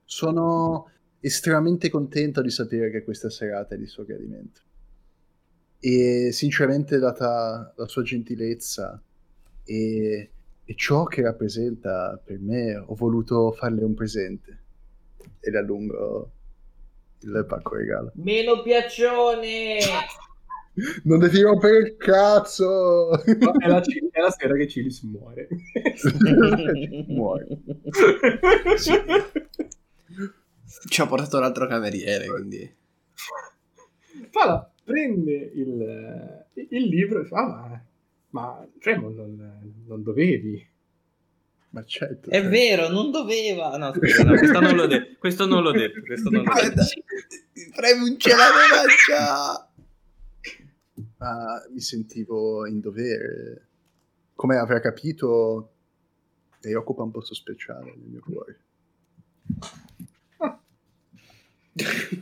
Sono 0.06 0.90
estremamente 1.19 1.90
contento 1.90 2.41
di 2.41 2.49
sapere 2.49 2.90
che 2.91 3.03
questa 3.03 3.30
serata 3.30 3.76
è 3.76 3.78
di 3.78 3.88
suo 3.88 4.03
gradimento. 4.06 4.61
E 5.80 6.30
sinceramente, 6.32 6.99
data 6.99 7.73
la 7.76 7.88
sua 7.88 8.03
gentilezza 8.03 9.02
e, 9.64 10.32
e 10.64 10.76
ciò 10.76 11.03
che 11.06 11.23
rappresenta 11.23 12.22
per 12.23 12.40
me, 12.40 12.76
ho 12.76 12.94
voluto 12.94 13.52
farle 13.52 13.84
un 13.84 13.95
presente. 13.95 14.60
E 15.40 15.49
le 15.49 15.57
allungo 15.57 16.32
il 17.22 17.45
pacco 17.48 17.76
regalo. 17.76 18.11
Meno 18.15 18.61
piaccione! 18.61 19.78
Non 21.03 21.19
devi 21.19 21.41
rompere 21.41 21.77
il 21.80 21.98
cazzo! 21.98 23.10
No, 23.10 23.57
è, 23.57 23.68
la, 23.68 23.81
è 23.81 24.19
la 24.19 24.31
sera 24.31 24.56
che 24.56 24.68
Cilis 24.68 25.02
muore. 25.03 25.48
Muore. 27.07 27.48
Ci 30.88 31.02
ho 31.02 31.07
portato 31.07 31.39
l'altro 31.39 31.68
cameriere, 31.68 32.27
quindi... 32.27 32.76
Fala 34.30 34.72
prende 34.84 35.52
il, 35.53 36.45
il 36.69 36.84
libro 36.88 37.22
e 37.22 37.26
fa: 37.26 37.38
"Ah, 37.38 37.45
ma, 37.45 37.84
ma 38.30 38.68
Remo, 38.80 39.10
non, 39.10 39.73
non 39.88 40.03
dovevi. 40.03 40.69
Ma 41.69 41.84
certo. 41.85 42.30
È 42.30 42.41
cioè, 42.41 42.49
vero, 42.49 42.89
non 42.89 43.11
doveva. 43.11 43.77
No, 43.77 43.93
scusa, 43.93 44.23
no, 44.23 44.35
questo 44.35 44.60
non 44.60 44.76
l'ho 44.76 44.88
detto. 44.88 45.18
Questo 45.19 45.45
non 45.48 45.64
l'ho 45.64 45.72
detto. 45.72 46.02
Questo 46.02 46.30
non 46.30 46.43
l'ho 46.43 46.53
detto. 46.53 46.84
Fremut 47.73 48.18
ce 48.19 48.30
l'aveva 48.30 48.84
già! 49.07 49.70
Ma 51.22 51.64
mi 51.72 51.80
sentivo 51.80 52.65
in 52.65 52.80
dovere. 52.80 53.68
Come 54.34 54.57
avrà 54.57 54.80
capito, 54.80 55.69
lei 56.61 56.73
occupa 56.73 57.03
un 57.03 57.11
posto 57.11 57.35
speciale 57.35 57.93
nel 57.95 58.07
mio 58.10 58.22
cuore. 58.22 58.60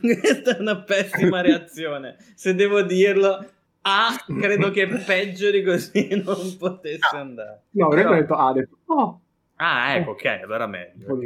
Questa 0.00 0.56
è 0.56 0.60
una 0.60 0.82
pessima 0.82 1.40
reazione. 1.40 2.16
Se 2.34 2.54
devo 2.54 2.82
dirlo, 2.82 3.50
A, 3.82 4.22
credo 4.38 4.70
che 4.70 4.86
peggio 4.86 5.50
di 5.50 5.62
così 5.62 6.08
non 6.22 6.56
potesse 6.58 7.16
andare. 7.16 7.62
No, 7.70 7.86
avrei 7.86 8.04
Però- 8.04 8.14
detto, 8.16 8.34
ah, 8.34 8.52
detto, 8.52 8.78
oh, 8.86 9.20
Ah, 9.62 9.94
ecco, 9.96 10.12
ok, 10.12 10.24
allora 10.42 10.66
meglio. 10.66 11.18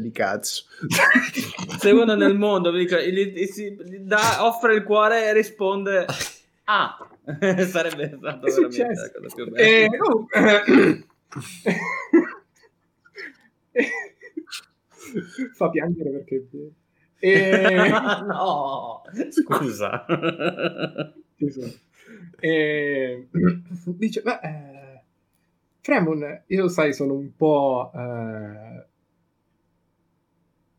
di 0.00 0.10
cazzo. 0.10 0.64
Se 1.78 1.90
uno 1.92 2.14
nel 2.16 2.36
mondo 2.36 2.72
dico, 2.72 2.96
gli- 2.96 3.32
gli- 3.32 3.82
gli 3.84 3.98
dà- 3.98 4.44
offre 4.44 4.74
il 4.74 4.82
cuore 4.82 5.26
e 5.28 5.32
risponde 5.32 6.04
A, 6.72 6.96
sarebbe 7.66 8.06
stato 8.16 8.46
è 8.46 8.50
veramente 8.50 8.50
successo? 8.50 9.02
la 9.02 9.10
cosa 9.10 9.30
più 9.34 9.44
Eh, 9.54 9.88
bella. 9.88 9.98
oh, 9.98 10.26
eh, 13.72 13.88
Fa 15.54 15.68
piangere 15.70 16.10
perché 16.10 16.36
è 16.36 16.42
vero. 16.50 16.72
E... 17.18 17.88
no, 18.26 19.02
scusa. 19.30 20.04
E... 22.40 23.28
Dice, 23.84 24.22
beh, 24.22 24.40
eh, 24.42 25.02
Fremon, 25.80 26.42
io 26.46 26.68
sai, 26.68 26.92
sono 26.92 27.14
un 27.14 27.34
po', 27.36 27.90
eh, 27.94 28.86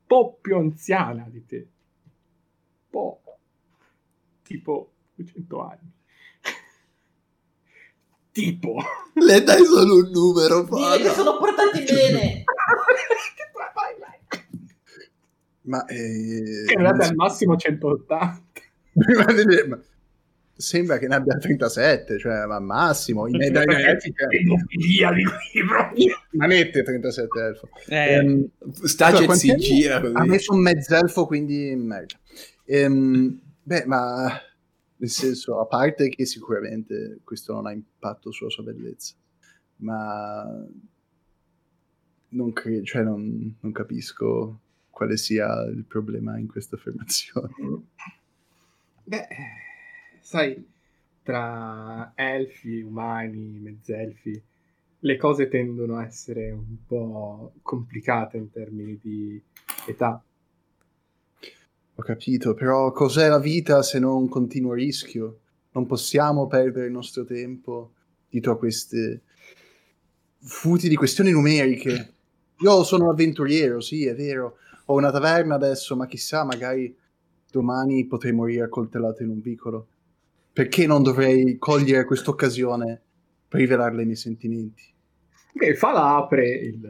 po' 0.08 0.38
più 0.42 0.56
anziana 0.58 1.28
di 1.30 1.46
te. 1.46 1.68
Po', 2.90 3.22
tipo 4.44 4.91
200 5.24 5.62
anni. 5.62 5.92
tipo. 8.32 8.76
Le 9.14 9.44
dai 9.44 9.64
solo 9.66 9.96
un 9.96 10.10
numero, 10.12 10.64
che 10.64 10.70
Fada. 10.76 11.14
sono 11.14 11.38
portati 11.38 11.84
bene. 11.84 12.44
Vai, 13.74 13.96
vai. 14.00 14.10
Ma 15.64 15.86
eh, 15.86 16.64
Che 16.66 16.76
ne 16.76 16.88
abbia 16.88 17.08
al 17.08 17.16
massimo 17.16 17.56
180. 17.56 18.42
ma 18.94 19.80
sembra 20.56 20.98
che 21.00 21.08
ne 21.08 21.16
abbia 21.16 21.38
37, 21.38 22.20
cioè 22.20 22.46
ma 22.46 22.60
massimo. 22.60 23.28
I 23.28 23.32
dai, 23.32 23.52
dai, 23.52 23.66
elfi 23.84 24.12
Pedofilia 24.14 25.12
di 25.12 25.24
qui 25.24 25.66
proprio. 25.68 26.16
manette 26.32 26.84
37 26.84 27.40
elfo. 27.40 27.70
Eh, 27.88 28.14
Ehm, 28.14 28.50
Staged 28.84 29.26
quanti 29.26 29.48
si 29.50 29.56
gira 29.56 29.98
ha 30.14 30.26
messo 30.26 30.54
un 30.54 30.62
mezzelfo, 30.62 31.26
quindi 31.26 31.74
merda. 31.76 32.16
Ehm, 32.66 33.40
beh, 33.64 33.84
ma 33.86 34.40
nel 35.02 35.10
senso, 35.10 35.60
a 35.60 35.66
parte 35.66 36.10
che 36.10 36.28
sicuramente 36.28 37.22
questo 37.24 37.54
non 37.54 37.66
ha 37.66 37.72
impatto 37.72 38.32
sulla 38.32 38.52
sua 38.52 38.64
bellezza, 38.64 39.16
ma 39.78 40.46
non, 42.30 42.54
cre- 42.54 42.84
cioè 42.84 43.02
non, 43.02 43.58
non 43.60 43.72
capisco 43.72 44.60
quale 44.92 45.18
sia 45.18 45.64
il 45.64 45.86
problema 45.86 46.38
in 46.38 46.48
questa 46.48 46.76
affermazione. 46.76 47.50
Beh, 49.04 49.28
sai, 50.20 50.70
tra 51.24 52.12
elfi, 52.14 52.82
umani, 52.82 53.58
mezzelfi, 53.58 54.40
le 55.00 55.18
cose 55.18 55.48
tendono 55.48 55.98
a 55.98 56.06
essere 56.06 56.52
un 56.52 56.78
po' 56.86 57.54
complicate 57.64 58.38
in 58.38 58.52
termini 58.52 59.00
di 59.02 59.42
età. 59.88 60.24
Ho 62.02 62.04
capito, 62.04 62.56
però 62.56 62.92
cos'è 62.92 63.28
la 63.28 63.38
vita 63.38 63.84
se 63.84 64.00
non 64.00 64.24
un 64.24 64.28
continuo 64.28 64.74
rischio? 64.74 65.42
Non 65.74 65.86
possiamo 65.86 66.48
perdere 66.48 66.88
il 66.88 66.92
nostro 66.92 67.24
tempo 67.26 67.92
dietro 68.28 68.54
a 68.54 68.58
queste 68.58 69.22
futili 70.40 70.96
questioni 70.96 71.30
numeriche. 71.30 72.14
Io 72.58 72.84
sono 72.84 73.04
un 73.04 73.10
avventuriero, 73.12 73.82
sì, 73.82 74.08
è 74.08 74.16
vero. 74.16 74.58
Ho 74.86 74.96
una 74.96 75.12
taverna 75.12 75.54
adesso, 75.54 75.96
ma 75.96 76.08
chissà, 76.08 76.44
magari 76.44 76.98
domani 77.52 78.08
potrei 78.08 78.32
morire 78.32 78.64
accoltellato 78.64 79.22
in 79.22 79.30
un 79.30 79.40
vicolo. 79.40 79.88
Perché 80.52 80.88
non 80.88 81.04
dovrei 81.04 81.60
cogliere 81.60 82.06
quest'occasione 82.06 83.00
per 83.48 83.60
rivelarle 83.60 84.02
i 84.02 84.06
miei 84.06 84.18
sentimenti? 84.18 84.92
Che 85.54 85.76
fa 85.76 85.92
la 85.92 86.16
apre 86.16 86.50
il, 86.50 86.84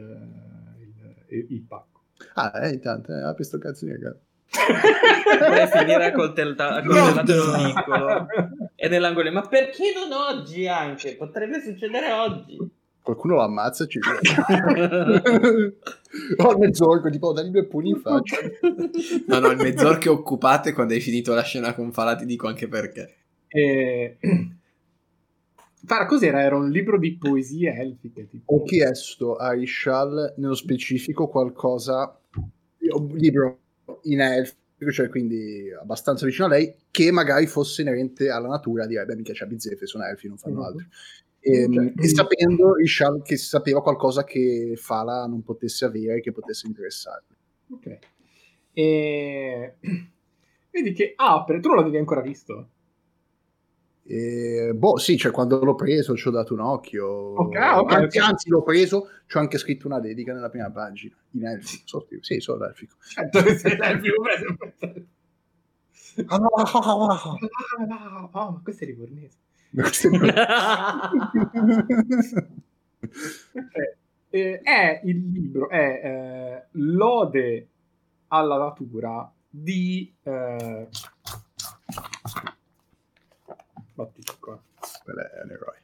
il, 1.28 1.46
il 1.50 1.62
pacco. 1.64 2.04
Ah, 2.32 2.66
eh, 2.66 2.72
intanto, 2.72 3.12
eh, 3.12 3.20
apri 3.20 3.44
sto 3.44 3.58
cazzo 3.58 3.84
di 3.84 3.92
regalo. 3.92 4.18
Vorrei 5.38 5.66
finire 5.68 6.04
a 6.06 6.12
coltellata- 6.12 6.82
No. 6.82 7.22
piccolo 7.24 8.26
e 8.76 8.88
nell'angolo. 8.88 9.32
Ma 9.32 9.40
perché 9.42 9.92
non 9.94 10.12
oggi 10.12 10.68
anche? 10.68 11.16
Potrebbe 11.16 11.60
succedere 11.60 12.12
oggi. 12.12 12.58
Qualcuno 13.02 13.34
lo 13.34 13.42
ammazza 13.42 13.84
e 13.84 13.88
ci 13.88 13.98
Ho 16.36 16.52
il 16.52 16.58
mezz'orco, 16.58 17.10
tipo, 17.10 17.32
dagli 17.32 17.48
due 17.48 17.64
pugni 17.66 17.90
in 17.90 18.00
faccia. 18.00 18.36
No, 19.26 19.38
no, 19.40 19.48
il 19.48 19.56
mezz'orchio 19.56 20.12
occupate 20.12 20.72
quando 20.72 20.94
hai 20.94 21.00
finito 21.00 21.34
la 21.34 21.42
scena 21.42 21.74
con 21.74 21.90
Fala 21.90 22.14
ti 22.14 22.26
dico 22.26 22.46
anche 22.46 22.68
perché. 22.68 23.14
E... 23.48 24.18
Guarda, 25.84 26.06
cos'era? 26.06 26.42
Era 26.42 26.54
un 26.54 26.70
libro 26.70 26.96
di 26.96 27.16
poesie 27.16 27.74
elfiche. 27.74 28.28
Tipo. 28.28 28.54
Ho 28.54 28.62
chiesto 28.62 29.34
a 29.34 29.52
Ishal 29.54 30.34
nello 30.36 30.54
specifico 30.54 31.26
qualcosa, 31.26 32.16
un 32.94 33.08
libro 33.16 33.58
in 34.04 34.20
elfico, 34.20 34.90
cioè 34.90 35.08
quindi 35.08 35.70
abbastanza 35.80 36.26
vicino 36.26 36.46
a 36.46 36.50
lei, 36.50 36.74
che 36.90 37.10
magari 37.10 37.46
fosse 37.46 37.82
inerente 37.82 38.30
alla 38.30 38.48
natura, 38.48 38.86
direi, 38.86 39.04
beh, 39.04 39.16
mica 39.16 39.32
c'è 39.32 39.46
bizzeffe, 39.46 39.86
sono 39.86 40.04
elfi, 40.04 40.28
non 40.28 40.36
fanno 40.38 40.58
Mhm. 40.60 40.64
altro. 40.64 40.86
Ehm, 41.44 41.72
Cioè, 41.72 41.92
e 42.04 42.08
sapendo 42.08 42.78
Ishal 42.78 43.20
che 43.22 43.36
sapeva 43.36 43.82
qualcosa 43.82 44.22
che 44.22 44.74
Fala 44.76 45.26
non 45.26 45.42
potesse 45.42 45.84
avere, 45.84 46.20
che 46.20 46.30
potesse 46.32 46.66
interessarle. 46.68 47.36
Ok. 47.70 47.98
E... 48.72 49.74
Vedi 50.70 50.92
che 50.92 51.12
apre, 51.16 51.60
tu 51.60 51.68
non 51.68 51.76
l'avevi 51.78 51.98
ancora 51.98 52.20
visto? 52.22 52.68
E, 54.04 54.72
boh, 54.74 54.98
sì, 54.98 55.16
cioè 55.16 55.30
quando 55.30 55.62
l'ho 55.62 55.74
preso 55.74 56.16
ci 56.16 56.26
ho 56.28 56.30
dato 56.30 56.54
un 56.54 56.60
occhio. 56.60 57.06
Ok, 57.06 57.54
ah, 57.56 57.80
ok, 57.80 57.92
anzi, 57.92 58.18
ok. 58.18 58.24
anzi, 58.24 58.48
l'ho 58.48 58.62
preso, 58.62 59.08
ci 59.26 59.36
ho 59.36 59.40
anche 59.40 59.58
scritto 59.58 59.86
una 59.86 60.00
dedica 60.00 60.32
nella 60.32 60.48
prima 60.48 60.70
pagina. 60.70 61.16
In 61.32 61.46
elfico. 61.46 61.82
So 61.86 62.06
sì, 62.20 62.40
so 62.40 62.56
l'elfico. 62.56 62.96
Certo 63.00 63.42
che 63.42 63.56
sei 63.58 63.76
l'elfico. 63.76 64.22
Ah, 66.26 66.36
no, 66.36 66.48
ah, 66.48 66.70
ah, 66.72 68.28
ah, 68.32 68.50
ma 68.50 68.60
questo 68.62 68.84
è 68.84 68.86
livornese. 68.86 69.38
Eh, 74.34 74.60
è 74.60 75.00
il 75.04 75.30
libro, 75.30 75.68
è 75.68 76.00
eh, 76.02 76.66
Lode 76.72 77.68
alla 78.28 78.56
natura 78.56 79.30
di... 79.48 80.10
Eh... 80.22 80.88
Batti 83.94 84.22
qua. 84.40 84.58
Quello 85.04 85.20
è 85.20 85.42
un 85.44 85.50
eroe. 85.50 85.82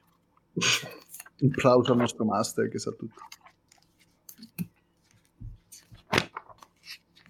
Un 1.40 1.50
plauso 1.50 1.92
al 1.92 1.98
nostro 1.98 2.24
master 2.24 2.68
che 2.68 2.78
sa 2.78 2.90
tutto. 2.92 3.20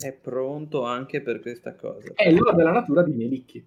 È 0.01 0.13
pronto 0.13 0.85
anche 0.85 1.21
per 1.23 1.41
questa 1.41 1.75
cosa. 1.75 2.13
È 2.15 2.31
Lode 2.31 2.57
della 2.57 2.71
natura 2.73 3.03
di 3.03 3.13
Melicchi. 3.13 3.67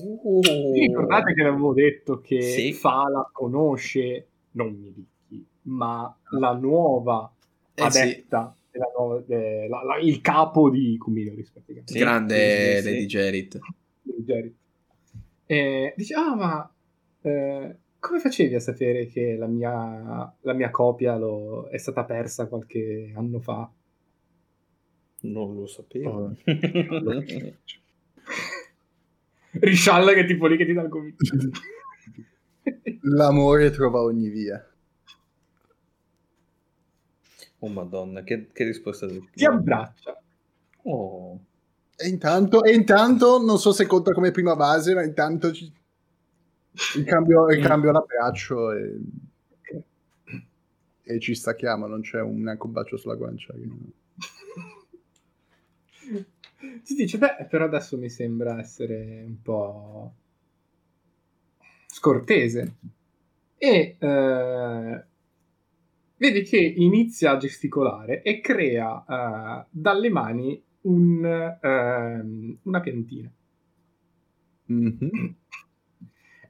Uh. 0.00 0.40
Ricordate 0.72 1.32
che 1.34 1.42
avevo 1.42 1.72
detto 1.72 2.20
che 2.20 2.40
Sì. 2.42 2.72
Fala 2.72 3.28
conosce 3.32 4.26
non 4.52 4.72
Melicchi, 4.80 5.46
ma 5.62 6.14
la 6.30 6.52
nuova 6.54 7.32
Eh 7.74 7.90
sì. 7.90 7.98
adetta, 8.00 8.54
la 8.72 8.90
nuova- 8.96 9.22
eh, 9.28 9.68
la- 9.68 9.82
la- 9.84 9.98
il 9.98 10.20
capo 10.20 10.70
di 10.70 10.98
praticamente. 11.52 11.92
Sì, 11.92 11.98
Grande 11.98 12.76
sì, 12.76 12.82
sì, 12.82 12.84
Lady 12.90 13.00
sì. 13.00 13.06
Gerrit. 13.06 13.58
di 14.02 14.24
Jerry. 14.24 14.54
E 15.46 15.94
dice, 15.96 16.14
ah 16.14 16.34
ma 16.34 16.72
eh, 17.22 17.76
come 18.00 18.18
facevi 18.20 18.54
a 18.54 18.60
sapere 18.60 19.06
che 19.06 19.36
la 19.36 19.46
mia, 19.46 20.36
la 20.40 20.52
mia 20.52 20.70
copia 20.70 21.16
lo- 21.16 21.68
è 21.68 21.78
stata 21.78 22.04
persa 22.04 22.46
qualche 22.48 23.12
anno 23.14 23.38
fa? 23.40 23.70
Non 25.20 25.54
lo 25.54 25.66
sapevo. 25.66 26.10
Oh. 26.10 26.36
Riscialla 29.50 30.12
che 30.12 30.24
tipo 30.26 30.46
lì 30.46 30.56
che 30.56 30.66
ti 30.66 30.72
dà 30.72 30.82
il 30.82 30.88
convinto. 30.88 31.24
L'amore 33.02 33.70
trova 33.70 34.02
ogni 34.02 34.28
via. 34.28 34.64
oh 37.60 37.68
madonna, 37.68 38.22
che, 38.22 38.48
che 38.52 38.64
risposta 38.64 39.06
del 39.06 39.28
ti 39.32 39.44
abbraccia. 39.44 40.20
Oh. 40.82 41.40
E 41.96 42.08
intanto, 42.08 42.62
e 42.62 42.74
intanto, 42.74 43.42
non 43.42 43.58
so 43.58 43.72
se 43.72 43.86
conta 43.86 44.12
come 44.12 44.30
prima 44.30 44.54
base, 44.54 44.94
ma 44.94 45.02
intanto 45.02 45.52
ci... 45.52 45.72
il 46.96 47.04
cambio, 47.04 47.48
il 47.48 47.60
cambio 47.60 47.90
l'abbraccio 47.90 48.70
e... 48.72 49.00
e 51.02 51.18
ci 51.18 51.34
stacchiamo, 51.34 51.88
non 51.88 52.02
c'è 52.02 52.20
un, 52.20 52.42
neanche 52.42 52.66
un 52.66 52.72
bacio 52.72 52.96
sulla 52.96 53.16
guancia. 53.16 53.52
Si 56.82 56.94
dice, 56.94 57.18
beh, 57.18 57.46
però 57.48 57.64
adesso 57.64 57.96
mi 57.96 58.08
sembra 58.08 58.58
essere 58.58 59.22
un 59.26 59.40
po' 59.42 60.12
scortese. 61.86 62.74
E 63.56 63.96
eh, 63.98 65.04
vedi 66.16 66.42
che 66.42 66.58
inizia 66.58 67.32
a 67.32 67.36
gesticolare 67.36 68.22
e 68.22 68.40
crea 68.40 69.04
eh, 69.04 69.66
dalle 69.70 70.08
mani 70.10 70.60
un, 70.82 71.58
ehm, 71.60 72.58
una 72.62 72.80
piantina. 72.80 73.30
Mhm. 74.66 75.34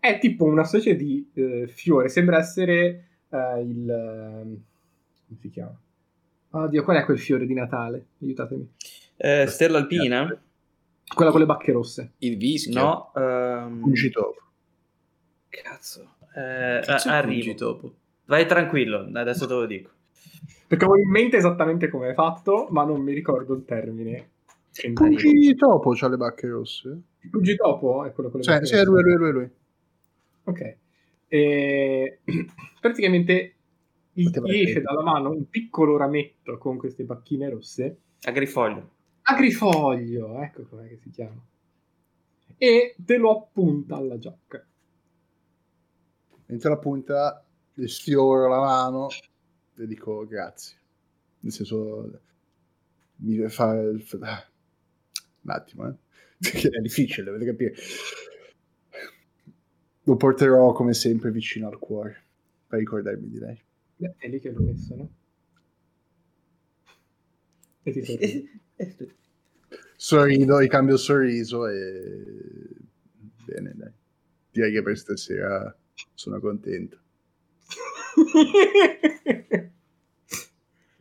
È 0.01 0.19
tipo 0.19 0.45
una 0.45 0.65
specie 0.65 0.97
di 0.97 1.29
eh, 1.35 1.67
fiore, 1.69 2.09
sembra 2.09 2.39
essere 2.39 3.09
eh, 3.29 3.61
il... 3.61 3.85
come 5.27 5.39
si 5.41 5.51
chiama? 5.51 5.79
Oddio, 6.51 6.83
qual 6.83 6.97
è 6.97 7.05
quel 7.05 7.19
fiore 7.19 7.47
di 7.47 7.55
Natale? 7.55 8.07
Aiutatemi. 8.23 8.71
Eh, 9.19 9.47
Stella 9.49 9.79
Alpina? 9.79 10.41
Quella 11.15 11.31
con 11.31 11.41
le 11.41 11.47
bacche 11.47 11.73
rosse. 11.73 12.13
Il 12.19 12.37
vischio. 12.37 12.81
No. 12.81 13.13
ehm, 13.15 13.81
Fungitopo. 13.81 14.37
Cazzo. 15.49 16.15
Eh, 16.35 16.81
Cazzo 16.85 17.09
arrivo. 17.09 17.33
fungitopo? 17.43 17.95
Vai 18.27 18.47
tranquillo, 18.47 19.09
adesso 19.15 19.47
te 19.47 19.55
lo 19.55 19.67
dico. 19.67 19.91
Perché 20.67 20.85
ho 20.85 20.95
in 20.97 21.09
mente 21.11 21.39
esattamente 21.39 21.89
come 21.89 22.11
è 22.11 22.15
fatto, 22.15 22.69
ma 22.71 22.85
non 22.85 23.01
mi 23.01 23.13
ricordo 23.15 23.55
il 23.55 23.65
termine. 23.65 24.31
Fungitopo 24.95 25.93
c'ha 25.95 26.09
le 26.09 26.17
bacche 26.19 26.47
rosse? 26.47 27.01
Fungitopo 27.31 28.05
è 28.05 28.13
quello 28.13 28.29
con 28.31 28.41
le 28.41 28.45
Sì, 28.45 28.53
bacche 28.53 28.67
sì, 28.67 28.75
è 28.75 28.85
rosse. 28.85 29.03
lui, 29.03 29.15
lui, 29.15 29.33
lui. 29.33 29.51
Ok. 30.45 30.77
E... 31.27 32.19
Praticamente 32.81 33.55
gli 34.13 34.31
esce 34.61 34.81
dalla 34.83 35.03
mano 35.03 35.31
un 35.31 35.49
piccolo 35.49 35.97
rametto 35.97 36.59
con 36.59 36.77
queste 36.77 37.05
bacchine 37.05 37.49
rosse. 37.49 37.97
Agrifoglio. 38.23 38.91
Agrifoglio, 39.31 40.41
ecco 40.43 40.65
com'è 40.65 40.89
che 40.89 40.97
si 40.97 41.11
chiama. 41.11 41.41
E 42.59 42.95
te 43.07 43.17
lo 43.17 43.31
appunta 43.31 43.97
alla 43.97 44.19
giacca. 44.19 44.63
Mentre 46.47 46.71
la 46.71 46.79
punta, 46.79 47.45
le 47.75 47.89
sfioro 47.89 48.49
la 48.49 48.59
mano 48.59 49.09
e 49.77 49.87
dico 49.87 50.27
grazie. 50.27 50.77
Nel 51.41 51.53
senso, 51.53 52.21
mi 53.17 53.39
fa... 53.49 53.75
fa- 54.01 54.49
Un 55.43 55.51
attimo, 55.51 55.89
eh. 55.89 55.95
Perché 56.39 56.69
è 56.69 56.81
difficile, 56.81 57.25
dovete 57.31 57.45
capire. 57.47 57.75
Lo 60.05 60.17
porterò 60.17 60.73
come 60.73 60.93
sempre 60.93 61.31
vicino 61.31 61.69
al 61.69 61.79
cuore, 61.79 62.25
per 62.67 62.79
ricordarmi 62.81 63.29
di 63.29 63.39
lei. 63.39 63.63
Beh, 63.97 64.15
è 64.17 64.29
lì 64.29 64.41
che 64.41 64.51
l'ho 64.51 64.63
messo, 64.63 64.95
no? 64.97 65.09
E 67.87 67.91
ti 67.93 68.03
sorridi. 68.07 68.43
Sorrido, 70.01 70.59
ricambio 70.59 70.95
il 70.95 71.01
sorriso 71.01 71.67
e... 71.67 72.23
Bene, 73.45 73.73
dai. 73.75 73.91
Direi 74.53 74.71
che 74.71 74.81
per 74.81 74.97
stasera 74.97 75.77
sono 76.15 76.39
contento. 76.39 76.99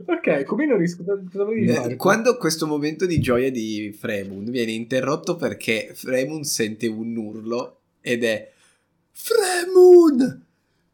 ok, 0.04 0.44
come 0.46 0.66
non 0.66 0.80
riesco 0.80 1.04
cosa 1.04 1.44
volevi 1.44 1.68
Eh? 1.68 1.96
Quando 1.96 2.38
questo 2.38 2.66
momento 2.66 3.06
di 3.06 3.20
gioia 3.20 3.52
di 3.52 3.96
Fremun 3.96 4.46
viene 4.46 4.72
interrotto 4.72 5.36
perché 5.36 5.92
Fremun 5.94 6.44
sente 6.44 6.88
un 6.88 7.16
urlo 7.16 7.82
ed 8.02 8.24
è 8.24 8.52
Fremun! 9.12 10.44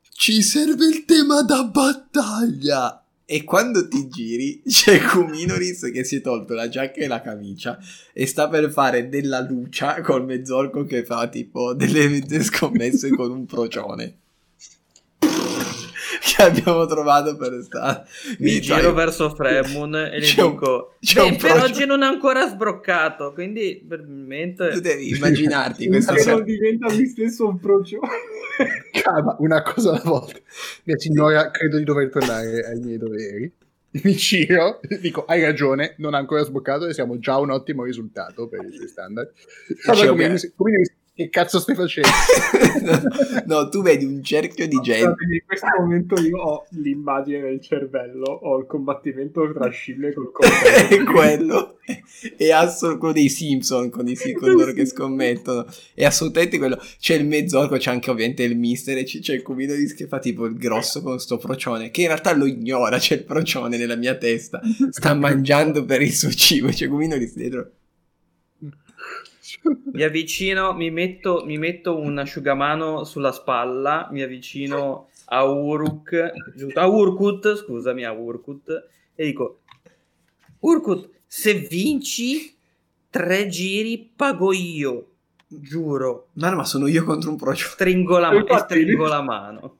Ci 0.09 0.41
serve 0.41 0.87
il 0.87 1.05
tema 1.05 1.41
da 1.41 1.63
battaglia! 1.63 3.02
E 3.25 3.43
quando 3.43 3.87
ti 3.87 4.07
giri 4.09 4.61
c'è 4.65 4.99
Kuminoris 5.01 5.91
che 5.93 6.03
si 6.03 6.17
è 6.17 6.21
tolto 6.21 6.53
la 6.53 6.67
giacca 6.67 6.99
e 6.99 7.07
la 7.07 7.21
camicia 7.21 7.79
e 8.11 8.25
sta 8.25 8.49
per 8.49 8.69
fare 8.69 9.07
della 9.07 9.39
lucia 9.39 10.01
col 10.01 10.25
mezzorco 10.25 10.83
che 10.83 11.05
fa 11.05 11.27
tipo 11.29 11.73
delle 11.73 12.09
mezze 12.09 12.43
scommesse 12.43 13.09
con 13.11 13.31
un 13.31 13.45
procione. 13.45 14.22
Che 16.35 16.41
abbiamo 16.43 16.85
trovato 16.85 17.35
per 17.37 17.59
strada. 17.63 18.05
Mi 18.39 18.59
giro 18.61 18.93
verso 18.93 19.33
Fremun 19.33 19.95
e 19.95 20.19
gli 20.19 20.23
C'è 20.23 20.41
un- 20.43 20.51
dico: 20.51 20.95
c'è 20.99 21.21
"Beh, 21.21 21.27
un 21.27 21.29
per 21.37 21.51
progetto." 21.51 21.65
oggi 21.65 21.85
non 21.85 22.03
è 22.03 22.05
ancora 22.05 22.47
sbroccato. 22.47 23.33
Quindi, 23.33 23.83
probabilmente. 23.87 24.69
Tu 24.69 24.79
devi 24.79 25.09
immaginarti 25.09 25.87
questo 25.89 26.13
Che 26.13 26.25
non 26.25 26.43
diventa 26.43 26.91
lui 26.91 27.05
stesso 27.07 27.47
un 27.47 27.59
procio. 27.59 27.99
Calma, 29.01 29.35
una 29.39 29.61
cosa 29.61 29.91
alla 29.91 30.01
volta. 30.03 30.37
Mia 30.83 30.97
signora, 30.97 31.49
credo 31.51 31.77
di 31.77 31.83
dover 31.83 32.09
tornare 32.09 32.65
ai 32.65 32.79
miei 32.79 32.97
doveri. 32.97 33.51
Mi 34.03 34.13
giro, 34.15 34.79
dico, 35.01 35.23
hai 35.25 35.39
ragione, 35.43 35.93
non 35.99 36.15
ha 36.15 36.17
ancora 36.17 36.43
sboccato 36.43 36.87
e 36.87 36.93
siamo 36.95 37.19
già 37.19 37.33
a 37.33 37.39
un 37.39 37.51
ottimo 37.51 37.83
risultato 37.83 38.47
per 38.47 38.65
i 38.67 38.71
suoi 38.73 38.87
standard. 38.87 39.31
Allora, 39.85 40.07
come, 40.09 40.25
ovvia- 40.25 40.51
come- 40.55 40.95
che 41.15 41.29
cazzo 41.29 41.59
stai 41.59 41.75
facendo? 41.75 42.09
no, 43.45 43.69
tu 43.69 43.81
vedi 43.81 44.03
un 44.03 44.23
cerchio 44.23 44.67
di 44.67 44.79
gente. 44.81 45.03
Scusatemi, 45.03 45.35
in 45.35 45.45
questo 45.45 45.67
momento 45.79 46.21
io 46.21 46.37
ho 46.37 46.65
l'immagine 46.71 47.41
nel 47.41 47.61
cervello, 47.61 48.25
ho 48.25 48.57
il 48.57 48.65
combattimento 48.65 49.51
tra 49.53 49.69
Scille 49.69 50.11
col 50.13 50.31
è 50.41 51.03
coltello. 51.03 51.11
quello 51.11 51.77
è 52.37 52.49
assolutamente 52.51 52.97
quello 52.97 53.13
dei 53.13 53.29
Simpson 53.29 53.89
con, 53.89 54.07
i, 54.07 54.15
con 54.33 54.51
loro 54.51 54.71
che 54.71 54.85
scommettono 54.85 55.65
è 55.93 56.05
assolutamente 56.05 56.57
quello 56.57 56.79
c'è 56.97 57.15
il 57.15 57.25
mezzorco 57.25 57.75
c'è 57.75 57.91
anche 57.91 58.09
ovviamente 58.09 58.43
il 58.43 58.57
mister 58.57 58.97
e 58.97 59.03
c- 59.03 59.19
c'è 59.19 59.33
il 59.33 59.41
cubino 59.41 59.73
di 59.75 59.93
che 59.93 60.07
fa 60.07 60.19
tipo 60.19 60.45
il 60.45 60.55
grosso 60.55 61.01
con 61.01 61.19
sto 61.19 61.37
procione 61.37 61.91
che 61.91 62.01
in 62.01 62.07
realtà 62.07 62.33
lo 62.33 62.45
ignora 62.45 62.97
c'è 62.97 63.15
il 63.15 63.23
procione 63.25 63.75
nella 63.75 63.95
mia 63.95 64.15
testa 64.15 64.61
sta 64.89 65.13
mangiando 65.15 65.83
per 65.83 66.01
il 66.01 66.13
suo 66.13 66.31
cibo 66.31 66.69
c'è 66.69 66.85
il 66.85 66.89
cubino 66.89 67.17
di 67.17 67.29
dietro 67.35 67.71
Mi 69.93 70.01
avvicino, 70.03 70.73
mi 70.73 70.89
metto, 70.89 71.43
mi 71.45 71.57
metto 71.57 71.97
un 71.99 72.17
asciugamano 72.17 73.03
sulla 73.03 73.31
spalla, 73.31 74.07
mi 74.11 74.21
avvicino 74.21 75.09
a 75.25 75.43
Uruk, 75.43 76.31
giusto? 76.55 76.79
a 76.79 76.87
Urkut, 76.87 77.55
scusami, 77.55 78.03
a 78.05 78.11
Urkut, 78.11 78.87
e 79.15 79.25
dico, 79.25 79.59
Urkut, 80.59 81.09
se 81.25 81.53
vinci 81.53 82.55
tre 83.09 83.47
giri 83.47 84.11
pago 84.15 84.51
io, 84.53 85.07
giuro, 85.47 86.29
ma 86.33 86.49
no 86.49 86.55
ma 86.57 86.65
sono 86.65 86.87
io 86.87 87.03
contro 87.03 87.29
un 87.29 87.37
procione 87.37 87.73
stringo 87.73 88.17
la, 88.17 88.29
ma- 88.31 88.37
e 88.37 88.39
Infatti- 88.39 88.81
stringo 88.81 89.07
la 89.07 89.21
mano. 89.21 89.77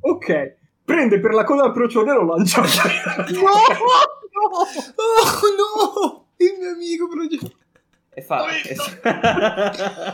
Ok, 0.00 0.56
prende 0.84 1.18
per 1.20 1.32
la 1.32 1.44
coda 1.44 1.66
il 1.66 1.72
procione 1.72 2.10
e 2.10 2.14
lo 2.14 2.24
lancia. 2.24 2.62
oh 4.42 4.66
no 5.56 6.26
il 6.36 6.56
mio 6.58 6.70
amico 6.72 7.08
procione 7.08 7.60
E 8.14 8.20
fa... 8.22 8.44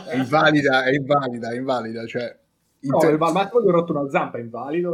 È 0.07 0.15
invalida, 0.15 0.83
è 0.85 0.93
invalida, 0.93 1.51
è 1.51 1.55
invalida, 1.55 2.05
cioè... 2.05 2.37
No, 2.81 2.93
inter- 2.95 3.11
il 3.11 3.17
Valmato 3.17 3.61
gli 3.61 3.67
ho 3.67 3.71
rotto 3.71 3.91
una 3.91 4.09
zampa, 4.09 4.37
è 4.37 4.41
invalido. 4.41 4.93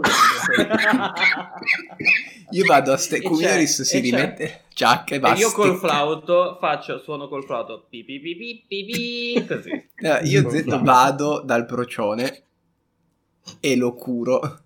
io 2.49 2.65
vado 2.65 2.93
a 2.93 2.97
ste 2.97 3.17
E 3.17 3.21
Kuminoris 3.21 3.83
si 3.83 3.97
e 3.97 4.01
c'è- 4.01 4.05
rimette 4.05 4.61
giacca 4.73 5.13
e 5.13 5.17
E 5.17 5.19
basta 5.19 5.37
io 5.39 5.51
col 5.51 5.77
flauto 5.77 6.57
faccio, 6.59 6.97
suono 6.97 7.27
col 7.27 7.43
flauto, 7.45 7.85
pi 7.87 8.03
pi 8.03 8.19
pi 8.19 8.35
pi 8.35 8.65
pi 8.67 8.85
pi, 8.85 9.45
così. 9.47 9.69
Eh, 9.69 10.19
io 10.23 10.49
Zetto 10.49 10.81
vado 10.81 11.41
dal 11.41 11.67
procione 11.67 12.41
e 13.59 13.75
lo 13.75 13.93
curo, 13.93 14.39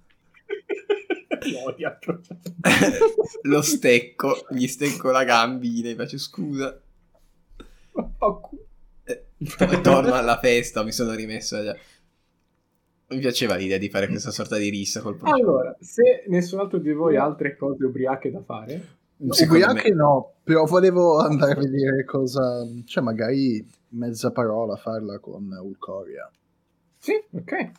lo 3.44 3.61
stecco, 3.61 4.45
gli 4.52 4.68
stecco 4.68 5.11
la 5.11 5.26
gambina 5.26 5.90
e 5.90 5.95
faccio 5.95 6.18
scusa. 6.18 6.80
Eh, 9.06 9.26
Poi 9.58 9.82
torno 9.82 10.14
alla 10.14 10.38
festa, 10.38 10.84
mi 10.84 10.91
sono 10.91 11.14
rimesso 11.14 11.64
già. 11.64 11.76
Mi 13.12 13.20
piaceva 13.20 13.56
l'idea 13.56 13.78
di 13.80 13.90
fare 13.90 14.08
questa 14.08 14.30
sorta 14.32 14.58
di 14.58 14.70
rissa 14.70 15.02
col 15.02 15.18
procione. 15.18 15.41
Allora, 15.41 15.76
se 15.80 16.26
nessun 16.28 16.60
altro 16.60 16.78
di 16.78 16.91
voi 16.94 17.16
ha 17.18 17.24
altre 17.24 17.56
cose 17.56 17.86
ubriache 17.86 18.30
da 18.30 18.44
fare, 18.44 18.98
Secondo 19.32 19.66
Ubriache 19.66 19.90
me- 19.90 19.96
no, 19.96 20.34
però 20.44 20.64
volevo 20.66 21.18
andare 21.20 21.52
a 21.52 21.56
vedere 21.56 22.06
cosa... 22.06 22.66
Cioè, 22.86 23.04
magari 23.04 23.68
mezza 23.90 24.32
parola 24.32 24.78
farla 24.78 25.20
con 25.20 25.50
Ulcoria. 25.62 26.32
sì, 27.00 27.22
ok. 27.32 27.72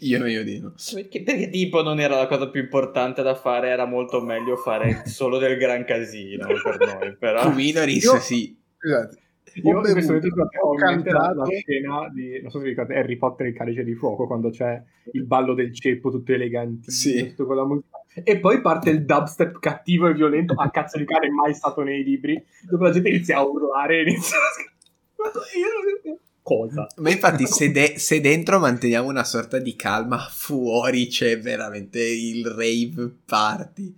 Io 0.00 0.18
no, 0.20 0.28
io 0.28 0.44
di 0.44 0.60
no. 0.60 0.74
Perché, 0.94 1.24
perché 1.24 1.48
tipo 1.48 1.82
non 1.82 1.98
era 1.98 2.16
la 2.16 2.28
cosa 2.28 2.48
più 2.48 2.60
importante 2.60 3.22
da 3.22 3.34
fare, 3.34 3.70
era 3.70 3.86
molto 3.86 4.20
meglio 4.20 4.54
fare 4.54 5.02
solo 5.06 5.38
del 5.38 5.58
gran 5.58 5.84
casino 5.84 6.46
per 6.46 6.78
noi, 6.78 7.16
però... 7.16 7.42
Kuminoris 7.42 8.04
Io- 8.04 8.20
sì. 8.20 8.56
Scusate, 8.78 9.18
Io 9.62 9.78
ho 9.78 9.80
questo 9.80 10.12
momento 10.12 10.48
ho 10.62 10.74
cantato... 10.74 11.34
la 11.40 11.46
scena 11.46 12.08
di, 12.12 12.40
non 12.42 12.50
so 12.50 12.58
se 12.58 12.64
vi 12.64 12.70
ricordate, 12.70 12.98
Harry 12.98 13.16
Potter 13.16 13.46
e 13.46 13.48
il 13.50 13.54
calice 13.56 13.84
di 13.84 13.94
fuoco, 13.94 14.26
quando 14.26 14.50
c'è 14.50 14.82
il 15.12 15.24
ballo 15.24 15.54
del 15.54 15.72
ceppo, 15.74 16.10
tutto 16.10 16.32
eleganti, 16.32 16.90
Sì. 16.90 17.28
tutto 17.28 17.46
con 17.46 17.56
la 17.56 17.64
musica. 17.64 17.86
E 18.22 18.38
poi 18.38 18.60
parte 18.60 18.90
il 18.90 19.04
dubstep 19.04 19.58
cattivo 19.58 20.08
e 20.08 20.14
violento, 20.14 20.54
a 20.54 20.70
cazzo 20.70 20.98
di 20.98 21.04
cane 21.04 21.30
mai 21.30 21.54
stato 21.54 21.82
nei 21.82 22.02
libri, 22.02 22.42
dove 22.68 22.86
la 22.86 22.92
gente 22.92 23.08
inizia 23.08 23.38
a 23.38 23.44
urlare 23.46 23.98
e 23.98 24.02
inizia 24.02 24.36
a 24.38 24.50
sc- 24.52 25.56
Io 25.56 25.66
non- 26.12 26.18
Cosa? 26.42 26.86
Ma 26.98 27.10
infatti 27.10 27.44
se, 27.46 27.72
de- 27.72 27.94
se 27.98 28.20
dentro 28.20 28.60
manteniamo 28.60 29.08
una 29.08 29.24
sorta 29.24 29.58
di 29.58 29.74
calma, 29.74 30.18
fuori 30.30 31.08
c'è 31.08 31.38
veramente 31.40 32.00
il 32.00 32.46
rave 32.46 33.12
party. 33.24 33.92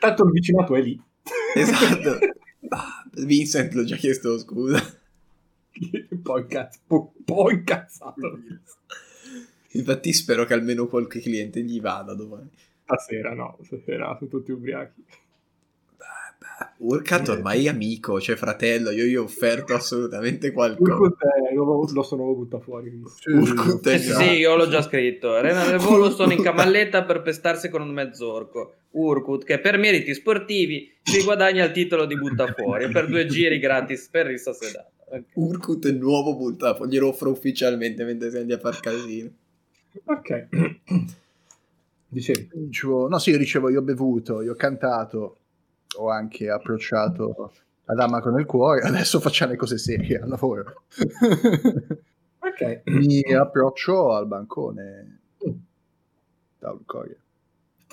Tanto 0.00 0.24
il 0.24 0.30
vicinato 0.32 0.74
è 0.74 0.80
lì. 0.80 1.00
Esatto. 1.54 2.18
Vincent 3.14 3.72
l'ho 3.74 3.84
già 3.84 3.96
chiesto 3.96 4.38
scusa. 4.38 4.80
poi, 6.22 6.46
cazzo, 6.46 6.78
po- 6.86 7.12
poi 7.24 7.54
incazzato. 7.54 8.38
Infatti 9.72 10.12
spero 10.12 10.44
che 10.44 10.54
almeno 10.54 10.86
qualche 10.86 11.20
cliente 11.20 11.62
gli 11.62 11.80
vada 11.80 12.14
domani. 12.14 12.50
Stasera 12.84 13.32
no, 13.34 13.58
stasera 13.64 14.16
sono 14.18 14.30
tutti 14.30 14.52
ubriachi. 14.52 15.04
Urkat 16.78 17.28
ormai 17.28 17.66
è 17.66 17.68
amico, 17.68 18.20
cioè 18.20 18.36
fratello, 18.36 18.90
io 18.90 19.04
gli 19.04 19.14
ho 19.14 19.22
offerto 19.22 19.74
assolutamente 19.74 20.52
qualcosa. 20.52 20.92
Urkut 20.92 21.16
è- 21.22 21.54
lo, 21.54 21.88
lo 21.90 22.02
sono 22.02 22.24
buttato 22.34 22.62
fuori. 22.62 23.02
Urkut 23.26 23.88
è 23.88 23.98
sì, 23.98 24.12
sì, 24.12 24.30
io 24.38 24.56
l'ho 24.56 24.68
già 24.68 24.82
scritto. 24.82 25.32
Arena 25.32 25.64
del 25.64 25.78
Volo 25.78 26.10
sono 26.10 26.32
in 26.32 26.42
camalletta 26.42 27.04
per 27.04 27.22
pestarsi 27.22 27.68
con 27.68 27.82
un 27.82 27.90
mezzorco. 27.90 28.74
Urkut, 28.92 29.44
che 29.44 29.58
per 29.58 29.78
meriti 29.78 30.14
sportivi 30.14 30.92
si 31.02 31.22
guadagna 31.22 31.64
il 31.64 31.72
titolo 31.72 32.04
di 32.04 32.16
buttafuori 32.16 32.88
per 32.92 33.08
due 33.08 33.26
giri 33.26 33.58
gratis 33.58 34.08
per 34.08 34.26
Rissa 34.26 34.52
Sedana. 34.52 34.88
Ok. 35.06 35.24
Urkut 35.34 35.86
è 35.86 35.90
il 35.90 35.98
nuovo 35.98 36.36
buttafuori, 36.36 36.90
glielo 36.90 37.08
offro 37.08 37.30
ufficialmente 37.30 38.04
mentre 38.04 38.30
si 38.30 38.36
andiamo 38.36 38.62
a 38.62 38.72
far 38.72 38.80
casino. 38.80 39.30
Ok. 40.04 40.48
Dicevi. 42.08 42.50
Dicevo- 42.52 43.08
no, 43.08 43.18
sì, 43.18 43.30
io 43.30 43.38
dicevo, 43.38 43.70
io 43.70 43.80
ho 43.80 43.82
bevuto, 43.82 44.42
io 44.42 44.52
ho 44.52 44.56
cantato, 44.56 45.38
ho 45.96 46.10
anche 46.10 46.50
approcciato 46.50 47.52
la 47.84 47.94
dama 47.94 48.20
con 48.20 48.38
il 48.38 48.46
cuore, 48.46 48.82
adesso 48.82 49.18
facciamo 49.18 49.52
le 49.52 49.56
cose 49.56 49.78
serie 49.78 50.18
al 50.18 50.28
lavoro. 50.28 50.82
Ok. 52.38 52.82
Mi 52.84 53.22
approccio 53.32 54.12
al 54.12 54.26
bancone 54.26 55.20
da 56.58 56.76
Coria. 56.84 57.16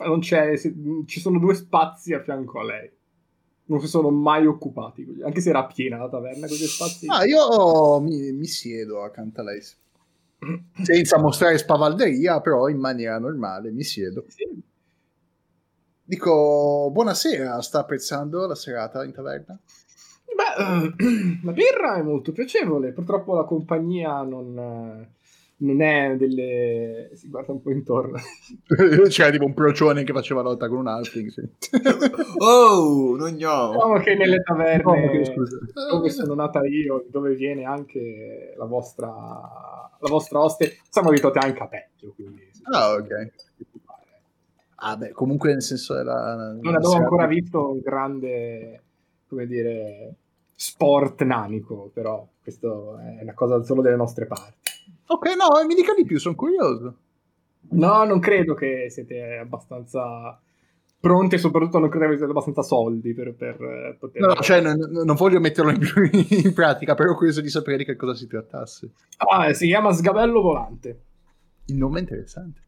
Non 0.05 0.19
c'è, 0.19 0.57
ci 1.05 1.19
sono 1.19 1.39
due 1.39 1.55
spazi 1.55 2.13
a 2.13 2.21
fianco 2.21 2.59
a 2.59 2.63
lei. 2.63 2.91
Non 3.65 3.79
si 3.81 3.87
sono 3.87 4.09
mai 4.09 4.47
occupati, 4.47 5.05
anche 5.23 5.41
se 5.41 5.49
era 5.49 5.65
piena 5.65 5.97
la 5.97 6.09
taverna 6.09 6.47
con 6.47 6.55
spazi. 6.55 7.05
Ah, 7.07 7.23
io 7.23 7.99
mi, 7.99 8.31
mi 8.31 8.47
siedo 8.47 9.03
accanto 9.03 9.41
a 9.41 9.43
lei, 9.43 9.61
senza 10.81 11.19
mostrare 11.19 11.57
spavalderia, 11.57 12.41
però 12.41 12.67
in 12.67 12.79
maniera 12.79 13.19
normale 13.19 13.69
mi 13.71 13.83
siedo. 13.83 14.25
Sì. 14.27 14.47
Dico, 16.03 16.89
buonasera, 16.91 17.61
sta 17.61 17.81
apprezzando 17.81 18.47
la 18.47 18.55
serata 18.55 19.03
in 19.03 19.11
taverna? 19.11 19.59
Beh, 20.39 20.85
eh, 20.87 21.39
la 21.43 21.51
birra 21.51 21.97
è 21.97 22.01
molto 22.01 22.31
piacevole, 22.31 22.91
purtroppo 22.93 23.35
la 23.35 23.43
compagnia 23.43 24.21
non, 24.23 24.57
eh, 24.57 25.09
non 25.61 25.81
è 25.81 26.15
delle... 26.17 27.09
si 27.13 27.27
guarda 27.29 27.51
un 27.51 27.61
po' 27.61 27.71
intorno. 27.71 28.17
C'era 29.09 29.29
tipo 29.31 29.45
un 29.45 29.53
procione 29.53 30.03
che 30.03 30.13
faceva 30.13 30.41
lotta 30.41 30.67
con 30.67 30.77
un 30.79 30.87
halfling, 30.87 31.29
sì. 31.29 31.41
Oh, 32.37 33.15
non 33.15 33.31
gno. 33.33 33.71
Diciamo 33.73 33.99
che 33.99 34.15
nelle 34.15 34.37
No, 34.37 34.43
taverne 34.43 35.09
che 35.11 35.25
scusa. 35.25 35.57
dove 35.89 36.09
sono 36.09 36.33
nata 36.33 36.65
io, 36.65 37.05
dove 37.09 37.33
viene 37.35 37.63
anche 37.65 38.53
la 38.57 38.65
vostra, 38.65 39.07
la 39.07 40.09
vostra 40.09 40.39
oste, 40.39 40.77
siamo 40.89 41.09
abituati 41.09 41.39
anche 41.39 41.63
a 41.63 41.67
peggio. 41.67 42.13
Quindi, 42.15 42.47
Ah, 42.71 42.93
ok. 42.93 43.31
Ah, 44.81 44.95
beh, 44.95 45.11
comunque 45.11 45.51
nel 45.51 45.61
senso 45.61 45.93
della... 45.93 46.57
Non 46.61 46.75
avevo 46.75 46.93
ancora 46.93 47.25
visto 47.27 47.71
un 47.71 47.79
grande, 47.79 48.81
come 49.27 49.45
dire, 49.45 50.13
sport 50.55 51.23
nanico, 51.23 51.89
però 51.93 52.25
questo 52.41 52.97
è 52.99 53.21
una 53.21 53.33
cosa 53.33 53.61
solo 53.63 53.81
delle 53.81 53.95
nostre 53.97 54.25
parti. 54.25 54.58
Ok, 55.11 55.25
no, 55.35 55.65
mi 55.65 55.73
dica 55.73 55.93
di 55.95 56.05
più, 56.05 56.19
sono 56.19 56.35
curioso. 56.35 56.95
No, 57.71 58.03
non 58.03 58.19
credo 58.19 58.53
che 58.53 58.89
siete 58.91 59.37
abbastanza 59.37 60.39
pronti 60.99 61.35
e 61.35 61.37
soprattutto 61.39 61.79
non 61.79 61.89
credo 61.89 62.09
che 62.09 62.17
siete 62.17 62.31
abbastanza 62.31 62.61
soldi 62.61 63.13
per, 63.13 63.33
per 63.33 63.55
eh, 63.59 63.95
poter... 63.99 64.21
No, 64.21 64.35
cioè, 64.35 64.61
non, 64.61 64.77
non 64.77 65.15
voglio 65.15 65.39
metterlo 65.39 65.71
in, 65.71 65.79
in 66.45 66.53
pratica, 66.53 66.93
però 66.93 67.15
curioso 67.15 67.41
di 67.41 67.49
sapere 67.49 67.77
di 67.77 67.85
che 67.85 67.95
cosa 67.95 68.13
si 68.13 68.27
trattasse. 68.27 68.91
Ah, 69.17 69.51
si 69.53 69.65
chiama 69.65 69.91
Sgabello 69.91 70.41
Volante. 70.41 71.01
Il 71.65 71.77
nome 71.77 71.97
è 71.97 72.01
interessante. 72.01 72.61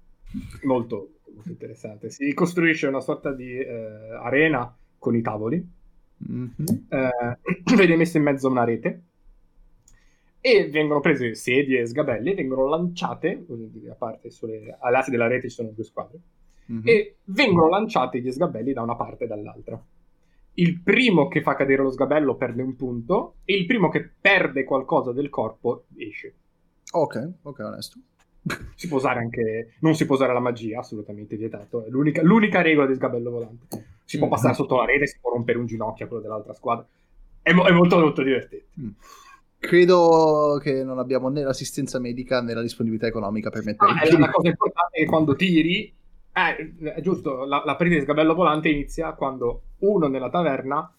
Molto, 0.63 1.19
molto 1.35 1.49
interessante. 1.49 2.09
Si 2.09 2.33
costruisce 2.33 2.87
una 2.87 3.01
sorta 3.01 3.31
di 3.31 3.55
eh, 3.55 4.17
arena 4.19 4.75
con 4.97 5.15
i 5.15 5.21
tavoli. 5.21 5.63
Mhm. 6.17 6.53
eh, 6.89 7.37
viene 7.75 7.95
messa 7.97 8.17
in 8.17 8.23
mezzo 8.23 8.47
una 8.47 8.63
rete 8.63 9.03
e 10.41 10.69
vengono 10.69 10.99
prese 10.99 11.35
sedie 11.35 11.81
e 11.81 11.85
sgabelli 11.85 12.33
vengono 12.33 12.67
lanciate, 12.67 13.45
a 13.89 13.93
parte 13.93 14.31
sulle, 14.31 14.75
lati 14.91 15.11
della 15.11 15.27
rete 15.27 15.47
ci 15.49 15.55
sono 15.55 15.69
due 15.69 15.83
squadre, 15.83 16.17
Mhm. 16.65 16.81
e 16.85 17.15
vengono 17.25 17.69
lanciati 17.69 18.21
gli 18.21 18.31
sgabelli 18.31 18.73
da 18.73 18.81
una 18.81 18.95
parte 18.95 19.25
e 19.25 19.27
dall'altra. 19.27 19.81
Il 20.55 20.79
primo 20.81 21.27
che 21.27 21.41
fa 21.41 21.55
cadere 21.55 21.81
lo 21.83 21.91
sgabello 21.91 22.35
perde 22.35 22.61
un 22.61 22.75
punto 22.75 23.35
e 23.45 23.55
il 23.55 23.65
primo 23.65 23.89
che 23.89 24.09
perde 24.19 24.63
qualcosa 24.63 25.11
del 25.11 25.29
corpo 25.29 25.85
esce. 25.95 26.33
Ok, 26.91 27.29
ok, 27.43 27.59
onesto. 27.59 27.99
Si 28.75 28.87
può 28.87 28.97
usare 28.97 29.19
anche, 29.19 29.73
non 29.81 29.93
si 29.95 30.05
può 30.05 30.15
usare 30.15 30.33
la 30.33 30.39
magia, 30.39 30.79
assolutamente 30.79 31.35
vietato. 31.37 31.85
È 31.85 31.89
l'unica, 31.89 32.21
l'unica 32.23 32.61
regola 32.61 32.87
di 32.87 32.95
sgabello 32.95 33.29
volante. 33.29 33.85
Si 34.03 34.17
può 34.17 34.27
Mm. 34.27 34.29
passare 34.31 34.53
sotto 34.55 34.75
la 34.77 34.85
rete, 34.85 35.05
si 35.07 35.17
può 35.21 35.31
rompere 35.31 35.57
un 35.59 35.67
ginocchio 35.67 36.05
a 36.05 36.07
quello 36.07 36.23
dell'altra 36.23 36.53
squadra. 36.53 36.85
È, 37.41 37.53
mo- 37.53 37.65
è 37.65 37.71
molto, 37.71 37.99
molto 37.99 38.23
divertente. 38.23 38.65
Credo 39.61 40.59
che 40.59 40.83
non 40.83 40.97
abbiamo 40.97 41.29
né 41.29 41.43
l'assistenza 41.43 41.99
medica 41.99 42.41
né 42.41 42.55
la 42.55 42.63
disponibilità 42.63 43.05
economica 43.05 43.51
per 43.51 43.63
mettere 43.63 43.91
Ah, 43.91 44.07
in 44.07 44.15
e 44.15 44.19
la 44.19 44.31
cosa 44.31 44.47
importante 44.47 44.97
è 44.97 45.03
che 45.03 45.05
quando 45.05 45.35
tiri, 45.35 45.93
eh, 46.33 46.93
è 46.95 46.99
giusto, 47.01 47.45
la, 47.45 47.61
la 47.63 47.75
partita 47.75 47.99
di 47.99 48.01
sgabello 48.01 48.33
volante 48.33 48.69
inizia 48.69 49.13
quando 49.13 49.61
uno 49.81 50.07
nella 50.07 50.31
taverna 50.31 50.91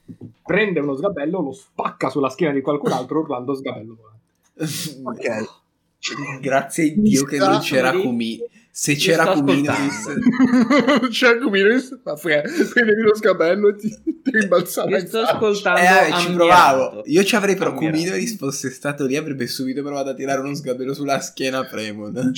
prende 0.44 0.78
uno 0.78 0.94
sgabello, 0.94 1.40
lo 1.40 1.52
spacca 1.52 2.08
sulla 2.08 2.28
schiena 2.28 2.52
di 2.52 2.60
qualcun 2.60 2.92
altro 2.92 3.18
urlando 3.18 3.52
sgabello 3.52 3.96
volante. 3.96 5.00
Ok. 5.02 6.40
Grazie 6.40 6.92
a 6.92 6.94
Dio 6.96 7.24
che 7.24 7.38
non 7.38 7.58
c'era 7.58 7.90
Kumi. 7.90 8.38
Se 8.74 8.94
c'era 8.94 9.24
sto 9.24 9.40
Kumino, 9.40 9.70
ascoltando. 9.70 11.08
C'è 11.12 11.38
Cumino, 11.38 11.68
ma 12.04 12.14
prendevi 12.14 13.02
lo 13.02 13.14
scabello 13.14 13.68
e 13.68 13.74
ti, 13.76 13.88
ti 13.90 14.30
rimbalzava 14.30 14.88
Mi 14.88 14.98
in 14.98 15.06
sto 15.06 15.20
ascoltando. 15.20 15.78
eh, 15.78 15.84
ci 16.06 16.12
ammirato. 16.12 16.32
provavo. 16.34 17.02
Io 17.04 17.22
ci 17.22 17.36
avrei 17.36 17.54
però 17.54 17.72
Ammirato. 17.72 17.92
Kumino 17.98 18.14
e 18.14 18.26
fosse 18.38 18.70
stato 18.70 19.04
lì 19.04 19.16
avrebbe 19.16 19.46
subito 19.46 19.82
provato 19.82 20.08
a 20.08 20.14
tirare 20.14 20.40
uno 20.40 20.54
sgabello 20.54 20.94
sulla 20.94 21.20
schiena 21.20 21.58
a 21.58 21.64
Fremon. 21.64 22.32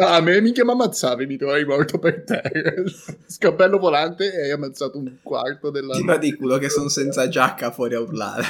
Ah, 0.00 0.16
a 0.16 0.20
me 0.20 0.40
mica 0.40 0.64
mi 0.64 0.72
ammazzavi, 0.72 1.24
mi 1.26 1.36
trovavi 1.36 1.64
morto 1.64 2.00
per 2.00 2.24
terra. 2.24 2.82
Scabello 3.24 3.78
volante 3.78 4.34
e 4.34 4.42
hai 4.46 4.50
ammazzato 4.50 4.98
un 4.98 5.18
quarto 5.22 5.70
della... 5.70 5.94
Tira 5.94 6.16
di 6.16 6.34
culo 6.34 6.58
che 6.58 6.68
sono 6.68 6.88
senza 6.88 7.28
giacca 7.28 7.70
fuori 7.70 7.94
a 7.94 8.00
urlare. 8.00 8.42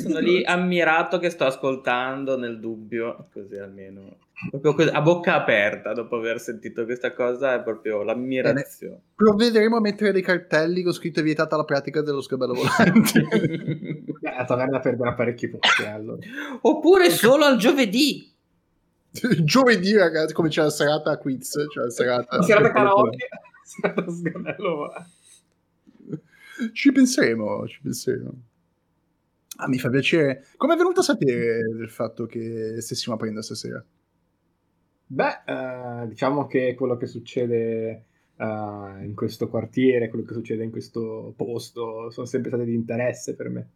Sono 0.00 0.20
lì 0.20 0.42
ammirato 0.42 1.18
che 1.18 1.28
sto 1.28 1.44
ascoltando 1.44 2.38
nel 2.38 2.58
dubbio, 2.58 3.28
così 3.30 3.56
almeno. 3.56 4.16
Proprio 4.50 4.74
così, 4.74 4.88
a 4.88 5.00
bocca 5.00 5.34
aperta 5.34 5.92
dopo 5.92 6.16
aver 6.16 6.38
sentito 6.38 6.84
questa 6.84 7.12
cosa 7.12 7.54
è 7.54 7.62
proprio 7.62 8.04
l'ammirazione. 8.04 9.00
Provvederemo 9.16 9.76
a 9.76 9.80
mettere 9.80 10.12
dei 10.12 10.22
cartelli 10.22 10.82
con 10.82 10.92
scritto 10.92 11.22
vietata 11.22 11.56
la 11.56 11.64
pratica 11.64 12.02
dello 12.02 12.20
scabello 12.20 12.54
volante. 12.54 13.26
Eh, 14.20 14.34
La 14.34 14.44
taverna 14.44 14.80
perderà 14.80 15.14
parecchi 15.14 15.48
punti 15.48 15.68
eh, 15.82 15.86
allora. 15.86 16.18
Oppure 16.60 17.10
solo 17.10 17.44
al 17.44 17.56
giovedì. 17.56 18.32
Giovedì, 19.42 19.96
ragazzi, 19.96 20.34
come 20.34 20.48
c'è 20.48 20.62
la 20.62 20.70
serata 20.70 21.12
a 21.12 21.16
quiz, 21.16 21.54
c'è 21.68 21.80
la 21.80 21.90
serata... 21.90 22.36
La 22.36 22.42
serata 22.42 22.70
karaoke, 22.72 23.28
serata 23.64 24.10
sgabello 24.10 24.74
volante. 24.76 25.10
Ci 26.72 26.92
penseremo, 26.92 27.66
ci 27.66 27.80
penseremo. 27.82 28.32
Ah, 29.56 29.68
mi 29.68 29.78
fa 29.78 29.88
piacere. 29.88 30.46
Come 30.56 30.74
è 30.74 30.76
venuto 30.76 31.00
a 31.00 31.04
sapere 31.04 31.62
del 31.62 31.90
fatto 31.90 32.26
che 32.26 32.80
stessimo 32.80 33.14
aprendo 33.14 33.40
stasera? 33.42 33.82
Beh, 35.10 35.42
eh, 35.46 36.06
diciamo 36.08 36.46
che 36.46 36.74
quello 36.74 36.98
che 36.98 37.06
succede 37.06 38.04
eh, 38.36 38.44
in 39.04 39.12
questo 39.14 39.48
quartiere, 39.48 40.10
quello 40.10 40.24
che 40.24 40.34
succede 40.34 40.64
in 40.64 40.70
questo 40.70 41.32
posto, 41.34 42.10
sono 42.10 42.26
sempre 42.26 42.50
stati 42.50 42.66
di 42.66 42.74
interesse 42.74 43.34
per 43.34 43.48
me. 43.48 43.68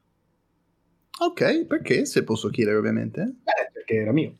Ok, 1.21 1.65
perché? 1.67 2.05
Se 2.05 2.23
posso 2.23 2.49
chiedere, 2.49 2.77
ovviamente. 2.77 3.23
Beh, 3.43 3.71
perché 3.73 3.95
era 3.95 4.13
mio. 4.13 4.37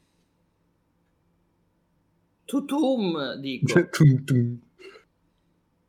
Tutum, 2.45 3.37
dico. 3.37 3.89
Tum, 3.89 4.25
tum. 4.25 4.61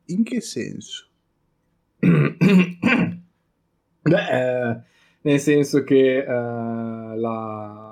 In 0.06 0.22
che 0.22 0.40
senso? 0.40 1.08
Beh, 1.98 3.18
eh, 4.00 4.82
nel 5.22 5.40
senso 5.40 5.84
che 5.84 6.18
eh, 6.18 6.24
la... 6.24 7.83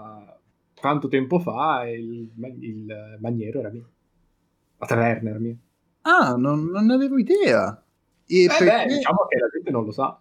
tanto 0.83 1.09
tempo 1.09 1.39
fa 1.39 1.89
il, 1.89 2.29
il 2.61 3.17
maniero 3.21 3.61
era 3.61 3.71
mio. 3.71 3.91
La 4.79 4.87
taverna 4.87 5.31
era 5.31 5.39
mia. 5.39 5.57
Ah, 6.03 6.35
non, 6.37 6.65
non 6.65 6.87
ne 6.87 6.95
avevo 6.95 7.17
idea. 7.19 7.81
E 8.27 8.43
Eh 8.43 8.49
perché... 8.49 8.65
beh, 8.65 8.87
diciamo 8.95 9.27
che 9.29 9.39
la 9.39 9.49
gente 9.49 9.71
non 9.71 9.85
lo 9.85 9.93
sa. 9.93 10.21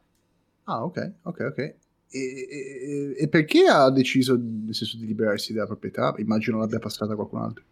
Ah, 0.65 0.83
ok, 0.85 1.13
ok, 1.23 1.39
ok. 1.49 1.57
E, 1.57 1.77
e- 2.13 3.15
e 3.17 3.27
perché 3.27 3.65
ha 3.67 3.89
deciso 3.89 4.35
nel 4.37 4.75
senso, 4.75 4.97
di 4.97 5.07
liberarsi 5.07 5.53
della 5.53 5.65
proprietà? 5.65 6.13
Immagino 6.17 6.59
l'abbia 6.59 6.79
passata 6.79 7.13
a 7.13 7.15
qualcun 7.15 7.41
altro. 7.41 7.63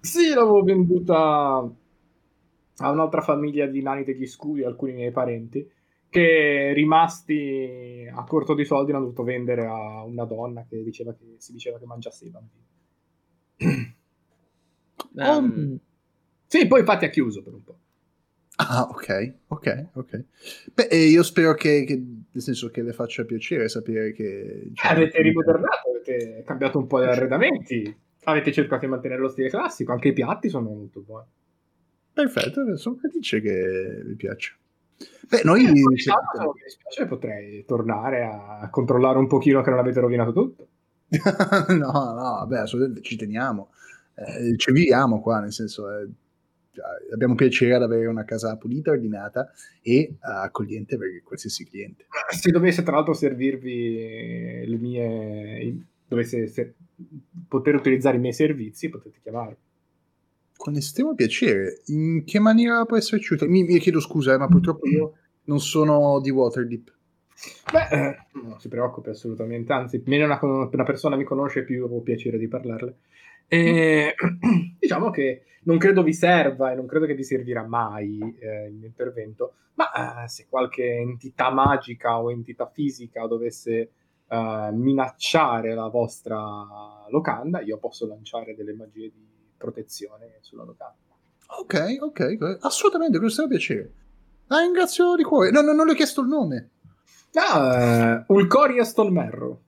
Sì, 0.00 0.28
l'avevo 0.28 0.62
venduta 0.62 1.68
a 2.76 2.90
un'altra 2.90 3.20
famiglia 3.20 3.66
di 3.66 3.82
nani 3.82 4.04
degli 4.04 4.26
scudi, 4.26 4.64
alcuni 4.64 4.92
miei 4.92 5.10
parenti, 5.10 5.68
che 6.12 6.72
rimasti 6.74 8.06
a 8.14 8.22
corto 8.24 8.54
di 8.54 8.66
soldi 8.66 8.90
hanno 8.92 9.00
dovuto 9.04 9.22
vendere 9.22 9.64
a 9.64 10.04
una 10.04 10.24
donna 10.26 10.66
che, 10.68 10.82
diceva 10.82 11.14
che 11.14 11.36
si 11.38 11.52
diceva 11.52 11.78
che 11.78 11.86
mangiasse 11.86 12.26
i 12.26 12.30
bambini. 12.30 12.64
Ehm, 15.16 15.78
Sì, 16.46 16.66
poi 16.66 16.80
infatti 16.80 17.06
ha 17.06 17.08
chiuso 17.10 17.42
per 17.42 17.54
un 17.54 17.64
po'. 17.64 17.76
Ah, 18.56 18.82
ok, 18.82 19.34
ok, 19.48 19.86
ok. 19.94 20.24
Beh, 20.74 20.88
e 20.90 21.06
io 21.06 21.22
spero 21.22 21.54
che, 21.54 21.84
che- 21.84 21.96
nel 21.96 22.42
senso 22.42 22.68
che 22.70 22.82
le 22.82 22.92
faccia 22.92 23.24
piacere 23.24 23.68
sapere 23.68 24.12
che... 24.12 24.70
Eh, 24.74 24.88
avete 24.88 25.22
rimodernato, 25.22 25.88
avete 25.88 26.42
cambiato 26.44 26.78
un 26.78 26.86
po' 26.86 27.00
gli 27.00 27.06
arredamenti, 27.06 27.94
avete 28.24 28.52
cercato 28.52 28.84
di 28.84 28.90
mantenere 28.90 29.20
lo 29.20 29.28
stile 29.28 29.48
classico, 29.48 29.92
anche 29.92 30.08
i 30.08 30.12
piatti 30.12 30.50
sono 30.50 30.68
molto 30.68 31.00
buoni. 31.00 31.26
Perfetto, 32.12 32.76
sono 32.76 32.96
felice 32.96 33.40
che 33.40 34.02
vi 34.04 34.14
piaccia. 34.14 34.52
Beh, 35.28 35.42
noi... 35.44 35.64
Eh, 35.64 35.72
mi 35.72 35.82
dispiace, 36.64 37.06
potrei 37.06 37.64
tornare 37.64 38.24
a 38.24 38.68
controllare 38.70 39.18
un 39.18 39.26
pochino 39.26 39.62
che 39.62 39.70
non 39.70 39.78
avete 39.78 40.00
rovinato 40.00 40.32
tutto. 40.32 40.66
no, 41.68 41.92
no, 41.92 42.14
vabbè, 42.14 42.58
assolutamente 42.58 43.02
ci 43.02 43.16
teniamo. 43.16 43.70
Eh, 44.14 44.56
ci 44.56 44.72
viviamo 44.72 45.20
qua, 45.20 45.40
nel 45.40 45.52
senso, 45.52 45.90
eh, 45.90 46.08
abbiamo 47.12 47.34
piacere 47.34 47.74
ad 47.74 47.82
avere 47.82 48.06
una 48.06 48.24
casa 48.24 48.56
pulita, 48.56 48.90
ordinata 48.90 49.50
e 49.82 50.00
eh, 50.00 50.16
accogliente 50.20 50.96
per 50.96 51.08
qualsiasi 51.22 51.66
cliente. 51.66 52.06
Se 52.28 52.50
dovesse 52.50 52.82
tra 52.82 52.96
l'altro 52.96 53.14
servirvi 53.14 54.64
le 54.66 54.76
mie... 54.76 55.86
dovesse 56.06 56.46
se- 56.46 56.74
poter 57.48 57.74
utilizzare 57.74 58.16
i 58.16 58.20
miei 58.20 58.32
servizi, 58.32 58.88
potete 58.88 59.18
chiamarmi. 59.22 59.56
Con 60.62 60.76
estremo 60.76 61.16
piacere. 61.16 61.80
In 61.86 62.22
che 62.24 62.38
maniera 62.38 62.84
può 62.84 62.96
esserci 62.96 63.32
utile? 63.32 63.50
Mi, 63.50 63.64
mi 63.64 63.80
chiedo 63.80 63.98
scusa, 63.98 64.32
eh, 64.32 64.38
ma 64.38 64.46
purtroppo 64.46 64.86
io 64.86 65.14
non 65.46 65.58
sono 65.58 66.20
di 66.20 66.30
Waterdeep. 66.30 66.92
Beh, 67.72 67.88
eh, 67.90 68.16
non 68.34 68.60
si 68.60 68.68
preoccupi 68.68 69.08
assolutamente, 69.08 69.72
anzi, 69.72 70.00
meno 70.06 70.24
una, 70.26 70.38
una 70.40 70.84
persona 70.84 71.16
mi 71.16 71.24
conosce, 71.24 71.64
più 71.64 71.84
ho 71.90 72.00
piacere 72.02 72.38
di 72.38 72.46
parlarle. 72.46 72.96
E, 73.48 74.14
diciamo 74.78 75.10
che 75.10 75.46
non 75.64 75.78
credo 75.78 76.04
vi 76.04 76.14
serva 76.14 76.70
e 76.70 76.76
non 76.76 76.86
credo 76.86 77.06
che 77.06 77.16
vi 77.16 77.24
servirà 77.24 77.66
mai 77.66 78.20
eh, 78.38 78.68
il 78.68 78.74
mio 78.74 78.86
intervento, 78.86 79.54
ma 79.74 80.22
eh, 80.22 80.28
se 80.28 80.46
qualche 80.48 80.84
entità 80.84 81.50
magica 81.50 82.20
o 82.20 82.30
entità 82.30 82.70
fisica 82.72 83.26
dovesse 83.26 83.90
eh, 84.28 84.70
minacciare 84.72 85.74
la 85.74 85.88
vostra 85.88 87.04
locanda, 87.08 87.60
io 87.62 87.78
posso 87.78 88.06
lanciare 88.06 88.54
delle 88.54 88.74
magie 88.74 89.10
di 89.12 89.32
protezione 89.62 90.38
sulla 90.40 90.64
locanda. 90.64 90.96
Ok, 91.58 91.98
ok, 92.00 92.58
assolutamente, 92.60 93.18
con 93.18 93.28
estremo 93.28 93.48
piacere. 93.48 93.92
La 94.46 94.60
ringrazio 94.60 95.14
di 95.14 95.22
cuore. 95.22 95.50
No, 95.50 95.60
no, 95.60 95.72
non 95.72 95.86
le 95.86 95.92
ho 95.92 95.94
chiesto 95.94 96.20
il 96.20 96.28
nome. 96.28 96.70
Ah, 97.34 98.24
uh, 98.26 98.32
Ulcoria 98.34 98.84
Stolmerro. 98.84 99.62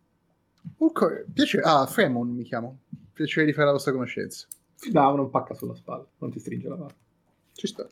Ulcoria, 0.79 1.25
piacere. 1.33 1.63
Ah, 1.65 1.87
Fremon 1.87 2.29
mi 2.29 2.43
chiamo. 2.43 2.81
Piacere 3.13 3.47
di 3.47 3.53
fare 3.53 3.67
la 3.67 3.73
vostra 3.73 3.93
conoscenza. 3.93 4.47
Ti 4.79 4.91
dà 4.91 5.09
una 5.09 5.25
pacca 5.25 5.55
sulla 5.55 5.75
spalla, 5.75 6.05
non 6.19 6.31
ti 6.31 6.41
stringe 6.41 6.69
la 6.69 6.77
mano. 6.77 6.95
Ci 7.53 7.67
sta. 7.67 7.87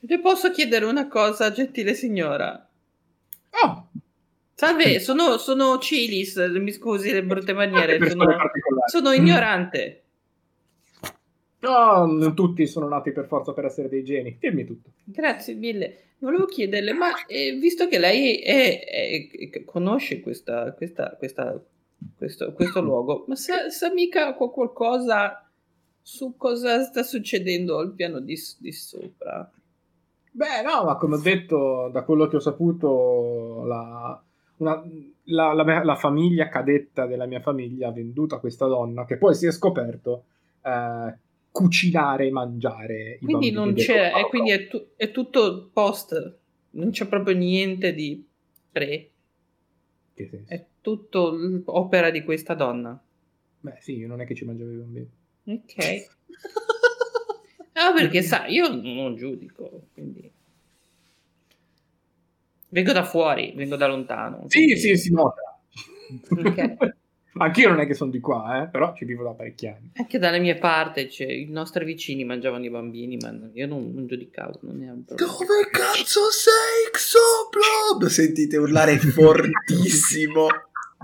Le 0.00 0.20
posso 0.20 0.50
chiedere 0.50 0.84
una 0.86 1.06
cosa, 1.06 1.52
gentile 1.52 1.94
signora? 1.94 2.68
Oh, 3.62 3.88
Salve, 4.58 5.00
sono, 5.00 5.36
sono 5.36 5.76
Cilis, 5.78 6.36
mi 6.36 6.72
scusi 6.72 7.12
le 7.12 7.22
brutte 7.22 7.52
maniere, 7.52 7.98
sono, 8.08 8.24
sono 8.86 9.12
ignorante. 9.12 10.05
No, 11.60 12.04
non 12.06 12.34
tutti 12.34 12.66
sono 12.66 12.86
nati 12.88 13.12
per 13.12 13.26
forza 13.26 13.52
per 13.52 13.64
essere 13.64 13.88
dei 13.88 14.04
geni. 14.04 14.36
Dimmi 14.38 14.64
tutto. 14.64 14.90
Grazie 15.04 15.54
mille. 15.54 15.96
Volevo 16.18 16.44
chiederle, 16.46 16.92
ma 16.92 17.24
eh, 17.26 17.52
visto 17.60 17.88
che 17.88 17.98
lei 17.98 18.36
è- 18.38 18.84
è- 18.84 19.64
conosce 19.64 20.20
questa, 20.20 20.72
questa, 20.72 21.14
questa, 21.18 21.62
questo, 22.16 22.52
questo 22.52 22.80
luogo, 22.80 23.24
ma 23.28 23.34
sa, 23.36 23.68
sa 23.70 23.92
mica 23.92 24.34
qu- 24.34 24.50
qualcosa 24.52 25.46
su 26.00 26.36
cosa 26.36 26.82
sta 26.82 27.02
succedendo 27.02 27.78
al 27.78 27.92
piano 27.94 28.20
di, 28.20 28.36
di 28.58 28.72
sopra? 28.72 29.50
Beh, 30.30 30.62
no, 30.62 30.84
ma 30.84 30.96
come 30.96 31.16
ho 31.16 31.20
detto, 31.20 31.88
da 31.92 32.02
quello 32.02 32.26
che 32.28 32.36
ho 32.36 32.40
saputo, 32.40 33.64
la, 33.66 34.22
una- 34.58 34.82
la- 35.24 35.52
la 35.52 35.82
la 35.84 35.94
famiglia 35.96 36.48
cadetta 36.48 37.06
della 37.06 37.26
mia 37.26 37.40
famiglia 37.40 37.88
ha 37.88 37.92
venduto 37.92 38.34
a 38.36 38.40
questa 38.40 38.66
donna, 38.66 39.04
che 39.04 39.16
poi 39.18 39.34
si 39.34 39.46
è 39.46 39.50
scoperto 39.50 40.24
eh, 40.62 41.14
cucinare 41.56 42.26
e 42.26 42.30
mangiare. 42.30 43.18
Quindi 43.22 43.50
non 43.50 43.72
c'è, 43.74 44.12
e 44.14 44.28
quindi 44.28 44.50
è, 44.50 44.68
tu- 44.68 44.88
è 44.94 45.10
tutto 45.10 45.70
post, 45.72 46.36
non 46.70 46.90
c'è 46.90 47.06
proprio 47.06 47.34
niente 47.34 47.94
di 47.94 48.22
pre, 48.70 49.10
è 50.46 50.64
tutto 50.80 51.62
opera 51.66 52.10
di 52.10 52.22
questa 52.22 52.54
donna. 52.54 53.00
Beh, 53.60 53.76
sì, 53.80 54.04
non 54.04 54.20
è 54.20 54.26
che 54.26 54.34
ci 54.34 54.44
mangiavo 54.44 54.70
i 54.70 54.76
bambini. 54.76 55.08
Ok. 55.44 56.14
Ah, 57.72 57.92
perché 57.92 58.22
sa, 58.22 58.46
io 58.46 58.68
non 58.68 59.16
giudico, 59.16 59.88
quindi... 59.92 60.30
Vengo 62.68 62.92
da 62.92 63.04
fuori, 63.04 63.52
vengo 63.54 63.76
da 63.76 63.86
lontano. 63.86 64.44
Sì, 64.48 64.64
quindi- 64.64 64.80
sì, 64.80 64.96
si 64.96 65.12
nota. 65.12 65.58
Ok. 66.30 66.94
Anch'io 67.38 67.68
non 67.68 67.80
è 67.80 67.86
che 67.86 67.94
sono 67.94 68.10
di 68.10 68.20
qua, 68.20 68.62
eh, 68.62 68.68
però 68.68 68.94
ci 68.94 69.04
vivo 69.04 69.24
da 69.24 69.30
parecchi 69.30 69.66
anni. 69.66 69.90
Anche 69.96 70.18
dalle 70.18 70.38
mie 70.38 70.56
parti, 70.56 71.10
cioè, 71.10 71.26
i 71.26 71.46
nostri 71.50 71.84
vicini 71.84 72.24
mangiavano 72.24 72.64
i 72.64 72.70
bambini, 72.70 73.16
ma 73.16 73.34
io 73.52 73.66
non, 73.66 73.92
non 73.94 74.06
giudicavo, 74.06 74.58
non 74.62 74.82
è 74.82 74.90
un 74.90 75.04
problema. 75.04 75.32
Dove 75.32 75.68
cazzo 75.70 76.30
sei, 76.30 76.90
Xoblob? 76.92 78.02
Lo 78.02 78.08
sentite 78.08 78.56
urlare 78.56 78.96
fortissimo 78.98 80.48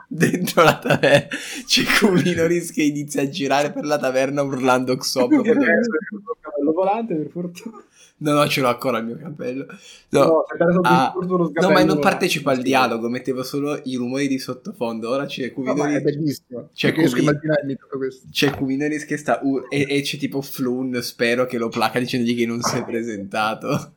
dentro 0.08 0.62
la 0.62 0.78
taverna. 0.78 1.28
C'è 1.66 1.82
Cuminoris 1.98 2.72
che 2.72 2.82
inizia 2.82 3.22
a 3.22 3.28
girare 3.28 3.70
per 3.70 3.84
la 3.84 3.98
taverna 3.98 4.42
urlando 4.42 4.96
Xoblob. 4.96 5.44
volante, 6.72 7.14
per 7.14 7.30
fortuna. 7.30 7.82
No, 8.22 8.34
no, 8.34 8.46
ce 8.48 8.60
l'ho 8.60 8.68
ancora 8.68 8.98
il 8.98 9.04
mio 9.06 9.16
capello. 9.16 9.66
No, 10.10 10.24
No, 10.24 10.44
adesso 10.46 10.80
Ah, 10.84 11.12
no, 11.16 11.70
ma 11.70 11.82
non 11.82 11.98
partecipa 11.98 12.52
al 12.52 12.62
dialogo, 12.62 13.08
mettevo 13.08 13.42
solo 13.42 13.80
i 13.84 13.96
rumori 13.96 14.28
di 14.28 14.38
sottofondo. 14.38 15.10
Ora 15.10 15.26
c'è 15.26 15.52
No, 15.56 15.62
ma 15.62 15.70
è 15.72 15.74
Cuminoris, 15.74 16.02
bellissimo. 16.02 16.68
C'è 16.72 16.88
Cioè, 16.88 16.92
riesco 16.92 17.14
a 17.14 17.18
Cumi- 17.18 17.30
immaginarmi 17.30 17.76
tutto 17.76 17.96
questo. 17.98 18.26
c'è 18.30 18.50
Cuminoris 18.50 19.04
che 19.04 19.16
sta 19.16 19.40
ur- 19.42 19.66
e, 19.68 19.86
e 19.88 20.00
c'è 20.02 20.18
tipo 20.18 20.40
Flun, 20.40 21.00
spero 21.02 21.46
che 21.46 21.58
lo 21.58 21.68
placa 21.68 21.98
dicendogli 21.98 22.36
che 22.36 22.46
non 22.46 22.60
si 22.62 22.76
è 22.76 22.84
presentato. 22.84 23.92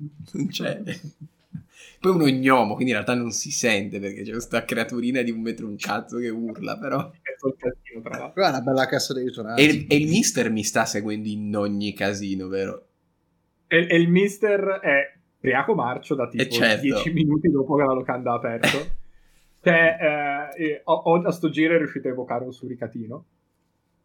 Non 0.32 0.48
c'è. 0.48 0.80
Poi 2.00 2.12
è 2.12 2.14
uno 2.14 2.26
gnomo, 2.26 2.74
quindi 2.74 2.92
in 2.92 2.98
realtà 2.98 3.12
non 3.14 3.30
si 3.30 3.50
sente 3.50 4.00
perché 4.00 4.22
c'è 4.22 4.30
questa 4.32 4.64
creaturina 4.64 5.20
di 5.20 5.30
un 5.30 5.42
metro 5.42 5.66
un 5.66 5.76
cazzo 5.76 6.16
che 6.16 6.30
urla, 6.30 6.78
però... 6.78 7.10
È 7.10 8.48
una 8.48 8.60
bella 8.62 8.86
cassa 8.86 9.12
di 9.12 9.24
risonanza. 9.24 9.60
E 9.60 9.66
il, 9.66 9.84
e 9.86 9.96
il 9.96 10.08
mister 10.08 10.50
mi 10.50 10.62
sta 10.62 10.86
seguendo 10.86 11.28
in 11.28 11.54
ogni 11.54 11.92
casino, 11.92 12.48
vero? 12.48 12.86
E, 13.72 13.86
e 13.88 13.96
il 13.96 14.08
mister 14.08 14.60
è 14.82 15.12
Priaco 15.38 15.74
Marcio 15.74 16.16
da 16.16 16.26
tipo 16.28 16.42
Eh, 16.42 16.48
certo. 16.50 16.82
10 16.82 17.12
minuti 17.12 17.48
dopo 17.50 17.76
che 17.76 17.84
la 17.84 17.92
locanda 17.94 18.32
ha 18.32 18.34
aperto. 18.34 18.98
Cioè, 19.62 20.50
eh, 20.56 20.64
e 20.64 20.80
o- 20.84 20.92
o- 21.04 21.20
a 21.22 21.30
sto 21.30 21.50
giro 21.50 21.74
è 21.74 21.76
riuscito 21.76 22.08
a 22.08 22.12
evocare 22.12 22.44
un 22.44 22.52
suricatino. 22.52 23.24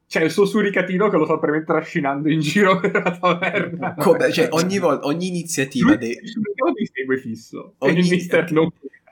Cioè, 0.06 0.24
il 0.24 0.30
suo 0.30 0.46
suricatino 0.46 1.08
che 1.10 1.16
lo 1.16 1.24
sta 1.24 1.38
praticamente 1.40 1.72
trascinando 1.72 2.30
in 2.30 2.42
giro 2.42 2.78
per 2.82 2.92
la 2.92 3.18
taverna. 3.18 3.94
Come- 3.96 4.32
cioè, 4.34 4.50
ogni, 4.52 4.80
vol- 4.80 5.00
ogni 5.04 5.28
iniziativa 5.28 5.88
Lui, 5.88 5.98
de- 5.98 6.20
suricatino 6.26 6.72
mi 6.78 6.86
segue 6.92 7.18
fisso. 7.18 7.76
Ogni- 7.78 8.00
il 8.00 8.10
mister 8.10 8.52
non... 8.52 8.70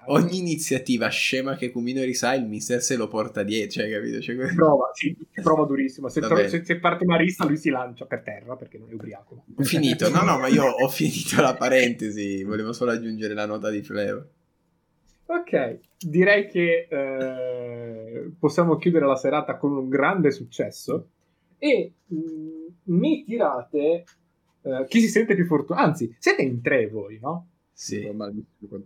ogni 0.07 0.37
iniziativa 0.37 1.07
scema 1.09 1.55
che 1.55 1.71
Cumino 1.71 2.01
risà, 2.03 2.33
il 2.33 2.45
mister 2.45 2.81
se 2.81 2.95
lo 2.95 3.07
porta 3.07 3.43
dietro, 3.43 3.81
cioè, 3.81 3.91
capito? 3.91 4.19
Cioè, 4.21 4.35
Prova, 4.53 4.91
sì, 4.93 5.15
prova 5.41 5.65
durissimo. 5.65 6.09
Se, 6.09 6.21
tro- 6.21 6.47
se, 6.47 6.63
se 6.63 6.79
parte 6.79 7.05
Marissa, 7.05 7.45
lui 7.45 7.57
si 7.57 7.69
lancia 7.69 8.05
per 8.05 8.21
terra 8.21 8.55
perché 8.55 8.77
non 8.77 8.89
è 8.89 8.93
ubriaco. 8.93 9.45
Ho 9.55 9.63
finito, 9.63 10.09
no, 10.09 10.21
no, 10.21 10.37
ma 10.39 10.47
io 10.47 10.63
ho 10.65 10.87
finito 10.89 11.41
la 11.41 11.55
parentesi, 11.55 12.43
volevo 12.43 12.73
solo 12.73 12.91
aggiungere 12.91 13.33
la 13.33 13.45
nota 13.45 13.69
di 13.69 13.81
Fleo. 13.81 14.27
Ok, 15.25 15.79
direi 15.97 16.47
che 16.47 16.87
eh, 16.89 18.31
possiamo 18.37 18.75
chiudere 18.75 19.05
la 19.05 19.15
serata 19.15 19.57
con 19.57 19.71
un 19.71 19.89
grande 19.89 20.31
successo 20.31 21.07
e 21.57 21.93
mm, 22.13 22.67
mi 22.85 23.23
tirate 23.23 24.03
eh, 24.61 24.85
chi 24.87 24.99
si 24.99 25.07
sente 25.07 25.35
più 25.35 25.45
fortunato. 25.45 25.85
Anzi, 25.87 26.15
siete 26.19 26.41
in 26.41 26.61
tre 26.61 26.87
voi, 26.87 27.19
no? 27.21 27.47
Sì. 27.73 28.07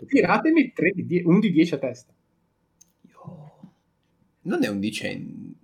Tiratemi 0.08 0.74
tre 0.74 0.92
di 0.92 1.06
die- 1.06 1.24
un 1.26 1.40
di 1.40 1.52
10 1.52 1.74
a 1.74 1.78
testa. 1.78 2.14
Non 4.42 4.64
è 4.64 4.68
un 4.68 4.80
dicen... 4.80 5.56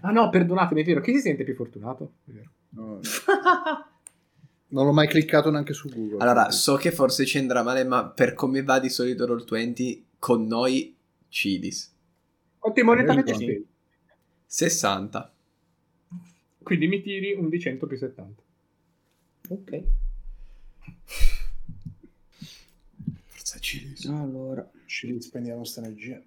Ah 0.00 0.10
no, 0.10 0.28
perdonatemi, 0.30 0.80
è 0.82 0.84
vero. 0.84 1.00
Chi 1.00 1.12
si 1.14 1.20
sente 1.20 1.44
più 1.44 1.54
fortunato? 1.54 2.14
È 2.24 2.30
vero. 2.30 2.50
No, 2.70 3.00
non 4.68 4.86
l'ho 4.86 4.92
mai 4.92 5.06
cliccato 5.06 5.50
neanche 5.50 5.72
su 5.72 5.88
Google. 5.88 6.18
Allora, 6.18 6.50
so 6.50 6.76
che 6.76 6.90
forse 6.90 7.24
ci 7.24 7.38
andrà 7.38 7.62
male, 7.62 7.84
ma 7.84 8.06
per 8.08 8.34
come 8.34 8.62
va 8.62 8.80
di 8.80 8.88
solito 8.88 9.26
Roll20, 9.26 10.02
con 10.18 10.46
noi 10.46 10.96
Cidis. 11.28 11.94
Quante 12.58 12.82
monete 12.82 13.06
Bene, 13.06 13.20
avete 13.20 13.36
sì. 13.36 13.44
speso? 13.44 13.64
60. 14.46 15.34
Quindi 16.62 16.86
mi 16.86 17.02
tiri 17.02 17.34
un 17.34 17.48
di 17.48 17.60
100 17.60 17.86
più 17.86 17.96
70. 17.96 18.42
Ok. 19.48 19.82
Forza 23.54 23.58
Cidis. 23.60 24.04
Allora. 24.06 24.68
Ci 24.86 25.10
rispendiamo 25.12 25.58
questa 25.60 25.80
energia. 25.80 26.20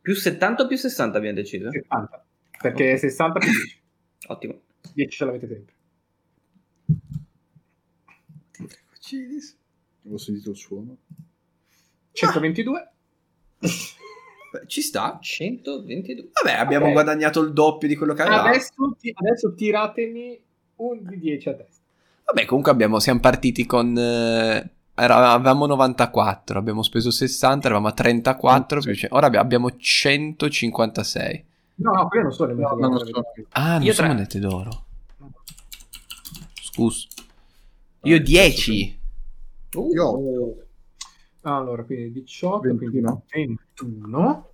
Più 0.00 0.14
70 0.14 0.62
o 0.64 0.66
più 0.66 0.76
60 0.76 1.16
abbiamo 1.18 1.36
deciso? 1.36 1.70
70. 1.70 2.26
Perché 2.60 2.92
Ok. 2.92 2.98
60 2.98 3.38
più 3.38 3.50
10. 3.50 3.80
Ottimo. 4.28 4.60
10 4.94 5.16
ce 5.16 5.24
l'avete 5.24 5.46
sempre. 5.46 5.74
Avevo 10.04 10.18
sentito 10.18 10.50
il 10.50 10.56
suono. 10.56 10.96
122. 12.12 12.90
Beh, 14.52 14.66
Ci 14.66 14.80
sta. 14.82 15.18
122. 15.20 16.30
Vabbè, 16.42 16.56
abbiamo 16.58 16.86
Ok. 16.86 16.92
guadagnato 16.92 17.40
il 17.40 17.52
doppio 17.52 17.88
di 17.88 17.96
quello 17.96 18.14
che 18.14 18.22
avevamo. 18.22 18.48
Adesso, 18.48 18.96
ti- 18.98 19.12
adesso 19.14 19.54
tiratemi 19.54 20.42
un 20.76 21.04
di 21.04 21.18
10 21.18 21.48
a 21.48 21.54
testa. 21.54 21.80
Vabbè, 22.24 22.44
comunque 22.46 22.72
abbiamo, 22.72 22.98
siamo 22.98 23.20
partiti 23.20 23.64
con... 23.66 23.96
eh, 23.96 24.70
avevamo 24.94 25.66
94, 25.66 26.58
abbiamo 26.58 26.82
speso 26.82 27.10
60, 27.10 27.66
eravamo 27.66 27.88
a 27.88 27.92
34, 27.92 28.80
Sì. 28.80 28.86
più 28.88 28.96
ce- 28.96 29.08
ora 29.10 29.26
abbi- 29.26 29.36
abbiamo 29.38 29.74
156. 29.76 31.44
No, 31.76 31.92
no, 31.92 32.08
quello 32.08 32.24
non 32.26 32.32
sono 32.34 32.52
le 32.54 32.60
No, 32.60 32.68
monete 32.68 32.80
non 32.80 32.90
d'oro. 32.92 33.06
so. 33.34 33.46
Ah, 33.52 33.72
non 33.78 33.82
Io 33.82 33.92
sono 33.92 34.06
tre. 34.08 34.16
monete 34.16 34.38
d'oro. 34.38 34.84
Scusa. 36.54 37.06
Io 38.02 38.20
10. 38.20 39.00
Io 39.94 40.04
ho 40.04 40.56
Allora, 41.44 41.82
quindi 41.84 42.12
18, 42.12 42.60
21. 42.68 42.76
quindi 42.76 43.58
21. 43.80 44.48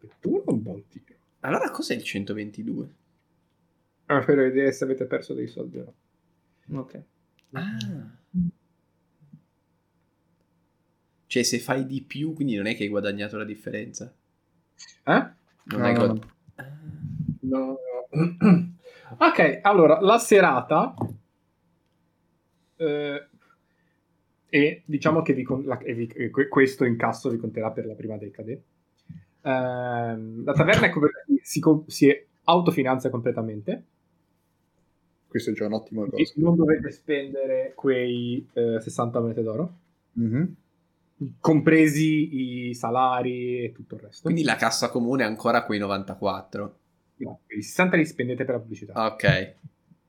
21 0.00 0.42
è 0.44 0.50
un 0.50 0.62
buon 0.62 0.82
tiro. 0.88 1.04
Allora 1.40 1.70
cos'è 1.70 1.94
il 1.94 2.02
122? 2.02 2.88
Ah, 4.06 4.20
per 4.24 4.36
vedere 4.36 4.72
se 4.72 4.84
avete 4.84 5.04
perso 5.04 5.34
dei 5.34 5.46
soldi 5.46 5.78
o 5.78 5.94
no. 6.66 6.80
Ok. 6.80 7.02
Ah. 7.54 7.78
Cioè, 11.26 11.42
se 11.42 11.58
fai 11.58 11.86
di 11.86 12.02
più, 12.02 12.32
quindi 12.32 12.56
non 12.56 12.66
è 12.66 12.74
che 12.74 12.84
hai 12.84 12.88
guadagnato 12.88 13.36
la 13.36 13.44
differenza. 13.44 14.12
Eh? 15.04 15.12
Non 15.12 15.80
No, 15.80 15.84
hai 15.84 15.92
no, 15.92 15.98
guad- 16.06 16.26
No. 17.40 17.78
no. 18.10 18.10
ok, 19.18 19.58
allora, 19.62 20.00
la 20.00 20.18
serata... 20.18 20.94
eh, 22.76 23.26
e 24.50 24.82
diciamo 24.86 25.20
che 25.22 25.34
vi 25.34 25.42
con- 25.42 25.64
la- 25.64 25.78
e 25.78 25.92
vi- 25.94 26.06
e 26.14 26.30
que- 26.30 26.48
questo 26.48 26.84
incasso 26.84 27.28
vi 27.28 27.36
conterà 27.36 27.70
per 27.70 27.86
la 27.86 27.94
prima 27.94 28.16
decade. 28.16 28.62
Ehm, 29.42 30.44
la 30.44 30.52
taverna 30.52 30.86
è 30.86 30.92
si, 31.42 31.60
si 31.86 32.26
autofinanzia 32.44 33.10
completamente. 33.10 33.82
Questo 35.38 35.50
è 35.50 35.54
già 35.54 35.66
un'ottima 35.66 36.00
quindi 36.06 36.24
cosa. 36.24 36.32
Non 36.36 36.56
dovete 36.56 36.90
spendere 36.90 37.72
quei 37.76 38.44
eh, 38.54 38.80
60 38.80 39.20
monete 39.20 39.42
d'oro, 39.42 39.72
Mhm. 40.14 40.54
compresi 41.40 42.68
i 42.68 42.74
salari 42.74 43.64
e 43.64 43.72
tutto 43.72 43.94
il 43.94 44.00
resto. 44.02 44.22
Quindi 44.24 44.42
la 44.42 44.56
cassa 44.56 44.88
comune 44.90 45.22
è 45.22 45.26
ancora 45.26 45.64
quei 45.64 45.78
94. 45.78 46.78
No, 47.16 47.40
i 47.48 47.62
60 47.62 47.96
li 47.96 48.04
spendete 48.04 48.44
per 48.44 48.54
la 48.56 48.60
pubblicità. 48.60 48.92
Ah, 48.94 49.06
Ok. 49.12 49.54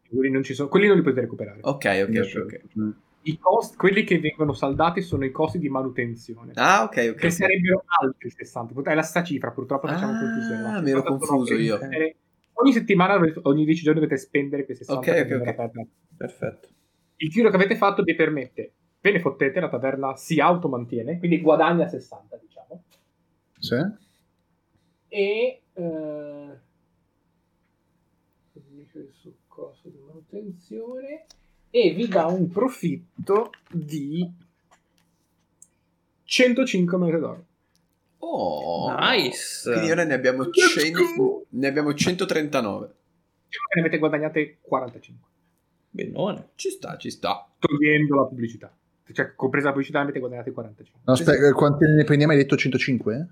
Quelli, 0.10 0.32
non 0.32 0.42
ci 0.42 0.56
sono- 0.56 0.70
quelli 0.70 0.88
non 0.88 0.96
li 0.96 1.04
potete 1.04 1.22
recuperare. 1.22 1.60
Ok, 1.62 1.86
ok, 2.08 2.20
ok, 2.24 2.42
ok. 2.44 2.62
Mm. 2.80 2.90
I 3.24 3.38
costi, 3.38 3.76
quelli 3.78 4.04
che 4.04 4.18
vengono 4.20 4.54
saldati 4.54 5.02
sono 5.04 5.24
i 5.24 5.30
costi 5.30 5.60
di 5.60 5.70
manutenzione. 5.70 6.54
Ah, 6.56 6.82
ok, 6.84 7.10
ok. 7.12 7.16
che 7.16 7.30
sarebbero 7.30 7.84
altri 8.02 8.32
60. 8.32 8.82
È 8.90 8.96
la 8.96 9.04
sta 9.04 9.24
cifra, 9.24 9.52
purtroppo 9.52 9.88
facciamo 9.88 10.14
Ah, 10.14 10.20
confusione. 10.20 10.62
ma 10.64 10.82
mi 10.82 10.90
ero 10.90 11.04
confuso 11.04 11.54
io. 11.54 11.76
spendere- 11.76 12.16
Ogni 12.62 12.74
settimana, 12.74 13.20
ogni 13.44 13.66
10 13.66 13.84
giorni 13.84 14.02
dovete 14.02 14.20
spendere 14.20 14.66
quei 14.66 14.76
60 14.76 15.00
Ok, 15.00 15.32
ok, 15.32 15.58
ok. 15.60 15.88
Perfetto. 16.18 16.68
Il 17.18 17.32
tiro 17.32 17.50
che 17.50 17.56
avete 17.56 17.76
fatto 17.76 18.04
vi 18.04 18.16
permette, 18.16 18.74
ve 19.00 19.12
ne 19.12 19.20
fottete, 19.20 19.60
la 19.60 19.70
taverna 19.70 20.16
si 20.16 20.40
automantiene, 20.40 21.20
quindi 21.20 21.40
guadagna 21.42 21.88
60, 21.88 22.38
diciamo. 22.38 22.84
Sì? 23.58 23.76
E... 25.08 25.62
Eh, 25.74 26.68
sul 29.14 29.36
costo 29.48 29.90
di 29.90 30.00
manutenzione 30.00 31.26
e 31.70 31.92
vi 31.92 32.08
dà 32.08 32.26
un 32.26 32.50
profitto 32.50 33.52
di 33.70 34.30
105 36.24 36.98
monete 36.98 37.20
d'oro. 37.20 37.46
Oh, 38.22 38.96
Nice. 39.00 39.70
Quindi 39.72 39.92
ora 39.92 40.04
ne 40.04 40.14
abbiamo, 40.14 40.44
Let's 40.44 40.74
100 40.74 41.00
go! 41.16 41.46
ne 41.50 41.68
abbiamo 41.68 41.94
139. 41.94 42.94
Diciamo 43.48 43.66
che 43.68 43.80
ne 43.80 43.82
avete 43.82 43.98
guadagnate 43.98 44.58
45, 44.62 45.28
Benone. 45.90 46.50
Ci 46.56 46.70
sta, 46.70 46.98
ci 46.98 47.10
sta. 47.10 47.48
togliendo 47.58 48.16
la 48.16 48.26
pubblicità. 48.26 48.72
Cioè, 49.12 49.34
compresa 49.34 49.68
la 49.68 49.72
pubblicità, 49.72 49.98
ne 50.00 50.04
avete 50.06 50.20
guadagnate 50.20 50.52
45. 50.52 51.04
No, 51.06 51.14
aspetta, 51.14 51.48
eh, 51.48 51.52
quanti 51.54 51.86
ne 51.86 52.04
prendiamo? 52.04 52.34
Hai 52.34 52.38
detto 52.40 52.56
105? 52.56 53.28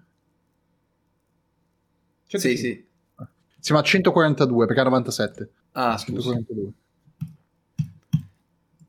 Sì, 2.23 2.37
105. 2.39 2.55
sì. 2.57 2.85
Siamo 3.59 3.81
a 3.81 3.83
142 3.83 4.65
perché 4.65 4.81
a 4.81 4.85
97. 4.85 5.49
Ah, 5.73 5.97
scusa. 5.97 6.31
142. 6.31 6.71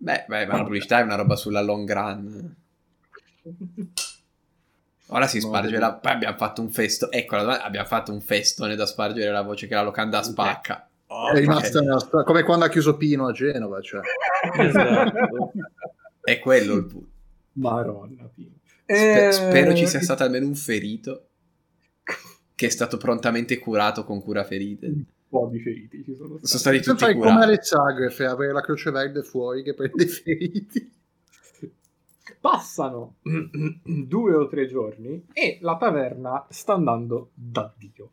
Beh, 0.00 0.24
beh, 0.28 0.46
ma 0.46 0.56
la 0.56 0.62
pubblicità 0.62 1.00
è 1.00 1.02
una 1.02 1.16
roba 1.16 1.36
sulla 1.36 1.60
long 1.60 1.92
run. 1.92 2.56
Ora 5.10 5.26
si 5.26 5.40
sparge 5.40 5.78
la... 5.78 5.94
Poi 5.94 6.12
abbiamo 6.12 6.36
fatto 6.36 6.60
un 6.60 6.70
festo. 6.70 7.10
Ecco, 7.10 7.36
la 7.36 7.42
domanda- 7.42 7.64
abbiamo 7.64 7.86
fatto 7.86 8.12
un 8.12 8.20
festone 8.20 8.76
da 8.76 8.86
spargere 8.86 9.30
la 9.30 9.42
voce 9.42 9.66
che 9.66 9.74
la 9.74 9.82
locanda 9.82 10.22
spacca. 10.22 10.88
Oh, 11.06 11.30
È 11.30 11.38
rimasta 11.38 11.98
storia, 11.98 12.24
come 12.24 12.42
quando 12.42 12.66
ha 12.66 12.68
chiuso 12.68 12.96
Pino 12.96 13.26
a 13.26 13.32
Genova. 13.32 13.80
Cioè. 13.80 14.00
Esatto. 14.58 15.52
È 16.20 16.38
quello 16.38 16.74
il 16.74 16.84
punto. 16.86 17.08
Maronna. 17.54 18.28
Pino. 18.34 18.50
Eh, 18.84 19.28
spero 19.32 19.74
ci 19.74 19.86
sia 19.86 20.00
stato 20.00 20.22
almeno 20.22 20.46
un 20.46 20.54
ferito 20.54 21.24
che 22.54 22.66
è 22.66 22.70
stato 22.70 22.96
prontamente 22.96 23.58
curato 23.58 24.04
con 24.04 24.20
cura 24.22 24.44
ferite. 24.44 24.86
un 24.86 25.04
po' 25.28 25.48
di 25.50 25.60
feriti 25.60 26.02
ci 26.04 26.14
sono 26.16 26.38
Sono 26.42 26.46
stati. 26.46 26.58
stati 26.58 26.78
Bisogna 26.78 26.96
tutti 26.98 27.12
come 27.12 27.24
curati. 27.30 27.42
alle 27.44 27.58
sagre, 27.62 28.26
avere 28.26 28.52
la 28.52 28.60
croce 28.62 28.90
verde 28.90 29.22
fuori 29.22 29.62
che 29.62 29.74
prende 29.74 30.02
i 30.04 30.06
feriti. 30.08 30.92
Passano 32.40 33.16
due 33.84 34.34
o 34.34 34.46
tre 34.48 34.66
giorni 34.66 35.24
e 35.32 35.58
la 35.60 35.76
taverna 35.76 36.46
sta 36.50 36.74
andando 36.74 37.30
da 37.34 37.72
Dio. 37.76 38.10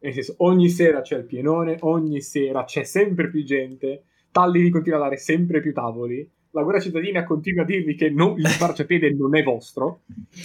Nel 0.00 0.12
senso, 0.14 0.34
ogni 0.38 0.68
sera 0.68 1.00
c'è 1.00 1.16
il 1.16 1.24
pienone, 1.24 1.76
ogni 1.80 2.20
sera 2.20 2.64
c'è 2.64 2.82
sempre 2.84 3.28
più 3.30 3.44
gente, 3.44 4.04
Talli 4.32 4.60
vi 4.62 4.70
continua 4.70 4.98
a 4.98 5.02
dare 5.02 5.16
sempre 5.16 5.60
più 5.60 5.72
tavoli, 5.72 6.28
la 6.54 6.62
guerra 6.62 6.80
cittadina 6.80 7.22
continua 7.24 7.62
a 7.62 7.66
dirvi 7.66 7.94
che 7.94 8.10
non- 8.10 8.36
il 8.38 8.46
marciapiede 8.60 9.12
non 9.14 9.36
è 9.36 9.42
vostro, 9.42 10.02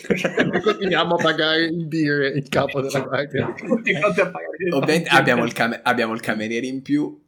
E 0.07 0.15
continuiamo 0.61 1.15
a 1.15 1.21
pagare 1.23 1.65
il 1.65 1.85
beer 1.87 2.35
il 2.35 2.47
capo 2.49 2.81
della 2.81 2.99
guardia. 3.01 3.53
continuate 3.67 4.21
a 4.21 4.29
pagare. 4.29 4.57
Ovviamente 4.71 5.09
abbiamo 5.09 5.43
il, 5.43 5.53
cam- 5.53 5.79
abbiamo 5.83 6.13
il 6.13 6.19
cameriere 6.21 6.67
in 6.67 6.81
più, 6.81 7.19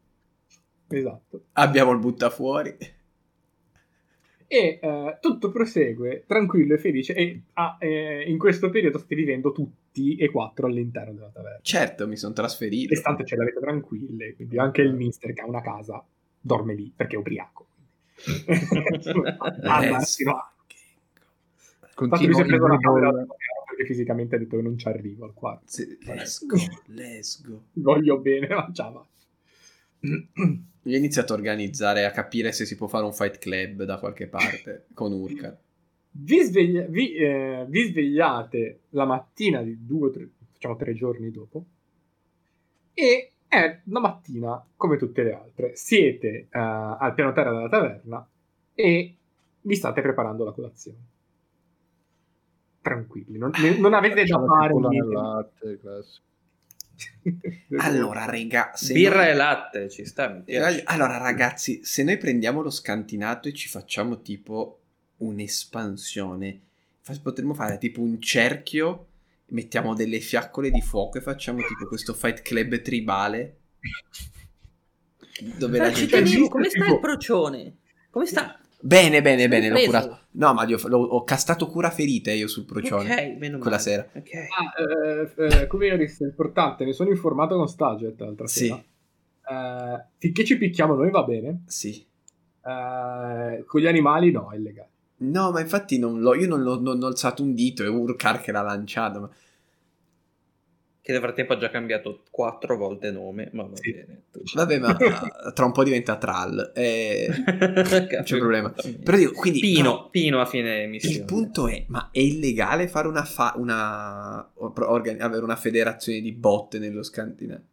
Esatto. 0.90 1.46
abbiamo 1.54 1.92
il 1.92 2.00
buttafuori. 2.00 2.78
E 4.52 4.80
eh, 4.82 5.18
tutto 5.22 5.52
prosegue 5.52 6.24
tranquillo 6.26 6.74
e 6.74 6.80
felice 6.80 7.14
e 7.14 7.42
ah, 7.54 7.78
eh, 7.80 8.24
in 8.24 8.40
questo 8.40 8.72
periodo 8.72 8.98
state 8.98 9.14
vivendo 9.14 9.52
tutti 9.52 10.16
e 10.16 10.32
quattro 10.32 10.66
all'interno 10.66 11.14
della 11.14 11.30
taverna. 11.30 11.60
Certo, 11.62 12.08
mi 12.08 12.18
sono 12.18 12.34
trasferito. 12.34 12.90
Le 12.90 13.00
stanze 13.00 13.26
ce 13.26 13.36
l'avete 13.36 13.60
tranquille, 13.60 14.34
quindi 14.34 14.58
anche 14.58 14.82
il 14.82 14.96
mister 14.96 15.34
che 15.34 15.42
ha 15.42 15.46
una 15.46 15.62
casa 15.62 16.04
dorme 16.42 16.74
lì 16.74 16.92
perché 16.96 17.16
è 17.16 17.20
ubriaco. 17.20 17.68
Andarsi, 19.62 20.24
no. 20.24 20.52
Infatti 22.02 22.26
lui 22.26 22.34
si 22.34 22.42
Continuo 22.42 22.42
è 22.42 22.46
preso 22.46 22.66
in 22.66 22.72
la 22.72 22.78
camera 22.78 23.26
perché 23.76 23.86
fisicamente 23.86 24.36
ha 24.36 24.40
detto 24.40 24.56
che 24.56 24.62
non 24.64 24.78
ci 24.78 24.88
arrivo 24.88 25.26
al 25.26 25.34
quarto. 25.34 25.64
Sì, 25.68 25.98
Let's 26.02 26.46
go, 26.46 26.58
let's 26.88 27.42
go. 27.46 27.66
Voglio 27.74 28.18
bene, 28.18 28.48
ma 28.48 28.70
ciao. 28.74 29.08
Io 30.90 30.96
ho 30.96 30.98
iniziato 30.98 31.34
a 31.34 31.36
organizzare, 31.36 32.06
a 32.06 32.12
capire 32.12 32.52
se 32.52 32.66
si 32.66 32.76
può 32.76 32.88
fare 32.88 33.06
un 33.06 33.14
fight 33.14 33.38
club 33.38 33.84
da 33.84 34.00
qualche 34.00 34.28
parte 34.28 34.88
con 34.94 35.12
Urka. 35.12 35.56
Vi, 36.12 36.42
sveglia- 36.42 36.86
vi, 36.88 37.14
eh, 37.14 37.66
vi 37.68 37.84
svegliate 37.84 38.80
la 38.90 39.06
mattina 39.06 39.62
di 39.62 39.86
due 39.86 40.08
o 40.08 40.12
tre, 40.12 40.30
facciamo 40.52 40.76
tre 40.76 40.94
giorni 40.94 41.30
dopo 41.30 41.66
e 42.94 43.32
è 43.48 43.82
una 43.86 44.00
mattina 44.00 44.66
come 44.76 44.98
tutte 44.98 45.24
le 45.24 45.34
altre. 45.34 45.76
Siete 45.76 46.28
eh, 46.28 46.48
al 46.50 47.14
piano 47.14 47.34
terra 47.34 47.52
della 47.52 47.70
taverna 47.70 48.28
e 48.74 49.16
vi 49.62 49.76
state 49.76 50.02
preparando 50.02 50.44
la 50.44 50.52
colazione. 50.52 50.98
Tranquilli, 52.82 53.38
non, 53.38 53.52
non 53.78 53.94
avete 53.96 54.24
da 54.24 54.44
fare 54.44 54.74
niente. 54.74 55.14
latte, 55.14 55.80
classico. 55.80 56.28
Allora, 57.80 58.26
raga, 58.26 58.72
Birra 58.92 59.18
noi- 59.24 59.30
e 59.30 59.34
latte, 59.34 59.90
ci 59.90 60.06
sta. 60.06 60.30
mi 60.30 60.42
piace. 60.44 60.84
Allora, 60.86 61.18
ragazzi, 61.18 61.82
se 61.84 62.04
noi 62.04 62.18
prendiamo 62.18 62.62
lo 62.62 62.70
scantinato 62.70 63.48
e 63.48 63.54
ci 63.54 63.68
facciamo 63.70 64.22
tipo 64.22 64.80
un'espansione, 65.18 66.60
potremmo 67.22 67.54
fare 67.54 67.78
tipo 67.78 68.02
un 68.02 68.20
cerchio, 68.22 69.08
mettiamo 69.48 69.94
delle 69.94 70.20
fiaccole 70.20 70.70
di 70.72 70.82
fuoco 70.82 71.18
e 71.18 71.22
facciamo 71.22 71.60
tipo 71.60 71.88
questo 71.88 72.14
fight 72.14 72.42
club 72.42 72.82
tribale. 72.82 73.58
Dove 75.58 75.78
la 75.78 75.92
gente... 75.92 76.22
come 76.50 76.68
tipo- 76.68 76.84
sta 76.84 76.86
il 76.94 77.00
procione? 77.00 77.76
Come 78.10 78.26
sta? 78.26 78.60
Bene, 78.82 79.22
bene, 79.22 79.48
bene, 79.50 79.68
l'ho 79.68 79.74
preso? 79.74 79.88
curato. 79.90 80.20
No, 80.32 80.54
ma 80.54 80.64
io- 80.66 80.80
l'ho- 80.88 80.98
ho 81.00 81.24
castato 81.26 81.68
cura 81.68 81.90
ferite 81.90 82.32
io 82.32 82.48
sul 82.48 82.64
procione. 82.66 83.12
Ok, 83.14 83.38
meno 83.38 83.58
Quella 83.58 83.78
male. 83.78 83.82
sera. 83.90 84.08
Ok. 84.16 84.30
Ah, 84.58 85.44
eh, 85.44 85.62
eh, 85.64 85.68
come 85.68 85.88
io 85.88 85.98
disse, 85.98 86.24
è 86.24 86.28
importante, 86.28 86.86
mi 86.86 86.94
sono 86.94 87.10
informato 87.10 87.58
con 87.58 87.68
Staget 87.68 88.20
l'altra 88.22 88.48
Sì. 88.48 88.68
sera. 88.68 88.84
Eh, 89.50 90.04
finché 90.18 90.46
ci 90.46 90.58
picchiamo 90.58 90.94
noi 90.96 91.10
va 91.10 91.24
bene. 91.24 91.64
Sì. 91.66 92.06
Eh, 92.66 93.64
con 93.66 93.82
gli 93.82 93.88
animali 93.88 94.32
no, 94.32 94.50
è 94.52 94.56
illegale. 94.56 94.88
No, 95.18 95.52
ma 95.52 95.60
infatti 95.60 95.98
non 96.00 96.22
l'ho, 96.22 96.34
io 96.36 96.48
non, 96.48 96.62
l'ho- 96.62 96.80
non 96.80 97.02
ho 97.04 97.08
alzato 97.08 97.44
un 97.44 97.54
dito, 97.54 97.84
è 97.84 97.88
Urkar 97.90 98.40
che 98.42 98.52
l'ha 98.54 98.62
lanciato. 98.62 99.20
Ma... 99.20 99.30
Che 101.10 101.16
nel 101.16 101.24
frattempo 101.24 101.54
ha 101.54 101.58
già 101.58 101.72
cambiato 101.72 102.22
quattro 102.30 102.78
volte 102.78 103.10
nome, 103.10 103.50
ma 103.54 103.64
va 103.64 103.76
Sì. 103.78 103.92
bene. 103.94 104.26
Vabbè, 104.54 104.78
ma 104.78 104.96
tra 105.56 105.66
un 105.66 105.72
po' 105.72 105.84
diventa 105.84 106.18
Thrall. 106.18 106.72
eh, 106.76 107.28
non 107.74 107.84
c'è 108.24 108.38
problema. 108.38 108.72
Però 109.04 109.18
dico, 109.18 109.32
quindi... 109.32 109.60
Pino, 109.60 110.10
Pino 110.12 110.40
a 110.40 110.46
fine 110.46 110.86
missione. 110.86 111.16
Il 111.16 111.26
punto 111.26 111.68
è, 111.68 111.84
ma 111.88 112.10
è 112.12 112.20
illegale 112.20 112.88
fare 112.88 113.08
una, 113.08 113.24
fa- 113.24 113.56
una 113.58 114.52
organi- 114.56 115.20
avere 115.20 115.44
una 115.44 115.56
federazione 115.56 116.22
di 116.22 116.32
botte 116.32 116.78
nello 116.78 117.02
Scandinavia? 117.02 117.66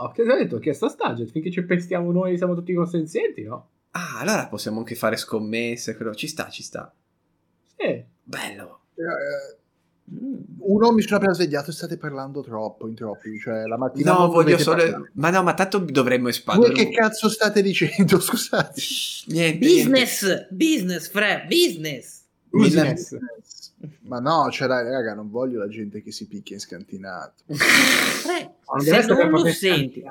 No, 0.00 0.10
che 0.12 0.22
ho 0.22 0.24
detto? 0.24 0.56
Ho 0.56 0.58
chiesto 0.58 0.86
a 0.86 0.88
Staget, 0.88 1.30
finché 1.30 1.50
ci 1.50 1.62
pestiamo 1.64 2.10
noi 2.10 2.38
siamo 2.38 2.54
tutti 2.54 2.72
consenzienti, 2.72 3.42
no? 3.42 3.68
Ah, 3.90 4.20
allora 4.20 4.46
possiamo 4.46 4.78
anche 4.78 4.94
fare 4.94 5.16
scommesse, 5.18 5.94
quello. 5.94 6.14
ci 6.14 6.26
sta, 6.26 6.48
ci 6.48 6.62
sta. 6.62 6.90
Sì. 7.76 8.02
Bello. 8.22 8.80
Eh. 8.94 9.60
Uno 10.64 10.92
mi 10.92 11.02
sono 11.02 11.16
appena 11.16 11.32
svegliato 11.32 11.70
e 11.70 11.72
state 11.72 11.96
parlando 11.96 12.42
troppo, 12.42 12.86
in 12.86 12.94
troppi. 12.94 13.38
Cioè, 13.38 13.64
la 13.64 13.76
mattina 13.78 14.12
No, 14.12 14.28
voglio 14.28 14.58
solo... 14.58 14.82
parlare. 14.82 15.10
Ma 15.14 15.30
no, 15.30 15.42
ma 15.42 15.54
tanto 15.54 15.78
dovremmo 15.78 16.24
Voi 16.24 16.32
espandere. 16.32 16.72
che 16.72 16.90
cazzo 16.90 17.28
state 17.28 17.62
dicendo? 17.62 18.18
Scusate. 18.20 18.80
Niente, 19.26 19.66
niente. 19.66 19.90
Business, 19.90 20.46
business, 20.50 21.08
Fre, 21.10 21.46
business. 21.48 22.20
Business. 22.50 23.16
Ma 24.02 24.18
no, 24.20 24.50
cioè, 24.50 24.68
dai, 24.68 24.88
raga, 24.90 25.14
non 25.14 25.30
voglio 25.30 25.58
la 25.58 25.68
gente 25.68 26.02
che 26.02 26.12
si 26.12 26.26
picchia 26.26 26.54
in 26.56 26.60
scantinato. 26.60 27.42
Non 28.72 28.82
deve 28.84 29.02
se 29.02 29.12
non 29.12 29.28
lo 29.28 29.44
senti, 29.48 30.02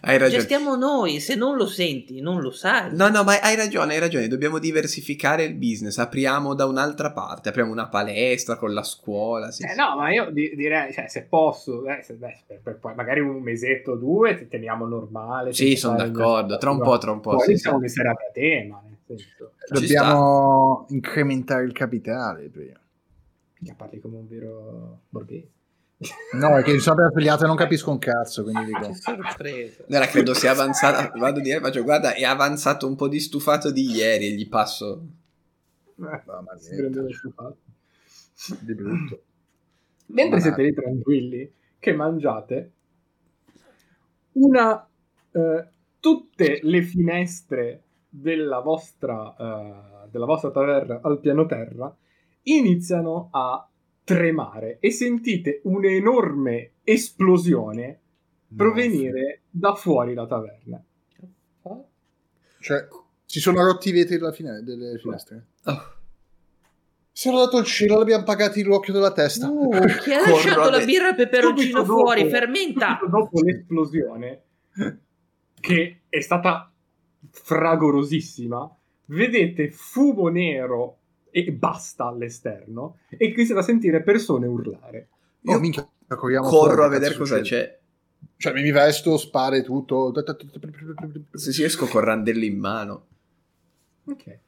Hai 0.00 0.16
ragione. 0.16 0.30
gestiamo 0.40 0.76
noi, 0.76 1.20
se 1.20 1.34
non 1.34 1.56
lo 1.56 1.66
senti, 1.66 2.22
non 2.22 2.40
lo 2.40 2.50
sai. 2.50 2.96
No, 2.96 3.08
no, 3.08 3.22
ma 3.22 3.38
hai 3.38 3.54
ragione, 3.54 3.92
hai 3.92 4.00
ragione. 4.00 4.28
Dobbiamo 4.28 4.58
diversificare 4.58 5.44
il 5.44 5.54
business. 5.54 5.98
Apriamo 5.98 6.54
da 6.54 6.64
un'altra 6.64 7.12
parte. 7.12 7.50
Apriamo 7.50 7.70
una 7.70 7.88
palestra 7.88 8.56
con 8.56 8.72
la 8.72 8.82
scuola. 8.82 9.50
Sì, 9.50 9.64
Eh, 9.64 9.68
sì. 9.68 9.76
no, 9.76 9.94
ma 9.96 10.10
io 10.10 10.30
di- 10.30 10.54
direi, 10.56 10.90
cioè, 10.92 11.06
se 11.08 11.24
posso, 11.28 11.84
eh, 11.86 12.02
se- 12.02 12.14
beh, 12.14 12.38
per, 12.46 12.60
per 12.62 12.78
poi 12.78 12.94
magari 12.94 13.20
un 13.20 13.42
mesetto 13.42 13.92
o 13.92 13.96
due, 13.96 14.36
ti 14.38 14.48
teniamo 14.48 14.86
normale. 14.86 15.52
Sì, 15.52 15.76
sono 15.76 15.96
d'accordo. 15.96 16.56
Tra 16.56 16.70
un 16.70 16.80
po', 16.80 16.96
tra 16.96 17.10
un 17.12 17.20
po'. 17.20 17.36
Poi 17.36 17.44
sì, 17.44 17.56
siamo 17.58 17.76
sì. 17.76 17.82
messi 17.82 18.00
a 18.00 18.14
tema, 18.32 18.82
nel 18.84 18.96
senso. 19.06 19.52
Ci 19.66 19.72
Dobbiamo 19.72 20.86
incrementare 20.88 21.64
il 21.64 21.72
capitale 21.72 22.48
prima. 22.48 22.80
Mica 23.62 23.74
parli 23.76 24.00
come 24.00 24.16
un 24.16 24.26
vero 24.26 25.02
borghese. 25.08 25.50
No, 26.32 26.58
è 26.58 26.64
che 26.64 26.80
sono 26.80 27.08
svegliato 27.10 27.44
e 27.44 27.46
non 27.46 27.54
capisco 27.54 27.92
un 27.92 27.98
cazzo, 27.98 28.42
quindi 28.42 28.64
dico... 28.64 28.88
Che 28.88 28.94
sorpresa. 28.94 29.84
Allora 29.88 30.06
credo 30.06 30.34
sia 30.34 30.50
avanzata. 30.50 31.12
Vado 31.16 31.38
dire, 31.38 31.60
faccio, 31.60 31.84
guarda, 31.84 32.12
è 32.14 32.24
avanzato 32.24 32.88
un 32.88 32.96
po' 32.96 33.06
di 33.06 33.20
stufato 33.20 33.70
di 33.70 33.88
ieri. 33.88 34.26
E 34.26 34.32
gli 34.32 34.48
passo. 34.48 35.06
Eh, 35.96 37.12
stufato. 37.12 37.56
di 38.62 38.74
brutto. 38.74 39.22
Mentre 40.06 40.36
Ma- 40.36 40.42
siete 40.42 40.62
lì 40.62 40.74
tranquilli, 40.74 41.52
che 41.78 41.92
mangiate, 41.92 42.72
una, 44.32 44.84
eh, 45.30 45.68
tutte 46.00 46.58
le 46.62 46.82
finestre 46.82 47.82
della 48.08 48.58
vostra, 48.58 49.36
eh, 49.38 50.08
della 50.10 50.26
vostra 50.26 50.50
taverna 50.50 50.98
al 51.00 51.20
piano 51.20 51.46
terra 51.46 51.94
iniziano 52.44 53.28
a 53.32 53.66
tremare 54.04 54.78
e 54.80 54.90
sentite 54.90 55.60
un'enorme 55.64 56.72
esplosione 56.84 58.00
provenire 58.54 59.42
da 59.48 59.74
fuori 59.74 60.14
la 60.14 60.26
taverna. 60.26 60.82
Cioè, 62.60 62.86
si 63.24 63.40
sono 63.40 63.64
rotti 63.64 63.88
i 63.88 63.92
vetri 63.92 64.16
della 64.18 64.30
fine- 64.32 64.62
delle 64.62 64.98
finestre. 64.98 65.46
Oh, 65.64 65.82
Si 67.10 67.28
è 67.28 67.32
dato 67.32 67.58
il 67.58 67.64
cielo, 67.64 67.98
l'abbiamo 67.98 68.24
pagati 68.24 68.62
l'occhio 68.62 68.92
della 68.92 69.12
testa. 69.12 69.48
Uh, 69.48 69.70
chi 70.02 70.12
ha 70.12 70.20
lasciato 70.28 70.70
la 70.70 70.84
birra 70.84 71.10
e 71.10 71.14
peperoncino 71.14 71.60
Subito 71.60 71.82
dopo- 71.82 72.00
fuori? 72.00 72.28
Fermenta! 72.28 72.98
dopo 73.08 73.40
l'esplosione, 73.42 74.42
che 75.60 76.00
è 76.08 76.20
stata 76.20 76.72
fragorosissima, 77.30 78.76
vedete 79.06 79.70
fumo 79.70 80.28
nero 80.28 80.98
e 81.32 81.50
basta 81.50 82.04
all'esterno 82.04 82.98
e 83.08 83.26
iniziate 83.26 83.60
a 83.60 83.64
sentire 83.64 84.02
persone 84.02 84.46
urlare. 84.46 85.08
Oh, 85.46 85.58
minchia, 85.58 85.88
corriamo 86.06 86.46
corro 86.46 86.74
fuori, 86.74 86.84
a 86.84 86.88
vedere 86.88 87.16
cosa 87.16 87.40
c'è. 87.40 87.80
Cioè, 88.36 88.52
mi 88.52 88.70
vesto, 88.70 89.16
spare 89.16 89.62
tutto. 89.62 90.12
Se 91.32 91.52
si 91.52 91.62
esco 91.62 91.86
con 91.86 92.02
randello 92.02 92.44
in 92.44 92.58
mano. 92.58 93.06
Ok. 94.04 94.38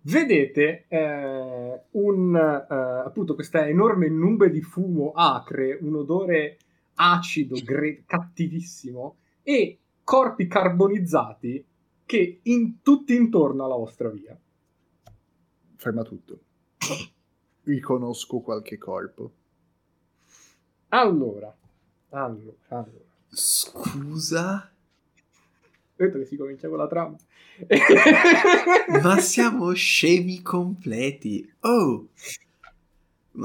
Vedete 0.00 0.84
eh, 0.88 1.80
un, 1.92 2.36
eh, 2.36 2.74
appunto 2.74 3.34
questa 3.34 3.66
enorme 3.66 4.08
nube 4.08 4.50
di 4.50 4.60
fumo 4.60 5.12
acre, 5.12 5.78
un 5.80 5.94
odore 5.94 6.58
acido, 6.94 7.56
gre- 7.62 8.02
cattivissimo 8.06 9.16
e 9.42 9.78
corpi 10.02 10.46
carbonizzati 10.46 11.64
che 12.04 12.40
in, 12.42 12.82
tutti 12.82 13.14
intorno 13.14 13.64
alla 13.64 13.76
vostra 13.76 14.08
via. 14.10 14.38
Ferma 15.84 16.02
tutto. 16.02 16.38
Riconosco 17.64 18.40
qualche 18.40 18.78
corpo. 18.78 19.32
Allora, 20.88 21.54
allora, 22.08 22.54
allora. 22.68 23.04
Scusa? 23.28 24.72
Ho 25.12 25.94
detto 25.94 26.16
che 26.16 26.24
si 26.24 26.38
comincia 26.38 26.70
con 26.70 26.78
la 26.78 26.86
trama. 26.86 27.18
Ma 29.02 29.18
siamo 29.18 29.74
scemi 29.74 30.40
completi. 30.40 31.52
Oh! 31.60 32.08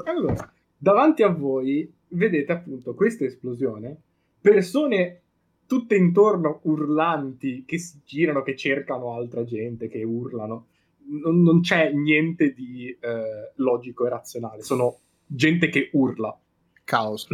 Allora, 0.05 0.49
davanti 0.77 1.23
a 1.23 1.27
voi 1.27 1.93
vedete 2.07 2.53
appunto 2.53 2.93
questa 2.93 3.25
esplosione, 3.25 3.97
persone 4.39 5.21
tutte 5.65 5.97
intorno 5.97 6.61
urlanti 6.63 7.65
che 7.65 7.77
si 7.79 7.99
girano, 8.05 8.43
che 8.43 8.55
cercano 8.55 9.11
altra 9.11 9.43
gente, 9.43 9.89
che 9.89 10.03
urlano. 10.03 10.67
Non, 11.09 11.41
non 11.41 11.61
c'è 11.61 11.91
niente 11.91 12.53
di 12.53 12.89
eh, 12.89 13.51
logico 13.55 14.05
e 14.05 14.09
razionale, 14.09 14.61
sono 14.61 14.99
gente 15.25 15.69
che 15.69 15.89
urla. 15.93 16.37
Caos. 16.83 17.27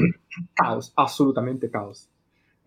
Caos, 0.54 0.92
assolutamente 0.96 1.70
caos. 1.70 2.08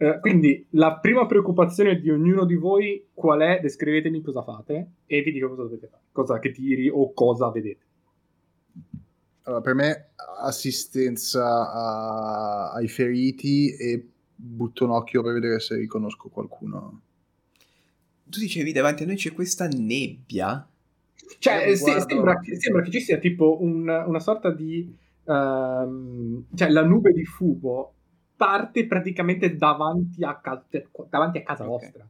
Eh, 0.00 0.18
quindi 0.20 0.64
la 0.70 0.98
prima 0.98 1.26
preoccupazione 1.26 2.00
di 2.00 2.08
ognuno 2.08 2.44
di 2.44 2.54
voi 2.54 3.08
qual 3.12 3.40
è? 3.40 3.58
Descrivetemi 3.60 4.22
cosa 4.22 4.42
fate 4.42 4.90
e 5.06 5.22
vi 5.22 5.32
dico 5.32 5.48
cosa 5.48 5.62
dovete 5.62 5.88
fare, 5.88 6.02
cosa 6.12 6.38
che 6.38 6.52
tiri 6.52 6.88
o 6.88 7.12
cosa 7.12 7.50
vedete. 7.50 7.84
Allora, 9.42 9.60
per 9.60 9.74
me 9.74 10.10
assistenza 10.40 11.72
a- 11.72 12.72
ai 12.72 12.86
feriti 12.86 13.74
e 13.74 14.06
butto 14.36 14.84
un 14.84 14.90
occhio 14.90 15.22
per 15.22 15.32
vedere 15.32 15.58
se 15.58 15.74
riconosco 15.74 16.28
qualcuno. 16.28 17.00
Tu 18.24 18.38
dicevi 18.38 18.72
davanti 18.72 19.02
a 19.02 19.06
noi 19.06 19.16
c'è 19.16 19.32
questa 19.32 19.66
nebbia? 19.66 20.64
Cioè, 21.38 21.66
Io 21.66 21.74
se- 21.76 21.82
guardo- 21.84 22.08
sembra, 22.08 22.40
che- 22.40 22.56
sembra 22.60 22.82
che 22.82 22.90
ci 22.90 23.00
sia 23.00 23.18
tipo 23.18 23.60
un- 23.62 23.88
una 24.06 24.20
sorta 24.20 24.50
di... 24.50 24.94
ehm, 25.24 26.44
cioè, 26.54 26.68
la 26.70 26.82
nube 26.84 27.12
di 27.12 27.24
fumo 27.24 27.92
parte 28.36 28.86
praticamente 28.86 29.56
davanti 29.56 30.24
a, 30.24 30.38
ca- 30.40 30.64
cioè, 30.70 30.86
davanti 31.10 31.38
a 31.38 31.42
casa 31.42 31.64
Ok. 31.64 31.68
vostra. 31.68 32.08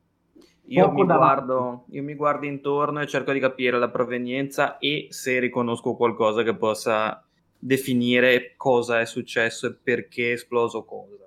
Io 0.70 0.90
mi, 0.92 1.02
guardo, 1.04 1.84
io 1.90 2.02
mi 2.02 2.14
guardo 2.14 2.44
intorno 2.44 3.00
e 3.00 3.06
cerco 3.06 3.32
di 3.32 3.40
capire 3.40 3.78
la 3.78 3.88
provenienza 3.88 4.76
e 4.76 5.06
se 5.08 5.38
riconosco 5.38 5.94
qualcosa 5.96 6.42
che 6.42 6.54
possa 6.54 7.24
definire 7.58 8.52
cosa 8.56 9.00
è 9.00 9.06
successo 9.06 9.66
e 9.66 9.72
perché 9.74 10.28
è 10.28 10.32
esploso 10.34 10.84
cosa. 10.84 11.26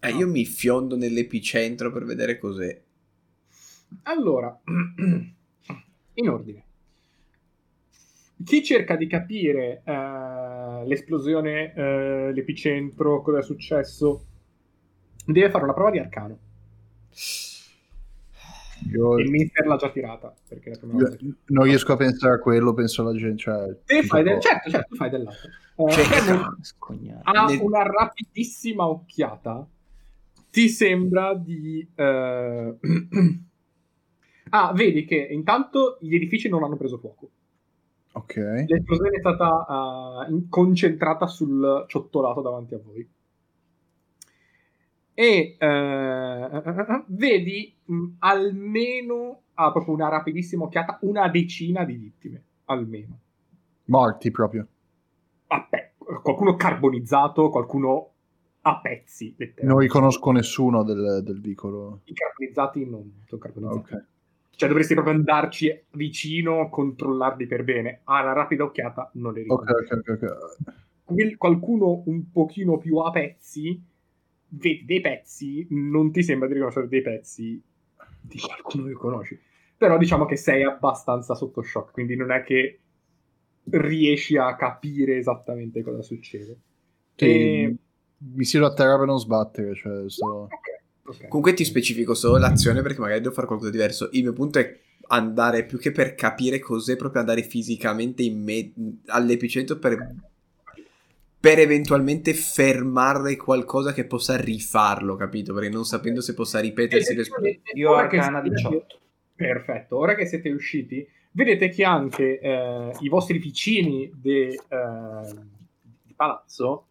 Eh, 0.00 0.10
io 0.10 0.28
mi 0.28 0.44
fiondo 0.44 0.94
nell'epicentro 0.96 1.90
per 1.90 2.04
vedere 2.04 2.38
cos'è. 2.38 2.80
Allora, 4.02 4.60
in 6.14 6.28
ordine. 6.28 6.64
Chi 8.44 8.62
cerca 8.62 8.96
di 8.96 9.06
capire 9.06 9.82
eh, 9.84 10.82
l'esplosione, 10.86 11.74
eh, 11.74 12.32
l'epicentro, 12.32 13.20
cosa 13.22 13.38
è 13.38 13.42
successo, 13.42 14.24
deve 15.26 15.50
fare 15.50 15.64
una 15.64 15.74
prova 15.74 15.90
di 15.90 15.98
arcano. 15.98 16.38
Io, 18.90 19.18
Il 19.18 19.30
mister 19.30 19.66
l'ha 19.66 19.76
già 19.76 19.90
tirata. 19.90 20.34
Perché 20.48 20.70
è 20.70 20.72
la 20.72 20.78
prima 20.78 20.98
io 21.00 21.16
non 21.48 21.64
riesco 21.64 21.92
a 21.92 21.96
pensare 21.96 22.34
a 22.34 22.38
quello, 22.38 22.72
penso 22.72 23.02
alla 23.02 23.14
gente. 23.14 23.36
Cioè, 23.36 23.76
Te 23.84 24.02
fai 24.04 24.22
del... 24.22 24.40
Certo, 24.40 24.70
certo, 24.70 24.88
tu 24.88 24.96
fai 24.96 25.10
dell'altro. 25.10 25.50
Eh, 25.76 25.90
Cioè, 25.90 27.18
ha 27.22 27.44
Ne- 27.46 27.56
una 27.60 27.82
rapidissima 27.82 28.88
occhiata. 28.88 29.68
Ti 30.50 30.68
sembra 30.68 31.34
di... 31.34 31.86
eh, 31.94 32.74
ah, 34.50 34.72
vedi 34.72 35.04
che 35.04 35.28
intanto 35.30 35.98
gli 36.00 36.14
edifici 36.14 36.48
non 36.48 36.64
hanno 36.64 36.76
preso 36.76 36.96
fuoco. 36.98 37.30
Ok. 38.12 38.36
L'esplosione 38.66 39.16
è 39.16 39.20
stata 39.20 40.26
in- 40.28 40.48
concentrata 40.48 41.26
sul 41.26 41.84
ciottolato 41.86 42.40
davanti 42.40 42.74
a 42.74 42.80
voi. 42.84 43.08
e 45.14 45.56
eh, 45.58 47.04
vedi 47.08 47.74
mh, 47.84 48.06
almeno 48.20 49.40
ha 49.54 49.70
proprio 49.70 49.94
una 49.94 50.08
rapidissima 50.08 50.64
occhiata 50.64 50.98
una 51.02 51.28
decina 51.28 51.84
di 51.84 51.94
vittime 51.96 52.42
almeno 52.66 53.18
Morti 53.86 54.30
proprio. 54.30 54.66
Vabbè, 55.48 55.92
qualcuno 56.22 56.54
carbonizzato 56.56 57.50
qualcuno 57.50 58.10
a 58.62 58.80
pezzi. 58.80 59.34
Non 59.62 59.78
riconosco 59.78 60.30
nessuno 60.30 60.82
del, 60.84 61.22
del 61.24 61.40
vicolo. 61.40 62.00
i 62.04 62.12
carbonizzati 62.12 62.88
non 62.88 63.22
sono 63.26 63.40
carbonizzati 63.40 63.94
Ok. 63.94 64.04
Cioè 64.60 64.68
dovresti 64.68 64.92
proprio 64.94 65.14
andarci 65.14 65.84
vicino 65.92 66.68
controllarli 66.68 67.46
per 67.46 67.64
bene 67.64 68.00
a 68.04 68.20
una 68.22 68.32
rapida 68.34 68.64
occhiata 68.64 69.10
non 69.14 69.32
li 69.32 69.42
Ok, 69.48 69.64
riconosci 69.64 69.84
ok, 69.92 70.08
ok. 70.08 70.22
ok. 70.22 70.80
quel- 71.04 71.36
qualcuno 71.36 72.02
un 72.06 72.30
pochino 72.30 72.78
più 72.78 72.98
a 72.98 73.10
pezzi, 73.10 73.80
vedi 74.48 74.84
dei 74.84 75.00
pezzi, 75.00 75.66
non 75.70 76.10
ti 76.12 76.22
sembra 76.22 76.46
di 76.48 76.54
riconoscere 76.54 76.88
dei 76.88 77.02
pezzi 77.02 77.60
di 78.20 78.38
qualcuno 78.38 78.86
che 78.86 78.92
conosci. 78.92 79.38
Però 79.76 79.96
diciamo 79.98 80.26
che 80.26 80.36
sei 80.36 80.62
abbastanza 80.62 81.34
sotto 81.34 81.62
shock, 81.62 81.92
quindi 81.92 82.14
non 82.16 82.30
è 82.30 82.42
che 82.42 82.80
riesci 83.70 84.36
a 84.36 84.54
capire 84.56 85.16
esattamente 85.16 85.82
cosa 85.82 86.02
succede. 86.02 86.58
Sì, 87.16 87.26
E- 87.26 87.76
Mi 88.34 88.44
siedo 88.44 88.66
a 88.66 88.72
terra 88.74 88.96
per 88.98 89.06
non 89.06 89.18
sbattere. 89.18 89.74
Cioè, 89.74 90.08
sto... 90.10 90.48
Ok, 90.50 90.66
ok. 91.10 91.28
Comunque 91.28 91.54
ti 91.54 91.64
specifico 91.64 92.14
solo 92.14 92.38
l'azione 92.38 92.82
perché 92.82 93.00
magari 93.00 93.20
devo 93.20 93.34
fare 93.34 93.46
qualcosa 93.46 93.70
di 93.70 93.76
diverso. 93.76 94.08
Il 94.12 94.22
mio 94.22 94.32
punto 94.32 94.58
è 94.58 94.78
andare 95.08 95.64
più 95.64 95.78
che 95.78 95.92
per 95.92 96.14
capire 96.14 96.58
cos'è, 96.58 96.96
proprio 96.96 97.20
andare 97.20 97.42
fisicamente 97.42 98.22
in 98.22 98.42
me- 98.42 98.72
all'epicentro 99.06 99.76
per, 99.76 100.14
per 101.38 101.58
eventualmente 101.58 102.32
fermare 102.34 103.36
qualcosa 103.36 103.92
che 103.92 104.04
possa 104.04 104.36
rifarlo, 104.36 105.16
capito? 105.16 105.52
Perché 105.54 105.68
non 105.68 105.84
sapendo 105.84 106.20
se 106.20 106.34
possa 106.34 106.60
ripetersi 106.60 107.14
l'esperienza. 107.14 107.70
Io 107.74 107.92
che 107.94 108.00
arcana 108.18 108.40
siete- 108.40 108.56
18. 108.56 108.98
Perfetto, 109.34 109.96
ora 109.96 110.14
che 110.14 110.26
siete 110.26 110.50
usciti, 110.50 111.06
vedete 111.32 111.70
che 111.70 111.82
anche 111.82 112.38
eh, 112.38 112.92
i 113.00 113.08
vostri 113.08 113.38
vicini 113.38 114.12
de- 114.14 114.48
eh, 114.68 115.34
di 116.04 116.12
palazzo 116.14 116.88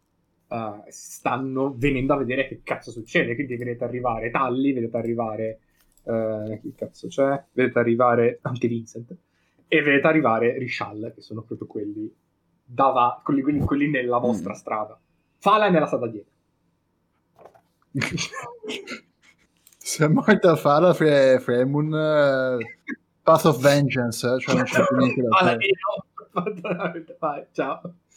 eh, 0.49 0.83
stanno 0.87 1.73
venendo 1.77 2.13
a 2.13 2.17
vedere 2.17 2.47
che 2.47 2.61
cazzo 2.63 2.91
succede. 2.91 3.35
Quindi 3.35 3.55
vedete 3.55 3.83
arrivare 3.83 4.29
Talli, 4.31 4.73
vedete 4.73 4.97
arrivare. 4.97 5.59
eh, 6.03 6.59
chi 6.61 6.73
cazzo 6.75 7.07
c'è? 7.07 7.43
Vedete 7.51 7.77
arrivare 7.79 8.39
anche 8.41 8.67
Vincent 8.67 9.15
e 9.67 9.81
vedete 9.83 10.07
arrivare 10.07 10.57
Rishal, 10.57 11.11
che 11.13 11.21
sono 11.21 11.41
proprio 11.43 11.67
quelli, 11.67 12.11
dava- 12.63 13.21
quelli, 13.23 13.41
quelli- 13.41 13.59
quelli 13.59 13.89
nella 13.89 14.17
vostra 14.17 14.53
Mm. 14.53 14.55
strada. 14.55 14.99
Fala 15.37 15.67
è 15.67 15.69
nella 15.69 15.85
strada 15.85 16.07
dietro. 16.07 16.31
Se 19.77 20.05
è 20.05 20.07
morta 20.07 20.55
Fala, 20.55 20.93
Fre- 20.93 21.39
Fremun, 21.39 21.93
eh, 21.93 22.57
Path 23.23 23.45
of 23.45 23.61
Vengeance, 23.61 24.27
eh, 24.35 24.39
cioè 24.39 24.55
non 24.55 24.63
c'è 24.65 24.83
più 24.85 24.97
niente 24.97 25.21
da 25.21 25.37
fare. 25.37 25.57
io. 25.65 25.75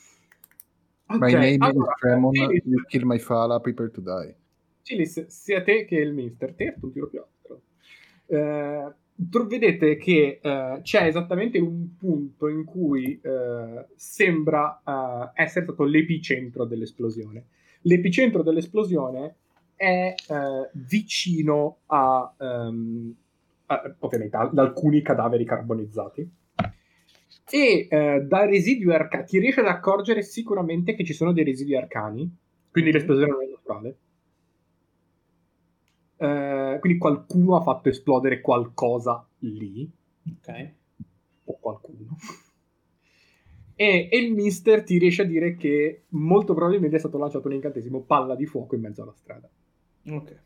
Ciao. 1.13 1.19
My 1.19 1.33
name 1.33 1.65
allora, 1.65 1.93
is 1.93 2.41
Cilis, 2.41 2.63
you 2.65 2.85
kill 2.87 3.05
my 3.05 3.19
Fala, 3.19 3.61
prepare 3.61 3.91
to 3.91 4.01
die. 4.01 4.35
Cilis, 4.83 5.27
sia 5.27 5.63
te 5.63 5.85
che 5.85 5.97
il 5.97 6.13
Minster, 6.13 6.55
te 6.55 6.75
un 6.81 6.91
tiro 6.91 7.09
più 7.09 7.21
alto. 7.21 7.63
Eh, 8.27 8.95
vedete 9.47 9.97
che 9.97 10.41
eh, 10.43 10.79
c'è 10.83 11.07
esattamente 11.07 11.59
un 11.59 11.97
punto 11.99 12.49
in 12.49 12.65
cui 12.65 13.21
eh, 13.23 13.87
sembra 13.95 14.81
eh, 14.85 15.43
essere 15.43 15.67
stato 15.67 15.85
l'epicentro 15.85 16.65
dell'esplosione. 16.65 17.45
L'epicentro 17.83 18.43
dell'esplosione 18.43 19.37
è 19.77 20.15
eh, 20.17 20.71
vicino 20.73 21.79
a, 21.87 22.33
ehm, 22.39 23.15
a- 23.67 23.95
ovviamente 23.99 24.37
ad 24.37 24.59
alcuni 24.59 25.03
cadaveri 25.03 25.45
carbonizzati 25.45 26.31
e 27.51 27.87
eh, 27.91 28.21
da 28.21 28.47
residui 28.47 28.95
arcani 28.95 29.25
ti 29.27 29.39
riesci 29.39 29.61
ad 29.61 29.67
accorgere 29.67 30.23
sicuramente 30.23 30.95
che 30.95 31.05
ci 31.05 31.13
sono 31.13 31.33
dei 31.33 31.45
residui 31.45 31.77
arcani? 31.77 32.31
Quindi 32.71 32.93
l'esplosione 32.93 33.31
non 33.31 33.43
è 33.43 33.51
naturale. 33.51 33.97
Eh, 36.17 36.79
quindi 36.81 36.99
qualcuno 36.99 37.57
ha 37.57 37.61
fatto 37.61 37.89
esplodere 37.89 38.41
qualcosa 38.41 39.27
lì. 39.41 39.91
Ok. 40.25 40.71
o 41.45 41.59
qualcuno. 41.59 42.17
E, 43.75 44.09
e 44.11 44.19
il 44.19 44.33
mister 44.33 44.85
ti 44.85 44.99
riesce 44.99 45.23
a 45.23 45.27
dire 45.27 45.57
che 45.57 46.05
molto 46.11 46.55
probabilmente 46.55 46.97
è 46.97 47.01
stato 47.01 47.19
lanciato 47.19 47.49
un 47.49 47.55
incantesimo 47.55 48.01
palla 48.01 48.37
di 48.37 48.47
fuoco 48.47 48.77
in 48.77 48.81
mezzo 48.81 49.03
alla 49.03 49.15
strada. 49.15 49.49
Ok. 50.09 50.43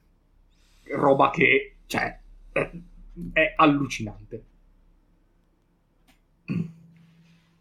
roba 0.90 1.30
che 1.30 1.76
cioè 1.86 2.18
è, 2.52 2.70
è 3.32 3.52
allucinante 3.56 4.44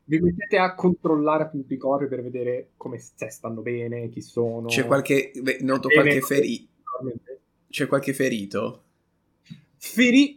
vi 0.06 0.19
mettete 0.19 0.57
a 0.57 0.73
controllare 0.76 1.44
appunto 1.44 1.73
i 1.73 1.77
corpi 1.77 2.07
per 2.07 2.22
vedere 2.22 2.69
come 2.77 2.99
se 2.99 3.30
stanno 3.30 3.61
bene 3.61 4.10
chi 4.10 4.22
sono 4.22 4.68
C'è 4.68 4.86
qualche. 4.86 5.32
Noto 5.61 5.88
Bene. 5.88 6.02
qualche 6.02 6.22
ferito. 6.22 6.68
C'è 7.69 7.88
qualche 7.88 8.14
ferito? 8.14 8.84
Feri... 9.77 10.36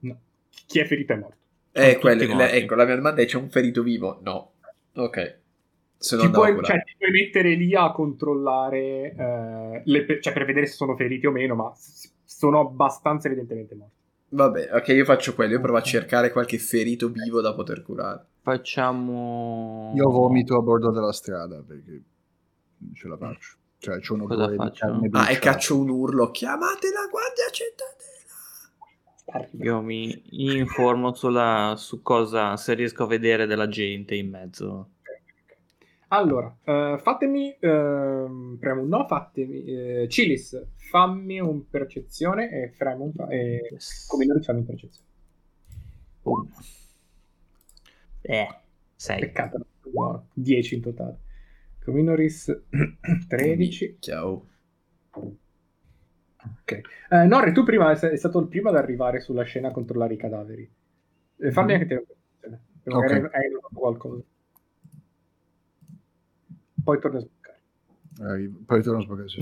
no. 0.00 0.18
Chi 0.66 0.78
è 0.78 0.84
ferito 0.84 1.12
è 1.12 1.16
morto. 1.16 1.36
Eh, 1.72 1.98
quello- 1.98 2.36
la- 2.36 2.50
ecco, 2.50 2.74
la 2.74 2.84
mia 2.84 2.96
domanda 2.96 3.22
è: 3.22 3.26
c'è 3.26 3.36
un 3.36 3.48
ferito 3.48 3.82
vivo? 3.82 4.18
No. 4.22 4.52
Ok. 4.94 5.38
Se 5.96 6.16
Ti 6.16 6.30
puoi, 6.30 6.56
cioè, 6.64 6.82
ti 6.82 6.94
puoi 6.96 7.10
mettere 7.10 7.54
lì 7.54 7.74
a 7.74 7.92
controllare, 7.92 9.14
eh, 9.14 9.82
le 9.84 10.20
cioè 10.22 10.32
per 10.32 10.46
vedere 10.46 10.64
se 10.64 10.72
sono 10.72 10.96
feriti 10.96 11.26
o 11.26 11.30
meno, 11.30 11.54
ma 11.54 11.72
sono 12.24 12.60
abbastanza 12.60 13.26
evidentemente 13.28 13.74
morti. 13.74 13.94
Vabbè, 14.30 14.70
ok, 14.72 14.88
io 14.88 15.04
faccio 15.04 15.34
quello. 15.34 15.52
Io 15.52 15.60
provo 15.60 15.76
a 15.76 15.82
cercare 15.82 16.30
qualche 16.30 16.56
ferito 16.58 17.10
vivo 17.10 17.42
da 17.42 17.52
poter 17.52 17.82
curare. 17.82 18.24
Facciamo... 18.42 19.92
Io 19.94 20.10
vomito 20.10 20.56
a 20.56 20.62
bordo 20.62 20.90
della 20.90 21.12
strada 21.12 21.62
perché 21.62 22.02
non 22.78 22.94
ce 22.94 23.08
la 23.08 23.16
faccio. 23.16 23.56
Cioè, 23.78 23.98
c'è 23.98 24.12
un 24.12 24.20
Cosa 24.20 24.44
odore 24.44 24.56
di 24.56 24.78
carne 24.78 25.08
Ah, 25.12 25.30
e 25.30 25.38
caccio 25.38 25.78
un 25.78 25.88
urlo. 25.88 26.30
Chiamate 26.30 26.88
la 26.92 27.08
guardia 27.10 27.48
cittadina. 27.50 28.08
Io 29.62 29.80
mi 29.80 30.22
informo 30.30 31.14
sulla, 31.14 31.74
su 31.76 32.02
cosa, 32.02 32.56
se 32.56 32.74
riesco 32.74 33.04
a 33.04 33.06
vedere 33.06 33.46
della 33.46 33.68
gente 33.68 34.14
in 34.16 34.28
mezzo. 34.28 34.88
Allora, 36.08 36.52
eh, 36.64 36.98
fatemi, 37.00 37.56
ehm, 37.60 38.56
premo 38.58 38.82
un 38.82 38.88
no, 38.88 39.06
fatemi, 39.06 39.64
eh, 39.64 40.08
Cilis, 40.08 40.60
fammi 40.90 41.38
un 41.38 41.68
percezione 41.68 42.50
e 42.50 42.72
Fremon 42.72 43.12
fa, 43.12 43.28
e 43.28 43.68
Yes. 43.70 44.06
Cominori 44.08 44.42
fammi 44.42 44.58
un 44.58 44.66
percezione. 44.66 45.06
Boom. 46.22 46.48
Eh, 48.22 48.48
6. 48.96 49.20
Peccato, 49.20 49.66
buono, 49.90 50.28
10 50.34 50.74
in 50.74 50.80
totale. 50.80 51.18
Cominoris 51.82 52.62
13. 53.28 53.96
Ciao. 54.00 54.46
Ok. 55.10 56.80
Eh, 57.10 57.24
Norri, 57.24 57.52
tu 57.52 57.64
prima 57.64 57.94
sei 57.94 58.16
stato 58.16 58.38
il 58.38 58.48
primo 58.48 58.68
ad 58.68 58.76
arrivare 58.76 59.20
sulla 59.20 59.42
scena 59.44 59.68
a 59.68 59.72
controllare 59.72 60.14
i 60.14 60.16
cadaveri. 60.16 60.70
Eh, 61.36 61.50
fammi 61.50 61.72
anche 61.72 61.86
te 61.86 62.04
magari 62.84 63.14
hai 63.14 63.50
notato 63.50 63.74
qualcosa. 63.74 64.22
Poi 66.82 66.98
torni 66.98 67.16
a 67.18 67.20
sboccare. 67.20 67.60
Arrivo. 68.20 68.58
Poi 68.64 68.82
torno 68.82 69.00
a 69.00 69.02
sboccare. 69.02 69.28
sì. 69.28 69.40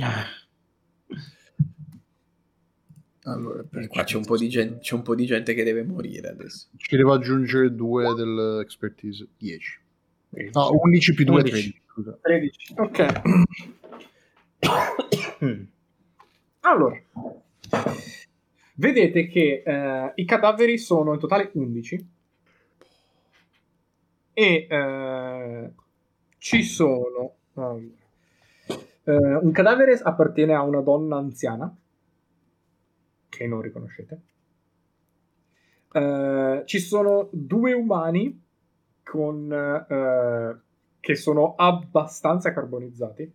Allora, 3.24 3.62
qua 3.88 4.04
c'è 4.04 4.16
un, 4.16 4.24
po 4.24 4.36
di 4.36 4.48
gente, 4.48 4.78
c'è 4.78 4.94
un 4.94 5.02
po' 5.02 5.14
di 5.14 5.26
gente 5.26 5.52
che 5.54 5.64
deve 5.64 5.82
morire 5.82 6.28
adesso. 6.28 6.68
Ci 6.76 6.96
devo 6.96 7.12
aggiungere 7.12 7.74
2 7.74 8.14
dell'expertise. 8.14 9.28
10. 9.36 9.80
13. 10.30 10.52
No, 10.54 10.70
11 10.82 11.14
più 11.14 11.24
2 11.24 11.34
11. 11.42 11.50
13. 11.50 11.82
Scusa. 11.86 12.18
13. 12.20 12.74
Ok. 12.76 13.22
Allora, 16.60 17.00
vedete 18.74 19.28
che 19.28 19.62
eh, 19.64 20.12
i 20.16 20.24
cadaveri 20.26 20.76
sono 20.76 21.14
in 21.14 21.18
totale 21.18 21.50
11 21.54 22.08
e 24.34 24.66
eh, 24.68 25.70
ci 26.36 26.62
sono 26.64 27.36
eh, 27.54 29.12
un 29.12 29.50
cadavere 29.52 29.98
appartiene 30.02 30.52
a 30.52 30.62
una 30.62 30.80
donna 30.80 31.16
anziana 31.16 31.74
che 33.28 33.46
non 33.46 33.60
riconoscete. 33.60 34.20
Eh, 35.92 36.62
ci 36.66 36.78
sono 36.78 37.28
due 37.32 37.72
umani 37.72 38.42
con, 39.02 39.50
eh, 39.52 40.60
che 41.00 41.14
sono 41.14 41.54
abbastanza 41.56 42.52
carbonizzati. 42.52 43.32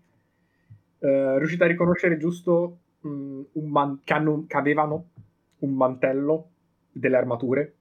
Eh, 0.99 1.37
riuscite 1.37 1.63
a 1.63 1.67
riconoscere 1.67 2.17
giusto 2.17 2.77
mh, 3.01 3.41
un 3.53 3.69
man- 3.69 3.99
che, 4.03 4.13
hanno- 4.13 4.45
che 4.47 4.57
avevano 4.57 5.09
un 5.59 5.73
mantello, 5.73 6.49
delle 6.91 7.17
armature 7.17 7.73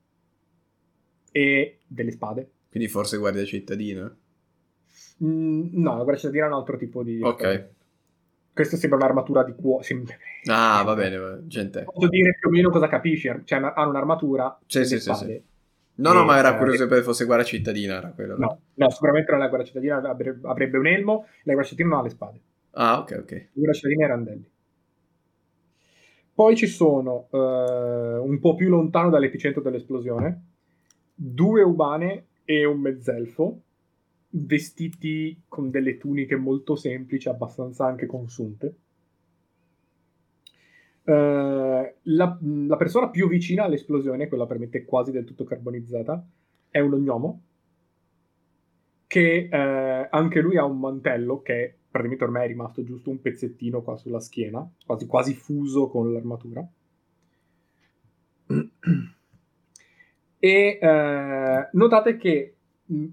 e 1.31 1.81
delle 1.87 2.11
spade. 2.11 2.51
Quindi 2.71 2.89
forse 2.89 3.19
guardia 3.19 3.45
cittadina. 3.45 4.05
Mm, 5.25 5.69
no, 5.73 5.91
la 5.91 6.03
guardia 6.03 6.17
cittadina 6.17 6.47
è 6.47 6.49
un 6.49 6.55
altro 6.55 6.77
tipo 6.79 7.03
di... 7.03 7.21
Ok. 7.23 7.69
Questa 8.55 8.77
sembra 8.77 8.99
un'armatura 8.99 9.45
di 9.45 9.55
cuore. 9.55 9.83
Sembra... 9.85 10.15
Ah, 10.47 10.83
va 10.83 10.95
bene, 10.95 11.43
gente. 11.47 11.85
Posso 11.85 12.09
dire 12.09 12.37
più 12.39 12.49
o 12.49 12.53
meno 12.53 12.71
cosa 12.71 12.87
capisci? 12.89 13.31
Cioè, 13.45 13.59
hanno 13.75 13.89
un'armatura. 13.91 14.59
Sì, 14.67 14.81
e 14.81 14.85
sì, 14.85 15.01
sì, 15.01 15.15
sì. 15.15 15.43
No, 15.95 16.13
no, 16.13 16.25
ma 16.25 16.39
era 16.39 16.55
Eh, 16.55 16.59
curioso 16.59 16.87
che 16.87 17.03
fosse 17.03 17.25
guerra 17.25 17.45
cittadina, 17.45 17.97
era 17.97 18.11
quello. 18.13 18.37
No, 18.37 18.61
no, 18.75 18.91
sicuramente 18.91 19.31
non 19.31 19.41
è 19.41 19.45
la 19.45 19.49
guerra 19.49 19.65
cittadina, 19.65 19.97
avrebbe, 20.03 20.49
avrebbe 20.49 20.79
un 20.79 20.87
elmo, 20.87 21.27
la 21.45 21.53
guerra 21.53 21.63
cittadina 21.69 21.89
non 21.95 21.99
ha 21.99 22.03
le 22.03 22.11
spade. 22.11 22.41
Ah, 22.73 22.99
ok, 23.01 23.19
ok. 23.21 23.33
La 23.33 23.49
guerra 23.53 23.73
cittadina 23.73 24.05
è 24.05 24.09
randelli. 24.09 24.51
Poi 26.35 26.57
ci 26.57 26.67
sono, 26.67 27.29
eh, 27.31 27.37
un 28.19 28.39
po' 28.41 28.55
più 28.55 28.69
lontano 28.69 29.11
dall'epicentro 29.11 29.61
dell'esplosione, 29.61 30.43
due 31.15 31.63
umane 31.63 32.27
e 32.45 32.65
un 32.65 32.81
mezzelfo, 32.81 33.61
vestiti 34.35 35.43
con 35.49 35.71
delle 35.71 35.99
tuniche 35.99 36.37
molto 36.37 36.77
semplici, 36.77 37.29
abbastanza 37.29 37.87
anche 37.87 38.07
consunte. 38.07 38.75
Eh, 41.05 41.95
la, 42.03 42.39
la 42.41 42.77
persona 42.77 43.11
più 43.11 43.29
vicina 43.29 43.65
all'esplosione, 43.65 44.29
quella 44.29 44.47
per 44.47 44.59
me 44.59 44.69
quasi 44.85 45.11
del 45.11 45.25
tutto 45.25 45.45
carbonizzata, 45.45 46.25
è 46.71 46.81
un 46.81 46.95
ognomo 46.95 47.43
che 49.07 49.49
eh, 49.51 50.09
anche 50.11 50.41
lui 50.41 50.57
ha 50.57 50.65
un 50.65 50.79
mantello 50.79 51.43
che 51.43 51.75
praticamente 51.91 52.25
ormai 52.25 52.45
è 52.45 52.49
rimasto 52.49 52.83
giusto 52.83 53.11
un 53.11 53.21
pezzettino 53.21 53.83
qua 53.83 53.97
sulla 53.97 54.21
schiena, 54.21 54.67
quasi, 54.87 55.07
quasi 55.07 55.35
fuso 55.35 55.89
con 55.89 56.13
l'armatura. 56.13 56.67
E 60.45 60.77
eh, 60.83 61.69
notate 61.71 62.17
che 62.17 62.57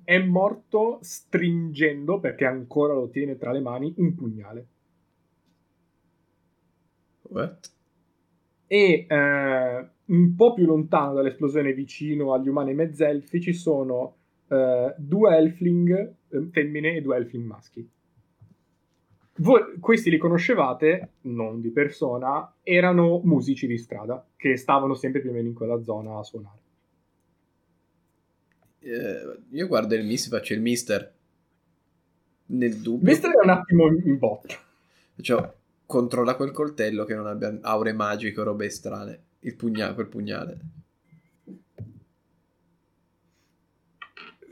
è 0.04 0.20
morto 0.20 1.00
stringendo, 1.02 2.20
perché 2.20 2.46
ancora 2.46 2.94
lo 2.94 3.10
tiene 3.10 3.38
tra 3.38 3.52
le 3.52 3.60
mani, 3.60 3.94
un 3.98 4.16
pugnale. 4.16 4.68
What? 7.24 7.72
E 8.68 9.06
eh, 9.08 9.90
un 10.06 10.36
po' 10.36 10.54
più 10.54 10.66
lontano 10.66 11.14
dall'esplosione, 11.14 11.74
vicino 11.74 12.34
agli 12.34 12.48
umani 12.48 12.74
mezzelfi, 12.74 13.42
ci 13.42 13.54
sono 13.54 14.16
eh, 14.48 14.94
due 14.98 15.36
elfling 15.36 16.16
eh, 16.30 16.48
femmine 16.52 16.96
e 16.96 17.02
due 17.02 17.18
elfling 17.18 17.46
maschi. 17.46 17.90
Voi 19.38 19.80
questi 19.80 20.10
li 20.10 20.18
conoscevate, 20.18 21.14
non 21.22 21.62
di 21.62 21.72
persona, 21.72 22.56
erano 22.62 23.22
musici 23.24 23.68
di 23.68 23.78
strada 23.78 24.28
che 24.36 24.58
stavano 24.58 24.96
sempre 24.96 25.22
più 25.22 25.30
o 25.30 25.34
meno 25.34 25.48
in 25.48 25.54
quella 25.54 25.82
zona 25.82 26.18
a 26.18 26.24
suonare. 26.24 26.59
Eh, 28.80 29.40
io 29.50 29.68
guardo 29.68 29.96
il 29.96 30.06
mister, 30.06 30.40
faccio 30.40 30.54
il 30.54 30.62
mister. 30.62 31.14
Nel 32.48 32.78
dubbio. 32.78 33.12
Mister 33.12 33.32
è 33.32 33.44
un 33.44 33.50
attimo 33.50 33.88
in 33.88 34.18
botta. 34.18 34.56
Cioè, 35.22 35.54
controlla 35.86 36.36
quel 36.36 36.52
coltello 36.52 37.06
che 37.06 37.16
non 37.16 37.28
abbia 37.28 37.58
aure 37.62 37.94
magiche 37.94 38.40
o 38.40 38.44
robe 38.44 38.70
strane. 38.70 39.24
Il 39.42 39.56
pugnale, 39.56 39.94
quel 39.94 40.08
pugnale. 40.08 40.60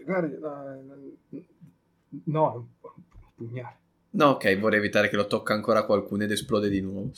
Guarda, 0.03 0.79
no, 2.23 2.69
un 2.81 2.95
pugnale. 3.35 3.75
No, 4.11 4.25
ok, 4.29 4.57
vorrei 4.57 4.79
evitare 4.79 5.09
che 5.09 5.15
lo 5.15 5.27
tocca 5.27 5.53
ancora 5.53 5.83
qualcuno 5.83 6.23
ed 6.23 6.31
esplode 6.31 6.69
di 6.69 6.81
nuovo. 6.81 7.11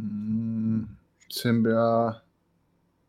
Mm, 0.00 0.82
sembra... 1.26 2.22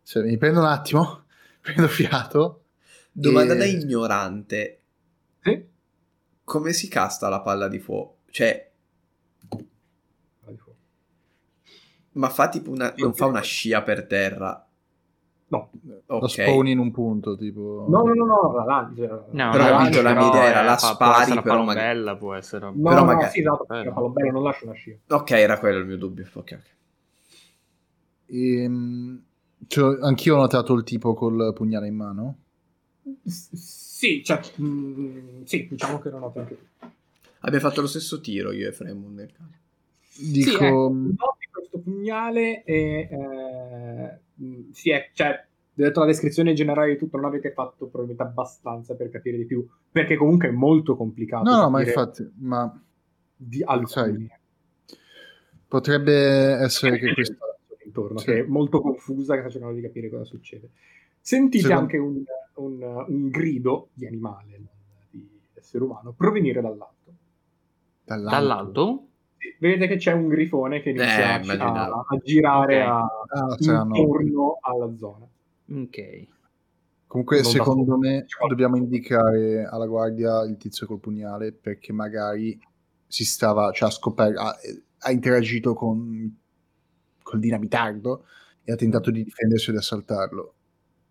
Se 0.02 0.22
mi 0.24 0.38
prendo 0.38 0.60
un 0.60 0.66
attimo, 0.66 1.23
prendo 1.64 1.88
fiato. 1.88 2.64
Domanda 3.12 3.54
E- 3.54 3.58
da 3.58 3.66
ignorante. 3.66 4.82
Sì? 5.42 5.66
Come 6.44 6.74
si 6.74 6.88
casta 6.90 7.30
la 7.30 7.40
palla 7.42 7.68
di 7.68 7.80
fuoco? 7.80 8.18
Cioè, 8.30 8.72
ma 12.14 12.30
fa 12.30 12.50
tipo 12.50 12.70
una... 12.70 12.94
non 12.98 13.14
fa 13.14 13.26
una 13.26 13.42
scia 13.42 13.82
per 13.82 14.06
terra. 14.06 14.68
No, 15.48 15.70
Lo 15.84 16.02
Ok. 16.18 16.30
spawn 16.30 16.68
in 16.68 16.80
un 16.80 16.92
punto, 16.92 17.36
tipo... 17.38 17.86
no, 17.88 18.02
no, 18.04 18.14
no, 18.14 18.26
no, 18.26 18.54
la 18.56 18.64
lancia. 18.66 19.08
No, 19.32 19.52
Però 19.52 19.64
no, 19.70 19.76
ho 19.76 19.78
capito, 19.78 20.02
la 20.02 20.14
mia 20.16 20.28
idea 20.28 20.44
era, 20.46 20.62
la 20.64 20.78
fa- 20.78 20.96
può 20.96 21.06
spari, 21.06 21.22
essere 21.24 21.42
però 21.42 21.64
magari- 21.64 21.76
palombella, 21.86 22.16
può 22.18 22.34
essere... 22.34 22.66
No, 22.66 22.82
Però 22.90 22.96
no, 23.02 23.06
magari- 23.06 23.32
sì, 23.32 23.40
esatto, 23.42 23.68
Eh, 23.74 23.84
la 23.84 23.92
pallobella 23.92 24.32
non 24.32 24.44
lascia 24.44 24.66
una 24.66 24.74
scia. 24.74 24.96
Ok, 25.10 25.32
era 25.32 25.60
quello 25.60 25.78
il 25.80 25.86
mio 25.86 25.98
dubbio. 25.98 26.28
Ok, 26.34 26.58
ok. 26.60 26.72
Ehm, 28.28 29.24
cioè, 29.68 29.98
anch'io 30.02 30.36
ho 30.36 30.40
notato 30.40 30.74
il 30.74 30.84
tipo 30.84 31.14
col 31.14 31.54
pugnale 31.54 31.88
in 31.88 31.96
mano. 31.96 32.38
S- 33.26 33.82
Sì, 34.04 34.22
cioè, 34.22 34.42
mm, 34.60 35.44
sì, 35.46 35.66
diciamo 35.70 36.00
che 36.00 36.10
non 36.10 36.24
ho 36.24 36.34
anche 36.36 36.58
tu. 36.58 36.88
Abbiamo 37.40 37.70
fatto 37.70 37.80
lo 37.80 37.88
stesso 37.88 38.20
tiro 38.20 38.52
io 38.52 38.68
e 38.68 38.74
Fremon 38.74 39.14
nel 39.14 39.32
caso. 39.32 39.52
Dico... 40.18 40.50
Sì, 40.50 40.66
ecco, 40.66 40.90
noti 40.92 41.48
questo 41.50 41.80
pugnale 41.80 42.64
e 42.66 43.08
eh, 43.10 44.20
mh, 44.36 44.72
sì, 44.72 44.90
è, 44.90 45.10
cioè, 45.14 45.46
detto 45.74 46.02
la 46.02 46.06
descrizione 46.06 46.54
generale 46.54 46.92
di 46.92 46.98
tutto, 46.98 47.16
non 47.16 47.28
avete 47.28 47.54
fatto 47.54 47.86
probabilmente 47.86 48.24
abbastanza 48.24 48.96
per 48.96 49.10
capire 49.10 49.38
di 49.38 49.46
più, 49.46 49.66
perché 49.90 50.18
comunque 50.18 50.50
è 50.50 50.52
molto 50.52 50.98
complicato. 50.98 51.50
No, 51.50 51.62
no, 51.62 51.70
ma 51.70 51.82
infatti, 51.82 52.30
ma 52.40 52.82
di 53.36 53.64
alcuni. 53.64 54.30
potrebbe 55.68 56.14
essere 56.14 57.00
che 57.00 57.14
questo... 57.14 57.53
intorno, 57.86 58.18
Sì. 58.20 58.26
che 58.26 58.40
è 58.40 58.44
molto 58.44 58.82
confusa, 58.82 59.34
che 59.36 59.42
sta 59.42 59.50
cercando 59.50 59.76
di 59.76 59.82
capire 59.82 60.10
cosa 60.10 60.24
succede. 60.26 60.70
Sentite 61.20 61.64
Secondo- 61.64 61.82
anche 61.82 61.98
un, 61.98 62.24
un- 62.56 63.06
un 63.08 63.30
grido 63.30 63.90
di 63.94 64.06
animale, 64.06 64.62
di 65.10 65.28
essere 65.54 65.84
umano, 65.84 66.12
provenire 66.14 66.62
dall'alto. 66.62 67.12
Dall'alto. 68.04 68.30
Dall'alto? 68.36 69.08
Vedete 69.60 69.88
che 69.88 69.96
c'è 69.98 70.12
un 70.14 70.28
grifone 70.28 70.82
che 70.82 70.90
inizia 70.90 71.42
Eh, 71.42 71.52
a- 71.60 72.04
a, 72.08 72.18
girare 72.24 72.82
Ok. 72.84 72.88
a- 72.88 73.08
Ah, 73.28 73.82
intorno 73.94 74.58
alla 74.62 74.96
zona. 74.96 75.26
Ok. 75.74 76.28
Comunque, 77.08 77.42
Non 77.42 77.52
secondo 77.52 77.98
me, 77.98 78.26
dobbiamo 78.48 78.76
indicare 78.76 79.66
alla 79.66 79.86
guardia 79.86 80.42
il 80.44 80.58
tizio 80.58 80.88
col 80.88 81.00
pugnale 81.00 81.52
perché 81.52 81.94
magari 81.94 82.60
si 83.08 83.24
stava, 83.24 83.72
cioè 83.72 83.88
ha 83.90 83.92
scoperto, 83.92 84.40
ha, 84.42 84.56
ha 85.00 85.12
interagito 85.12 85.74
con 85.76 86.42
col 87.34 87.40
dinamitardo 87.40 88.26
e 88.64 88.72
ha 88.72 88.76
tentato 88.76 89.10
di 89.10 89.24
difendersi 89.24 89.72
ed 89.72 89.78
assaltarlo. 89.78 90.54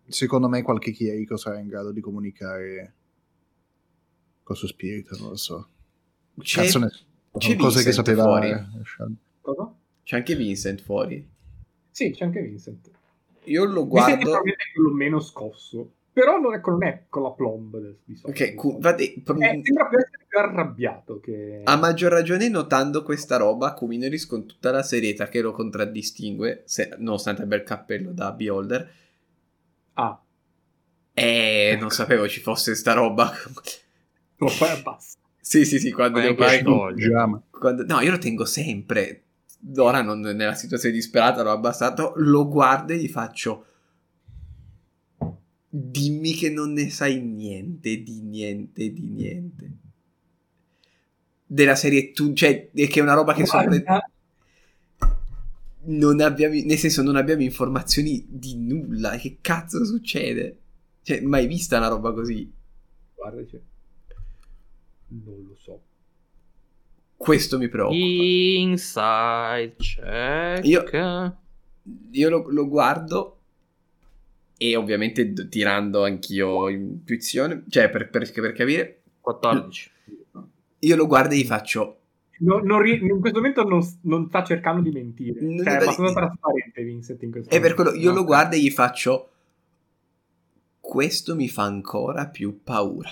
Secondo 0.07 0.47
me 0.47 0.61
qualche 0.61 0.91
chierico 0.91 1.37
sarà 1.37 1.59
in 1.59 1.67
grado 1.67 1.91
di 1.91 1.99
comunicare 1.99 2.93
col 4.41 4.55
suo 4.55 4.67
spirito, 4.67 5.17
non 5.19 5.29
lo 5.29 5.35
so. 5.35 5.67
C'è, 6.39 6.63
Cazzo 6.63 6.79
ne 6.79 6.89
c'è 7.37 7.55
cose 7.55 7.83
che 7.83 7.91
sapeva 7.91 8.23
fuori. 8.23 8.53
Cosa? 9.41 9.75
c'è 10.03 10.17
anche 10.17 10.35
Vincent 10.35 10.81
fuori. 10.81 11.29
Sì, 11.89 12.11
c'è 12.11 12.25
anche 12.25 12.41
Vincent. 12.41 12.89
Io 13.45 13.65
lo 13.65 13.85
Vincent 13.85 14.19
è 14.19 14.23
guardo. 14.23 14.43
quello 14.73 14.93
meno 14.93 15.19
scosso, 15.19 15.93
però 16.13 16.39
non 16.39 16.53
è, 16.53 16.61
non 16.63 16.83
è 16.83 17.03
con 17.09 17.23
la 17.23 17.31
plomb 17.31 17.77
del, 17.77 17.97
di 18.05 18.15
solito. 18.15 18.43
Ok, 18.43 18.53
cu- 18.53 18.79
vade- 18.79 19.13
pr- 19.23 19.41
Eh, 19.41 19.61
sembra 19.63 19.87
più 19.87 19.97
essere 19.97 20.25
più 20.27 20.37
arrabbiato 20.39 21.19
che... 21.19 21.61
a 21.63 21.75
maggior 21.75 22.11
ragione 22.11 22.47
notando 22.49 23.01
questa 23.03 23.37
roba, 23.37 23.73
Kumineris 23.73 24.25
con 24.27 24.45
tutta 24.45 24.71
la 24.71 24.83
serietà 24.83 25.27
che 25.27 25.41
lo 25.41 25.51
contraddistingue, 25.51 26.61
se- 26.65 26.95
nonostante 26.99 27.41
abbia 27.41 27.57
il 27.57 27.63
cappello 27.63 28.11
da 28.11 28.31
beholder, 28.31 28.91
Ah, 29.95 30.19
e 31.13 31.77
non 31.79 31.89
sapevo 31.91 32.27
ci 32.27 32.39
fosse 32.41 32.75
sta 32.75 32.93
roba. 32.93 33.31
lo 34.37 34.47
fai 34.47 34.77
abbassa. 34.77 35.17
sì, 35.39 35.65
sì, 35.65 35.79
sì, 35.79 35.91
quando 35.91 36.19
devo 36.19 36.35
fare- 36.35 36.57
scioglie. 36.59 36.95
Pigiama. 37.05 37.41
quando- 37.51 37.85
No, 37.85 37.99
io 38.01 38.11
lo 38.11 38.17
tengo 38.17 38.45
sempre. 38.45 39.21
Ora, 39.77 40.01
non, 40.01 40.19
nella 40.19 40.55
situazione 40.55 40.93
disperata, 40.93 41.41
l'ho 41.43 41.51
abbassato. 41.51 42.13
Lo 42.17 42.47
guardo 42.49 42.91
e 42.93 42.97
gli 42.97 43.07
faccio. 43.07 43.65
Dimmi 45.75 46.33
che 46.33 46.51
non 46.51 46.71
ne 46.73 46.91
sai 46.91 47.19
niente, 47.19 48.03
di 48.03 48.21
niente, 48.21 48.93
di 48.93 49.07
niente. 49.07 49.71
Della 51.47 51.75
serie 51.75 52.11
tu, 52.11 52.31
cioè, 52.33 52.69
è 52.71 52.87
che 52.87 52.99
è 52.99 53.01
una 53.01 53.15
roba 53.15 53.33
che 53.33 53.47
sopra. 53.47 53.65
Guarda, 53.65 54.11
Non 55.85 56.21
abbiamo, 56.21 56.53
nel 56.63 56.77
senso, 56.77 57.01
non 57.01 57.15
abbiamo 57.15 57.41
informazioni 57.41 58.23
di 58.29 58.55
nulla. 58.55 59.17
Che 59.17 59.39
cazzo 59.41 59.83
succede? 59.83 60.59
Cioè, 61.01 61.21
mai 61.21 61.47
vista 61.47 61.77
una 61.77 61.87
roba 61.87 62.13
così? 62.13 62.51
guarda, 63.15 63.43
cioè, 63.47 63.59
non 65.07 65.43
lo 65.47 65.55
so. 65.57 65.81
Questo 67.17 67.57
mi 67.57 67.67
preoccupa. 67.67 67.95
Inside 67.97 69.75
check. 69.77 70.65
Io- 70.65 70.83
io 72.11 72.29
lo, 72.29 72.49
lo 72.51 72.67
guardo 72.67 73.39
e 74.57 74.75
ovviamente 74.75 75.33
d- 75.33 75.49
tirando 75.49 76.03
anch'io 76.03 76.69
intuizione, 76.69 77.63
cioè 77.69 77.89
per, 77.89 78.09
per- 78.09 78.31
per 78.31 78.51
capire, 78.53 79.01
14. 79.21 79.91
io 80.79 80.95
lo 80.95 81.07
guardo 81.07 81.33
e 81.33 81.37
gli 81.37 81.45
faccio 81.45 81.97
No- 82.39 82.59
non 82.59 82.81
ri- 82.81 82.99
in 83.01 83.19
questo 83.19 83.37
momento 83.39 83.63
non, 83.63 83.81
non 84.01 84.27
sta 84.27 84.43
cercando 84.43 84.81
di 84.81 84.91
mentire. 84.91 85.39
Non 85.41 85.57
Cioè, 85.57 85.61
è 85.61 85.63
dai- 85.63 85.83
abbastanza 85.83 86.13
trasparente 86.13 86.83
Vincent 86.83 87.21
in 87.23 87.31
questo 87.31 87.49
e 87.49 87.59
per 87.59 87.71
momento. 87.71 87.83
quello 87.91 87.97
io 88.05 88.09
No. 88.11 88.15
lo 88.17 88.23
guardo 88.25 88.55
e 88.55 88.59
gli 88.59 88.69
faccio 88.71 89.29
questo 90.79 91.35
mi 91.35 91.47
fa 91.47 91.63
ancora 91.63 92.27
più 92.27 92.61
paura. 92.63 93.09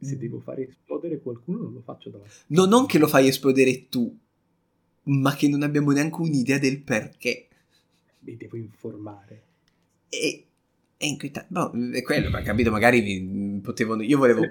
Se 0.00 0.16
devo 0.16 0.40
fare 0.40 0.66
esplodere 0.68 1.20
qualcuno, 1.20 1.58
non 1.58 1.72
lo 1.74 1.80
faccio 1.84 2.08
davanti. 2.10 2.32
No, 2.48 2.64
non 2.64 2.86
che 2.86 2.98
lo 2.98 3.06
fai 3.06 3.28
esplodere 3.28 3.88
tu, 3.88 4.16
ma 5.04 5.34
che 5.34 5.48
non 5.48 5.62
abbiamo 5.62 5.92
neanche 5.92 6.20
un'idea 6.20 6.58
del 6.58 6.80
perché. 6.80 7.46
Mi 8.20 8.36
devo 8.36 8.56
informare. 8.56 9.42
E 10.14 10.44
è 10.98 11.06
inquietante. 11.06 11.48
No, 11.52 11.72
è 11.92 12.02
quello, 12.02 12.28
ma 12.28 12.42
capito, 12.42 12.70
magari 12.70 13.00
vi- 13.00 13.60
potevano... 13.62 14.02
Io 14.02 14.18
volevo... 14.18 14.42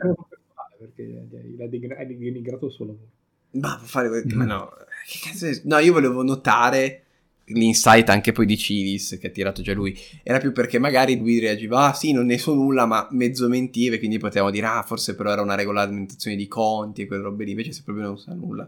Perché 0.80 1.28
l'ha 1.58 1.68
degra- 1.68 1.98
ha 2.00 2.04
denigrato 2.04 2.66
il 2.66 2.72
suo 2.72 2.86
lavoro. 2.86 3.08
Ma 3.52 3.80
fare... 3.84 4.24
Ma 4.34 4.46
no, 4.46 4.70
che 5.08 5.20
cazzo 5.22 5.46
è- 5.46 5.62
No, 5.66 5.78
io 5.78 5.94
volevo 5.94 6.24
notare 6.24 7.04
l'insight 7.46 8.10
anche 8.10 8.32
poi 8.32 8.46
di 8.48 8.58
Civis, 8.58 9.18
che 9.20 9.28
ha 9.28 9.30
tirato 9.30 9.62
già 9.62 9.74
lui. 9.74 9.96
Era 10.24 10.40
più 10.40 10.52
perché 10.52 10.80
magari 10.80 11.18
lui 11.18 11.38
reagiva, 11.40 11.90
ah 11.90 11.94
sì, 11.94 12.12
non 12.12 12.26
ne 12.26 12.40
so 12.40 12.56
nulla, 12.56 12.86
ma 12.88 13.08
mezzo 13.12 13.48
mentive, 13.48 14.00
quindi 14.00 14.18
potevamo 14.18 14.50
dire, 14.52 14.66
ah, 14.66 14.82
forse 14.84 15.16
però 15.16 15.32
era 15.32 15.42
una 15.42 15.56
regolamentazione 15.56 16.36
di 16.36 16.48
conti 16.48 17.04
e 17.04 17.06
quelle 17.08 17.22
robe 17.22 17.44
lì, 17.44 17.52
invece 17.52 17.72
se 17.72 17.84
proprio 17.84 18.06
non 18.06 18.18
sa 18.18 18.34
nulla. 18.34 18.68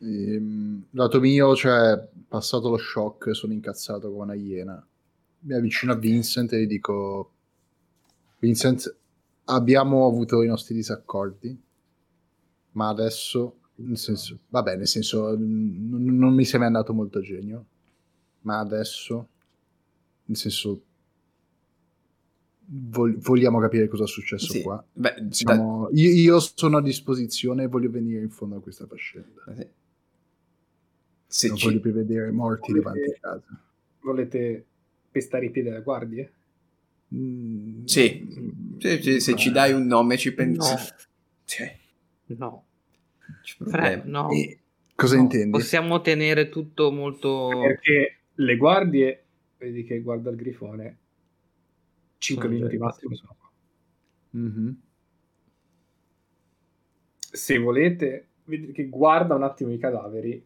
Ehm, 0.00 0.84
lato 0.92 1.18
mio, 1.20 1.56
cioè, 1.56 2.00
passato 2.28 2.68
lo 2.68 2.76
shock, 2.78 3.34
sono 3.34 3.52
incazzato 3.52 4.10
come 4.10 4.22
una 4.22 4.34
iena. 4.34 4.86
Mi 5.40 5.54
avvicino 5.54 5.92
a 5.92 5.96
Vincent 5.96 6.52
e 6.52 6.62
gli 6.62 6.66
dico: 6.66 7.32
Vincent, 8.38 8.94
abbiamo 9.44 10.06
avuto 10.06 10.42
i 10.42 10.46
nostri 10.48 10.74
disaccordi, 10.74 11.56
ma 12.72 12.88
adesso, 12.88 13.58
nel 13.76 13.96
senso, 13.98 14.38
vabbè, 14.48 14.76
nel 14.76 14.88
senso, 14.88 15.36
n- 15.36 16.16
non 16.18 16.34
mi 16.34 16.44
sei 16.44 16.58
mai 16.58 16.68
andato 16.68 16.92
molto 16.92 17.18
a 17.18 17.22
genio, 17.22 17.64
ma 18.42 18.58
adesso, 18.58 19.28
nel 20.24 20.36
senso, 20.36 20.82
vogliamo 22.70 23.60
capire 23.60 23.88
cosa 23.88 24.04
è 24.04 24.08
successo 24.08 24.52
Sì, 24.52 24.62
qua. 24.62 24.84
Beh, 24.92 25.14
da- 25.20 25.32
Siamo- 25.34 25.88
io, 25.92 26.10
io 26.10 26.38
sono 26.40 26.78
a 26.78 26.82
disposizione 26.82 27.62
e 27.62 27.66
voglio 27.68 27.90
venire 27.90 28.20
in 28.20 28.30
fondo 28.30 28.56
a 28.56 28.60
questa 28.60 28.86
faccenda. 28.86 29.44
se 31.30 31.48
non 31.48 31.56
ci- 31.58 31.66
voglio 31.66 31.80
più 31.80 31.92
vedere 31.92 32.30
morti 32.30 32.72
Volete- 32.72 32.84
davanti 32.88 33.10
a 33.10 33.18
casa. 33.20 33.62
Volete 34.00 34.64
pestare 35.18 35.46
i 35.46 35.50
piedi 35.50 35.68
alle 35.68 35.82
guardie? 35.82 36.32
Mm, 37.14 37.84
Sì. 37.84 38.28
se, 38.78 39.02
se- 39.02 39.20
se 39.20 39.36
ci 39.36 39.50
dai 39.50 39.72
un 39.72 39.86
nome 39.86 40.16
ci 40.16 40.32
pensi. 40.32 40.72
No. 40.72 40.78
Cioè, 41.44 41.76
No. 42.26 42.64
Fre- 43.42 44.02
no. 44.04 44.30
e 44.30 44.58
cosa 44.94 45.16
No, 45.16 45.22
intendi? 45.22 45.50
Possiamo 45.50 46.00
tenere 46.00 46.48
tutto 46.50 46.92
molto... 46.92 47.48
Perché 47.60 48.18
le 48.34 48.56
guardie, 48.56 49.24
vedi 49.58 49.82
che 49.84 50.00
guarda 50.00 50.30
il 50.30 50.36
grifone, 50.36 50.98
5 52.18 52.44
Sono 52.44 52.54
minuti 52.56 52.76
massimo 52.78 53.14
sono 53.14 53.34
qua. 53.38 53.50
Mhm. 54.30 54.80
Se 57.30 57.58
volete, 57.58 58.26
vedi 58.44 58.72
che 58.72 58.88
guarda 58.88 59.34
un 59.34 59.42
attimo 59.42 59.72
i 59.72 59.78
cadaveri, 59.78 60.44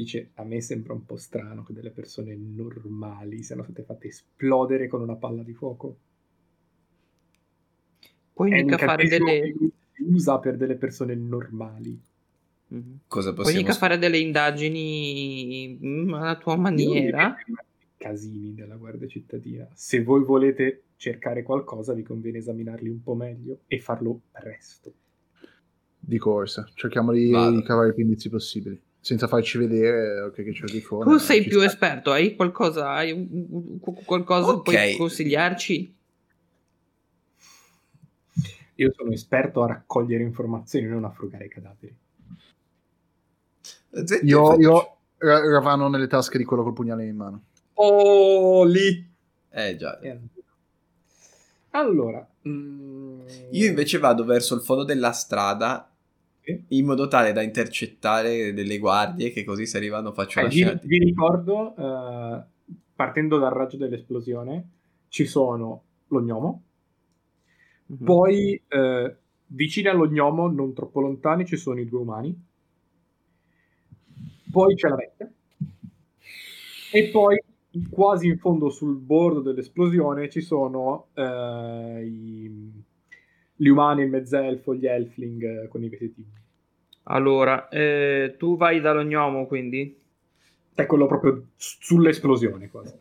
dice 0.00 0.30
a 0.34 0.44
me 0.44 0.60
sembra 0.60 0.92
un 0.92 1.04
po' 1.04 1.16
strano 1.16 1.62
che 1.62 1.72
delle 1.72 1.90
persone 1.90 2.34
normali 2.34 3.42
siano 3.42 3.62
state 3.62 3.82
fatte 3.82 4.08
esplodere 4.08 4.88
con 4.88 5.02
una 5.02 5.16
palla 5.16 5.42
di 5.42 5.52
fuoco. 5.52 5.96
Puoi 8.32 8.50
mica 8.50 8.78
fare 8.78 9.06
delle... 9.06 9.54
usa 10.08 10.38
per 10.38 10.56
delle 10.56 10.76
persone 10.76 11.14
normali. 11.14 12.00
Mhm. 12.68 13.00
Cosa 13.06 13.32
Puoi 13.32 13.44
possiamo 13.44 13.66
mica 13.66 13.78
fare 13.78 13.98
delle 13.98 14.18
indagini 14.18 15.78
mm, 15.82 16.14
alla 16.14 16.36
tua 16.36 16.56
maniera? 16.56 17.36
Casini 17.96 18.54
della 18.54 18.76
Guardia 18.76 19.06
Cittadina. 19.06 19.68
Se 19.74 20.02
voi 20.02 20.24
volete 20.24 20.84
cercare 20.96 21.42
qualcosa, 21.42 21.92
vi 21.92 22.02
conviene 22.02 22.38
esaminarli 22.38 22.88
un 22.88 23.02
po' 23.02 23.14
meglio 23.14 23.60
e 23.66 23.78
farlo 23.78 24.20
presto. 24.30 24.92
Di 25.98 26.16
corsa, 26.16 26.66
cerchiamo 26.74 27.12
di, 27.12 27.26
di 27.26 27.62
cavare 27.62 27.92
più 27.92 28.04
indizi 28.04 28.30
possibili. 28.30 28.80
Senza 29.02 29.26
farci 29.28 29.56
vedere 29.56 30.30
che 30.34 30.42
c'è 30.44 30.64
il 30.64 30.70
grifone. 30.70 31.10
Tu 31.10 31.16
sei 31.18 31.42
più 31.42 31.58
sta. 31.60 31.64
esperto, 31.70 32.12
hai 32.12 32.36
qualcosa, 32.36 32.90
hai 32.90 33.12
un- 33.12 33.28
un- 33.30 33.80
qu- 33.80 34.04
qualcosa 34.04 34.50
Ok. 34.52 34.62
puoi 34.62 34.96
consigliarci? 34.96 35.94
Io 38.76 38.92
sono 38.96 39.10
esperto 39.12 39.62
a 39.62 39.66
raccogliere 39.68 40.22
informazioni, 40.22 40.86
non 40.86 41.04
a 41.04 41.10
frugare 41.10 41.46
i 41.46 41.48
cadaveri. 41.48 41.96
Z- 44.04 44.20
Io, 44.22 44.58
io 44.58 44.96
ra- 45.18 45.48
ravano 45.50 45.88
nelle 45.88 46.06
tasche 46.06 46.38
di 46.38 46.44
quello 46.44 46.62
col 46.62 46.72
pugnale 46.72 47.06
in 47.06 47.16
mano. 47.16 47.42
Oh, 47.74 48.64
lì! 48.64 49.06
Eh 49.50 49.76
già. 49.76 49.98
Allora, 51.70 52.26
mm, 52.48 53.20
Io 53.52 53.68
invece 53.68 53.98
vado 53.98 54.24
verso 54.24 54.54
il 54.54 54.60
fondo 54.62 54.84
della 54.84 55.12
strada. 55.12 55.89
In 56.68 56.84
modo 56.86 57.06
tale 57.08 57.32
da 57.32 57.42
intercettare 57.42 58.52
delle 58.52 58.78
guardie 58.78 59.30
che 59.30 59.44
così 59.44 59.66
se 59.66 59.76
arrivano 59.76 60.12
faccio 60.12 60.40
Eh, 60.40 60.42
la 60.44 60.48
vi, 60.48 60.54
scena. 60.56 60.80
vi 60.84 60.98
ricordo, 60.98 61.74
eh, 61.76 62.42
partendo 62.94 63.38
dal 63.38 63.52
raggio 63.52 63.76
dell'esplosione, 63.76 64.68
ci 65.08 65.26
sono 65.26 65.82
lo 66.08 66.20
gnomo, 66.20 66.62
Mhm. 67.86 68.04
poi 68.04 68.60
eh, 68.68 69.16
vicini 69.46 69.88
allo 69.88 70.06
gnomo, 70.08 70.48
non 70.48 70.72
troppo 70.72 71.00
lontani, 71.00 71.44
ci 71.44 71.56
sono 71.56 71.80
i 71.80 71.88
due 71.88 72.00
umani, 72.00 72.44
poi 74.50 74.74
c'è 74.74 74.88
la 74.88 74.96
vecchia, 74.96 75.30
e 76.92 77.08
poi 77.10 77.40
quasi 77.88 78.26
in 78.26 78.38
fondo 78.38 78.68
sul 78.70 78.96
bordo 78.96 79.40
dell'esplosione 79.40 80.28
ci 80.28 80.40
sono 80.40 81.06
eh, 81.14 82.04
i- 82.04 82.79
gli 83.60 83.68
umani, 83.68 84.02
il 84.04 84.08
mezzelfo, 84.08 84.74
gli 84.74 84.86
elfling 84.86 85.64
eh, 85.64 85.68
con 85.68 85.82
i 85.84 85.90
vestiti. 85.90 86.24
Allora, 87.04 87.68
eh, 87.68 88.36
tu 88.38 88.56
vai 88.56 88.80
dallo 88.80 89.02
gnomo 89.02 89.46
quindi? 89.46 89.98
È 90.74 90.86
quello 90.86 91.06
proprio 91.06 91.48
sull'esplosione 91.56 92.70
quasi. 92.70 92.94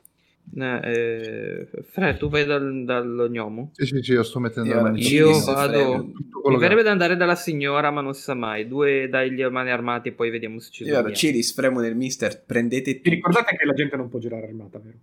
Eh, 0.57 0.80
eh, 0.84 1.68
Fred, 1.84 2.18
tu 2.18 2.27
vai 2.27 2.44
dal, 2.45 2.84
dallo 2.84 3.30
gnomo? 3.30 3.69
Sì, 3.73 3.86
sì, 3.86 4.02
sì, 4.02 4.11
io 4.14 4.23
sto 4.23 4.40
mettendo 4.40 4.69
Io- 4.69 4.76
la 4.76 4.81
mano 4.81 4.98
io 4.98 5.40
vado- 5.44 6.11
Mi 6.49 6.57
verrebbe 6.57 6.84
da 6.84 6.91
andare 6.91 7.15
dalla 7.15 7.36
signora, 7.36 7.90
ma 7.91 8.02
non 8.02 8.14
si 8.14 8.23
sa 8.23 8.34
mai. 8.34 8.68
Due 8.68 9.07
dagli 9.07 9.41
mani 9.45 9.69
armati 9.72 10.10
e 10.10 10.11
poi 10.11 10.30
vediamo 10.30 10.60
se 10.60 10.72
ci 10.72 10.84
Io 10.84 10.91
vado, 10.91 11.03
sono. 11.03 11.15
Ciris, 11.15 11.53
fremo 11.53 11.80
nel 11.80 11.95
mister, 11.95 12.44
prendete 12.44 12.99
Vi 13.02 13.10
ricordate 13.11 13.56
che 13.56 13.65
la 13.65 13.73
gente 13.73 13.95
non 13.95 14.10
può 14.10 14.19
girare 14.19 14.48
armata, 14.48 14.80
vero? 14.80 14.98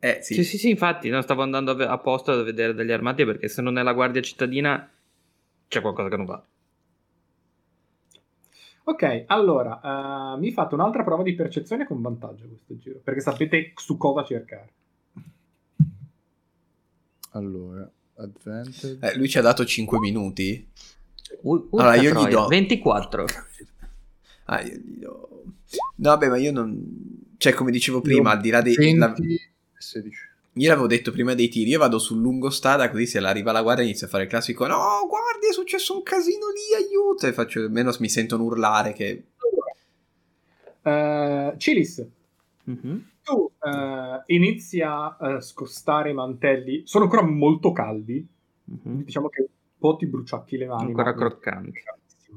Eh 0.00 0.18
sì, 0.22 0.34
Sì, 0.34 0.44
sì, 0.44 0.58
sì, 0.58 0.70
infatti, 0.70 1.08
no, 1.10 1.20
stavo 1.20 1.42
andando 1.42 1.72
apposta 1.72 2.32
a 2.32 2.42
vedere 2.42 2.74
dagli 2.74 2.90
armati 2.90 3.24
perché 3.24 3.48
se 3.48 3.60
non 3.60 3.76
è 3.78 3.82
la 3.82 3.92
guardia 3.92 4.22
cittadina 4.22 4.90
c'è 5.68 5.80
qualcosa 5.80 6.08
che 6.08 6.16
non 6.16 6.24
va. 6.26 6.42
Ok, 8.84 9.24
allora, 9.26 10.34
eh, 10.34 10.38
mi 10.40 10.50
fate 10.52 10.74
un'altra 10.74 11.04
prova 11.04 11.22
di 11.22 11.34
percezione 11.34 11.86
con 11.86 12.00
vantaggio 12.00 12.46
questo 12.48 12.76
giro, 12.78 12.98
perché 13.04 13.20
sapete 13.20 13.72
su 13.76 13.96
cosa 13.96 14.24
cercare. 14.24 14.68
Allora, 17.32 17.88
advantage. 18.16 18.98
Eh, 19.00 19.16
lui 19.16 19.28
ci 19.28 19.38
ha 19.38 19.42
dato 19.42 19.64
5 19.64 19.98
minuti. 19.98 20.66
U- 21.42 21.68
Allora, 21.72 21.94
urca 21.94 22.02
io 22.02 22.08
gli 22.10 22.12
troia, 22.12 22.28
do- 22.30 22.46
24. 22.48 23.24
Ah, 24.46 24.60
io 24.62 24.74
gli 24.76 24.98
do... 24.98 25.42
No, 25.96 26.08
vabbè, 26.10 26.28
ma 26.28 26.36
io 26.38 26.50
non... 26.50 27.34
Cioè, 27.36 27.52
come 27.52 27.70
dicevo 27.70 28.00
prima, 28.00 28.32
al 28.32 28.40
di 28.40 28.50
là 28.50 28.60
dei... 28.62 28.74
20 28.74 28.98
la- 28.98 29.14
16. 29.80 30.28
Io 30.54 30.68
l'avevo 30.68 30.86
detto 30.88 31.12
prima 31.12 31.34
dei 31.34 31.48
tiri, 31.48 31.70
io 31.70 31.78
vado 31.78 31.98
sul 31.98 32.20
lungo 32.20 32.50
strada 32.50 32.90
così 32.90 33.06
se 33.06 33.18
arriva 33.18 33.52
la 33.52 33.62
guardia 33.62 33.84
inizio 33.84 34.06
a 34.06 34.10
fare 34.10 34.24
il 34.24 34.28
classico 34.28 34.66
No, 34.66 35.06
guardi, 35.08 35.46
è 35.48 35.52
successo 35.52 35.94
un 35.94 36.02
casino 36.02 36.46
lì, 36.48 36.84
aiuto! 36.84 37.26
E 37.26 37.32
faccio, 37.32 37.60
almeno 37.60 37.92
mi 38.00 38.08
sentono 38.08 38.42
urlare 38.44 38.92
che... 38.92 39.24
Eh, 40.82 41.54
Cilis, 41.56 42.06
Mhm. 42.64 43.04
tu 43.22 43.50
eh, 43.62 44.22
inizi 44.26 44.80
a 44.80 45.16
eh, 45.20 45.40
scostare 45.40 46.10
i 46.10 46.14
mantelli, 46.14 46.82
sono 46.84 47.04
ancora 47.04 47.22
molto 47.22 47.72
caldi, 47.72 48.26
Mhm. 48.64 49.04
diciamo 49.04 49.28
che 49.28 49.40
un 49.42 49.48
po' 49.78 49.96
ti 49.96 50.06
bruciacchi 50.06 50.56
le 50.56 50.66
mani. 50.66 50.86
Ancora 50.86 51.14
croccanti. 51.14 51.82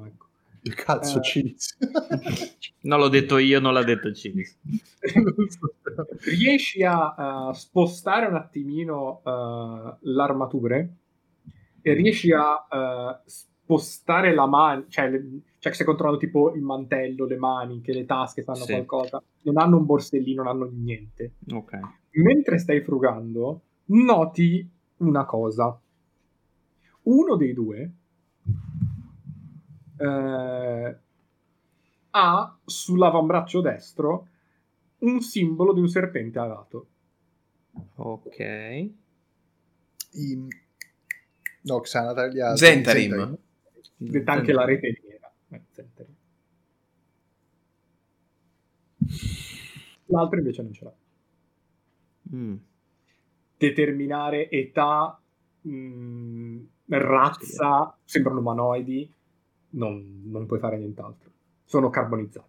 Ecco. 0.05 0.25
Il 0.63 0.73
cazzo, 0.75 1.17
Eh. 1.19 1.21
Cilis. 1.21 1.77
Non 2.83 2.99
l'ho 2.99 3.07
detto 3.07 3.37
io, 3.37 3.59
non 3.61 3.71
l'ha 3.73 3.83
detto 3.83 4.11
Cilis. 4.11 4.57
riesci 6.37 6.83
a 6.83 7.49
eh, 7.49 7.53
spostare 7.53 8.25
un 8.27 8.35
attimino 8.35 9.21
eh, 9.25 9.97
l'armature 10.01 10.95
e 11.81 11.93
riesci 11.93 12.31
a 12.33 12.67
eh, 12.69 13.21
spostare 13.25 14.33
la 14.33 14.45
mano, 14.47 14.85
cioè, 14.89 15.09
le- 15.09 15.41
cioè 15.59 15.71
che 15.71 15.77
se 15.77 15.85
controllano 15.85 16.17
tipo 16.17 16.53
il 16.53 16.61
mantello, 16.61 17.25
le 17.25 17.37
maniche, 17.37 17.93
le 17.93 18.05
tasche, 18.05 18.43
fanno 18.43 18.63
Sì. 18.65 18.73
qualcosa, 18.73 19.23
non 19.43 19.57
hanno 19.57 19.77
un 19.77 19.85
borsellino, 19.85 20.43
non 20.43 20.51
hanno 20.53 20.69
niente. 20.73 21.35
Ok. 21.51 21.79
Mentre 22.11 22.57
stai 22.57 22.81
frugando, 22.81 23.61
noti 23.85 24.69
una 24.97 25.23
cosa. 25.25 25.79
Uno 27.03 27.35
dei 27.35 27.53
due 27.53 27.91
eh, 30.03 30.97
ha 32.11 32.57
sull'avambraccio 32.65 33.61
destro 33.61 34.27
un 34.99 35.21
simbolo 35.21 35.73
di 35.73 35.79
un 35.79 35.87
serpente 35.87 36.39
alato. 36.39 36.87
Ok. 37.95 38.39
I- 40.11 40.47
No, 41.65 41.79
Xanatar 41.79 42.29
gli 42.29 42.39
altri. 42.41 42.65
Zentarim. 42.67 43.37
Detta 43.95 44.31
anche 44.33 44.51
la 44.51 44.65
rete 44.65 44.99
nera. 45.01 45.31
Eh, 45.49 45.61
Zentarim. 45.71 46.15
L'altro 50.07 50.37
invece 50.39 50.61
non 50.61 50.73
ce 50.73 50.83
l'ha. 50.83 50.93
Mm. 52.35 52.55
Determinare 53.57 54.49
età, 54.49 55.19
mh, 55.61 56.57
razza, 56.87 57.97
sembrano 58.03 58.39
umanoidi, 58.39 59.11
non, 59.73 60.23
non 60.25 60.45
puoi 60.45 60.59
fare 60.59 60.77
nient'altro. 60.77 61.29
Sono 61.65 61.89
carbonizzati. 61.89 62.47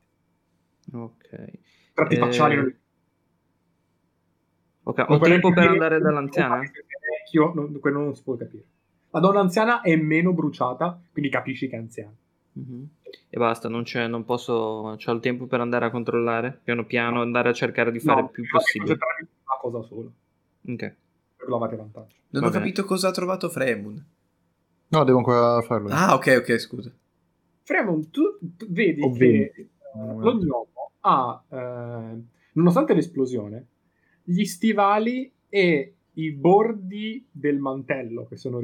Ok. 0.92 1.50
Tratti 1.94 2.14
Eh, 2.14 2.18
facciali 2.18 2.56
non 2.56 2.74
Ok, 4.86 4.98
non 4.98 5.12
ho 5.12 5.18
puoi 5.18 5.30
tempo 5.30 5.52
per 5.52 5.68
andare 5.68 5.98
dall'anziana? 5.98 6.58
Vecchio, 6.58 7.52
non- 7.54 7.78
quello 7.80 8.00
non 8.00 8.14
si 8.14 8.22
può 8.22 8.36
capire. 8.36 8.64
La 9.10 9.20
donna 9.20 9.40
anziana 9.40 9.80
è 9.80 9.96
meno 9.96 10.32
bruciata, 10.32 11.00
quindi 11.12 11.30
capisci 11.30 11.68
che 11.68 11.76
è 11.76 11.78
anziana. 11.78 12.12
Mhm. 12.52 12.88
E 13.30 13.38
basta, 13.38 13.68
non 13.68 13.84
c'è, 13.84 14.06
non 14.08 14.24
posso, 14.24 14.94
c'ho 14.98 15.12
il 15.12 15.20
tempo 15.20 15.46
per 15.46 15.60
andare 15.60 15.86
a 15.86 15.90
controllare, 15.90 16.60
piano 16.62 16.84
piano, 16.84 17.20
andare 17.22 17.48
a 17.48 17.52
cercare 17.52 17.90
di 17.92 17.98
fare 18.00 18.20
No, 18.20 18.26
il 18.26 18.32
più 18.32 18.44
possibile. 18.50 18.92
una 18.92 19.58
cosa 19.60 19.82
sola, 19.82 20.08
Ok. 20.68 20.94
per 21.36 21.48
lavare 21.48 21.76
vantaggio. 21.76 22.14
Non 22.30 22.42
Va 22.42 22.48
ho 22.48 22.50
bene. 22.50 22.64
capito 22.64 22.84
cosa 22.84 23.08
ha 23.08 23.12
trovato 23.12 23.48
Fremun. 23.48 24.04
No, 24.88 25.04
devo 25.04 25.18
ancora 25.18 25.60
farlo. 25.62 25.88
Ah, 25.90 26.14
ok, 26.14 26.36
ok, 26.40 26.58
scusa. 26.58 26.92
Fremon, 27.64 28.10
tu, 28.10 28.38
tu 28.56 28.66
vedi 28.68 29.00
Ho 29.00 29.10
che 29.10 29.26
eh, 29.26 29.68
lo 29.94 30.34
gnomo 30.34 30.92
ha, 31.00 31.44
eh, 31.48 32.22
nonostante 32.52 32.92
l'esplosione, 32.92 33.68
gli 34.22 34.44
stivali 34.44 35.32
e 35.48 35.94
i 36.12 36.32
bordi 36.32 37.26
del 37.30 37.58
mantello 37.58 38.26
che 38.26 38.36
sono 38.36 38.60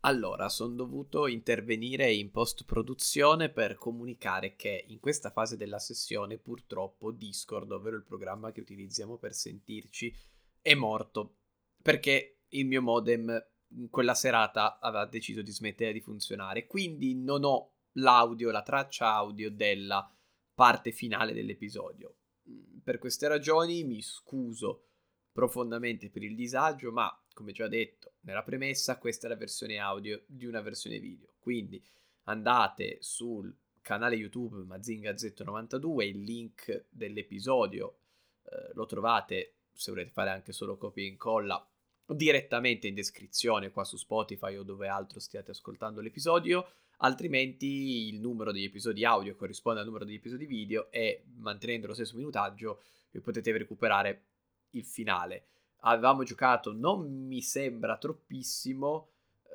Allora, 0.00 0.48
sono 0.48 0.74
dovuto 0.74 1.28
intervenire 1.28 2.12
in 2.12 2.32
post-produzione 2.32 3.50
per 3.50 3.76
comunicare 3.76 4.56
che 4.56 4.84
in 4.88 4.98
questa 4.98 5.30
fase 5.30 5.56
della 5.56 5.78
sessione 5.78 6.38
purtroppo 6.38 7.12
Discord, 7.12 7.70
ovvero 7.70 7.96
il 7.96 8.04
programma 8.04 8.50
che 8.50 8.60
utilizziamo 8.60 9.16
per 9.16 9.32
sentirci, 9.32 10.12
è 10.60 10.74
morto. 10.74 11.36
Perché 11.80 12.40
il 12.48 12.66
mio 12.66 12.82
modem 12.82 13.49
quella 13.90 14.14
serata 14.14 14.78
aveva 14.78 15.06
deciso 15.06 15.42
di 15.42 15.50
smettere 15.50 15.92
di 15.92 16.00
funzionare, 16.00 16.66
quindi 16.66 17.14
non 17.14 17.44
ho 17.44 17.72
l'audio, 17.92 18.50
la 18.50 18.62
traccia 18.62 19.12
audio 19.14 19.50
della 19.50 20.08
parte 20.54 20.92
finale 20.92 21.32
dell'episodio. 21.32 22.16
Mm, 22.48 22.78
Per 22.82 22.98
queste 22.98 23.28
ragioni 23.28 23.84
mi 23.84 24.02
scuso 24.02 24.86
profondamente 25.32 26.10
per 26.10 26.22
il 26.22 26.34
disagio, 26.34 26.90
ma 26.90 27.10
come 27.32 27.52
già 27.52 27.68
detto 27.68 28.14
nella 28.20 28.42
premessa, 28.42 28.98
questa 28.98 29.26
è 29.26 29.30
la 29.30 29.36
versione 29.36 29.78
audio 29.78 30.22
di 30.26 30.46
una 30.46 30.60
versione 30.60 30.98
video. 30.98 31.34
Quindi 31.38 31.82
andate 32.24 32.98
sul 33.00 33.54
canale 33.80 34.16
YouTube 34.16 34.62
Mazinga 34.64 35.12
Z92, 35.12 36.02
il 36.02 36.22
link 36.22 36.86
dell'episodio 36.90 37.98
eh, 38.44 38.70
lo 38.74 38.86
trovate 38.86 39.54
se 39.72 39.90
volete 39.92 40.10
fare 40.10 40.30
anche 40.30 40.52
solo 40.52 40.76
copia 40.76 41.04
e 41.04 41.06
incolla 41.06 41.69
direttamente 42.14 42.86
in 42.86 42.94
descrizione 42.94 43.70
qua 43.70 43.84
su 43.84 43.96
Spotify 43.96 44.56
o 44.56 44.62
dove 44.62 44.88
altro 44.88 45.20
stiate 45.20 45.50
ascoltando 45.50 46.00
l'episodio 46.00 46.66
altrimenti 47.02 48.08
il 48.08 48.20
numero 48.20 48.52
degli 48.52 48.64
episodi 48.64 49.04
audio 49.04 49.34
corrisponde 49.36 49.80
al 49.80 49.86
numero 49.86 50.04
degli 50.04 50.16
episodi 50.16 50.46
video 50.46 50.90
e 50.90 51.24
mantenendo 51.36 51.86
lo 51.86 51.94
stesso 51.94 52.16
minutaggio 52.16 52.82
potete 53.22 53.56
recuperare 53.56 54.24
il 54.70 54.84
finale. 54.84 55.46
Avevamo 55.80 56.22
giocato, 56.22 56.72
non 56.72 57.26
mi 57.26 57.40
sembra 57.42 57.96
troppissimo, 57.96 59.08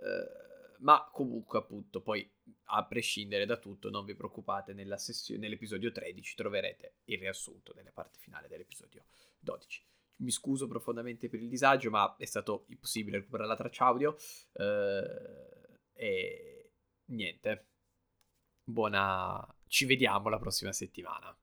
eh, 0.03 0.77
ma 0.79 1.07
comunque 1.11 1.59
appunto 1.59 2.01
poi 2.01 2.29
a 2.69 2.83
prescindere 2.83 3.45
da 3.45 3.57
tutto 3.57 3.89
non 3.89 4.05
vi 4.05 4.15
preoccupate, 4.15 4.73
nella 4.73 4.97
sessio- 4.97 5.37
nell'episodio 5.37 5.91
13 5.91 6.35
troverete 6.35 6.95
il 7.05 7.19
riassunto 7.19 7.73
della 7.73 7.91
parte 7.91 8.17
finale 8.19 8.47
dell'episodio 8.47 9.05
12. 9.39 9.83
Mi 10.17 10.31
scuso 10.31 10.67
profondamente 10.67 11.27
per 11.29 11.41
il 11.41 11.49
disagio, 11.49 11.89
ma 11.89 12.15
è 12.17 12.25
stato 12.25 12.65
impossibile 12.69 13.17
recuperare 13.17 13.49
la 13.49 13.55
traccia 13.55 13.85
audio. 13.85 14.15
eh, 14.53 15.49
e 15.93 16.71
niente. 17.05 17.67
Buona. 18.63 19.45
Ci 19.67 19.85
vediamo 19.85 20.29
la 20.29 20.39
prossima 20.39 20.71
settimana. 20.71 21.35